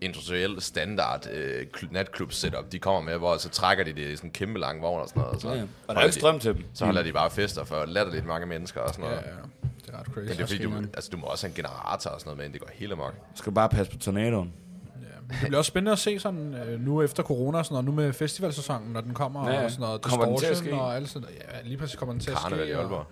industriel 0.00 0.62
standard 0.62 1.26
øh, 1.32 1.66
kl- 1.76 1.86
natklub 1.92 2.32
setup, 2.32 2.72
de 2.72 2.78
kommer 2.78 3.00
med, 3.00 3.18
hvor 3.18 3.36
så 3.36 3.48
trækker 3.48 3.84
de 3.84 3.92
det 3.92 3.98
i 4.08 4.16
sådan 4.16 4.28
en 4.28 4.32
kæmpe 4.32 4.58
lang 4.60 4.82
vogn 4.82 5.00
og 5.00 5.08
sådan 5.08 5.20
noget. 5.20 5.34
og 5.34 5.40
Så, 5.40 5.48
Ja, 5.48 5.54
ja. 5.54 5.62
Og 5.88 5.94
der 5.94 6.00
er 6.00 6.04
ikke 6.04 6.14
de- 6.14 6.18
strøm 6.20 6.38
til 6.38 6.54
dem. 6.54 6.64
Så 6.74 6.84
holder 6.84 7.02
de 7.02 7.12
bare 7.12 7.30
fester 7.30 7.64
for 7.64 7.84
latterligt 7.86 8.26
mange 8.26 8.46
mennesker 8.46 8.80
og 8.80 8.88
sådan 8.94 9.04
ja, 9.04 9.10
noget. 9.10 9.24
ja, 9.26 9.30
det 9.30 9.38
er 9.38 9.59
ret 10.00 10.06
crazy. 10.06 10.18
Men 10.28 10.28
det 10.28 10.40
er 10.40 10.46
fordi, 10.46 10.62
du, 10.62 10.72
altså, 10.94 11.10
du 11.12 11.16
må 11.16 11.26
også 11.26 11.46
have 11.46 11.50
en 11.50 11.54
generator 11.56 12.10
og 12.10 12.20
sådan 12.20 12.30
noget 12.36 12.38
med, 12.38 12.52
det 12.52 12.60
går 12.60 12.70
hele 12.74 12.92
amok. 12.92 13.14
Du 13.14 13.36
skal 13.38 13.52
bare 13.52 13.68
passe 13.68 13.92
på 13.92 13.98
tornadoen. 13.98 14.52
Ja. 15.00 15.34
Det 15.34 15.36
bliver 15.46 15.58
også 15.58 15.68
spændende 15.68 15.92
at 15.92 15.98
se 15.98 16.18
sådan, 16.18 16.54
øh, 16.54 16.80
nu 16.80 17.02
efter 17.02 17.22
corona 17.22 17.58
og 17.58 17.64
sådan 17.64 17.74
noget, 17.74 17.84
nu 17.84 17.92
med 17.92 18.12
festivalsæsonen, 18.12 18.92
når 18.92 19.00
den 19.00 19.14
kommer 19.14 19.48
Ja, 19.48 19.54
ja. 19.58 19.64
og 19.64 19.70
sådan 19.70 19.80
noget, 19.82 20.00
Kommer 20.02 20.26
den 20.26 20.38
til 20.38 20.46
at 20.46 20.50
distortion 20.50 20.74
ske? 20.78 20.82
og 20.82 20.96
alt 20.96 21.08
sådan 21.08 21.22
noget. 21.28 21.42
Ja, 21.54 21.68
lige 21.68 21.76
præcis 21.78 21.96
kommer 21.96 22.12
den 22.12 22.20
til 22.20 22.32
Karneval 22.34 22.60
at 22.62 22.68
i 22.68 22.70
ske. 22.72 22.78
Aalborg. 22.80 23.06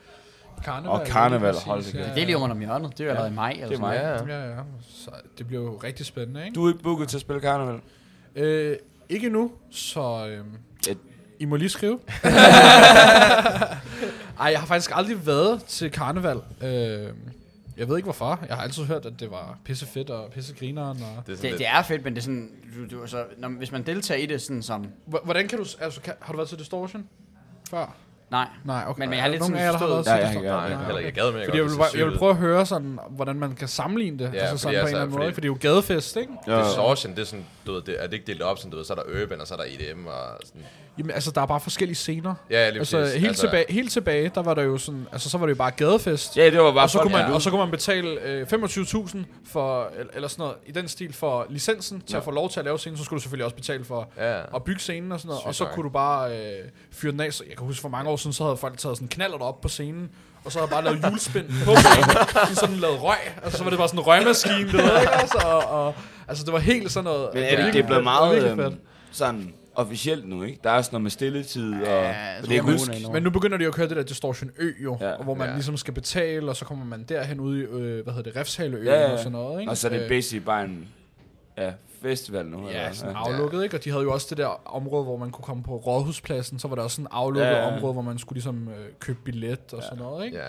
Og 0.56 0.62
karneval. 0.64 1.00
Og 1.00 1.06
karneval, 1.06 1.54
hold 1.54 1.84
da 1.84 1.90
kæft. 1.90 2.14
Det 2.14 2.22
er 2.22 2.26
lige 2.26 2.36
om 2.36 2.50
om 2.50 2.58
hjørnet. 2.60 2.90
Det 2.98 3.00
er 3.00 3.04
jo 3.04 3.10
allerede 3.10 3.30
i 3.32 3.34
maj. 3.34 3.50
Eller 3.50 3.66
Det 3.68 3.74
er 3.76 3.80
mig. 3.80 3.94
Ja, 3.94 4.34
ja. 4.34 4.44
Ja, 4.44 4.50
ja. 4.56 4.62
Så 4.88 5.10
det 5.38 5.46
bliver 5.46 5.62
jo 5.62 5.80
rigtig 5.84 6.06
spændende, 6.06 6.44
ikke? 6.44 6.54
Du 6.54 6.64
er 6.64 6.68
ikke 6.72 6.82
booket 6.82 7.08
til 7.08 7.16
at 7.16 7.20
spille 7.20 7.40
karneval. 7.40 7.80
Øh, 8.36 8.76
ikke 9.08 9.28
nu, 9.30 9.52
så 9.70 10.26
øh, 10.28 10.44
Ja. 10.86 10.92
I 11.40 11.44
må 11.44 11.56
lige 11.56 11.68
skrive. 11.68 11.98
Ej, 14.40 14.50
jeg 14.50 14.60
har 14.60 14.66
faktisk 14.66 14.90
aldrig 14.94 15.26
været 15.26 15.64
til 15.64 15.90
karneval. 15.90 16.36
Øh, 16.62 16.68
jeg 17.76 17.88
ved 17.88 17.96
ikke 17.96 18.04
hvorfor. 18.06 18.40
Jeg 18.48 18.56
har 18.56 18.62
altid 18.62 18.84
hørt, 18.84 19.06
at 19.06 19.12
det 19.20 19.30
var 19.30 19.58
pisse 19.64 19.86
fedt 19.86 20.10
og 20.10 20.30
pisse 20.32 20.54
grineren. 20.58 21.02
Og... 21.02 21.22
Det 21.26 21.32
er 21.32 21.36
Det, 21.36 21.42
lidt, 21.44 21.58
det 21.58 21.66
er 21.68 21.82
fedt, 21.82 22.04
men 22.04 22.12
det 22.14 22.18
er 22.20 22.22
sådan, 22.22 22.50
du, 22.90 22.96
du, 23.00 23.06
så, 23.06 23.24
når, 23.38 23.48
hvis 23.48 23.72
man 23.72 23.82
deltager 23.86 24.18
i 24.22 24.26
det 24.26 24.42
sådan 24.42 24.62
som, 24.62 24.84
H- 25.06 25.14
Hvordan 25.24 25.48
kan 25.48 25.58
du... 25.58 25.64
Altså, 25.80 26.00
kan, 26.00 26.12
har 26.20 26.32
du 26.32 26.36
været 26.36 26.48
til 26.48 26.58
Distortion 26.58 27.04
før? 27.70 27.94
nej, 28.30 28.46
Nej, 28.64 28.84
okay. 28.88 28.98
Men- 29.00 29.08
men 29.08 29.16
jeg 29.16 29.22
har 29.24 29.28
lidt 29.30 29.40
Nogen 29.40 29.54
sådan 29.54 29.66
der 29.66 29.72
har 29.72 29.78
forstået- 29.78 30.06
været 30.06 30.20
Ja, 30.20 30.52
jeg 30.52 30.70
ja, 30.70 30.76
heller 30.84 30.98
ikke. 30.98 31.06
Jeg 31.06 31.12
gad 31.12 31.32
med, 31.32 31.44
Fordi 31.44 31.58
jeg 31.58 31.64
vil, 31.64 31.72
jeg 31.98 32.06
vil 32.06 32.18
prøve 32.18 32.30
at 32.30 32.36
høre 32.36 32.66
sådan, 32.66 32.98
hvordan 33.10 33.36
man 33.36 33.54
kan 33.54 33.68
sammenligne 33.68 34.18
det. 34.18 34.30
Ja, 34.34 34.38
altså 34.38 34.50
fordi 34.50 34.58
sådan 34.58 34.72
på 34.74 34.76
en 34.76 34.76
altså, 34.80 34.88
eller 34.96 35.02
anden 35.02 35.18
måde. 35.18 35.34
fordi- 35.34 35.34
For 35.34 35.40
det 35.56 35.64
er 35.64 35.70
jo 35.70 35.74
gadefest, 35.74 36.16
ikke? 36.16 36.32
Distortion, 36.46 37.12
det 37.14 37.20
er 37.20 37.24
sådan, 37.24 37.44
du 37.66 37.72
ved, 37.72 37.82
det, 37.82 37.96
er 37.98 38.06
det 38.06 38.12
ikke 38.12 38.26
delt 38.26 38.42
op 38.42 38.58
sådan, 38.58 38.70
du 38.70 38.76
ved, 38.76 38.84
så 38.84 38.92
er 38.92 38.96
der 39.02 39.22
urban, 39.22 39.40
og 39.40 39.46
så 39.46 39.54
er 39.54 39.58
der 39.58 39.64
EDM, 39.64 40.06
og 40.06 40.14
sådan. 40.44 40.62
Jamen, 40.98 41.10
altså, 41.10 41.30
der 41.30 41.40
er 41.40 41.46
bare 41.46 41.60
forskellige 41.60 41.96
scener. 41.96 42.34
Ja, 42.50 42.62
ja, 42.64 42.68
lige 42.70 42.78
Altså, 42.78 42.98
præcis. 43.00 43.20
helt, 43.20 43.36
tilbage, 43.36 43.64
helt 43.68 43.92
tilbage, 43.92 44.30
der 44.34 44.42
var 44.42 44.54
der 44.54 44.62
jo 44.62 44.78
sådan... 44.78 45.06
Altså, 45.12 45.30
så 45.30 45.38
var 45.38 45.46
det 45.46 45.50
jo 45.50 45.56
bare 45.56 45.70
gadefest. 45.70 46.36
Ja, 46.36 46.50
det 46.50 46.58
var 46.60 46.72
bare 46.72 46.82
og, 46.84 46.90
så 46.90 46.98
kunne 46.98 47.12
man, 47.12 47.24
der- 47.28 47.34
og 47.34 47.42
så 47.42 47.50
kunne 47.50 47.58
man 47.58 47.70
betale 47.70 48.20
øh, 48.22 48.46
25.000 48.52 49.18
for, 49.50 49.90
eller, 50.14 50.28
sådan 50.28 50.42
noget, 50.42 50.54
i 50.66 50.72
den 50.72 50.88
stil 50.88 51.12
for 51.12 51.46
licensen 51.50 52.00
til 52.00 52.12
Ja. 52.12 52.18
at 52.18 52.24
få 52.24 52.30
lov 52.30 52.50
til 52.50 52.60
at 52.60 52.64
lave 52.64 52.78
scenen. 52.78 52.96
Så 52.98 53.04
skulle 53.04 53.18
du 53.18 53.22
selvfølgelig 53.22 53.44
også 53.44 53.56
betale 53.56 53.84
for 53.84 54.08
Ja, 54.16 54.40
at 54.56 54.64
bygge 54.64 54.80
scenen 54.80 55.12
og 55.12 55.20
sådan 55.20 55.28
noget. 55.28 55.40
Sygt 55.40 55.48
og 55.48 55.54
så 55.54 55.64
kunne 55.74 55.84
du 55.84 55.88
bare 55.90 56.32
øh, 56.38 56.38
fyre 56.92 57.12
den 57.12 57.20
af. 57.20 57.32
Så 57.32 57.44
jeg 57.48 57.56
kan 57.56 57.66
huske, 57.66 57.80
for 57.80 57.88
mange 57.88 58.10
år 58.10 58.16
siden, 58.16 58.32
så 58.32 58.44
havde 58.44 58.56
folk 58.56 58.78
taget 58.78 58.96
sådan 58.96 59.08
knaller 59.08 59.38
op 59.38 59.60
på 59.60 59.68
scenen. 59.68 60.10
Og 60.44 60.52
så 60.52 60.58
havde 60.58 60.70
bare 60.70 60.84
lavet 60.84 61.04
julespind 61.10 61.46
på 61.64 61.74
scenen. 61.82 62.10
sådan 62.32 62.54
sådan 62.54 62.76
lavet 62.76 63.02
røg. 63.02 63.16
Altså, 63.42 63.58
så 63.58 63.64
var 63.64 63.70
det 63.70 63.78
bare 63.78 63.88
sådan 63.88 64.00
en 64.00 64.06
røgmaskine, 64.06 64.72
du 64.72 64.76
ved 64.76 65.00
ikke? 65.00 65.12
Altså, 65.14 65.38
og, 65.44 65.86
og, 65.86 65.94
altså, 66.28 66.44
det 66.44 66.52
var 66.52 66.58
helt 66.58 66.92
sådan 66.92 67.04
noget... 67.04 67.28
Men 67.34 67.42
det 67.42 67.52
er 67.52 67.64
det, 67.64 67.74
det 67.74 67.82
er. 67.82 67.86
Det 67.86 67.96
var 67.96 68.02
meget 68.02 68.50
øhm, 68.50 68.58
fedt. 68.58 68.74
sådan 69.12 69.52
officielt 69.78 70.28
nu, 70.28 70.42
ikke? 70.42 70.60
Der 70.64 70.70
er 70.70 70.82
sådan 70.82 70.94
noget 70.94 71.02
med 71.02 71.10
stilletid, 71.10 71.72
og 71.74 71.80
Ja, 71.86 72.38
og 72.42 72.48
det 72.48 72.56
er 72.56 72.62
husk. 72.62 72.90
Men 73.12 73.22
nu 73.22 73.30
begynder 73.30 73.56
de 73.58 73.64
jo 73.64 73.68
at 73.70 73.74
køre 73.74 73.88
det 73.88 73.96
der 73.96 74.02
Distortion 74.02 74.50
Ø 74.58 74.70
jo, 74.84 74.96
Ja. 75.00 75.08
ja, 75.10 75.16
hvor 75.16 75.34
man 75.34 75.44
Ja. 75.44 75.50
ja. 75.50 75.56
ligesom 75.56 75.76
skal 75.76 75.94
betale, 75.94 76.50
og 76.50 76.56
så 76.56 76.64
kommer 76.64 76.84
man 76.84 77.04
derhen 77.08 77.40
ude 77.40 77.58
i, 77.60 77.62
øh, 77.62 78.04
hvad 78.04 78.14
hedder 78.14 78.30
det, 78.30 78.36
Refshaleøen 78.40 78.84
Ja, 78.86 79.00
ja. 79.00 79.12
og 79.12 79.18
sådan 79.18 79.32
noget, 79.32 79.60
ikke? 79.60 79.70
Og 79.72 79.76
så 79.76 79.88
er 79.88 79.92
det 79.92 80.02
Øh, 80.02 80.08
basically 80.08 80.44
bare 80.44 80.64
en 80.64 80.88
ja, 81.58 81.72
festival 82.02 82.46
nu. 82.46 82.58
eller 82.58 82.70
Ja, 82.80 82.86
hvad? 82.86 82.94
sådan 82.94 83.14
aflukket, 83.16 83.62
ikke? 83.64 83.76
Og 83.76 83.84
de 83.84 83.90
havde 83.90 84.02
jo 84.02 84.12
også 84.12 84.26
det 84.30 84.38
der 84.38 84.60
område, 84.76 85.04
hvor 85.04 85.16
man 85.16 85.30
kunne 85.30 85.44
komme 85.44 85.62
på 85.62 85.76
Rådhuspladsen, 85.76 86.58
så 86.58 86.68
var 86.68 86.74
der 86.76 86.82
også 86.82 86.94
sådan 86.94 87.04
en 87.04 87.08
aflukket 87.12 87.46
Ja, 87.46 87.50
ja, 87.56 87.66
ja. 87.68 87.76
område, 87.76 87.92
hvor 87.92 88.02
man 88.02 88.18
skulle 88.18 88.36
ligesom 88.36 88.68
øh, 88.68 88.74
købe 88.98 89.18
billet 89.24 89.58
og 89.72 89.82
sådan 89.82 89.98
noget, 89.98 90.24
ikke? 90.26 90.36
Ja. 90.38 90.44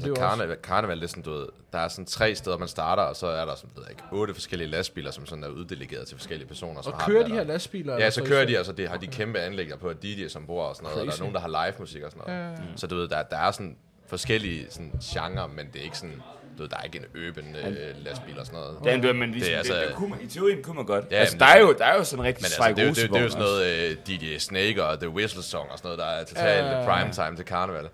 Det 0.00 0.06
Altså, 0.08 0.22
er 0.22 0.26
jo 0.26 0.30
karneval, 0.30 0.56
karneval, 0.62 0.96
det 0.96 1.04
er 1.04 1.08
sådan, 1.08 1.22
du 1.22 1.32
ved, 1.32 1.46
der 1.72 1.78
er 1.78 1.88
sådan 1.88 2.06
tre 2.06 2.34
steder, 2.34 2.58
man 2.58 2.68
starter, 2.68 3.02
og 3.02 3.16
så 3.16 3.26
er 3.26 3.44
der, 3.44 3.54
som 3.54 3.68
ved 3.76 3.82
jeg 3.82 3.90
ikke, 3.90 4.02
otte 4.12 4.34
forskellige 4.34 4.68
lastbiler, 4.70 5.10
som 5.10 5.26
sådan 5.26 5.44
er 5.44 5.48
uddelegeret 5.48 6.06
til 6.06 6.16
forskellige 6.16 6.48
personer. 6.48 6.82
som 6.82 6.92
Og 6.92 7.00
kører 7.00 7.22
de 7.22 7.28
der- 7.28 7.34
her 7.34 7.44
lastbiler? 7.44 7.94
Ja, 7.98 8.10
så 8.10 8.24
kører 8.24 8.44
de, 8.44 8.56
altså 8.58 8.72
det 8.72 8.88
har 8.88 8.96
de 8.96 9.06
kæmpe 9.06 9.38
anlægger 9.38 9.76
på, 9.76 9.88
at 9.88 10.02
DJ 10.02 10.28
som 10.28 10.46
bor 10.46 10.62
og 10.64 10.76
sådan 10.76 10.84
noget, 10.84 10.94
og 11.00 11.00
der 11.00 11.06
er 11.06 11.10
Crazy. 11.12 11.20
nogen, 11.20 11.34
der 11.34 11.40
har 11.40 11.48
live 11.66 11.74
musik 11.78 12.02
og 12.02 12.10
sådan 12.10 12.22
noget. 12.26 12.40
Ja, 12.40 12.46
ja, 12.46 12.50
ja. 12.52 12.56
Så 12.76 12.86
du 12.86 12.94
ved, 12.96 13.08
der, 13.08 13.22
der 13.22 13.36
er 13.36 13.50
sådan 13.50 13.76
forskellige 14.06 14.66
sådan, 14.70 14.92
genre, 15.04 15.48
men 15.48 15.66
det 15.72 15.80
er 15.80 15.84
ikke 15.84 15.98
sådan, 15.98 16.22
du 16.58 16.62
ved, 16.62 16.70
der 16.70 16.76
er 16.76 16.82
ikke 16.82 16.98
en 16.98 17.28
urban 17.28 17.56
øh, 17.56 18.04
lastbil 18.04 18.38
og 18.38 18.46
sådan 18.46 18.60
noget. 18.60 19.02
Det, 19.02 19.04
er, 19.10 19.12
men 19.12 19.30
ligesom, 19.30 19.46
Det 19.46 19.50
det, 19.52 19.56
altså- 19.58 19.74
det, 19.74 19.86
det, 19.88 19.94
kunne 19.96 20.10
man, 20.10 20.18
I 20.22 20.26
teorien 20.26 20.62
kunne 20.62 20.76
man 20.76 20.86
godt. 20.86 21.04
Ja, 21.10 21.14
Ja, 21.16 21.20
altså, 21.20 21.34
men 21.36 21.40
der, 21.40 21.46
det- 21.46 21.54
er 21.56 21.60
jo, 21.60 21.72
der 21.78 21.84
er 21.84 21.96
jo 21.96 22.04
sådan 22.04 22.20
en 22.24 22.26
rigtig 22.28 22.42
Men 22.42 22.46
altså, 22.46 22.68
det, 22.76 22.78
er 22.78 22.82
jo- 22.82 22.88
det, 22.88 22.96
det, 22.96 23.10
det 23.10 23.18
er 23.18 23.22
jo 23.22 23.28
sådan 23.28 23.44
noget 23.44 23.90
øh, 23.90 23.96
DJ 24.06 24.38
Snake 24.38 24.84
og 24.84 24.98
The 25.00 25.08
Whistle 25.08 25.42
Song 25.42 25.70
og 25.70 25.78
sådan 25.78 25.86
noget, 25.88 25.98
der 25.98 26.04
er 26.06 26.24
totalt 26.24 26.66
Ja. 26.66 26.80
uh, 26.80 26.86
prime 26.86 27.12
time 27.12 27.36
til 27.36 27.44
karneval. 27.44 27.88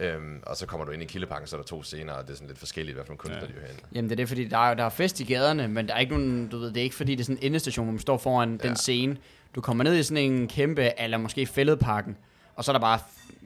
Øhm, 0.00 0.42
og 0.46 0.56
så 0.56 0.66
kommer 0.66 0.86
du 0.86 0.92
ind 0.92 1.02
i 1.02 1.06
Kildeparken, 1.06 1.46
så 1.46 1.56
er 1.56 1.60
der 1.60 1.66
to 1.66 1.82
scener, 1.82 2.12
og 2.12 2.22
det 2.24 2.30
er 2.30 2.34
sådan 2.34 2.48
lidt 2.48 2.58
forskelligt, 2.58 2.96
hvad 2.96 3.04
for 3.04 3.10
nogle 3.10 3.18
kunstnere 3.18 3.40
ja. 3.40 3.46
de 3.46 3.52
er 3.56 3.60
herinde. 3.60 3.82
Jamen 3.94 4.10
det 4.10 4.14
er 4.14 4.16
det, 4.16 4.28
fordi 4.28 4.44
der 4.44 4.58
er, 4.58 4.74
der 4.74 4.84
er 4.84 4.88
fest 4.88 5.20
i 5.20 5.24
gaderne, 5.24 5.68
men 5.68 5.88
der 5.88 5.94
er 5.94 5.98
ikke 5.98 6.12
nogen, 6.12 6.48
du 6.48 6.58
ved, 6.58 6.68
det 6.68 6.76
er 6.76 6.82
ikke 6.82 6.96
fordi, 6.96 7.14
det 7.14 7.20
er 7.20 7.24
sådan 7.24 7.38
en 7.42 7.46
endestation, 7.46 7.86
hvor 7.86 7.92
man 7.92 8.00
står 8.00 8.18
foran 8.18 8.60
ja. 8.62 8.68
den 8.68 8.76
scene. 8.76 9.16
Du 9.54 9.60
kommer 9.60 9.84
ned 9.84 9.96
i 9.96 10.02
sådan 10.02 10.32
en 10.32 10.48
kæmpe, 10.48 11.00
eller 11.00 11.18
måske 11.18 11.46
fælledparken, 11.46 12.16
Og 12.54 12.64
så 12.64 12.70
er 12.70 12.72
der 12.72 12.80
bare, 12.80 12.98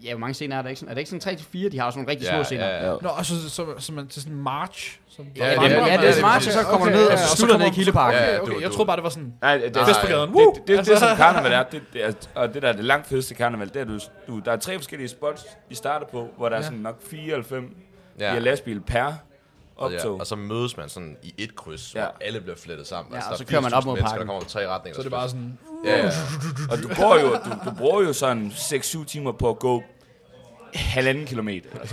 ja, 0.04 0.10
hvor 0.12 0.18
mange 0.20 0.34
scener 0.34 0.58
er 0.58 0.62
der 0.62 0.68
ikke? 0.68 0.78
sådan- 0.80 0.90
Er 0.90 0.94
det 0.94 1.00
ikke 1.00 1.10
sådan 1.10 1.20
3 1.20 1.34
til 1.36 1.46
4? 1.52 1.68
De 1.68 1.78
har 1.78 1.86
også 1.86 1.98
nogle 1.98 2.10
rigtig 2.10 2.28
små 2.28 2.36
Ja, 2.36 2.42
scener. 2.42 2.66
ja, 2.66 2.86
ja. 2.90 2.96
Nå, 3.02 3.08
og 3.08 3.26
så, 3.26 3.50
så, 3.50 3.64
så, 3.78 3.92
man 3.92 4.06
til 4.08 4.22
sådan 4.22 4.36
en 4.36 4.42
march. 4.42 4.98
Som 5.08 5.26
Ja, 5.36 5.44
Ja, 5.46 5.50
det 5.54 5.60
det, 5.70 5.78
er- 5.78 5.86
ja, 5.86 5.92
det 5.92 6.00
det 6.00 6.08
er 6.08 6.12
smart, 6.12 6.38
præcis. 6.38 6.52
så 6.52 6.62
kommer 6.62 6.86
du 6.86 6.92
Okay, 6.92 6.98
ned, 7.00 7.06
ja, 7.06 7.12
og 7.12 7.12
og 7.12 7.18
så 7.18 7.28
så 7.28 7.36
slutter 7.36 7.56
ned 7.58 7.64
i 7.64 7.68
kommer- 7.68 7.74
Kildeparken. 7.74 8.20
Ja, 8.20 8.40
Okay, 8.40 8.52
du- 8.54 8.60
jeg 8.60 8.68
du- 8.70 8.74
troede 8.74 8.86
bare, 8.86 8.96
det 8.96 9.02
var 9.04 9.10
sådan... 9.10 9.32
Nej, 9.42 9.56
det, 9.58 9.74
det, 9.74 9.86
Festbrigaden, 9.86 10.28
det, 10.28 10.36
woo! 10.36 10.52
det, 10.54 10.54
det, 10.56 10.68
det, 10.68 10.86
det, 10.86 10.92
Altså- 10.92 11.08
som 11.08 11.16
karneval 11.16 11.52
er, 11.52 11.62
det, 11.62 11.82
det 11.92 12.04
er, 12.04 12.12
og 12.34 12.54
det 12.54 12.62
der 12.62 12.68
er 12.68 12.72
det 12.72 12.84
langt 12.84 13.06
fedeste 13.06 13.34
karneval, 13.34 13.68
det 13.68 13.76
er, 13.76 13.84
du, 13.84 13.98
du, 14.26 14.38
der 14.38 14.52
er 14.52 14.56
tre 14.56 14.74
forskellige 14.78 15.08
spots, 15.08 15.42
I 15.70 15.74
starter 15.74 16.06
på, 16.06 16.28
hvor 16.36 16.48
der 16.48 16.56
er 16.56 16.62
sådan 16.62 16.78
nok 16.78 17.02
fire 17.10 17.32
eller 17.32 17.44
fem 17.44 17.76
Ja. 18.20 18.32
ja. 18.34 18.38
lastbil 18.38 18.80
per 18.80 19.12
Og, 19.80 19.90
ja, 19.90 19.96
optog. 19.96 20.20
og 20.20 20.26
så 20.26 20.36
mødes 20.36 20.76
man 20.76 20.88
sådan 20.88 21.16
i 21.22 21.34
et 21.38 21.56
kryds, 21.56 21.94
Ja. 21.94 22.00
hvor 22.00 22.14
alle 22.20 22.40
bliver 22.40 22.56
flettet 22.56 22.86
sammen. 22.86 23.12
Ja, 23.12 23.16
altså, 23.16 23.28
og 23.28 23.32
der 23.32 23.36
så 23.36 23.44
er 23.44 23.48
kører 23.50 23.60
man 23.60 23.72
op 23.74 23.82
80.000 23.82 23.86
mod 23.86 23.96
parken. 23.98 24.18
Der 24.20 24.26
kommer 24.26 24.44
tre 24.48 24.68
retninger. 24.68 24.94
Så 24.94 25.00
er 25.00 25.02
det 25.02 25.12
bare 25.12 25.28
sådan... 25.28 25.58
Ja, 25.84 25.96
ja. 26.06 26.10
Og 26.70 26.78
du, 26.82 26.88
går 26.96 27.18
jo, 27.20 27.28
du, 27.34 27.70
du 27.70 27.76
bruger 27.78 28.02
jo 28.02 28.12
sådan 28.12 28.48
6-7 28.54 29.04
timer 29.04 29.32
på 29.32 29.48
at 29.50 29.58
gå 29.58 29.82
halvanden 30.74 31.26
kilometer. 31.26 31.68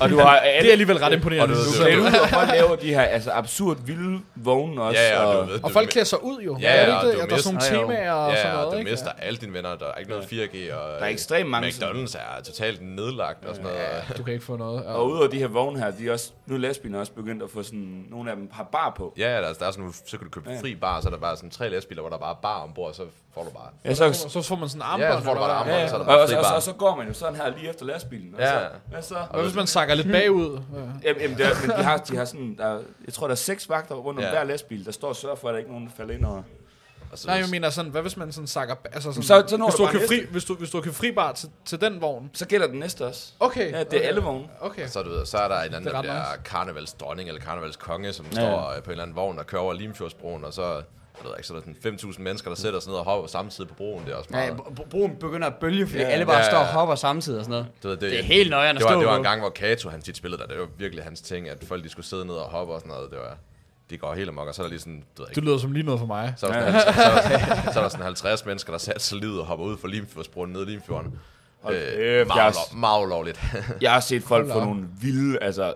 og 0.00 0.10
du 0.10 0.18
har 0.18 0.36
alle, 0.36 0.58
Det 0.62 0.68
er 0.68 0.72
alligevel 0.72 0.96
ret 0.98 1.12
imponerende. 1.12 1.54
Og 1.54 1.58
du- 1.58 1.94
du 1.94 2.08
du- 2.10 2.22
og 2.22 2.28
folk 2.28 2.48
laver 2.50 2.76
de 2.76 2.94
her 2.94 3.02
altså, 3.02 3.30
absurd 3.32 3.76
vilde 3.86 4.20
vogne 4.34 4.82
også. 4.82 5.00
Ja, 5.00 5.08
ja, 5.20 5.24
og 5.24 5.38
og, 5.38 5.48
ved, 5.48 5.64
Og 5.64 5.70
folk 5.70 5.88
klæder 5.88 6.04
sig 6.04 6.24
ud 6.24 6.40
jo. 6.40 6.58
Ja, 6.60 6.72
det 6.72 6.78
ja, 6.78 6.80
ikke 6.86 6.96
og 6.96 7.04
det? 7.06 7.14
du 7.14 7.20
Og 7.22 7.30
der 7.30 7.36
er 7.36 7.40
sådan 7.40 7.54
mister- 7.56 7.72
nogle 7.74 7.94
temaer 7.96 8.12
og 8.12 8.32
sådan 8.36 8.46
Ja, 8.46 8.52
noget, 8.52 8.66
og 8.66 8.72
du 8.72 8.78
ikke? 8.78 8.90
mister 8.90 9.10
alle 9.18 9.36
dine 9.38 9.52
venner. 9.52 9.76
Der 9.76 9.86
er 9.86 9.94
ikke 9.98 10.10
noget 10.10 10.24
4G, 10.24 10.74
og 10.74 10.88
Der 11.00 11.04
er 11.04 11.08
ekstremt 11.08 11.50
mange 11.50 11.68
McDonald's 11.68 12.16
er 12.18 12.42
totalt 12.42 12.82
nedlagt 12.96 13.44
og 13.44 13.54
sådan 13.54 13.62
noget. 13.70 13.78
Ja, 14.08 14.14
du 14.18 14.22
kan 14.22 14.32
ikke 14.34 14.44
få 14.46 14.56
noget. 14.56 14.82
Ja. 14.84 14.92
og 14.92 15.10
udover 15.10 15.26
de 15.28 15.38
her 15.38 15.48
vogne 15.48 15.78
her, 15.78 15.90
de 15.90 16.08
er 16.08 16.12
også, 16.12 16.30
nu 16.46 16.54
er 16.54 16.58
lastbilerne 16.58 17.00
også 17.00 17.12
begyndt 17.12 17.42
at 17.42 17.48
få 17.54 17.62
sådan, 17.62 18.04
nogle 18.10 18.30
af 18.30 18.36
dem 18.36 18.48
har 18.52 18.64
bar 18.72 18.94
på. 18.96 19.14
Ja, 19.18 19.34
ja, 19.34 19.40
der 19.42 19.48
er 19.48 19.52
sådan, 19.70 19.92
så 20.06 20.18
kan 20.18 20.24
du 20.26 20.30
købe 20.30 20.50
Ja. 20.50 20.60
fri 20.60 20.74
bar, 20.74 21.00
så 21.00 21.08
er 21.08 21.12
der 21.12 21.18
bare 21.18 21.36
sådan 21.36 21.50
tre 21.50 21.68
lastbiler, 21.68 22.00
hvor 22.02 22.10
der 22.10 22.18
bare 22.18 22.30
er 22.30 22.38
bar 22.42 22.62
ombord, 22.62 22.88
og 22.88 22.94
så 22.94 23.02
får 23.34 23.42
du 23.44 23.50
bare... 23.50 23.68
Ja, 23.84 23.94
så, 23.94 24.12
Så 24.28 24.42
får 24.42 24.56
man 24.56 24.68
sådan 24.68 24.78
en 24.80 24.86
armbånd. 24.86 25.02
Ja, 25.12 25.18
så 25.18 25.24
får 25.24 25.34
du 25.34 25.38
bare 25.40 25.46
hvad? 25.48 25.74
armbånd, 25.74 25.76
ja, 25.76 25.88
så 25.88 25.94
er 25.94 25.98
der 25.98 26.04
og, 26.06 26.18
bare 26.18 26.28
fri 26.28 26.34
bar. 26.34 26.54
og, 26.56 26.62
så 26.62 26.72
går 26.72 26.96
man 26.96 27.06
jo 27.08 27.12
sådan 27.14 27.36
her 27.36 27.52
lige 27.58 27.70
efter 27.70 27.84
lastbilen. 27.84 28.34
Og 28.34 28.40
Ja. 28.40 28.50
så, 28.50 28.58
hvad 28.90 29.02
så? 29.02 29.14
Og 29.30 29.42
hvis 29.42 29.54
man 29.54 29.66
sakker 29.82 29.94
lidt 29.94 30.12
bagud. 30.12 30.60
Ja. 30.74 30.78
Jamen, 31.08 31.22
jamen 31.22 31.36
det 31.38 31.46
er, 31.46 31.50
men 31.60 31.70
de 31.70 31.82
har, 31.84 31.96
de 31.96 32.16
har 32.16 32.24
sådan, 32.24 32.54
der, 32.58 32.80
jeg 33.04 33.14
tror, 33.14 33.26
der 33.26 33.32
er 33.32 33.36
seks 33.36 33.68
vagter 33.68 33.94
rundt 33.94 34.18
om 34.20 34.24
Ja. 34.24 34.30
hver 34.30 34.44
lastbil, 34.44 34.84
der 34.84 34.92
står 34.92 35.08
og 35.08 35.16
sørger 35.16 35.36
for, 35.36 35.48
at 35.48 35.52
der 35.52 35.58
ikke 35.58 35.68
er 35.68 35.72
nogen, 35.72 35.86
der 35.86 35.92
falder 35.96 36.14
ind 36.14 36.24
over. 36.24 36.42
Og 37.12 37.18
så, 37.18 37.26
Nej, 37.28 37.36
jeg 37.36 37.48
mener 37.50 37.70
sådan, 37.70 37.90
hvad 37.90 38.02
hvis 38.02 38.16
man 38.16 38.32
sådan 38.32 38.46
sakker... 38.46 38.74
Altså 38.84 39.12
sådan, 39.12 39.22
Så- 39.22 39.44
så 39.48 39.56
når 39.56 39.66
hvis, 39.66 39.74
du 39.74 39.86
købt 39.86 40.08
fri, 40.08 40.26
hvis, 40.30 40.44
du, 40.44 40.54
hvis 40.54 40.70
du 40.70 40.76
har 40.76 40.82
købt 40.82 40.96
fribar 40.96 41.32
til, 41.32 41.48
til 41.64 41.80
den 41.80 42.00
vogn. 42.00 42.30
Så 42.32 42.46
gælder 42.46 42.66
den 42.66 42.78
næste 42.78 43.06
også. 43.06 43.32
Okay. 43.40 43.72
Ja, 43.72 43.78
det 43.78 43.92
er 43.92 43.98
okay. 43.98 44.00
alle 44.08 44.20
vogne. 44.20 44.44
Okay. 44.60 44.86
så, 44.86 45.02
du 45.02 45.10
ved, 45.10 45.26
så 45.26 45.38
er 45.38 45.48
der 45.48 45.58
en 45.58 45.64
eller 45.64 45.76
anden, 45.76 45.88
er 45.88 45.92
der 45.92 46.00
bliver 46.02 46.22
karnevalsdronning 46.44 47.28
eller 47.28 47.40
karnevalskonge, 47.40 48.12
som 48.12 48.26
Ja, 48.26 48.32
står 48.32 48.70
øh, 48.76 48.82
på 48.82 48.84
en 48.84 48.90
eller 48.90 49.02
anden 49.02 49.16
vogn 49.16 49.38
og 49.38 49.46
kører 49.46 49.62
over 49.62 49.72
Limfjordsbroen, 49.72 50.44
og 50.44 50.52
så, 50.52 50.82
jeg 51.22 51.28
ved 51.30 51.36
ikke, 51.38 51.46
så 51.46 51.54
er 51.54 51.60
der 51.60 51.74
sådan 51.82 52.10
5.000 52.12 52.20
mennesker, 52.22 52.50
der 52.50 52.56
sætter 52.56 52.80
sig 52.80 52.90
ned 52.90 52.98
og 52.98 53.04
hopper 53.04 53.28
samtidig 53.28 53.68
på 53.68 53.74
broen. 53.74 54.04
Det 54.06 54.12
er 54.12 54.16
også 54.16 54.30
Ja, 54.32 54.36
meget... 54.36 54.56
bro- 54.76 54.84
broen 54.90 55.16
begynder 55.16 55.46
at 55.46 55.54
bølge, 55.54 55.86
fordi 55.86 56.02
Ja, 56.02 56.08
alle 56.08 56.26
bare 56.26 56.36
ja, 56.36 56.44
står 56.50 56.58
og 56.58 56.64
ja. 56.66 56.72
hopper 56.72 56.94
samtidig 56.94 57.38
og 57.38 57.44
sådan 57.44 57.50
noget. 57.52 57.66
Du 57.82 57.88
ved, 57.88 57.96
Det 57.96 58.18
er 58.18 58.22
helt 58.22 58.50
nøjeren 58.50 58.76
at 58.76 58.80
det 58.80 58.84
var, 58.84 58.90
stå 58.92 59.00
det 59.00 59.08
var 59.08 59.16
en 59.16 59.22
gang, 59.22 59.40
hvor 59.40 59.50
Kato 59.50 59.88
han 59.88 60.00
tit 60.02 60.16
spillede 60.16 60.42
der. 60.42 60.48
Det 60.48 60.58
var 60.58 60.66
virkelig 60.78 61.04
hans 61.04 61.20
ting, 61.20 61.48
at 61.48 61.64
folk 61.64 61.84
de 61.84 61.88
skulle 61.88 62.06
sidde 62.06 62.24
ned 62.26 62.34
og 62.34 62.44
hoppe 62.50 62.74
og 62.74 62.80
sådan 62.80 62.92
noget. 62.94 63.10
Det 63.10 63.18
var, 63.18 63.36
de 63.90 63.98
går 63.98 64.14
helt 64.14 64.28
amok, 64.28 64.48
og 64.48 64.54
så 64.54 64.62
er 64.62 64.64
der 64.64 64.70
lige 64.70 64.80
sådan, 64.80 65.04
du 65.18 65.22
ved 65.22 65.28
Det 65.28 65.36
ikke, 65.36 65.46
lyder 65.48 65.58
som 65.58 65.72
lige 65.72 65.82
noget 65.86 65.98
for 66.00 66.06
mig. 66.06 66.34
så 66.36 66.46
er, 66.46 66.52
der 66.52 66.78
sådan, 66.80 66.94
så, 66.94 67.00
så, 67.66 67.72
så 67.72 67.78
er 67.78 67.82
der 67.82 67.88
sådan 67.90 68.04
50 68.04 68.44
mennesker, 68.46 68.72
der 68.72 68.78
satte 68.78 69.00
sig 69.02 69.18
livet 69.18 69.40
og 69.40 69.46
hopper 69.46 69.66
ud 69.66 69.76
fra 69.76 69.88
Limfjordsbroen 69.88 70.50
ned 70.52 70.62
i 70.66 70.70
Limfjorden. 70.70 71.18
Øh, 71.70 71.72
kæft, 71.72 72.28
meget, 72.28 72.36
jeg- 72.38 72.46
ulov, 72.72 72.80
meget 72.80 73.02
ulovligt. 73.04 73.40
Jeg 73.80 73.92
har 73.92 74.00
set 74.00 74.22
folk 74.22 74.52
få 74.52 74.60
nogle 74.60 74.84
vilde, 75.00 75.38
altså 75.42 75.74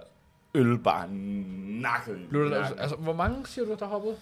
øl 0.55 0.78
bare 0.78 1.09
nakket. 1.09 2.16
det, 2.32 2.74
altså, 2.78 2.97
hvor 2.97 3.12
mange 3.12 3.47
siger 3.47 3.64
du, 3.64 3.76
der 3.78 3.86
hoppede? 3.86 4.14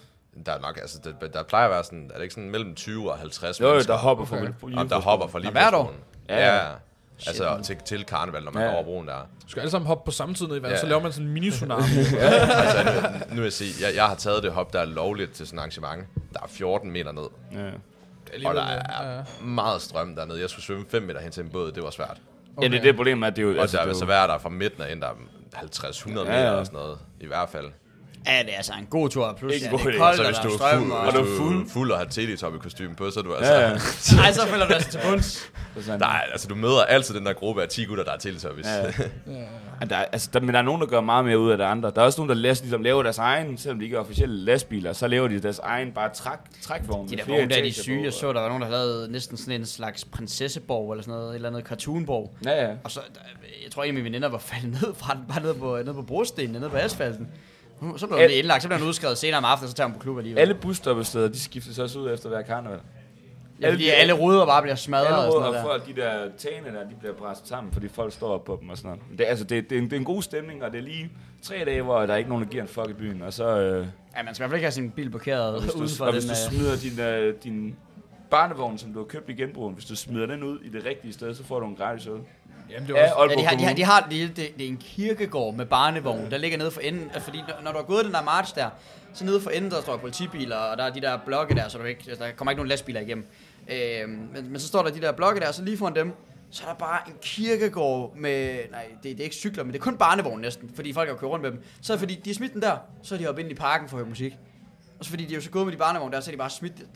Der 0.47 0.53
er 0.53 0.61
nok, 0.61 0.79
altså, 0.81 0.99
der, 1.21 1.29
der 1.29 1.43
plejer 1.43 1.65
at 1.65 1.71
være 1.71 1.85
sådan, 1.85 2.11
er 2.11 2.15
det 2.17 2.23
ikke 2.23 2.35
sådan 2.35 2.51
mellem 2.51 2.75
20 2.75 3.13
og 3.13 3.19
50 3.19 3.61
Jo, 3.61 3.65
jo, 3.67 3.71
mennesker? 3.73 3.93
der 3.93 4.01
hopper 4.01 4.25
for 4.25 4.37
Okay. 4.37 4.49
okay. 4.63 4.77
Om 4.77 4.89
der 4.89 5.01
hopper 5.01 5.27
fra 5.27 5.39
Nå, 5.39 5.51
hvert 5.51 5.75
år? 5.75 5.93
Ja, 6.29 6.37
Ja, 6.39 6.57
ja. 6.57 6.65
ja. 6.65 6.71
Altså 7.27 7.61
til, 7.63 7.77
til 7.85 8.05
karneval, 8.05 8.43
når 8.45 8.53
man 8.53 8.63
Ja. 8.63 8.69
går 8.69 8.75
over 8.75 8.85
broen 8.85 9.09
der. 9.09 9.15
Du 9.45 9.49
skal 9.49 9.61
alle 9.61 9.71
sammen 9.71 9.87
hoppe 9.87 10.05
på 10.05 10.11
samme 10.11 10.35
tid 10.35 10.47
ned 10.47 10.57
i 10.57 10.63
vandet, 10.63 10.77
Ja. 10.77 10.81
så 10.81 10.87
laver 10.87 11.03
man 11.03 11.13
sådan 11.13 11.27
en 11.29 11.33
mini-tsunami. 11.33 11.83
altså, 12.19 12.85
nu, 12.85 13.19
nu 13.29 13.35
vil 13.35 13.43
jeg 13.43 13.53
sige, 13.53 13.87
jeg, 13.87 13.97
jeg 13.97 14.05
har 14.07 14.15
taget 14.15 14.43
det 14.43 14.53
hop, 14.53 14.73
der 14.73 14.81
er 14.81 14.85
lovligt 14.85 15.33
til 15.33 15.47
sådan 15.47 15.59
et 15.59 15.61
arrangement. 15.61 16.07
Der 16.33 16.41
er 16.43 16.47
14 16.49 16.91
meter 16.91 17.13
ned, 17.13 17.23
Ja. 17.53 17.71
og 18.49 18.55
der 18.55 18.73
ja. 18.73 18.79
er 18.79 19.25
meget 19.45 19.83
strøm 19.83 20.17
dernede. 20.17 20.41
Jeg 20.41 20.51
skulle 20.51 20.65
svømme 20.65 20.85
5 20.89 21.03
meter 21.03 21.21
hen 21.21 21.31
til 21.33 21.43
en 21.43 21.51
båd, 21.51 21.73
det 21.73 21.83
var 21.83 21.91
svært. 21.91 22.17
ja, 22.63 22.69
det 22.69 22.75
er 22.79 22.83
det 22.83 22.97
problem, 22.97 23.23
at 23.23 23.37
det 23.37 23.43
er 23.43 23.47
jo... 23.47 23.55
Og 23.55 23.61
Altså, 23.63 23.77
der 23.77 23.83
det 23.83 23.91
er 23.91 23.95
er 23.95 23.99
så 23.99 24.05
jo 24.05 24.09
værd 24.09 24.29
der 24.29 24.39
fra 24.39 24.49
midten 24.49 24.83
af 24.83 24.91
ind, 24.93 25.01
der 25.01 25.07
er 25.09 25.13
50-100 25.57 26.09
Ja, 26.09 26.15
meter 26.25 26.39
ja. 26.41 26.51
og 26.51 26.67
sådan 26.67 26.79
noget, 26.79 26.99
i 27.21 27.27
hvert 27.27 27.49
fald. 27.49 27.67
Ja, 28.27 28.39
det 28.43 28.53
er 28.53 28.57
altså 28.57 28.73
en 28.81 28.87
god 28.87 29.09
tur. 29.09 29.35
Plus, 29.39 29.53
Ikke 29.55 29.67
ja, 29.67 29.73
en 29.73 29.79
det 29.79 29.85
god 29.85 29.93
er 29.93 29.95
idé. 29.97 29.99
koldt, 29.99 30.17
Så 30.17 30.25
hvis 30.25 30.37
der 30.37 30.43
du 30.43 30.49
er 30.49 30.57
strøm, 30.57 30.83
fuld, 30.83 30.93
og... 30.93 30.99
og 30.99 31.13
du 31.13 31.25
fuld. 31.39 31.69
fuld 31.69 31.91
og 31.91 31.99
har 31.99 32.05
teletop 32.05 32.55
i 32.55 32.59
kostume 32.59 32.95
på, 32.95 33.11
så 33.11 33.21
er 33.21 33.25
du 33.25 33.35
altså... 33.35 33.53
Ja, 33.53 33.61
ja. 33.61 33.75
Ej, 34.25 34.33
så 34.33 34.47
falder 34.47 34.67
du 34.69 34.75
altså 34.75 34.91
til 34.91 35.01
bunds. 35.11 35.53
Nej, 35.99 36.27
altså 36.33 36.49
du 36.49 36.55
møder 36.55 36.83
altid 36.85 37.15
den 37.15 37.27
der 37.27 37.33
gruppe 37.33 37.63
af 37.63 37.69
10 37.69 37.85
gutter, 37.85 38.05
der 38.05 38.13
er 38.13 38.17
teletubbies. 38.17 38.67
Ja. 38.67 38.83
Ja, 39.81 39.87
der, 39.87 39.97
er- 39.97 40.05
altså, 40.05 40.31
der, 40.33 40.41
men 40.41 40.49
der 40.55 40.59
er 40.59 40.63
nogen, 40.63 40.81
der 40.81 40.87
gør 40.87 41.01
meget 41.01 41.25
mere 41.25 41.39
ud 41.39 41.51
af 41.51 41.57
det 41.59 41.65
andre. 41.65 41.91
Der 41.95 42.01
er 42.01 42.05
også 42.05 42.21
nogen, 42.21 42.29
der 42.29 42.35
læs, 42.35 42.61
ligesom, 42.61 42.83
laver 42.83 43.03
deres 43.03 43.19
egen, 43.19 43.59
selvom 43.59 43.79
de 43.79 43.85
ikke 43.85 43.97
er 43.97 44.01
officielle 44.01 44.37
lastbiler, 44.45 44.93
så 44.93 45.07
laver 45.09 45.29
de 45.29 45.41
deres 45.43 45.59
egen 45.59 45.93
bare 45.93 46.09
træk, 46.15 46.39
trækvogn. 46.63 47.09
De 47.09 47.17
der 47.17 47.25
vogne 47.27 47.41
der, 47.43 47.47
de 47.49 47.55
er 47.55 47.59
etager 47.59 47.73
syge. 47.83 48.05
Jeg 48.05 48.13
så, 48.13 48.33
der 48.33 48.41
var 48.41 48.49
nogen, 48.49 48.63
der 48.63 48.69
lavet 48.71 49.11
næsten 49.11 49.37
sådan 49.37 49.61
en 49.61 49.67
slags 49.67 50.05
prinsesseborg, 50.05 50.93
eller 50.93 51.03
sådan 51.03 51.15
noget, 51.15 51.31
et 51.31 51.35
eller 51.35 51.49
andet 51.49 51.65
cartoonborg. 51.65 52.37
Ja, 52.45 52.65
ja. 52.69 52.73
Og 52.85 52.91
så, 52.91 53.01
der, 53.15 53.21
jeg 53.65 53.71
tror, 53.73 53.83
en 53.83 53.89
af 53.89 53.95
mine 53.95 54.05
veninder 54.05 54.29
var 54.29 54.39
faldet 54.39 54.71
ned 54.71 54.95
fra 54.97 55.15
den, 55.15 55.23
bare 55.29 55.43
nede 55.43 55.55
på, 55.55 55.77
nede 55.85 55.95
på 55.95 56.03
brostenen, 56.03 56.51
nede 56.61 56.71
på 56.71 56.77
asfalten. 56.77 57.29
Så 57.97 58.07
Al- 58.07 58.29
lige 58.29 58.39
indlagt, 58.39 58.63
så 58.63 58.69
blev 58.69 58.79
hun 58.79 58.89
udskrevet 58.89 59.19
senere 59.19 59.39
om 59.39 59.45
aftenen, 59.45 59.69
så 59.71 59.75
tager 59.75 59.87
hun 59.89 59.95
på 59.95 60.01
klub 60.01 60.19
alligevel. 60.19 60.41
Alle 60.41 60.55
busstoppesteder, 60.55 61.29
de 61.29 61.41
skiftes 61.41 61.79
også 61.79 61.99
ud 61.99 62.13
efter 62.15 62.29
hver 62.29 62.43
karneval. 62.43 62.79
ja, 63.61 63.71
fordi 63.73 63.89
alle 63.89 64.13
ruder 64.13 64.47
bare 64.47 64.63
bliver 64.63 64.75
smadret 64.75 65.07
og 65.07 65.13
Alle 65.13 65.23
sådan 65.23 65.35
råd, 65.35 65.41
noget 65.43 65.49
og 65.49 65.65
der. 65.65 65.71
folk, 65.85 65.97
de 65.97 66.01
der 66.01 66.29
tagene 66.39 66.67
der, 66.79 66.89
de 66.89 66.95
bliver 67.01 67.15
presset 67.15 67.49
sammen, 67.49 67.73
fordi 67.73 67.89
folk 67.89 68.13
står 68.13 68.29
op 68.35 68.45
på 68.45 68.59
dem 68.61 68.69
og 68.69 68.77
sådan 68.77 68.89
noget. 68.91 69.19
Det, 69.19 69.27
er- 69.27 69.31
altså, 69.31 69.45
det, 69.45 69.71
det, 69.71 69.77
er 69.79 69.83
en, 69.83 69.85
det 69.85 69.93
er 69.93 69.97
en 70.01 70.05
god 70.05 70.23
stemning, 70.23 70.65
og 70.65 70.73
det 70.73 70.79
er 70.79 70.83
lige 70.83 71.11
tre 71.43 71.63
dage, 71.65 71.83
hvor 71.83 72.01
der 72.07 72.13
er 72.13 72.17
ikke 72.17 72.31
nogen, 72.31 72.45
der 72.45 72.51
giver 72.51 72.63
en 72.63 72.69
fuck 72.69 72.91
i 72.91 72.93
byen. 72.93 73.23
Og 73.23 73.33
så, 73.33 73.45
øh, 73.59 73.87
Ja, 74.17 74.23
man 74.23 74.35
skal 74.35 74.45
i 74.45 74.47
hvert 74.47 74.51
fald 74.51 74.59
ikke 74.59 74.65
have 74.67 74.73
sin 74.73 74.91
bil 74.91 75.11
parkeret 75.11 75.63
hvis 75.63 75.75
ude 75.75 75.89
du, 75.89 75.95
for 75.95 76.05
og 76.05 76.13
den. 76.13 76.23
hvis 76.23 76.25
du 76.41 76.55
øh, 76.55 76.59
smider 76.59 76.77
din, 76.77 77.01
øh, 77.01 77.35
din 77.45 77.77
barnevogn, 78.35 78.79
som 78.79 78.93
du 78.93 78.99
har 78.99 79.07
købt 79.07 79.29
i 79.31 79.33
genbrugen, 79.33 79.75
hvis 79.75 79.85
du 79.85 79.97
smider 79.97 80.27
den 80.27 80.43
ud 80.43 80.61
i 80.61 80.69
det 80.69 80.85
rigtige 80.85 81.13
sted, 81.13 81.35
så 81.35 81.45
får 81.45 81.61
du 81.61 81.67
en 81.67 81.77
gratis 81.77 82.07
øl. 82.07 82.13
Jamen, 82.71 82.89
det 82.89 82.95
Ja, 82.95 83.01
var 83.03 83.11
også, 83.15 83.35
Ja, 83.37 83.41
de 83.41 83.47
har, 83.47 83.51
de 83.57 83.57
har, 83.57 83.67
Kommune. 83.67 83.77
de 83.77 83.85
har 83.85 84.01
det, 84.11 84.37
det, 84.37 84.59
det 84.59 84.65
er 84.65 84.69
en 84.69 84.77
kirkegård 84.77 85.55
med 85.55 85.67
barnevogn, 85.67 86.31
der 86.31 86.39
ligger 86.39 86.59
nede 86.59 86.71
for 86.71 86.81
enden. 86.81 87.05
Altså, 87.05 87.21
Fordi 87.21 87.39
når, 87.65 87.71
du 87.73 87.77
har 87.77 87.85
gået 87.85 88.05
den 88.05 88.13
der 88.15 88.23
march 88.23 88.55
der, 88.55 88.71
så 89.15 89.25
nede 89.25 89.41
for 89.41 89.51
enden, 89.51 89.71
der 89.71 89.81
står 89.83 89.97
politibiler, 89.97 90.57
og 90.57 90.79
der 90.79 90.85
er 90.85 90.91
de 90.93 91.01
der 91.01 91.19
blokke 91.27 91.55
der, 91.55 91.69
så 91.69 91.79
du 91.79 91.85
ikke, 91.85 92.05
altså, 92.09 92.25
der 92.25 92.31
kommer 92.33 92.51
ikke 92.53 92.59
nogen 92.59 92.69
lastbiler 92.69 93.01
igennem. 93.01 93.27
Øh, 93.69 94.09
men, 94.09 94.29
men 94.51 94.61
så 94.61 94.67
står 94.67 94.83
der 94.83 94.91
de 94.91 95.01
der 95.01 95.13
blokke 95.13 95.41
der, 95.41 95.49
og 95.49 95.55
så 95.55 95.65
lige 95.65 95.79
foran 95.79 95.95
dem, 95.95 96.13
så 96.51 96.63
er 96.65 96.69
der 96.69 96.75
bare 96.75 96.99
en 97.09 97.15
kirkegård 97.23 98.17
med, 98.17 98.59
nej, 98.71 98.85
det, 99.03 99.11
det 99.13 99.21
er 99.21 99.25
ikke 99.25 99.37
cykler, 99.37 99.65
men 99.65 99.73
det 99.73 99.79
er 99.79 99.83
kun 99.83 99.97
barnevogn 99.97 100.41
næsten, 100.41 100.71
fordi 100.75 100.93
folk 100.93 101.09
har 101.09 101.17
kørt 101.17 101.31
rundt 101.31 101.43
med 101.43 101.51
dem. 101.51 101.63
Så 101.83 101.93
er 101.93 101.97
det 101.97 102.01
fordi, 102.01 102.15
de 102.15 102.31
har 102.31 102.35
smidt 102.35 102.53
den 102.53 102.63
der, 102.63 102.77
så 103.03 103.15
er 103.15 103.19
de 103.19 103.27
oppe 103.29 103.41
ind 103.41 103.51
i 103.51 103.55
parken 103.55 103.89
for 103.89 103.97
at 103.97 103.99
høre 104.03 104.09
musik. 104.09 104.33
Og 104.99 105.05
så 105.05 105.11
fordi 105.11 105.25
de 105.25 105.31
er 105.33 105.35
jo 105.35 105.41
så 105.43 105.51
gået 105.51 105.67
med 105.67 105.73
de 105.73 105.79
barnevogn 105.79 106.13
der, 106.13 106.21
så 106.21 106.31
er 106.31 106.33
de 106.33 106.39
bare 106.39 106.51
smidt 106.51 106.77
det. 106.77 106.87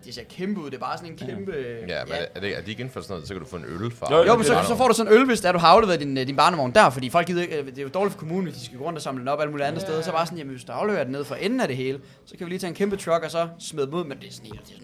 Det, 0.00 0.06
det 0.06 0.14
ser 0.14 0.22
kæmpe 0.24 0.60
ud, 0.60 0.66
det 0.70 0.74
er 0.76 0.80
bare 0.80 0.98
sådan 0.98 1.12
en 1.12 1.18
kæmpe... 1.18 1.52
Ja, 1.88 2.04
men 2.04 2.14
er, 2.34 2.40
det, 2.40 2.56
er 2.58 2.62
de 2.62 2.70
ikke 2.70 2.80
inden 2.80 2.92
for 2.92 3.00
sådan 3.00 3.12
noget, 3.14 3.28
så 3.28 3.34
kan 3.34 3.42
du 3.42 3.48
få 3.48 3.56
en 3.56 3.64
øl 3.64 3.90
fra... 3.90 4.06
Jo, 4.14 4.16
Jo, 4.18 4.24
det 4.24 4.38
men 4.38 4.44
så, 4.46 4.62
så 4.68 4.76
får 4.76 4.88
du 4.88 4.94
sådan 4.94 5.12
en 5.12 5.18
øl, 5.18 5.26
hvis 5.26 5.40
der, 5.40 5.52
du 5.52 5.58
har 5.58 5.68
afleveret 5.68 6.00
din, 6.00 6.18
øh, 6.18 6.26
din 6.26 6.36
barnevogn 6.36 6.74
der, 6.74 6.90
fordi 6.90 7.10
folk 7.10 7.26
gider 7.26 7.42
ikke, 7.42 7.58
øh, 7.60 7.66
det 7.66 7.78
er 7.78 7.82
jo 7.82 7.88
dårligt 7.88 8.12
for 8.12 8.18
kommunen, 8.18 8.44
hvis 8.44 8.54
de 8.56 8.64
skal 8.64 8.78
gå 8.78 8.84
rundt 8.84 8.96
og 8.96 9.02
samle 9.02 9.20
den 9.20 9.28
op 9.28 9.40
alle 9.40 9.50
mulige 9.50 9.66
andre 9.66 9.80
steder. 9.80 10.02
Så 10.02 10.12
bare 10.12 10.26
sådan, 10.26 10.38
jamen 10.38 10.50
hvis 10.54 10.64
du 10.64 10.72
afleverer 10.72 11.04
den 11.04 11.12
ned 11.12 11.24
for 11.24 11.34
enden 11.34 11.60
af 11.60 11.68
det 11.68 11.76
hele, 11.76 12.00
så 12.26 12.36
kan 12.36 12.44
vi 12.46 12.50
lige 12.50 12.58
tage 12.58 12.68
en 12.68 12.74
kæmpe 12.74 12.96
truck 12.96 13.24
og 13.24 13.30
så 13.30 13.48
smide 13.58 13.86
dem 13.86 13.94
ud, 13.94 14.04
men 14.04 14.18
det 14.18 14.28
er 14.28 14.32
sådan, 14.32 14.50
det 14.50 14.58
er 14.60 14.64
sådan 14.66 14.82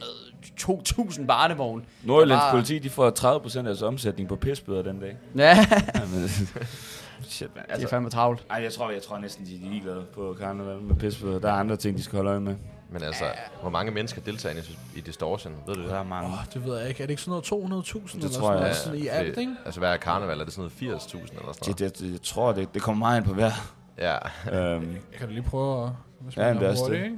noget 0.99 1.11
2.000 1.21 1.27
barnevogn. 1.27 1.85
Nordjyllands 2.05 2.41
Bare- 2.41 2.51
politi, 2.53 2.79
de 2.79 2.91
får 2.91 3.11
30% 3.47 3.59
af 3.59 3.65
deres 3.65 3.83
omsætning 3.83 4.29
på 4.29 4.37
pisbøder 4.37 4.83
den 4.83 5.01
dag. 5.01 5.17
Ja, 5.37 5.67
Jamen, 5.95 6.29
Shit, 7.29 7.49
man. 7.55 7.65
det 7.65 7.71
er 7.71 7.75
Altså, 7.75 7.89
fandme 7.89 8.11
travlt. 8.11 8.45
ej, 8.51 8.63
jeg 8.63 8.73
tror, 8.73 8.91
jeg 8.91 9.03
tror 9.03 9.19
næsten, 9.19 9.47
de 9.47 9.55
er 9.55 9.71
ligeglade 9.71 10.05
på 10.15 10.37
karneval 10.41 10.81
med 10.81 10.97
pisbøder. 10.97 11.39
Der 11.39 11.49
er 11.49 11.53
andre 11.53 11.77
ting, 11.77 11.97
de 11.99 12.03
skal 12.03 12.17
holde 12.17 12.31
øje 12.31 12.41
med. 12.41 12.55
Men 12.91 13.03
altså, 13.03 13.25
hvor 13.61 13.71
mange 13.71 13.93
mennesker 13.93 14.21
deltager 14.21 14.55
i, 14.95 14.99
i 14.99 15.01
Distortion? 15.01 15.55
Ved 15.67 15.75
du 15.75 15.83
det? 15.83 15.91
Der 15.91 15.99
er 15.99 16.03
mange. 16.05 16.29
Åh, 16.33 16.39
det 16.55 16.65
ved 16.65 16.79
jeg 16.79 16.89
ikke. 16.89 17.03
Er 17.03 17.07
det 17.07 17.11
ikke 17.11 17.23
sådan 17.23 17.43
noget 17.71 17.87
200.000 17.87 18.15
eller 18.17 18.29
tror 18.29 18.31
sådan 18.31 18.53
jeg. 18.53 18.61
noget? 18.61 18.77
Sådan 18.77 18.99
i 18.99 19.07
alt, 19.07 19.39
ikke? 19.39 19.55
Altså, 19.65 19.81
hvad 19.81 19.91
er 19.93 19.97
karneval? 19.97 20.41
Er 20.41 20.45
det 20.45 20.53
sådan 20.53 20.71
noget 20.81 21.01
80.000 21.01 21.17
eller 21.19 21.29
sådan 21.29 21.53
Det, 21.53 21.67
noget? 21.67 21.79
det, 21.79 21.99
det, 21.99 22.13
jeg 22.13 22.23
tror, 22.23 22.53
det, 22.53 22.75
det 22.75 22.83
kommer 22.83 23.07
meget 23.07 23.19
ind 23.19 23.27
på 23.27 23.35
hver. 23.35 23.51
Ja. 23.99 24.17
øhm, 24.53 24.91
Jeg 24.93 25.19
kan 25.19 25.29
da 25.29 25.33
lige 25.35 25.43
prøve 25.43 25.85
at... 25.85 25.91
Ja, 26.37 26.43
man 26.45 26.55
men 26.55 26.63
det 26.63 26.67
er 26.67 26.71
også 26.71 26.85
det. 26.93 27.05
ikke? 27.05 27.17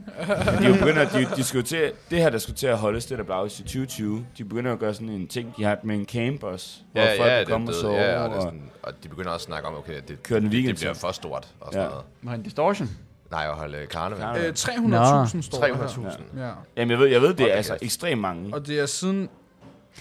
De 0.59 0.65
er 0.65 0.69
jo 0.69 1.01
at, 1.01 1.13
de, 1.13 1.37
de 1.37 1.45
skal 1.45 1.63
til, 1.65 1.93
det 2.11 2.19
her, 2.23 2.31
der 2.31 2.39
skulle 2.39 2.57
til 2.57 2.67
at 2.67 2.79
holdes, 2.79 3.07
det 3.07 3.19
der 3.19 3.25
blev 3.25 3.37
i 3.47 3.49
2020, 3.63 4.27
de 4.39 4.45
begynder 4.45 4.73
at 4.73 4.79
gøre 4.79 4.95
sådan 4.95 5.09
en 5.09 5.29
ting, 5.29 5.55
de 5.57 5.65
har 5.65 5.79
med 5.83 5.95
en 5.97 6.07
camp 6.07 6.43
også, 6.43 6.79
hvor 6.93 7.01
Ja, 7.03 7.09
folk 7.11 7.21
ja, 7.21 7.29
kan 7.29 7.39
det, 7.39 7.49
komme 7.49 7.69
og 7.69 7.73
det, 7.73 7.81
sove, 7.81 7.95
ja, 7.95 8.19
og, 8.19 8.29
det 8.31 8.33
er 8.35 8.37
og 8.37 8.43
sådan, 8.43 8.71
og 8.83 8.93
de 9.05 9.09
begynder 9.09 9.31
også 9.31 9.45
at 9.45 9.47
snakke 9.47 9.69
om, 9.69 9.75
okay, 9.75 10.01
det, 10.09 10.23
Køre 10.23 10.41
den 10.41 10.53
det, 10.53 10.65
det 10.65 10.77
bliver 10.77 10.95
for 10.95 11.13
stort 11.13 11.49
og 11.61 11.73
sådan 11.73 11.89
Ja. 11.89 11.95
noget. 12.23 12.39
En 12.39 12.43
distortion? 12.43 12.89
Nej, 13.31 13.45
at 13.49 13.55
holde 13.55 13.87
karneval. 13.87 14.21
Karneval. 14.23 14.47
Øh, 14.47 14.53
300.000 14.53 15.43
står 15.43 15.59
der 15.61 15.67
her. 15.77 15.87
300.000. 15.87 16.39
Ja. 16.41 16.51
Jamen, 16.77 16.91
jeg 16.91 16.99
ved, 16.99 17.07
jeg 17.07 17.23
ved 17.23 17.35
det 17.35 17.53
er 17.53 17.57
altså 17.57 17.79
ekstremt 17.83 18.21
mange. 18.21 18.55
Og 18.55 18.67
det 18.67 18.81
er 18.81 18.87
siden 18.87 19.29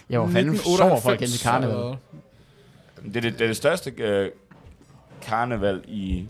Ja, 0.10 0.18
hvor 0.20 0.28
fanden 0.28 0.58
sover 0.58 1.00
folk 1.00 1.22
ind 1.22 1.30
til 1.30 1.44
karneval? 1.44 1.76
Det 3.06 3.18
er 3.18 3.22
det, 3.22 3.24
det, 3.24 3.42
er 3.42 3.48
det 3.48 3.58
største 3.58 3.90
øh, 3.98 4.32
karneval 5.22 5.84
i, 5.88 6.28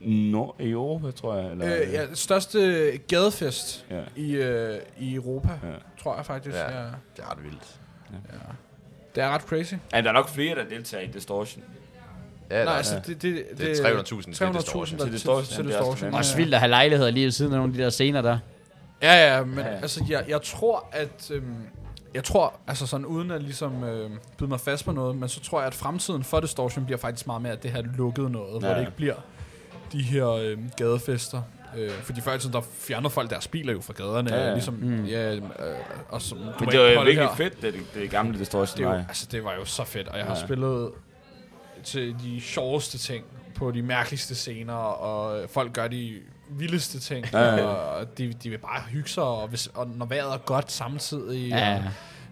Nord, 0.00 0.56
i 0.60 0.70
Europa, 0.70 1.10
tror 1.10 1.36
jeg. 1.36 1.50
Eller, 1.50 1.66
Øh, 1.86 1.92
ja, 1.92 2.06
det 2.06 2.18
største 2.18 2.98
gadefest 3.08 3.86
ja. 3.90 4.00
i, 4.16 4.32
øh, 4.34 4.78
i 4.98 5.14
Europa, 5.14 5.48
Ja. 5.62 5.68
tror 6.02 6.16
jeg 6.16 6.26
faktisk. 6.26 6.56
Ja. 6.56 6.78
Ja. 6.80 6.84
Det 7.16 7.22
er 7.24 7.30
ret 7.30 7.44
vildt. 7.44 7.80
Det 9.14 9.22
er 9.22 9.28
ret 9.28 9.42
crazy. 9.42 9.74
Ja, 9.92 10.00
der 10.00 10.08
er 10.08 10.12
nok 10.12 10.28
flere, 10.28 10.54
der 10.54 10.64
deltager 10.64 11.04
i 11.04 11.06
Distortion. 11.06 11.64
Ja, 12.50 12.64
Nej, 12.64 12.74
altså, 12.76 13.00
det, 13.06 13.22
det, 13.22 13.44
det 13.58 13.80
er 13.80 14.02
300.000 14.02 14.22
til 14.34 14.44
300.000 14.44 14.56
Distortion. 14.58 14.98
der 14.98 15.04
Til 15.04 15.12
Distortion, 15.12 15.44
Til 15.56 15.64
det 15.64 15.66
Distortion. 15.66 16.10
det. 16.10 16.18
Også 16.18 16.36
vildt 16.36 16.54
at 16.54 16.60
have 16.60 16.70
lejligheder 16.70 17.10
lige 17.10 17.24
ved 17.24 17.30
siden 17.32 17.52
af 17.52 17.58
nogle 17.58 17.72
af 17.72 17.76
de 17.78 17.82
der 17.84 17.90
scener 17.90 18.22
der. 18.22 18.38
Ja, 19.02 19.34
ja, 19.36 19.44
men 19.44 19.58
Ja, 19.58 19.64
altså, 19.64 20.04
jeg, 20.08 20.24
jeg 20.28 20.42
tror, 20.42 20.88
at... 20.92 21.30
Øhm, 21.30 21.54
jeg 22.14 22.24
tror, 22.24 22.54
altså 22.66 22.86
sådan 22.86 23.06
uden 23.06 23.30
at 23.30 23.42
ligesom 23.42 23.84
øh, 23.84 24.10
byde 24.38 24.48
mig 24.48 24.60
fast 24.60 24.84
på 24.84 24.92
noget, 24.92 25.16
men 25.16 25.28
så 25.28 25.40
tror 25.40 25.58
jeg, 25.60 25.66
at 25.66 25.74
fremtiden 25.74 26.24
for 26.24 26.40
Distortion 26.40 26.84
bliver 26.84 26.98
faktisk 26.98 27.26
meget 27.26 27.42
mere, 27.42 27.52
at 27.52 27.62
det 27.62 27.70
her 27.70 27.82
lukkede 27.96 28.30
noget, 28.30 28.54
ja. 28.54 28.58
hvor 28.58 28.68
det 28.68 28.80
ikke 28.80 28.96
bliver 28.96 29.14
de 29.92 30.02
her 30.02 30.28
øh, 30.28 30.58
gadefester. 30.76 31.42
Øh, 31.76 31.90
fordi 31.90 32.20
før 32.20 32.34
i 32.34 32.38
tiden, 32.38 32.52
der 32.52 32.60
fjernede 32.60 33.10
folk 33.10 33.30
deres 33.30 33.48
biler 33.48 33.72
jo 33.72 33.80
fra 33.80 33.92
gaderne, 33.92 34.34
Ja, 34.34 34.44
ja, 34.46 34.52
ligesom, 34.52 34.74
Mm. 34.74 35.04
ja, 35.04 35.34
øh, 35.34 35.42
og 36.08 36.22
som, 36.22 36.38
du 36.38 36.44
Men 36.60 36.68
det 36.68 36.80
var 36.80 36.86
jo 36.86 37.00
virkelig 37.00 37.28
her. 37.28 37.34
fedt, 37.36 37.62
det, 37.62 37.74
det 37.94 38.10
gamle 38.10 38.38
Distortion 38.38 38.76
Det, 38.78 38.84
er 38.84 38.88
var. 38.88 38.94
jo, 38.96 39.04
altså, 39.08 39.26
det 39.32 39.44
var 39.44 39.54
jo 39.54 39.64
så 39.64 39.84
fedt, 39.84 40.08
og 40.08 40.18
jeg 40.18 40.26
har 40.26 40.34
Ja. 40.36 40.46
spillet 40.46 40.90
til 41.84 42.16
de 42.24 42.40
sjoveste 42.40 42.98
ting, 42.98 43.24
på 43.54 43.70
de 43.70 43.82
mærkeligste 43.82 44.34
scener, 44.34 44.74
og 44.74 45.50
folk 45.50 45.72
gør 45.72 45.88
de 45.88 46.18
vildeste 46.48 47.00
ting, 47.00 47.26
Ja, 47.32 47.54
ja, 47.54 47.64
og 47.64 48.18
de, 48.18 48.32
de 48.32 48.50
vil 48.50 48.58
bare 48.58 48.82
hygge 48.90 49.08
sig, 49.08 49.22
og, 49.24 49.48
hvis, 49.48 49.66
og 49.66 49.88
når 49.88 50.06
vejret 50.06 50.34
er 50.34 50.38
godt 50.38 50.72
samtidig, 50.72 51.48
Ja. 51.48 51.76
og 51.76 51.82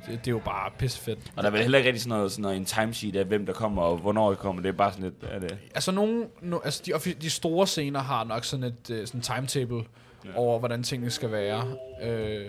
det, 0.06 0.18
det 0.18 0.26
er 0.26 0.30
jo 0.32 0.42
bare 0.44 0.70
pissefedt. 0.78 1.18
Og 1.36 1.42
der 1.42 1.48
er 1.48 1.52
vel 1.52 1.60
heller 1.62 1.78
ikke 1.78 1.88
rigtig 1.88 2.02
sådan 2.02 2.16
noget, 2.16 2.32
sådan 2.32 2.42
noget 2.42 2.56
en 2.56 2.64
timesheet 2.64 3.16
af, 3.16 3.24
hvem 3.24 3.46
der 3.46 3.52
kommer 3.52 3.82
og 3.82 3.96
hvornår 3.98 4.28
det 4.30 4.38
kommer. 4.38 4.62
Det 4.62 4.68
er 4.68 4.72
bare 4.72 4.92
sådan 4.92 5.04
lidt... 5.04 5.14
Er 5.30 5.38
det, 5.38 5.58
Altså, 5.74 5.92
nogle, 5.92 6.24
no, 6.42 6.58
altså 6.64 6.82
de, 7.04 7.12
de 7.12 7.30
store 7.30 7.66
scener 7.66 8.00
har 8.00 8.24
nok 8.24 8.44
sådan 8.44 8.64
et 8.64 8.90
uh, 8.90 8.96
sådan 9.06 9.20
timetable 9.20 9.82
Ja. 10.24 10.30
over, 10.34 10.58
hvordan 10.58 10.82
tingene 10.82 11.10
skal 11.10 11.32
være. 11.32 11.64
Øh, 12.02 12.46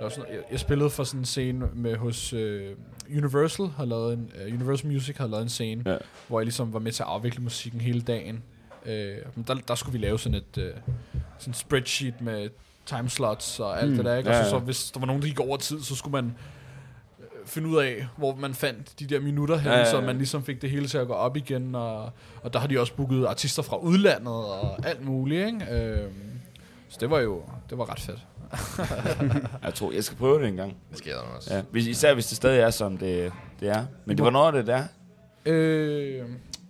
der 0.00 0.06
er 0.06 0.08
sådan, 0.08 0.32
jeg, 0.32 0.40
jeg 0.50 0.60
spillede 0.60 0.90
for 0.90 1.04
sådan 1.04 1.20
en 1.20 1.24
scene 1.24 1.66
med 1.74 1.96
hos 1.96 2.32
øh, 2.32 2.70
Universal, 3.10 3.66
har 3.68 3.84
lavet 3.84 4.12
en, 4.14 4.30
uh, 4.48 4.54
Universal 4.54 4.86
Music 4.90 5.16
har 5.16 5.26
lavet 5.26 5.42
en 5.42 5.48
scene, 5.48 5.82
Ja. 5.86 5.92
ja. 5.92 5.98
hvor 6.28 6.40
jeg 6.40 6.44
ligesom 6.44 6.72
var 6.72 6.78
med 6.78 6.92
til 6.92 7.02
at 7.02 7.08
afvikle 7.08 7.42
musikken 7.42 7.80
hele 7.80 8.00
dagen. 8.00 8.42
Øh, 8.86 9.16
men 9.34 9.44
der, 9.48 9.54
der 9.54 9.74
skulle 9.74 9.98
vi 9.98 10.06
lave 10.06 10.18
sådan 10.18 10.34
et 10.38 10.58
uh, 10.58 10.64
sådan 11.38 11.50
et 11.50 11.56
spreadsheet 11.56 12.20
med 12.20 12.48
timeslots 12.86 13.60
og 13.60 13.80
alt 13.82 13.90
Mm. 13.90 13.96
det 13.96 14.04
der, 14.04 14.16
ikke? 14.16 14.30
Ja, 14.30 14.38
Og 14.38 14.44
så, 14.44 14.54
ja. 14.54 14.58
så 14.60 14.64
hvis 14.64 14.90
der 14.90 15.00
var 15.00 15.06
nogen, 15.06 15.22
der 15.22 15.28
gik 15.28 15.40
over 15.40 15.56
tid, 15.56 15.82
så 15.82 15.94
skulle 15.96 16.12
man 16.12 16.34
finde 17.46 17.68
ud 17.68 17.76
af, 17.76 18.06
hvor 18.16 18.34
man 18.34 18.54
fandt 18.54 19.00
de 19.00 19.06
der 19.06 19.20
minutter 19.20 19.56
hen, 19.56 19.64
Ja, 19.66 19.70
ja, 19.72 19.76
ja, 19.78 19.80
ja, 19.88 19.94
ja. 19.96 20.00
så 20.00 20.06
man 20.06 20.16
ligesom 20.18 20.44
fik 20.44 20.62
det 20.62 20.70
hele 20.70 20.88
til 20.88 20.98
at 20.98 21.06
gå 21.06 21.12
op 21.12 21.36
igen, 21.36 21.74
og, 21.74 22.10
og 22.42 22.52
der 22.52 22.58
har 22.58 22.66
de 22.66 22.80
også 22.80 22.94
booket 22.94 23.26
artister 23.26 23.62
fra 23.62 23.76
udlandet 23.76 24.34
og 24.34 24.86
alt 24.86 25.04
muligt, 25.04 25.46
ikke? 25.46 25.72
Øhm, 25.72 26.12
så 26.88 26.96
det 27.00 27.10
var 27.10 27.20
jo 27.20 27.42
det 27.70 27.78
var 27.78 27.90
ret 27.90 28.00
fedt. 28.00 28.18
jeg 29.64 29.74
tror, 29.74 29.92
jeg 29.92 30.04
skal 30.04 30.18
prøve 30.18 30.38
det 30.42 30.48
en 30.48 30.56
gang. 30.56 30.76
Det 30.90 30.98
sker 30.98 31.12
der 31.14 31.20
også. 31.36 31.54
Ja. 31.54 31.62
Hvis, 31.70 31.86
især 31.86 32.14
hvis 32.14 32.26
det 32.26 32.36
stadig 32.36 32.60
er, 32.60 32.70
som 32.70 32.96
det, 32.98 33.32
det 33.60 33.68
er. 33.68 33.84
Men 34.04 34.16
det 34.16 34.24
var 34.24 34.30
noget 34.30 34.46
af 34.46 34.52
det 34.52 34.66
der. 34.66 34.82
Øh, 35.46 36.22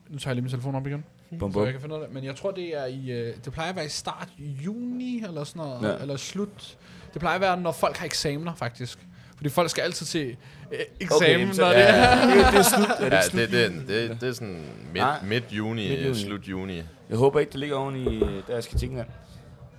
nu 0.08 0.18
tager 0.18 0.30
jeg 0.30 0.34
lige 0.34 0.42
min 0.42 0.50
telefon 0.50 0.74
op 0.74 0.86
igen, 0.86 1.04
Bum, 1.38 1.50
så 1.52 1.58
bum. 1.58 1.64
jeg 1.64 1.72
kan 1.72 1.80
finde 1.82 1.94
det. 1.96 2.06
Men 2.12 2.24
jeg 2.24 2.36
tror, 2.36 2.50
det 2.50 2.78
er 2.78 2.86
i... 2.86 3.10
Øh, 3.10 3.34
det 3.44 3.52
plejer 3.52 3.70
at 3.70 3.76
være 3.76 3.84
i 3.86 3.88
start 3.88 4.28
juni, 4.38 5.22
eller 5.24 5.44
sådan 5.44 5.62
noget, 5.62 5.82
Ja. 5.96 6.02
eller 6.02 6.16
slut. 6.16 6.76
Det 7.12 7.20
plejer 7.20 7.34
at 7.34 7.40
være, 7.40 7.60
når 7.60 7.72
folk 7.72 7.96
har 7.96 8.06
eksamener, 8.06 8.54
faktisk. 8.54 8.98
Fordi 9.36 9.48
folk 9.48 9.70
skal 9.70 9.82
altid 9.82 10.06
til 10.06 10.36
øh, 10.72 10.78
eksamen, 11.00 11.48
Okay, 11.48 11.52
så- 11.52 11.60
når 11.62 11.70
ja, 11.70 11.78
det 11.78 11.88
er... 11.88 11.94
ja. 11.96 12.26
det, 12.26 12.52
det 12.52 12.58
er 12.58 12.62
slut. 12.62 12.88
Er 12.98 13.04
det 13.08 13.16
Ja, 13.16 13.22
slut? 13.22 13.40
det, 13.50 13.50
det, 13.88 13.88
det, 14.10 14.20
det 14.20 14.28
er 14.28 14.32
sådan 14.32 14.64
midt, 14.92 15.04
midt 15.28 15.44
juni, 15.52 15.88
Midt 15.88 16.04
juni. 16.04 16.14
slut 16.18 16.40
juni. 16.48 16.82
Jeg 17.10 17.18
håber 17.18 17.40
ikke, 17.40 17.50
det 17.52 17.60
ligger 17.60 17.76
oven 17.76 17.96
i, 17.96 18.20
der 18.20 18.54
jeg 18.54 18.64
skal 18.64 18.78
tænke. 18.78 19.04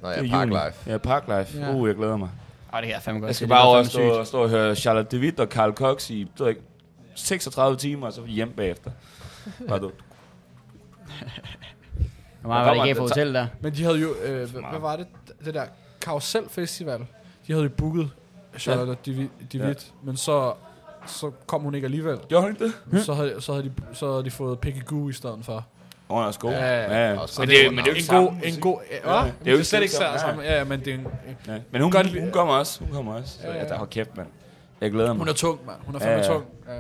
Nå 0.02 0.10
Det 0.10 0.16
ja, 0.16 0.24
er 0.24 0.30
Park 0.30 0.48
juni. 0.48 0.66
Life. 0.66 0.92
Ja, 0.92 0.98
Park 0.98 1.24
Life. 1.28 1.60
Ja. 1.60 1.74
Uh, 1.74 1.88
jeg 1.88 1.96
glæder 1.96 2.18
mig. 2.18 2.30
Åh, 2.74 2.80
det 2.80 2.88
her 2.88 2.96
er 2.96 3.00
fandme 3.00 3.20
godt. 3.20 3.28
Jeg 3.28 3.36
skal 3.36 3.48
bare 3.48 3.68
over 3.68 3.84
fandme 3.84 3.90
stå, 3.90 4.24
stå 4.24 4.44
og 4.44 4.50
høre 4.50 4.76
Charlotte 4.76 5.18
DeWitt 5.18 5.40
og 5.40 5.48
Carl 5.48 5.74
Cox 5.74 6.10
i 6.10 6.14
ved 6.14 6.30
jeg 6.40 6.50
ikke, 6.50 6.62
36 7.16 7.78
timer, 7.78 8.08
og 8.08 8.14
så 8.14 8.26
hjem 8.26 8.52
bagefter. 8.52 8.92
Bare 9.68 9.80
du. 9.80 9.92
Hvor 12.42 12.54
meget 12.54 12.66
var 12.66 12.74
det 12.74 12.88
ikke 12.88 12.96
for 12.96 13.08
hotel 13.08 13.34
der? 13.34 13.48
Men 13.62 13.74
de 13.74 13.84
havde 13.84 14.00
jo... 14.00 14.16
Øh, 14.24 14.52
hvad, 14.52 14.80
var 14.80 14.96
det? 14.96 15.08
Det 15.46 15.54
der 15.54 15.66
Carousel 16.02 16.50
Festival. 16.50 17.00
De 17.48 17.54
havde 17.54 17.64
jo 17.64 17.70
booket 17.78 18.10
Charlotte 18.60 19.12
ja. 19.12 19.28
David 19.54 19.76
ja. 19.76 19.86
men 20.04 20.18
så, 20.18 20.54
så 21.06 21.32
kom 21.48 21.62
hun 21.62 21.76
ikke 21.76 21.86
alligevel. 21.86 22.18
Gjorde 22.18 22.44
han 22.44 22.52
ikke 22.52 22.74
det? 22.92 23.06
Så 23.06 23.14
havde, 23.14 23.42
så, 23.42 23.54
havde 23.54 23.66
de, 23.66 23.74
så 23.94 24.12
havde 24.12 24.24
de 24.24 24.32
fået 24.32 24.60
Peggy 24.60 24.86
Goo 24.86 25.10
i 25.10 25.14
stedet 25.14 25.40
for. 25.42 25.66
Åh, 26.10 26.34
god. 26.40 26.52
Ja, 26.52 26.58
ja. 26.58 27.10
ja. 27.12 27.20
Men 27.40 27.50
det, 27.50 27.74
men 27.74 27.86
det 27.86 27.88
er 27.88 27.92
jo 27.92 27.96
ikke 27.96 28.16
en 28.16 28.26
god, 28.26 28.34
en 28.44 28.60
god, 28.62 28.80
ja, 29.06 29.16
Ja, 29.24 29.32
det 29.46 29.54
er 29.54 29.58
jo 29.58 29.64
slet 29.64 29.82
ikke 29.82 29.94
samme. 29.94 30.20
sammen. 30.20 30.46
Ja, 30.46 30.58
ja, 30.58 30.64
men 30.64 30.80
det 30.80 30.88
er 30.88 30.94
en, 30.94 31.08
Ja. 31.48 31.58
Men 31.72 31.82
hun, 31.82 31.92
Godt 31.92 32.20
hun, 32.20 32.32
kommer 32.32 32.54
også. 32.54 32.80
Hun 32.80 32.92
kommer 32.92 33.14
også. 33.14 33.34
Så 33.34 33.48
Ja, 33.48 33.54
ja, 33.54 33.64
ja. 33.64 33.68
der 33.70 33.78
har 33.78 33.86
kæft, 33.86 34.18
mand. 34.18 34.28
Jeg 34.82 34.92
glæder 34.92 35.08
mig. 35.14 35.18
hun 35.18 35.28
er 35.28 35.34
tung, 35.34 35.60
mand. 35.66 35.78
Hun 35.86 35.96
er 35.96 36.00
fandme 36.00 36.18
Ja, 36.18 36.28
tung. 36.28 36.46
Ja. 36.68 36.74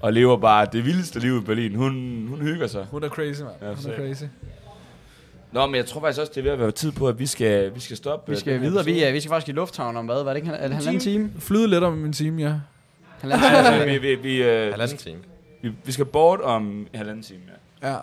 Og 0.00 0.12
lever 0.12 0.36
bare 0.36 0.66
det 0.72 0.84
vildeste 0.84 1.20
liv 1.20 1.38
i 1.38 1.40
Berlin. 1.40 1.74
Hun, 1.74 1.92
hun 2.28 2.40
hygger 2.40 2.66
sig. 2.66 2.86
Hun 2.90 3.04
er 3.04 3.08
crazy, 3.08 3.40
mand. 3.40 3.54
Ja, 3.62 3.66
Hun 3.66 3.92
er 3.92 3.96
crazy. 3.96 4.24
Nå, 5.52 5.66
men 5.66 5.74
jeg 5.74 5.86
tror 5.86 6.00
faktisk 6.00 6.20
også, 6.20 6.32
det 6.34 6.40
er 6.40 6.42
ved 6.42 6.50
at 6.52 6.58
være 6.58 6.70
tid 6.70 6.92
på, 6.92 7.08
at 7.08 7.18
vi 7.18 7.26
skal, 7.26 7.74
vi 7.74 7.80
skal 7.80 7.96
stoppe. 7.96 8.30
Vi 8.30 8.34
øh, 8.36 8.40
skal 8.40 8.60
videre. 8.60 8.84
Vi, 8.84 9.02
er, 9.02 9.12
vi 9.12 9.20
skal 9.20 9.28
faktisk 9.28 9.48
i 9.48 9.52
lufthavn 9.52 9.96
om 9.96 10.04
hvad? 10.06 10.22
Var 10.22 10.30
det 10.30 10.36
ikke 10.36 10.52
er 10.52 10.66
det 10.68 10.76
halvanden 10.76 11.00
time? 11.00 11.30
Flyde 11.38 11.68
lidt 11.68 11.84
om 11.84 12.04
en 12.04 12.12
time, 12.12 12.42
ja. 12.42 12.54
Halvanden 13.20 13.46
time. 13.48 13.58
altså, 13.58 13.84
vi, 13.84 13.98
vi, 13.98 14.14
vi, 14.14 14.42
øh, 14.42 14.70
Halvanden 14.70 14.96
time. 14.96 15.18
vi, 15.62 15.72
vi 15.84 15.92
skal 15.92 16.04
bort 16.04 16.40
om 16.40 16.66
en 16.66 16.88
halvanden 16.94 17.22
time, 17.22 17.40
ja. 17.46 17.52
Ja. 17.84 17.96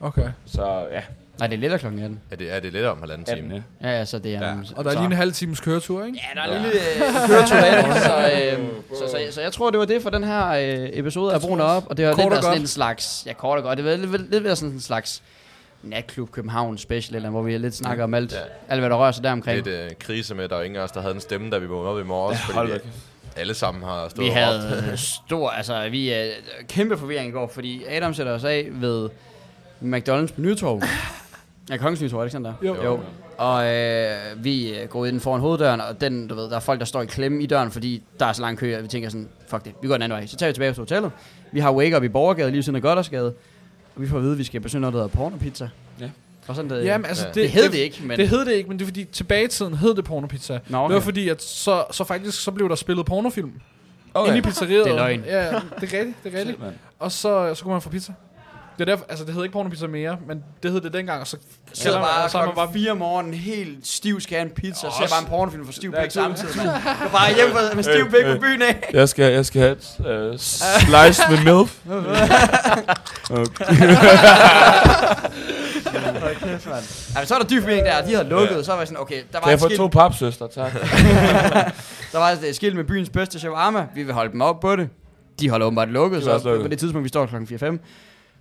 Okay. 0.00 0.28
Så 0.46 0.86
ja, 0.92 1.02
Nej, 1.38 1.46
det 1.48 1.56
er 1.56 1.60
lidt 1.60 1.72
af 1.72 1.80
klokken 1.80 2.00
18. 2.02 2.20
Er 2.30 2.36
det, 2.36 2.52
er 2.54 2.60
det 2.60 2.72
lidt 2.72 2.84
om 2.84 3.00
halvanden 3.00 3.26
18, 3.30 3.44
time? 3.48 3.64
ja. 3.82 3.88
Ja, 3.88 3.98
ja, 3.98 4.04
så 4.04 4.18
det 4.18 4.34
er... 4.34 4.46
Ja. 4.46 4.54
Og 4.76 4.84
der 4.84 4.90
er 4.90 4.94
lige 4.94 5.04
en 5.06 5.12
halv 5.12 5.32
times 5.32 5.60
køretur, 5.60 6.04
ikke? 6.04 6.18
Ja, 6.34 6.40
der 6.40 6.46
er 6.46 6.56
en 6.56 6.62
lille 6.62 6.78
øh, 6.80 7.28
køretur 7.28 7.56
derinde, 7.56 8.00
så, 8.00 8.56
øh, 8.58 8.68
så, 8.98 9.10
så, 9.10 9.34
så, 9.34 9.40
jeg 9.40 9.52
tror, 9.52 9.70
det 9.70 9.78
var 9.78 9.84
det 9.84 10.02
for 10.02 10.10
den 10.10 10.24
her 10.24 10.48
øh, 10.48 10.88
episode 10.92 11.34
af 11.34 11.40
Brun 11.40 11.60
op, 11.60 11.86
og 11.86 11.96
det 11.96 12.04
har 12.06 12.12
Kort 12.12 12.24
lidt 12.24 12.26
og 12.26 12.32
været 12.32 12.44
sådan 12.44 12.60
en 12.60 12.66
slags, 12.66 13.22
ja, 13.26 13.32
kort 13.32 13.58
og 13.58 13.64
godt, 13.64 13.76
det 13.78 13.84
var 13.84 13.96
lidt, 13.96 14.10
lidt, 14.10 14.30
lidt 14.30 14.44
været 14.44 14.58
sådan 14.58 14.74
en 14.74 14.80
slags 14.80 15.22
natklub 15.82 16.30
København 16.30 16.78
special, 16.78 17.16
eller 17.16 17.30
hvor 17.30 17.42
vi 17.42 17.58
lidt 17.58 17.74
snakker 17.74 18.04
om 18.04 18.14
alt, 18.14 18.32
Ja. 18.32 18.38
alt 18.68 18.80
hvad 18.80 18.90
der 18.90 18.96
rører 18.96 19.12
sig 19.12 19.24
der 19.24 19.32
omkring. 19.32 19.56
Lidt 19.64 19.76
øh, 19.76 19.90
krise 20.00 20.34
med, 20.34 20.48
der 20.48 20.56
var 20.56 20.62
ingen 20.62 20.80
af 20.80 20.84
os, 20.84 20.90
der 20.92 21.00
havde 21.00 21.14
en 21.14 21.20
stemme, 21.20 21.50
da 21.50 21.58
vi 21.58 21.66
vågnede 21.66 21.92
op 21.94 22.00
i 22.00 22.02
morges, 22.04 22.38
Ja, 22.48 22.54
hold 22.54 22.70
fordi 22.70 22.86
vi 22.86 22.92
alle 23.36 23.54
sammen 23.54 23.82
har 23.82 24.08
stået 24.08 24.26
Vi 24.26 24.30
havde 24.30 24.84
øh, 24.92 24.98
stor, 25.26 25.50
altså 25.50 25.88
vi 25.88 26.10
er 26.10 26.26
kæmpe 26.68 26.98
forvirring 26.98 27.28
i 27.28 27.32
går, 27.32 27.48
fordi 27.54 27.84
Adam 27.88 28.14
sætter 28.14 28.32
os 28.32 28.44
af 28.44 28.68
ved 28.70 29.08
McDonald's 29.82 30.34
på 30.34 30.40
Nytorv. 30.40 30.82
Ja, 31.70 31.76
Kongens 31.76 32.02
Nytorv, 32.02 32.18
er 32.18 32.22
det 32.22 32.26
ikke 32.26 32.32
sådan 32.32 32.44
der? 32.44 32.54
Jo. 32.62 32.84
jo. 32.84 33.00
Og 33.38 33.66
øh, 33.66 34.44
vi 34.44 34.78
øh, 34.78 34.88
går 34.88 35.06
ind 35.06 35.20
foran 35.20 35.40
hoveddøren, 35.40 35.80
og 35.80 36.00
den, 36.00 36.28
du 36.28 36.34
ved, 36.34 36.44
der 36.44 36.56
er 36.56 36.60
folk, 36.60 36.80
der 36.80 36.86
står 36.86 37.02
i 37.02 37.06
klemme 37.06 37.42
i 37.42 37.46
døren, 37.46 37.70
fordi 37.70 38.02
der 38.20 38.26
er 38.26 38.32
så 38.32 38.42
lang 38.42 38.58
kø, 38.58 38.76
og 38.76 38.82
vi 38.82 38.88
tænker 38.88 39.08
sådan, 39.08 39.28
fuck 39.48 39.64
det, 39.64 39.72
vi 39.82 39.88
går 39.88 39.94
den 39.94 40.02
anden 40.02 40.16
vej. 40.16 40.26
Så 40.26 40.36
tager 40.36 40.50
vi 40.50 40.54
tilbage 40.54 40.72
til 40.72 40.80
hotellet. 40.80 41.10
Vi 41.52 41.60
har 41.60 41.72
Wake 41.72 41.96
Up 41.96 42.02
i 42.02 42.08
Borgergade, 42.08 42.50
lige 42.50 42.56
ved 42.56 42.62
siden 42.62 42.76
af 42.76 42.82
Goddersgade. 42.82 43.34
Og 43.96 44.02
vi 44.02 44.08
får 44.08 44.16
at 44.16 44.22
vide, 44.22 44.32
at 44.32 44.38
vi 44.38 44.44
skal 44.44 44.60
besøge 44.60 44.80
noget, 44.80 44.94
der 44.94 45.00
hedder 45.00 45.16
pornopizza. 45.16 45.68
Ja. 46.00 46.10
Og 46.48 46.54
sådan 46.56 46.70
det, 46.70 46.84
Jamen, 46.84 47.06
altså, 47.06 47.22
Ja. 47.24 47.28
det, 47.28 47.34
det, 47.42 47.50
hed 47.50 47.62
det 47.70 47.74
ikke, 47.78 48.00
men... 48.04 48.18
Det 48.18 48.28
hed 48.28 48.44
det 48.44 48.52
ikke, 48.52 48.68
men 48.68 48.78
det 48.78 48.84
er 48.84 48.86
fordi, 48.86 49.04
tilbage 49.04 49.44
i 49.44 49.48
tiden 49.48 49.74
hed 49.74 49.94
det 49.94 50.04
pornopizza. 50.04 50.58
Nå, 50.68 50.86
Det 50.88 50.94
var 50.94 51.00
fordi, 51.00 51.28
at 51.28 51.42
så, 51.42 51.84
så 51.90 52.04
faktisk 52.04 52.42
så 52.42 52.50
blev 52.50 52.68
der 52.68 52.74
spillet 52.74 53.06
pornofilm 53.06 53.50
Okay. 54.14 54.28
inde 54.28 54.38
i 54.38 54.42
pizzeriet. 54.42 54.84
Det 54.84 54.92
er 54.92 54.96
løgn. 54.96 55.22
Ja, 55.26 55.38
det 55.40 55.54
er 55.54 55.82
rigtigt, 55.82 56.14
det 56.24 56.34
er 56.34 56.38
rigtigt. 56.38 56.58
Og 56.98 57.12
så, 57.12 57.54
så 57.54 57.62
kunne 57.62 57.72
man 57.72 57.82
få 57.82 57.88
pizza. 57.90 58.12
Det 58.78 58.82
er 58.82 58.84
derfor, 58.84 59.04
altså 59.08 59.24
det 59.24 59.34
hed 59.34 59.42
ikke 59.42 59.52
pornopizza 59.52 59.86
mere, 59.86 60.16
men 60.28 60.44
det 60.62 60.72
hed 60.72 60.80
det 60.80 60.92
dengang, 60.92 61.20
og 61.20 61.26
så 61.26 61.36
sidder 61.72 61.98
man- 61.98 62.06
bare 62.08 62.24
og 62.24 62.30
så 62.30 62.38
er 62.38 62.46
man 62.46 62.54
bare 62.54 62.68
4 62.72 62.90
om 62.90 62.96
morgenen, 62.96 63.34
helt 63.34 63.86
stiv 63.86 64.20
skal 64.20 64.38
have 64.38 64.44
en 64.48 64.54
pizza, 64.54 64.86
og 64.86 64.92
ser 64.92 65.08
bare 65.08 65.20
en 65.22 65.26
pornofilm 65.28 65.64
for 65.66 65.72
stiv 65.72 65.92
er 65.96 66.02
tid. 66.02 66.10
samtidig. 66.10 66.56
Man. 66.56 66.66
Går 66.66 67.08
bare 67.12 67.34
hjem 67.34 67.48
med- 67.54 67.74
med 67.74 67.82
stiv 67.82 67.92
Øh, 67.92 68.10
pik 68.10 68.22
på 68.24 68.28
øh. 68.30 68.40
byen 68.40 68.62
af. 68.62 68.90
Jeg 68.92 69.08
skal, 69.08 69.32
jeg 69.32 69.46
skal 69.46 69.60
have 69.62 69.72
et 69.72 69.96
uh, 70.32 70.38
slice 70.38 71.22
med 71.30 71.54
milf. 71.54 71.78
Okay. 73.30 73.96
Ja, 75.94 77.18
men 77.20 77.26
så 77.26 77.34
er 77.34 77.38
der 77.38 77.46
dyb 77.46 77.62
der, 77.66 78.04
de 78.06 78.14
havde 78.14 78.28
lukket, 78.28 78.64
så 78.66 78.72
var 78.72 78.78
jeg 78.78 78.88
sådan, 78.88 79.00
okay, 79.00 79.14
der 79.32 79.38
var, 79.38 79.40
Kan 79.40 79.48
jeg 79.48 79.54
et 79.54 79.60
få 79.60 79.66
skilt, 79.66 79.78
to 79.78 79.88
papsøster, 79.88 80.46
tak? 80.46 80.72
der 82.12 82.18
var 82.18 82.30
et 82.30 82.56
skilt 82.56 82.76
med 82.76 82.84
byens 82.84 83.10
bedste 83.10 83.38
shawarma, 83.40 83.86
vi 83.94 84.02
vil 84.02 84.14
holde 84.14 84.32
dem 84.32 84.40
op 84.40 84.60
på 84.60 84.76
det. 84.76 84.88
De 85.40 85.50
holder 85.50 85.66
åbenbart 85.66 85.88
lukket, 85.88 86.20
De 86.20 86.26
var 86.26 86.30
så 86.30 86.34
også 86.34 86.48
lukket. 86.48 86.64
på 86.64 86.68
det 86.68 86.78
tidspunkt, 86.78 87.04
vi 87.04 87.08
står 87.08 87.26
klokken 87.26 87.78
4-5, 87.78 87.78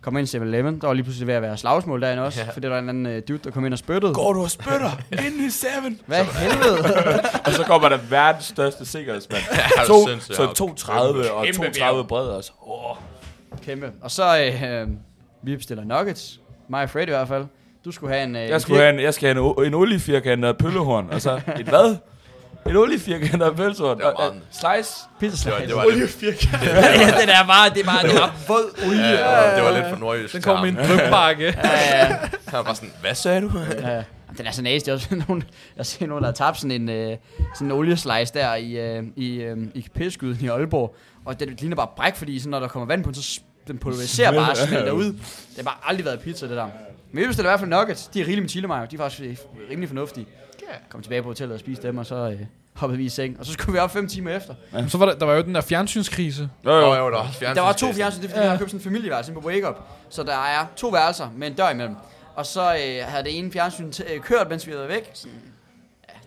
kommer 0.02 0.20
ind 0.20 0.28
til 0.28 0.38
7-Eleven, 0.40 0.80
der 0.82 0.88
var 0.88 0.94
lige 0.94 1.04
pludselig 1.04 1.28
ved 1.28 1.34
at 1.34 1.42
være 1.42 1.58
slagsmål 1.58 2.02
derinde 2.02 2.24
også, 2.24 2.40
Ja. 2.42 2.48
fordi 2.54 2.60
der 2.68 2.70
var 2.70 2.80
en 2.80 2.90
anden 2.90 3.06
uh, 3.06 3.22
dude, 3.28 3.40
der 3.44 3.52
kom 3.52 3.66
ind 3.66 3.74
og 3.74 3.80
spyttede. 3.80 4.14
Går 4.14 4.34
du 4.34 4.42
og 4.42 4.52
spytter 4.52 4.92
ind 5.12 5.42
i 5.48 5.50
seven? 5.50 6.00
Hvad 6.06 6.24
helvede? 6.26 6.78
Og 7.46 7.52
så 7.54 7.64
kommer 7.64 7.90
der 7.90 7.98
verdens 8.10 8.46
største 8.46 8.86
sikkerhedsmand. 8.86 9.44
Er 9.52 9.82
du 9.82 9.88
To, 9.88 10.08
sindssyg? 10.08 10.36
så 10.36 10.44
Ja, 10.44 10.48
230 10.54 11.32
og 11.32 11.46
Kæmpe 11.46 11.58
32 11.58 12.06
bred 12.08 12.28
også. 12.28 12.52
Oh. 12.62 12.96
Kæmpe. 13.66 13.92
Og 14.02 14.12
så, 14.12 14.40
øh, 14.64 14.88
vi 15.44 15.56
bestiller 15.58 15.84
nuggets, 15.84 16.40
mig 16.70 16.84
og 16.84 16.90
Freddy 16.90 17.08
i 17.08 17.12
hvert 17.12 17.28
fald. 17.28 17.46
Du 17.86 17.92
skulle 17.92 18.14
have 18.14 18.24
en... 18.24 18.36
Øh, 18.36 18.50
Jeg, 18.50 18.62
skulle 18.62 18.80
have 18.82 18.94
en, 18.94 19.00
jeg 19.00 19.14
skal 19.14 19.34
have 19.36 19.58
en, 19.60 19.66
en 19.68 19.74
oliefirkantet 19.74 20.58
pøllehorn, 20.58 21.08
og 21.12 21.22
så 21.22 21.42
et 21.60 21.66
hvad? 21.66 21.96
En 22.70 22.76
oliefirkantet 22.76 23.56
pølsehorn. 23.56 23.98
Det 23.98 24.06
var 24.06 24.34
slice. 24.52 24.94
pizza 25.20 25.50
Det 25.50 25.54
var, 25.54 25.58
slice. 25.60 25.68
det 25.68 25.76
var, 25.76 25.86
lidt, 26.32 26.44
ja, 26.54 27.22
den 27.22 27.30
er 27.30 27.48
bare, 27.48 27.70
det 27.70 27.82
er 27.82 27.86
bare, 27.86 28.04
det 28.04 28.16
er 28.16 28.20
bare 28.20 28.32
våd 28.48 28.86
olie. 28.88 29.02
ja, 29.02 29.56
det 29.56 29.64
var 29.64 29.72
lidt 29.78 29.90
for 29.90 29.96
nordjysk. 30.00 30.34
Den 30.34 30.42
kom 30.42 30.66
i 30.66 30.70
en 30.70 30.76
charme. 30.76 31.02
drømbakke. 31.02 31.46
Ja, 31.46 31.98
ja, 31.98 32.06
Han 32.08 32.28
var 32.54 32.64
bare 32.64 32.76
sådan, 32.76 32.92
hvad 33.02 33.16
sagde 33.16 33.42
du? 33.42 33.52
ja. 33.82 34.04
Den 34.38 34.46
er 34.48 34.52
så 34.52 34.62
nasty. 34.62 34.90
Også 34.90 35.08
nogen, 35.28 35.42
jeg 35.50 35.80
har 35.80 35.84
set 35.84 36.08
nogen, 36.08 36.24
der 36.24 36.28
har 36.28 36.34
tabt 36.34 36.58
sådan 36.58 36.72
en, 36.82 36.90
øh, 36.90 37.18
sådan 37.56 37.68
en 37.68 37.72
olieslice 37.72 38.34
der 38.34 38.56
i, 38.56 38.72
øh, 38.98 39.04
i, 39.16 39.36
øh, 39.36 39.58
i 39.76 39.88
pisskyden 39.96 40.38
i 40.42 40.48
Aalborg. 40.48 40.96
Og 41.26 41.40
det 41.40 41.62
ligner 41.62 41.76
bare 41.76 41.88
bræk, 41.96 42.16
fordi 42.16 42.40
sådan, 42.40 42.52
når 42.52 42.60
der 42.60 42.68
kommer 42.68 42.88
vand 42.88 43.04
på 43.04 43.08
den, 43.08 43.16
så 43.16 43.22
s- 43.24 43.42
den 43.68 43.78
pulveriserer 43.78 44.32
bare 44.32 44.52
og 44.52 44.58
smelter 44.58 44.92
ud. 44.92 45.06
Det 45.06 45.18
har 45.58 45.64
bare 45.64 45.78
aldrig 45.84 46.06
været 46.06 46.20
pizza, 46.20 46.48
det 46.48 46.58
der. 46.58 46.68
Men 47.12 47.22
vi 47.22 47.28
bestiller 47.28 47.50
i 47.50 47.52
hvert 47.52 47.60
fald 47.60 47.70
nuggets. 47.70 48.08
De 48.08 48.20
er 48.22 48.24
rigeligt 48.26 48.42
med 48.44 48.50
chili 48.50 48.68
mayo. 48.68 48.88
De 48.92 48.96
er 48.96 49.00
faktisk 49.00 49.22
øh, 49.30 49.38
rimelig 49.70 49.90
fornuftige. 49.90 50.26
Kom 50.90 51.02
tilbage 51.02 51.22
på 51.22 51.28
hotellet 51.28 51.54
og 51.54 51.60
spiste 51.60 51.88
dem, 51.88 51.98
og 51.98 52.06
så 52.06 52.16
øh, 52.16 52.40
hoppede 52.74 52.98
vi 52.98 53.06
i 53.06 53.10
seng. 53.10 53.40
Og 53.40 53.46
så 53.46 53.54
skulle 53.54 53.74
vi 53.74 53.80
op 53.80 53.92
fem 53.92 54.08
timer 54.08 54.36
efter. 54.36 54.54
Men 54.74 54.90
Så 54.90 54.98
var 54.98 55.06
der, 55.06 55.16
der 55.16 55.26
var 55.26 55.34
jo 55.34 55.42
den 55.42 55.56
der 55.56 55.62
fjernsynskrise. 55.62 56.50
Jo, 56.66 56.72
Jo, 56.72 56.80
jo. 56.96 57.12
der 57.12 57.18
var 57.48 57.54
Der 57.54 57.62
var 57.62 57.74
to 57.74 57.94
fjernsyn, 57.94 58.22
det 58.22 58.28
er 58.28 58.30
fordi, 58.32 58.42
jeg 58.44 58.52
har 58.52 58.58
købt 58.58 58.70
sådan 58.70 58.80
en 58.80 58.84
familieværelse 58.84 59.32
på 59.34 59.40
Wake 59.40 59.70
Up. 59.70 59.76
Så 60.10 60.24
der 60.24 60.34
er 60.36 60.66
to 60.76 60.88
værelser 60.88 61.30
med 61.38 61.48
en 61.48 61.54
dør 61.54 61.70
imellem. 61.70 61.96
Og 62.36 62.46
så 62.46 62.62
øh, 62.62 63.06
havde 63.08 63.24
det 63.24 63.38
ene 63.38 63.52
fjernsyn 63.52 63.90
t- 63.96 64.14
øh, 64.14 64.20
kørt, 64.22 64.50
mens 64.50 64.68
vi 64.68 64.72
havde 64.72 64.88
været 64.88 64.96
væk. 64.96 65.12
Sådan, 65.14 65.32
ja, 65.36 65.45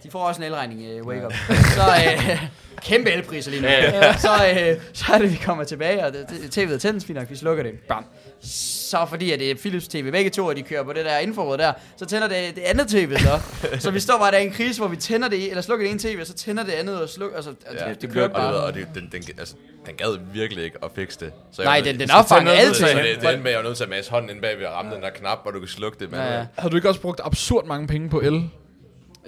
de 0.02 0.10
får 0.10 0.18
også 0.28 0.40
en 0.40 0.46
elregning, 0.46 0.82
øh, 0.90 1.06
Wake 1.06 1.26
Up. 1.26 1.32
Så 1.48 1.82
øh, 2.06 2.42
kæmpe 2.82 3.10
elpriser 3.10 3.50
lige 3.50 3.62
nu. 3.62 3.68
Så, 4.18 4.28
øh, 4.28 4.80
så 4.92 5.04
er 5.12 5.18
det, 5.18 5.30
vi 5.32 5.40
kommer 5.44 5.64
tilbage, 5.64 6.06
og 6.06 6.12
tv'et 6.30 6.72
er 6.74 6.78
tændt, 6.78 7.04
fint 7.04 7.18
nok, 7.18 7.30
vi 7.30 7.36
slukker 7.36 7.62
det. 7.62 7.72
Bam. 7.88 8.04
Så 8.42 9.06
fordi 9.08 9.32
at 9.32 9.38
det 9.38 9.50
er 9.50 9.54
Philips 9.54 9.88
TV, 9.88 10.10
begge 10.12 10.30
to, 10.30 10.46
og 10.46 10.56
de 10.56 10.62
kører 10.62 10.82
på 10.84 10.92
det 10.92 11.04
der 11.04 11.18
infrarød 11.18 11.58
der, 11.58 11.72
så 11.96 12.06
tænder 12.06 12.28
det 12.28 12.36
det 12.54 12.62
andet 12.62 12.88
tv 12.88 13.16
så. 13.18 13.40
så 13.84 13.90
vi 13.90 14.00
står 14.00 14.18
bare 14.18 14.30
der 14.30 14.38
i 14.38 14.44
en 14.46 14.52
krise, 14.52 14.80
hvor 14.80 14.88
vi 14.88 14.96
tænder 14.96 15.28
det, 15.28 15.48
eller 15.50 15.62
slukker 15.62 15.84
det 15.86 15.90
ene 15.90 16.00
tv, 16.00 16.16
og 16.20 16.26
så 16.26 16.34
tænder 16.34 16.62
det 16.64 16.72
andet 16.72 17.02
og 17.02 17.08
slukker. 17.08 17.36
Altså, 17.36 17.50
Ja, 17.64 17.70
altså, 17.70 17.86
det, 17.88 18.02
det 18.02 18.14
det 18.14 18.32
bare. 18.32 18.54
og 18.54 18.74
det, 18.74 18.86
den, 18.94 19.08
den, 19.12 19.22
altså, 19.38 19.54
den 19.86 19.94
gad 19.94 20.18
virkelig 20.32 20.64
ikke 20.64 20.76
at 20.82 20.90
fikse 20.94 21.20
det. 21.20 21.32
Så 21.52 21.62
Nej, 21.62 21.80
den- 21.80 22.00
den 22.00 22.10
opfanger 22.10 22.52
alting. 22.52 22.74
Så 22.76 22.86
det, 22.86 22.96
det 23.04 23.14
endte 23.14 23.36
med, 23.36 23.46
at 23.46 23.50
jeg 23.50 23.58
var 23.58 23.64
nødt 23.64 23.76
til 23.76 23.84
at 23.84 23.90
masse 23.90 24.10
hånden 24.10 24.30
ind 24.30 24.40
bag 24.42 24.58
ved 24.58 24.64
at 24.66 24.72
ramme 24.72 24.94
den 24.94 25.02
der 25.02 25.10
knap, 25.10 25.38
hvor 25.42 25.50
du 25.50 25.58
kan 25.58 25.68
slukke 25.68 25.98
det. 26.00 26.10
Men, 26.10 26.20
Ja, 26.20 26.38
ja. 26.38 26.46
Har 26.58 26.68
du 26.68 26.76
ikke 26.76 26.88
også 26.88 27.00
brugt 27.00 27.20
absurd 27.24 27.66
mange 27.66 27.86
penge 27.86 28.10
på 28.10 28.20
el? 28.20 28.50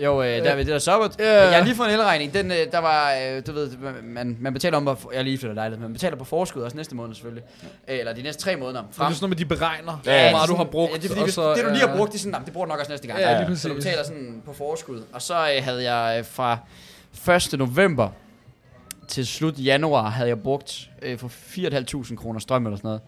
Jo, 0.04 0.22
øh, 0.22 0.28
der 0.28 0.54
ved 0.56 0.64
det 0.64 0.86
der. 0.86 1.08
Ja. 1.18 1.24
Yeah. 1.24 1.50
Jeg 1.50 1.58
har 1.58 1.64
lige 1.64 1.74
fået 1.76 1.88
en 1.88 1.94
elregning. 1.94 2.34
Den, 2.34 2.50
øh, 2.50 2.56
der 2.72 2.78
var, 2.78 3.12
øh, 3.14 3.42
du 3.46 3.52
ved, 3.52 3.70
man, 4.02 4.36
man 4.40 4.52
betaler 4.52 4.76
om, 4.76 4.88
at 4.88 4.96
jeg 5.14 5.24
lige 5.24 5.38
flyttet 5.38 5.54
lejlighed, 5.54 5.82
man 5.82 5.92
betaler 5.92 6.16
på 6.16 6.24
forskud 6.24 6.62
også 6.62 6.76
næste 6.76 6.94
måned 6.96 7.14
selvfølgelig. 7.14 7.44
Øh, 7.88 7.98
eller 7.98 8.12
de 8.12 8.22
næste 8.22 8.42
tre 8.42 8.56
måneder 8.56 8.80
Det 8.82 8.88
er 8.90 8.92
frem. 8.94 9.12
sådan 9.14 9.22
noget 9.22 9.30
med, 9.30 9.36
de 9.36 9.44
beregner, 9.44 10.00
Ja, 10.06 10.22
hvor 10.30 10.38
meget 10.38 10.48
du 10.50 10.54
har 10.54 10.64
brugt. 10.64 10.92
Ja, 10.92 10.98
det, 10.98 11.10
er 11.10 11.16
fordi, 11.16 11.30
så, 11.30 11.54
det 11.54 11.64
du 11.64 11.68
lige 11.70 11.80
har 11.80 11.88
ja. 11.88 11.96
brugt, 11.96 12.12
det 12.12 12.18
er 12.18 12.20
sådan, 12.22 12.32
"Nå, 12.32 12.44
det 12.44 12.52
bruger 12.52 12.66
du 12.66 12.70
nok 12.72 12.78
også 12.78 12.92
næste 12.92 13.06
gang. 13.06 13.20
Ja, 13.20 13.44
lige 13.46 13.56
Så 13.58 13.68
du 13.68 13.74
betaler 13.74 14.02
sådan 14.04 14.42
på 14.46 14.52
forskud. 14.52 15.02
Og 15.12 15.22
så 15.22 15.34
øh, 15.34 15.64
havde 15.64 15.92
jeg 15.92 16.18
øh, 16.18 16.24
fra 16.24 16.58
1. 17.52 17.58
november 17.58 18.08
til 19.08 19.26
slut 19.26 19.54
januar, 19.58 20.08
havde 20.10 20.28
jeg 20.28 20.40
brugt 20.42 20.90
øh, 21.02 21.18
for 21.18 21.28
4.500 21.28 22.16
kroner 22.16 22.40
strøm 22.40 22.66
eller 22.66 22.76
sådan 22.76 22.88
noget. 22.88 23.00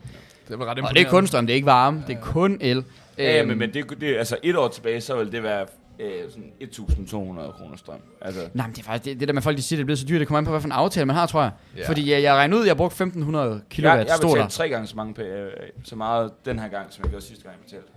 Det 0.48 0.58
var 0.58 0.64
ret 0.64 0.78
Og 0.78 0.94
det 0.94 1.00
er 1.06 1.10
kun 1.10 1.26
strøm, 1.26 1.46
det 1.46 1.52
er 1.52 1.54
ikke 1.54 1.66
varme, 1.66 2.04
det 2.06 2.16
er 2.16 2.20
kun 2.20 2.58
el. 2.60 2.84
Ja, 3.18 3.38
Øhm, 3.40 3.48
men, 3.48 3.58
men 3.58 3.74
det, 3.74 3.84
det, 4.00 4.16
altså 4.16 4.36
et 4.42 4.56
år 4.56 4.68
tilbage, 4.68 5.00
så 5.00 5.16
vil 5.16 5.32
det 5.32 5.42
være 5.42 5.66
øh, 5.98 6.30
sådan 6.30 6.52
1.200 6.62 7.52
kroner 7.52 7.76
strøm. 7.76 8.00
Altså, 8.20 8.40
Nej, 8.54 8.66
men 8.66 8.74
det 8.76 8.80
er 8.80 8.84
faktisk 8.84 9.04
det, 9.04 9.20
det 9.20 9.28
der 9.28 9.34
med 9.34 9.42
folk, 9.42 9.56
de 9.56 9.62
siger, 9.62 9.76
det 9.76 9.82
er 9.82 9.84
blevet 9.84 9.98
så 9.98 10.06
dyrt. 10.06 10.20
Det 10.20 10.28
kommer 10.28 10.38
an 10.38 10.44
på, 10.44 10.50
hvad 10.50 10.60
for 10.60 10.68
en 10.68 10.72
aftale 10.72 11.06
man 11.06 11.16
har, 11.16 11.26
tror 11.26 11.42
jeg. 11.42 11.50
Ja. 11.76 11.88
Fordi 11.88 12.10
jeg, 12.12 12.22
jeg 12.22 12.34
regnede 12.34 12.60
ud, 12.60 12.66
jeg 12.66 12.76
brugte 12.76 13.04
1.500 13.04 13.10
kW, 13.10 13.12
jeg, 13.18 13.60
jeg 13.78 14.06
betalte 14.20 14.48
tre 14.50 14.68
gange 14.68 14.86
så, 14.86 14.96
mange, 14.96 15.22
øh, 15.22 15.50
så 15.84 15.96
meget 15.96 16.32
den 16.44 16.58
her 16.58 16.68
gang, 16.68 16.86
som 16.92 17.04
jeg 17.04 17.10
gjorde 17.10 17.24
sidste 17.24 17.44
gang, 17.44 17.56
jeg 17.56 17.64
betalte. 17.64 17.88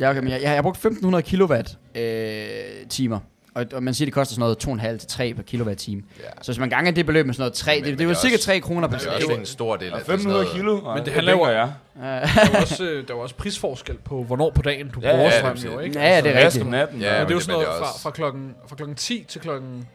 Ja, 0.00 0.10
okay, 0.10 0.20
men 0.20 0.28
jeg, 0.28 0.42
jeg, 0.42 0.54
jeg 0.54 0.62
brugte 0.62 0.88
1.500 0.88 1.20
kilowatt 1.20 1.78
øh, 1.94 2.88
timer. 2.88 3.18
Og, 3.54 3.66
og 3.72 3.82
man 3.82 3.94
siger, 3.94 4.06
det 4.06 4.14
koster 4.14 4.34
sådan 4.34 4.40
noget 4.70 4.82
2,5 4.94 4.98
til 4.98 5.08
3 5.08 5.34
per 5.34 5.42
kilowatt 5.42 5.80
time. 5.80 6.02
Ja. 6.20 6.24
Så 6.42 6.52
hvis 6.52 6.58
man 6.58 6.70
ganger 6.70 6.90
det 6.92 7.06
beløb 7.06 7.26
med 7.26 7.34
sådan 7.34 7.42
noget 7.42 7.52
3, 7.52 7.74
Men- 7.74 7.84
det, 7.84 7.90
men 7.92 7.98
det 7.98 8.04
er 8.04 8.08
jo 8.08 8.10
det 8.10 8.18
cirka 8.18 8.34
også- 8.34 8.46
3 8.46 8.60
kroner 8.60 8.88
per 8.88 8.98
det 8.98 9.06
er 9.06 9.14
også 9.14 9.32
en 9.32 9.46
stor 9.46 9.76
del 9.76 9.84
af 9.86 9.90
det. 9.92 10.00
er 10.00 10.04
sådan 10.04 10.18
500 10.18 10.42
noget- 10.44 10.56
kilo, 10.56 10.80
Men 10.80 10.96
det 10.96 11.04
det 11.04 11.12
handler 11.12 11.32
jo-. 11.32 11.46
Ja, 11.48 11.54
Der 11.56 11.68
er 12.04 12.60
også, 12.60 13.02
der 13.08 13.14
er 13.14 13.18
også 13.18 13.34
prisforskel 13.34 13.96
på, 14.04 14.24
hvornår 14.24 14.50
på 14.50 14.62
dagen 14.62 14.88
du 14.88 15.00
Ja, 15.00 15.10
bruger 15.10 15.24
ja, 15.24 15.38
strøm, 15.38 15.56
det 15.56 15.64
er 15.64 15.72
jo, 15.72 15.78
ikke? 15.78 15.98
Ja, 16.00 16.08
ja, 16.16 16.20
det 16.20 16.30
er 16.36 16.46
Resten 16.46 16.62
rigtigt. 16.62 16.70
natten. 16.70 17.00
Ja, 17.00 17.12
og- 17.14 17.18
Men 17.18 17.26
det 17.26 17.30
er 17.30 17.34
jo 17.36 17.40
sådan 17.40 17.60
det 17.60 17.66
noget 17.68 17.78
fra, 17.84 17.98
fra, 18.02 18.10
klokken, 18.10 18.54
fra 18.68 18.76
klokken 18.76 18.96
10 18.96 19.24
til 19.28 19.40
klokken 19.40 19.88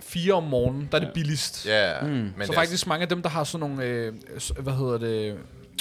4 0.00 0.32
om 0.34 0.42
morgenen, 0.42 0.88
der 0.92 0.98
er 0.98 1.04
det 1.04 1.12
billigst. 1.14 1.66
Ja, 1.66 1.92
Mm. 2.02 2.08
men 2.08 2.32
så 2.40 2.46
det 2.46 2.54
faktisk 2.54 2.86
mange 2.86 3.02
af 3.02 3.08
dem, 3.08 3.22
der 3.22 3.28
har 3.28 3.44
sådan 3.44 3.68
nogle, 3.68 3.84
øh, 3.84 4.12
hvad 4.58 4.72
hedder 4.72 4.98
det, 4.98 5.36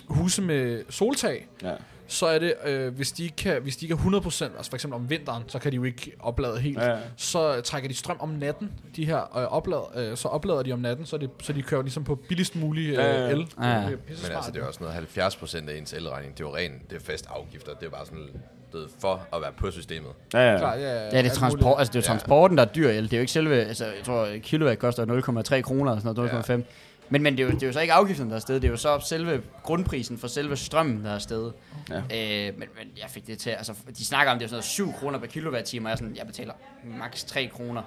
huse 0.07 0.41
med 0.41 0.81
soltag, 0.89 1.47
Ja. 1.63 1.71
Så 2.11 2.25
er 2.25 2.39
det, 2.39 2.53
øh, 2.65 2.95
hvis, 2.95 3.11
de 3.11 3.23
ikke 3.23 3.35
kan, 3.35 3.61
hvis 3.61 3.77
de 3.77 3.85
ikke 3.85 3.93
er 3.93 4.19
100%, 4.19 4.43
altså 4.57 4.69
for 4.69 4.75
eksempel 4.75 4.95
om 4.95 5.09
vinteren, 5.09 5.43
så 5.47 5.59
kan 5.59 5.71
de 5.71 5.75
jo 5.75 5.83
ikke 5.83 6.11
oplade 6.19 6.59
helt. 6.59 6.79
Ja. 6.81 6.97
Så 7.17 7.61
trækker 7.61 7.89
de 7.89 7.95
strøm 7.95 8.17
om 8.19 8.29
natten, 8.29 8.71
de 8.95 9.05
her 9.05 9.17
øh, 9.37 9.43
oplad, 9.43 9.81
øh, 9.95 10.17
så 10.17 10.27
oplader 10.27 10.63
de 10.63 10.71
om 10.71 10.79
natten, 10.79 11.05
så, 11.05 11.17
det, 11.17 11.29
så 11.41 11.53
de 11.53 11.61
kører 11.61 11.81
ligesom 11.81 12.03
på 12.03 12.15
billigst 12.15 12.55
mulig 12.55 12.87
øh, 12.87 12.93
Ja, 12.93 13.21
ja. 13.25 13.29
el. 13.29 13.37
Ja. 13.37 13.43
Det 13.43 13.47
er 13.59 13.81
Men 13.89 13.97
altså, 14.35 14.51
det 14.53 14.61
er 14.61 14.67
også 14.67 14.79
noget 14.79 14.95
70 14.95 15.35
procent 15.35 15.69
af 15.69 15.77
ens 15.77 15.93
elregning. 15.93 16.37
Det 16.37 16.43
er 16.43 16.47
jo 16.49 16.55
ren, 16.55 16.71
det 16.89 16.95
er 16.95 16.99
fast 17.03 17.25
afgifter. 17.29 17.73
Det 17.73 17.85
er 17.85 17.89
bare 17.89 18.05
sådan 18.05 18.27
det 18.73 18.79
er 18.79 18.85
for 18.99 19.27
at 19.33 19.41
være 19.41 19.51
på 19.57 19.71
systemet. 19.71 20.09
Ja, 20.33 20.51
ja. 20.51 20.57
Klar, 20.57 20.73
ja, 20.75 21.03
Ja, 21.03 21.21
det 21.21 21.31
er 21.31 21.35
transport, 21.35 21.75
altså 21.79 21.91
det 21.93 21.95
er 21.95 21.99
jo 21.99 22.13
Ja. 22.13 22.17
transporten, 22.17 22.57
der 22.57 22.63
er 22.63 22.67
dyr 22.67 22.89
el. 22.89 23.03
Det 23.03 23.13
er 23.13 23.17
jo 23.17 23.21
ikke 23.21 23.31
selve, 23.31 23.55
altså 23.65 23.85
jeg 23.85 23.93
tror, 24.05 24.27
kilowatt 24.43 24.79
koster 24.79 25.05
0,3 25.05 25.61
kroner 25.61 25.91
eller 25.91 26.01
sådan 26.13 26.15
noget, 26.49 26.61
0,5. 26.63 26.63
Men, 27.11 27.23
men 27.23 27.33
det, 27.37 27.43
er 27.43 27.47
jo, 27.47 27.51
det 27.51 27.63
er 27.63 27.67
jo 27.67 27.73
så 27.73 27.79
ikke 27.79 27.93
afgiften, 27.93 28.25
der 28.25 28.31
er 28.31 28.35
afsted. 28.35 28.55
Det 28.55 28.63
er 28.63 28.71
jo 28.71 28.77
så 28.77 28.99
selve 29.09 29.41
grundprisen 29.63 30.17
for 30.17 30.27
selve 30.27 30.57
strømmen, 30.57 31.03
der 31.03 31.09
er 31.11 31.15
afsted. 31.15 31.51
Ja. 31.89 31.95
Øh, 31.95 32.53
men, 32.59 32.67
men 32.77 32.87
jeg 32.97 33.05
fik 33.09 33.27
det 33.27 33.37
til, 33.39 33.49
altså 33.49 33.73
de 33.97 34.05
snakker 34.05 34.31
om, 34.33 34.39
det 34.39 34.45
er 34.45 34.49
sådan 34.49 34.55
noget 34.55 34.65
7 34.65 34.93
kroner 34.93 35.19
per 35.19 35.27
kilowatt-time, 35.27 35.85
og 35.85 35.89
jeg, 35.89 35.97
sådan, 35.97 36.15
jeg 36.17 36.27
betaler 36.27 36.53
maks 36.99 37.23
3 37.23 37.49
kroner. 37.55 37.81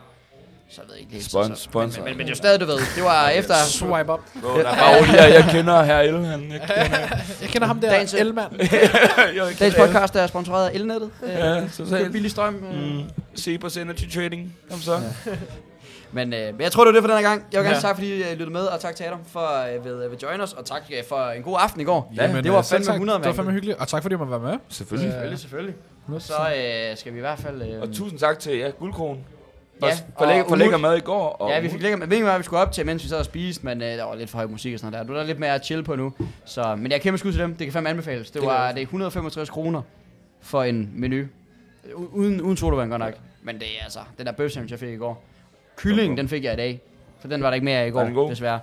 Så 0.70 0.80
jeg 0.82 0.90
ved 0.90 0.96
ikke 0.96 1.12
helt. 1.12 1.24
Spons- 1.24 1.28
så, 1.48 1.54
så, 1.54 1.62
sponsor. 1.62 2.02
Men, 2.02 2.10
men, 2.10 2.16
men, 2.16 2.26
det 2.26 2.32
er 2.32 2.34
jo 2.34 2.36
stadig, 2.36 2.60
du 2.60 2.66
ved, 2.66 2.78
det 2.96 3.04
var 3.04 3.28
efter... 3.28 3.54
Swipe 3.54 4.12
up. 4.12 4.20
Der 4.42 4.48
er 4.68 4.98
rolig, 4.98 5.14
jeg, 5.14 5.30
jeg 5.34 5.48
kender 5.50 5.82
her 5.82 5.98
El, 6.00 6.24
han, 6.24 6.52
jeg 6.52 6.60
kender, 6.60 6.98
Jeg 7.42 7.48
kender 7.48 7.66
ham 7.66 7.80
der, 7.80 7.90
Dagens- 7.98 8.14
Elmand. 8.20 8.52
jeg 9.36 9.54
Dagens 9.58 9.74
podcast 9.76 10.16
er 10.16 10.26
sponsoreret 10.26 10.68
af 10.68 10.74
elnettet. 10.74 11.10
Øh, 11.22 11.30
Ja, 11.30 11.68
totalt. 11.76 12.12
billig 12.12 12.30
strøm. 12.30 12.54
Øh. 12.72 12.94
Mm. 12.96 13.02
Cepos 13.36 13.76
Energy 13.76 14.10
Trading. 14.14 14.56
Kom 14.70 14.80
så. 14.80 15.00
Men, 16.14 16.32
øh, 16.32 16.46
men 16.54 16.60
jeg 16.60 16.72
tror, 16.72 16.84
det 16.84 16.94
var 16.94 17.00
det 17.00 17.08
for 17.10 17.14
den 17.16 17.24
her 17.24 17.30
gang. 17.30 17.44
Jeg 17.52 17.60
vil 17.60 17.64
gerne 17.66 17.68
Ja. 17.70 17.74
ja. 17.76 17.80
tak, 17.80 17.96
fordi 17.96 18.14
I 18.14 18.22
øh, 18.22 18.30
lyttede 18.30 18.50
med, 18.50 18.60
og 18.66 18.80
tak 18.80 18.96
til 18.96 19.04
Adam 19.04 19.18
for 19.26 19.76
øh, 19.76 19.84
ved, 19.84 20.08
ved 20.08 20.18
join 20.18 20.40
os, 20.40 20.52
og 20.52 20.64
tak 20.64 20.82
øh, 20.98 21.04
for 21.08 21.30
en 21.30 21.42
god 21.42 21.56
aften 21.60 21.80
i 21.80 21.84
går. 21.84 22.12
Jamen, 22.16 22.44
det 22.44 22.52
var 22.52 22.58
øh, 22.58 22.64
fandme 22.64 22.84
tak. 22.86 22.94
100 22.94 23.18
Det 23.18 23.26
var 23.26 23.32
fandme 23.32 23.52
hyggeligt, 23.52 23.78
og 23.78 23.88
tak 23.88 24.02
fordi 24.02 24.12
du 24.12 24.18
måtte 24.18 24.30
være 24.30 24.40
med. 24.52 24.58
Selvfølgelig. 24.68 25.10
Selvfølgelig, 25.12 25.38
selvfølgelig. 25.38 25.74
Så 26.18 26.32
øh, 26.90 26.96
skal 26.96 27.12
vi 27.12 27.18
i 27.18 27.20
hvert 27.20 27.38
fald... 27.38 27.62
Øh, 27.62 27.82
Og 27.82 27.92
tusind 27.92 28.18
tak 28.18 28.38
til 28.38 28.56
ja, 28.58 28.68
Guldkronen. 28.70 29.24
Ja, 29.82 29.86
Ja, 29.86 29.92
for, 30.18 30.26
lækker, 30.26 30.42
og 30.44 30.48
for 30.48 30.56
lækker 30.56 30.76
mad 30.76 30.96
i 30.96 31.00
går. 31.00 31.28
Og 31.28 31.50
ja, 31.50 31.60
vi 31.60 31.68
fik 31.68 31.82
lækker, 31.82 31.98
jeg 31.98 32.10
ved 32.10 32.16
ikke, 32.16 32.36
vi 32.38 32.42
skulle 32.42 32.60
op 32.62 32.72
til, 32.72 32.86
mens 32.86 33.02
vi 33.04 33.08
sad 33.08 33.18
og 33.18 33.24
spiste, 33.24 33.64
men 33.66 33.82
øh, 33.82 33.88
der 33.88 34.04
var 34.04 34.14
lidt 34.14 34.30
for 34.30 34.38
høj 34.38 34.46
musik 34.46 34.74
og 34.74 34.80
sådan 34.80 34.92
noget 34.92 35.06
der. 35.08 35.12
Du 35.12 35.16
er 35.18 35.20
der 35.20 35.26
lidt 35.26 35.38
mere 35.38 35.58
chill 35.58 35.82
på 35.84 35.96
nu. 35.96 36.12
Så, 36.44 36.76
men 36.76 36.90
jeg 36.90 36.96
er 36.96 37.00
kæmpe 37.00 37.18
skud 37.18 37.32
til 37.32 37.40
dem. 37.40 37.54
Det 37.54 37.66
kan 37.66 37.72
fandme 37.72 37.90
anbefales. 37.90 38.30
Det, 38.30 38.40
Det 38.40 38.48
var 38.48 38.68
det 38.72 38.78
er 38.78 38.82
165 38.82 39.50
kroner 39.50 39.82
for 40.42 40.62
en 40.62 40.90
menu. 40.94 41.22
U- 41.84 42.14
Uden, 42.16 42.40
uden 42.40 42.56
sodavand 42.56 42.90
godt 42.90 43.00
nok. 43.00 43.14
Men 43.42 43.54
det 43.54 43.62
er 43.80 43.84
altså, 43.84 43.98
den 44.18 44.26
der 44.26 44.32
bøf 44.32 44.50
sandwich, 44.50 44.72
jeg 44.72 44.78
fik 44.80 44.88
i 44.88 44.96
går. 44.96 45.24
Kyllingen, 45.76 46.18
den 46.18 46.28
fik 46.28 46.44
jeg 46.44 46.52
i 46.52 46.56
dag. 46.56 46.80
For 47.20 47.28
den 47.28 47.42
var 47.42 47.48
der 47.50 47.54
ikke 47.54 47.64
mere 47.64 47.78
af 47.78 47.86
i 47.86 47.90
går, 47.90 48.04
den 48.04 48.30
desværre. 48.30 48.60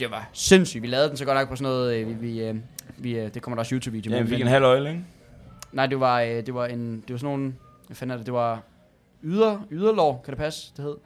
Det 0.00 0.10
var 0.10 0.28
sindssygt. 0.32 0.82
Vi 0.82 0.86
lavede 0.88 1.08
den 1.08 1.16
så 1.16 1.24
godt 1.24 1.38
nok 1.38 1.48
på 1.48 1.56
sådan 1.56 1.72
noget, 1.72 1.94
øh, 1.96 2.08
vi, 2.08 2.12
vi, 2.12 2.42
øh, 2.42 2.54
vi, 2.98 3.18
øh, 3.18 3.34
det 3.34 3.42
kommer 3.42 3.54
der 3.56 3.60
også 3.60 3.74
YouTube-video 3.74 4.12
Ja, 4.12 4.16
med. 4.18 4.24
vi 4.28 4.34
fik 4.34 4.40
en 4.40 4.46
halv 4.46 4.64
øjle, 4.64 4.90
ikke? 4.90 5.04
Nej, 5.72 5.86
det 5.86 6.00
var, 6.00 6.20
det 6.20 6.54
var 6.54 6.66
en, 6.66 7.00
det 7.00 7.12
var 7.12 7.18
sådan 7.18 7.36
nogle, 7.36 7.54
hvad 7.86 7.96
fanden 7.96 8.12
er 8.12 8.16
det, 8.16 8.26
det 8.26 8.34
var 8.34 8.62
yder, 9.22 9.66
yderlov, 9.70 10.22
kan 10.24 10.32
det 10.32 10.38
passe, 10.38 10.72
det 10.76 10.84
hed, 10.84 10.96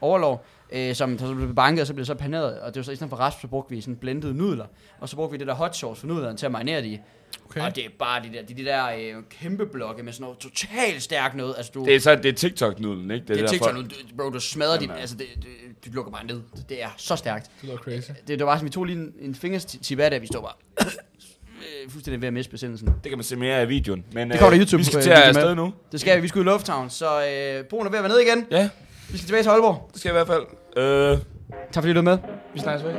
overlov, 0.00 0.44
øh, 0.72 0.94
som 0.94 1.18
så 1.18 1.34
blev 1.34 1.54
banket, 1.54 1.80
og 1.80 1.86
så 1.86 1.92
blev 1.94 2.00
det 2.00 2.06
så 2.06 2.14
paneret, 2.14 2.60
og 2.60 2.74
det 2.74 2.76
var 2.76 2.82
så 2.82 2.92
i 2.92 2.96
stedet 2.96 3.10
for 3.10 3.16
rasp, 3.16 3.40
så 3.40 3.46
brugte 3.46 3.74
vi 3.74 3.80
sådan 3.80 3.96
blendede 3.96 4.34
nudler, 4.34 4.66
og 5.00 5.08
så 5.08 5.16
brugte 5.16 5.32
vi 5.32 5.38
det 5.38 5.46
der 5.46 5.54
hot 5.54 5.76
sauce 5.76 6.00
for 6.00 6.06
nudlerne 6.08 6.36
til 6.36 6.46
at 6.46 6.52
marinere 6.52 6.80
det 6.82 6.86
i, 6.86 7.00
Okay. 7.46 7.60
og 7.60 7.76
det 7.76 7.84
er 7.84 7.88
bare 7.98 8.22
de 8.22 8.30
der, 8.36 8.42
de, 8.42 8.54
de 8.54 8.64
der 8.64 8.86
øh, 8.88 9.22
kæmpe 9.30 9.66
blokke 9.66 10.02
med 10.02 10.12
sådan 10.12 10.22
noget 10.22 10.38
totalt 10.38 11.02
stærkt 11.02 11.34
noget, 11.36 11.54
altså 11.56 11.72
du, 11.74 11.84
Det 11.84 11.94
er 11.94 12.00
så 12.00 12.14
det 12.14 12.26
er 12.26 12.32
TikTok-nudlen, 12.32 13.10
ikke? 13.10 13.26
det 13.28 13.36
er 13.36 13.40
der 13.42 13.48
TikTok, 13.48 13.68
folk- 13.70 13.76
nu, 13.78 13.82
du- 13.82 14.16
bro, 14.16 14.30
du 14.30 14.40
smadrer 14.40 14.78
dit, 14.78 14.88
Jamen, 14.88 15.00
altså 15.00 15.16
det, 15.16 15.26
det, 15.36 15.46
du 15.86 15.90
lukker 15.92 16.12
bare 16.12 16.26
ned, 16.26 16.40
det 16.68 16.82
er 16.82 16.88
så 16.96 17.16
stærkt. 17.16 17.50
Det 17.60 17.68
lyder 17.68 17.76
crazy. 17.76 18.10
Det, 18.10 18.28
det 18.28 18.40
var 18.40 18.46
bare 18.46 18.56
sådan, 18.58 18.64
vi 18.66 18.70
tog 18.72 18.84
lige 18.84 18.98
en, 18.98 19.12
en 19.20 19.34
fingertip 19.34 19.98
af 19.98 20.10
det, 20.10 20.22
vi 20.22 20.26
stod 20.26 20.42
bare 20.42 20.86
øh, 21.84 21.90
fuldstændig 21.92 22.20
ved 22.20 22.26
at 22.28 22.34
miste 22.34 22.50
besindelsen. 22.50 22.86
Det 22.88 23.10
kan 23.10 23.18
man 23.18 23.24
se 23.24 23.36
mere 23.36 23.54
af 23.56 23.68
videoen. 23.68 24.04
Men, 24.12 24.30
Det 24.30 24.38
kommer 24.38 24.54
øh, 24.54 24.60
YouTube 24.60 24.78
Vi 24.78 24.84
skal 24.84 25.02
til 25.02 25.12
øh, 25.12 25.18
at 25.18 25.24
afsted 25.24 25.54
nu. 25.54 25.72
Det 25.92 26.00
skal 26.00 26.16
vi, 26.16 26.22
vi 26.22 26.28
skal 26.28 26.38
ud 26.38 26.44
i 26.44 26.48
Lufthavn, 26.48 26.90
så 26.90 27.06
øh, 27.26 27.64
broen 27.64 27.86
er 27.86 27.90
ved 27.90 27.98
at 27.98 28.04
være 28.04 28.12
ned 28.12 28.20
igen. 28.20 28.46
Ja, 28.50 28.68
Vi 29.10 29.16
skal 29.18 29.26
tilbage 29.26 29.42
til 29.42 29.50
Aalborg. 29.50 29.88
det 29.92 30.00
skal 30.00 30.08
i 30.10 30.12
hvert 30.12 30.26
fald. 30.26 30.42
Øh, 30.76 31.18
Tak 31.72 31.82
fordi 31.82 31.92
du 31.92 31.98
er 31.98 32.02
med. 32.02 32.18
vi 32.54 32.60
snakkes 32.60 32.84
ved. 32.86 32.92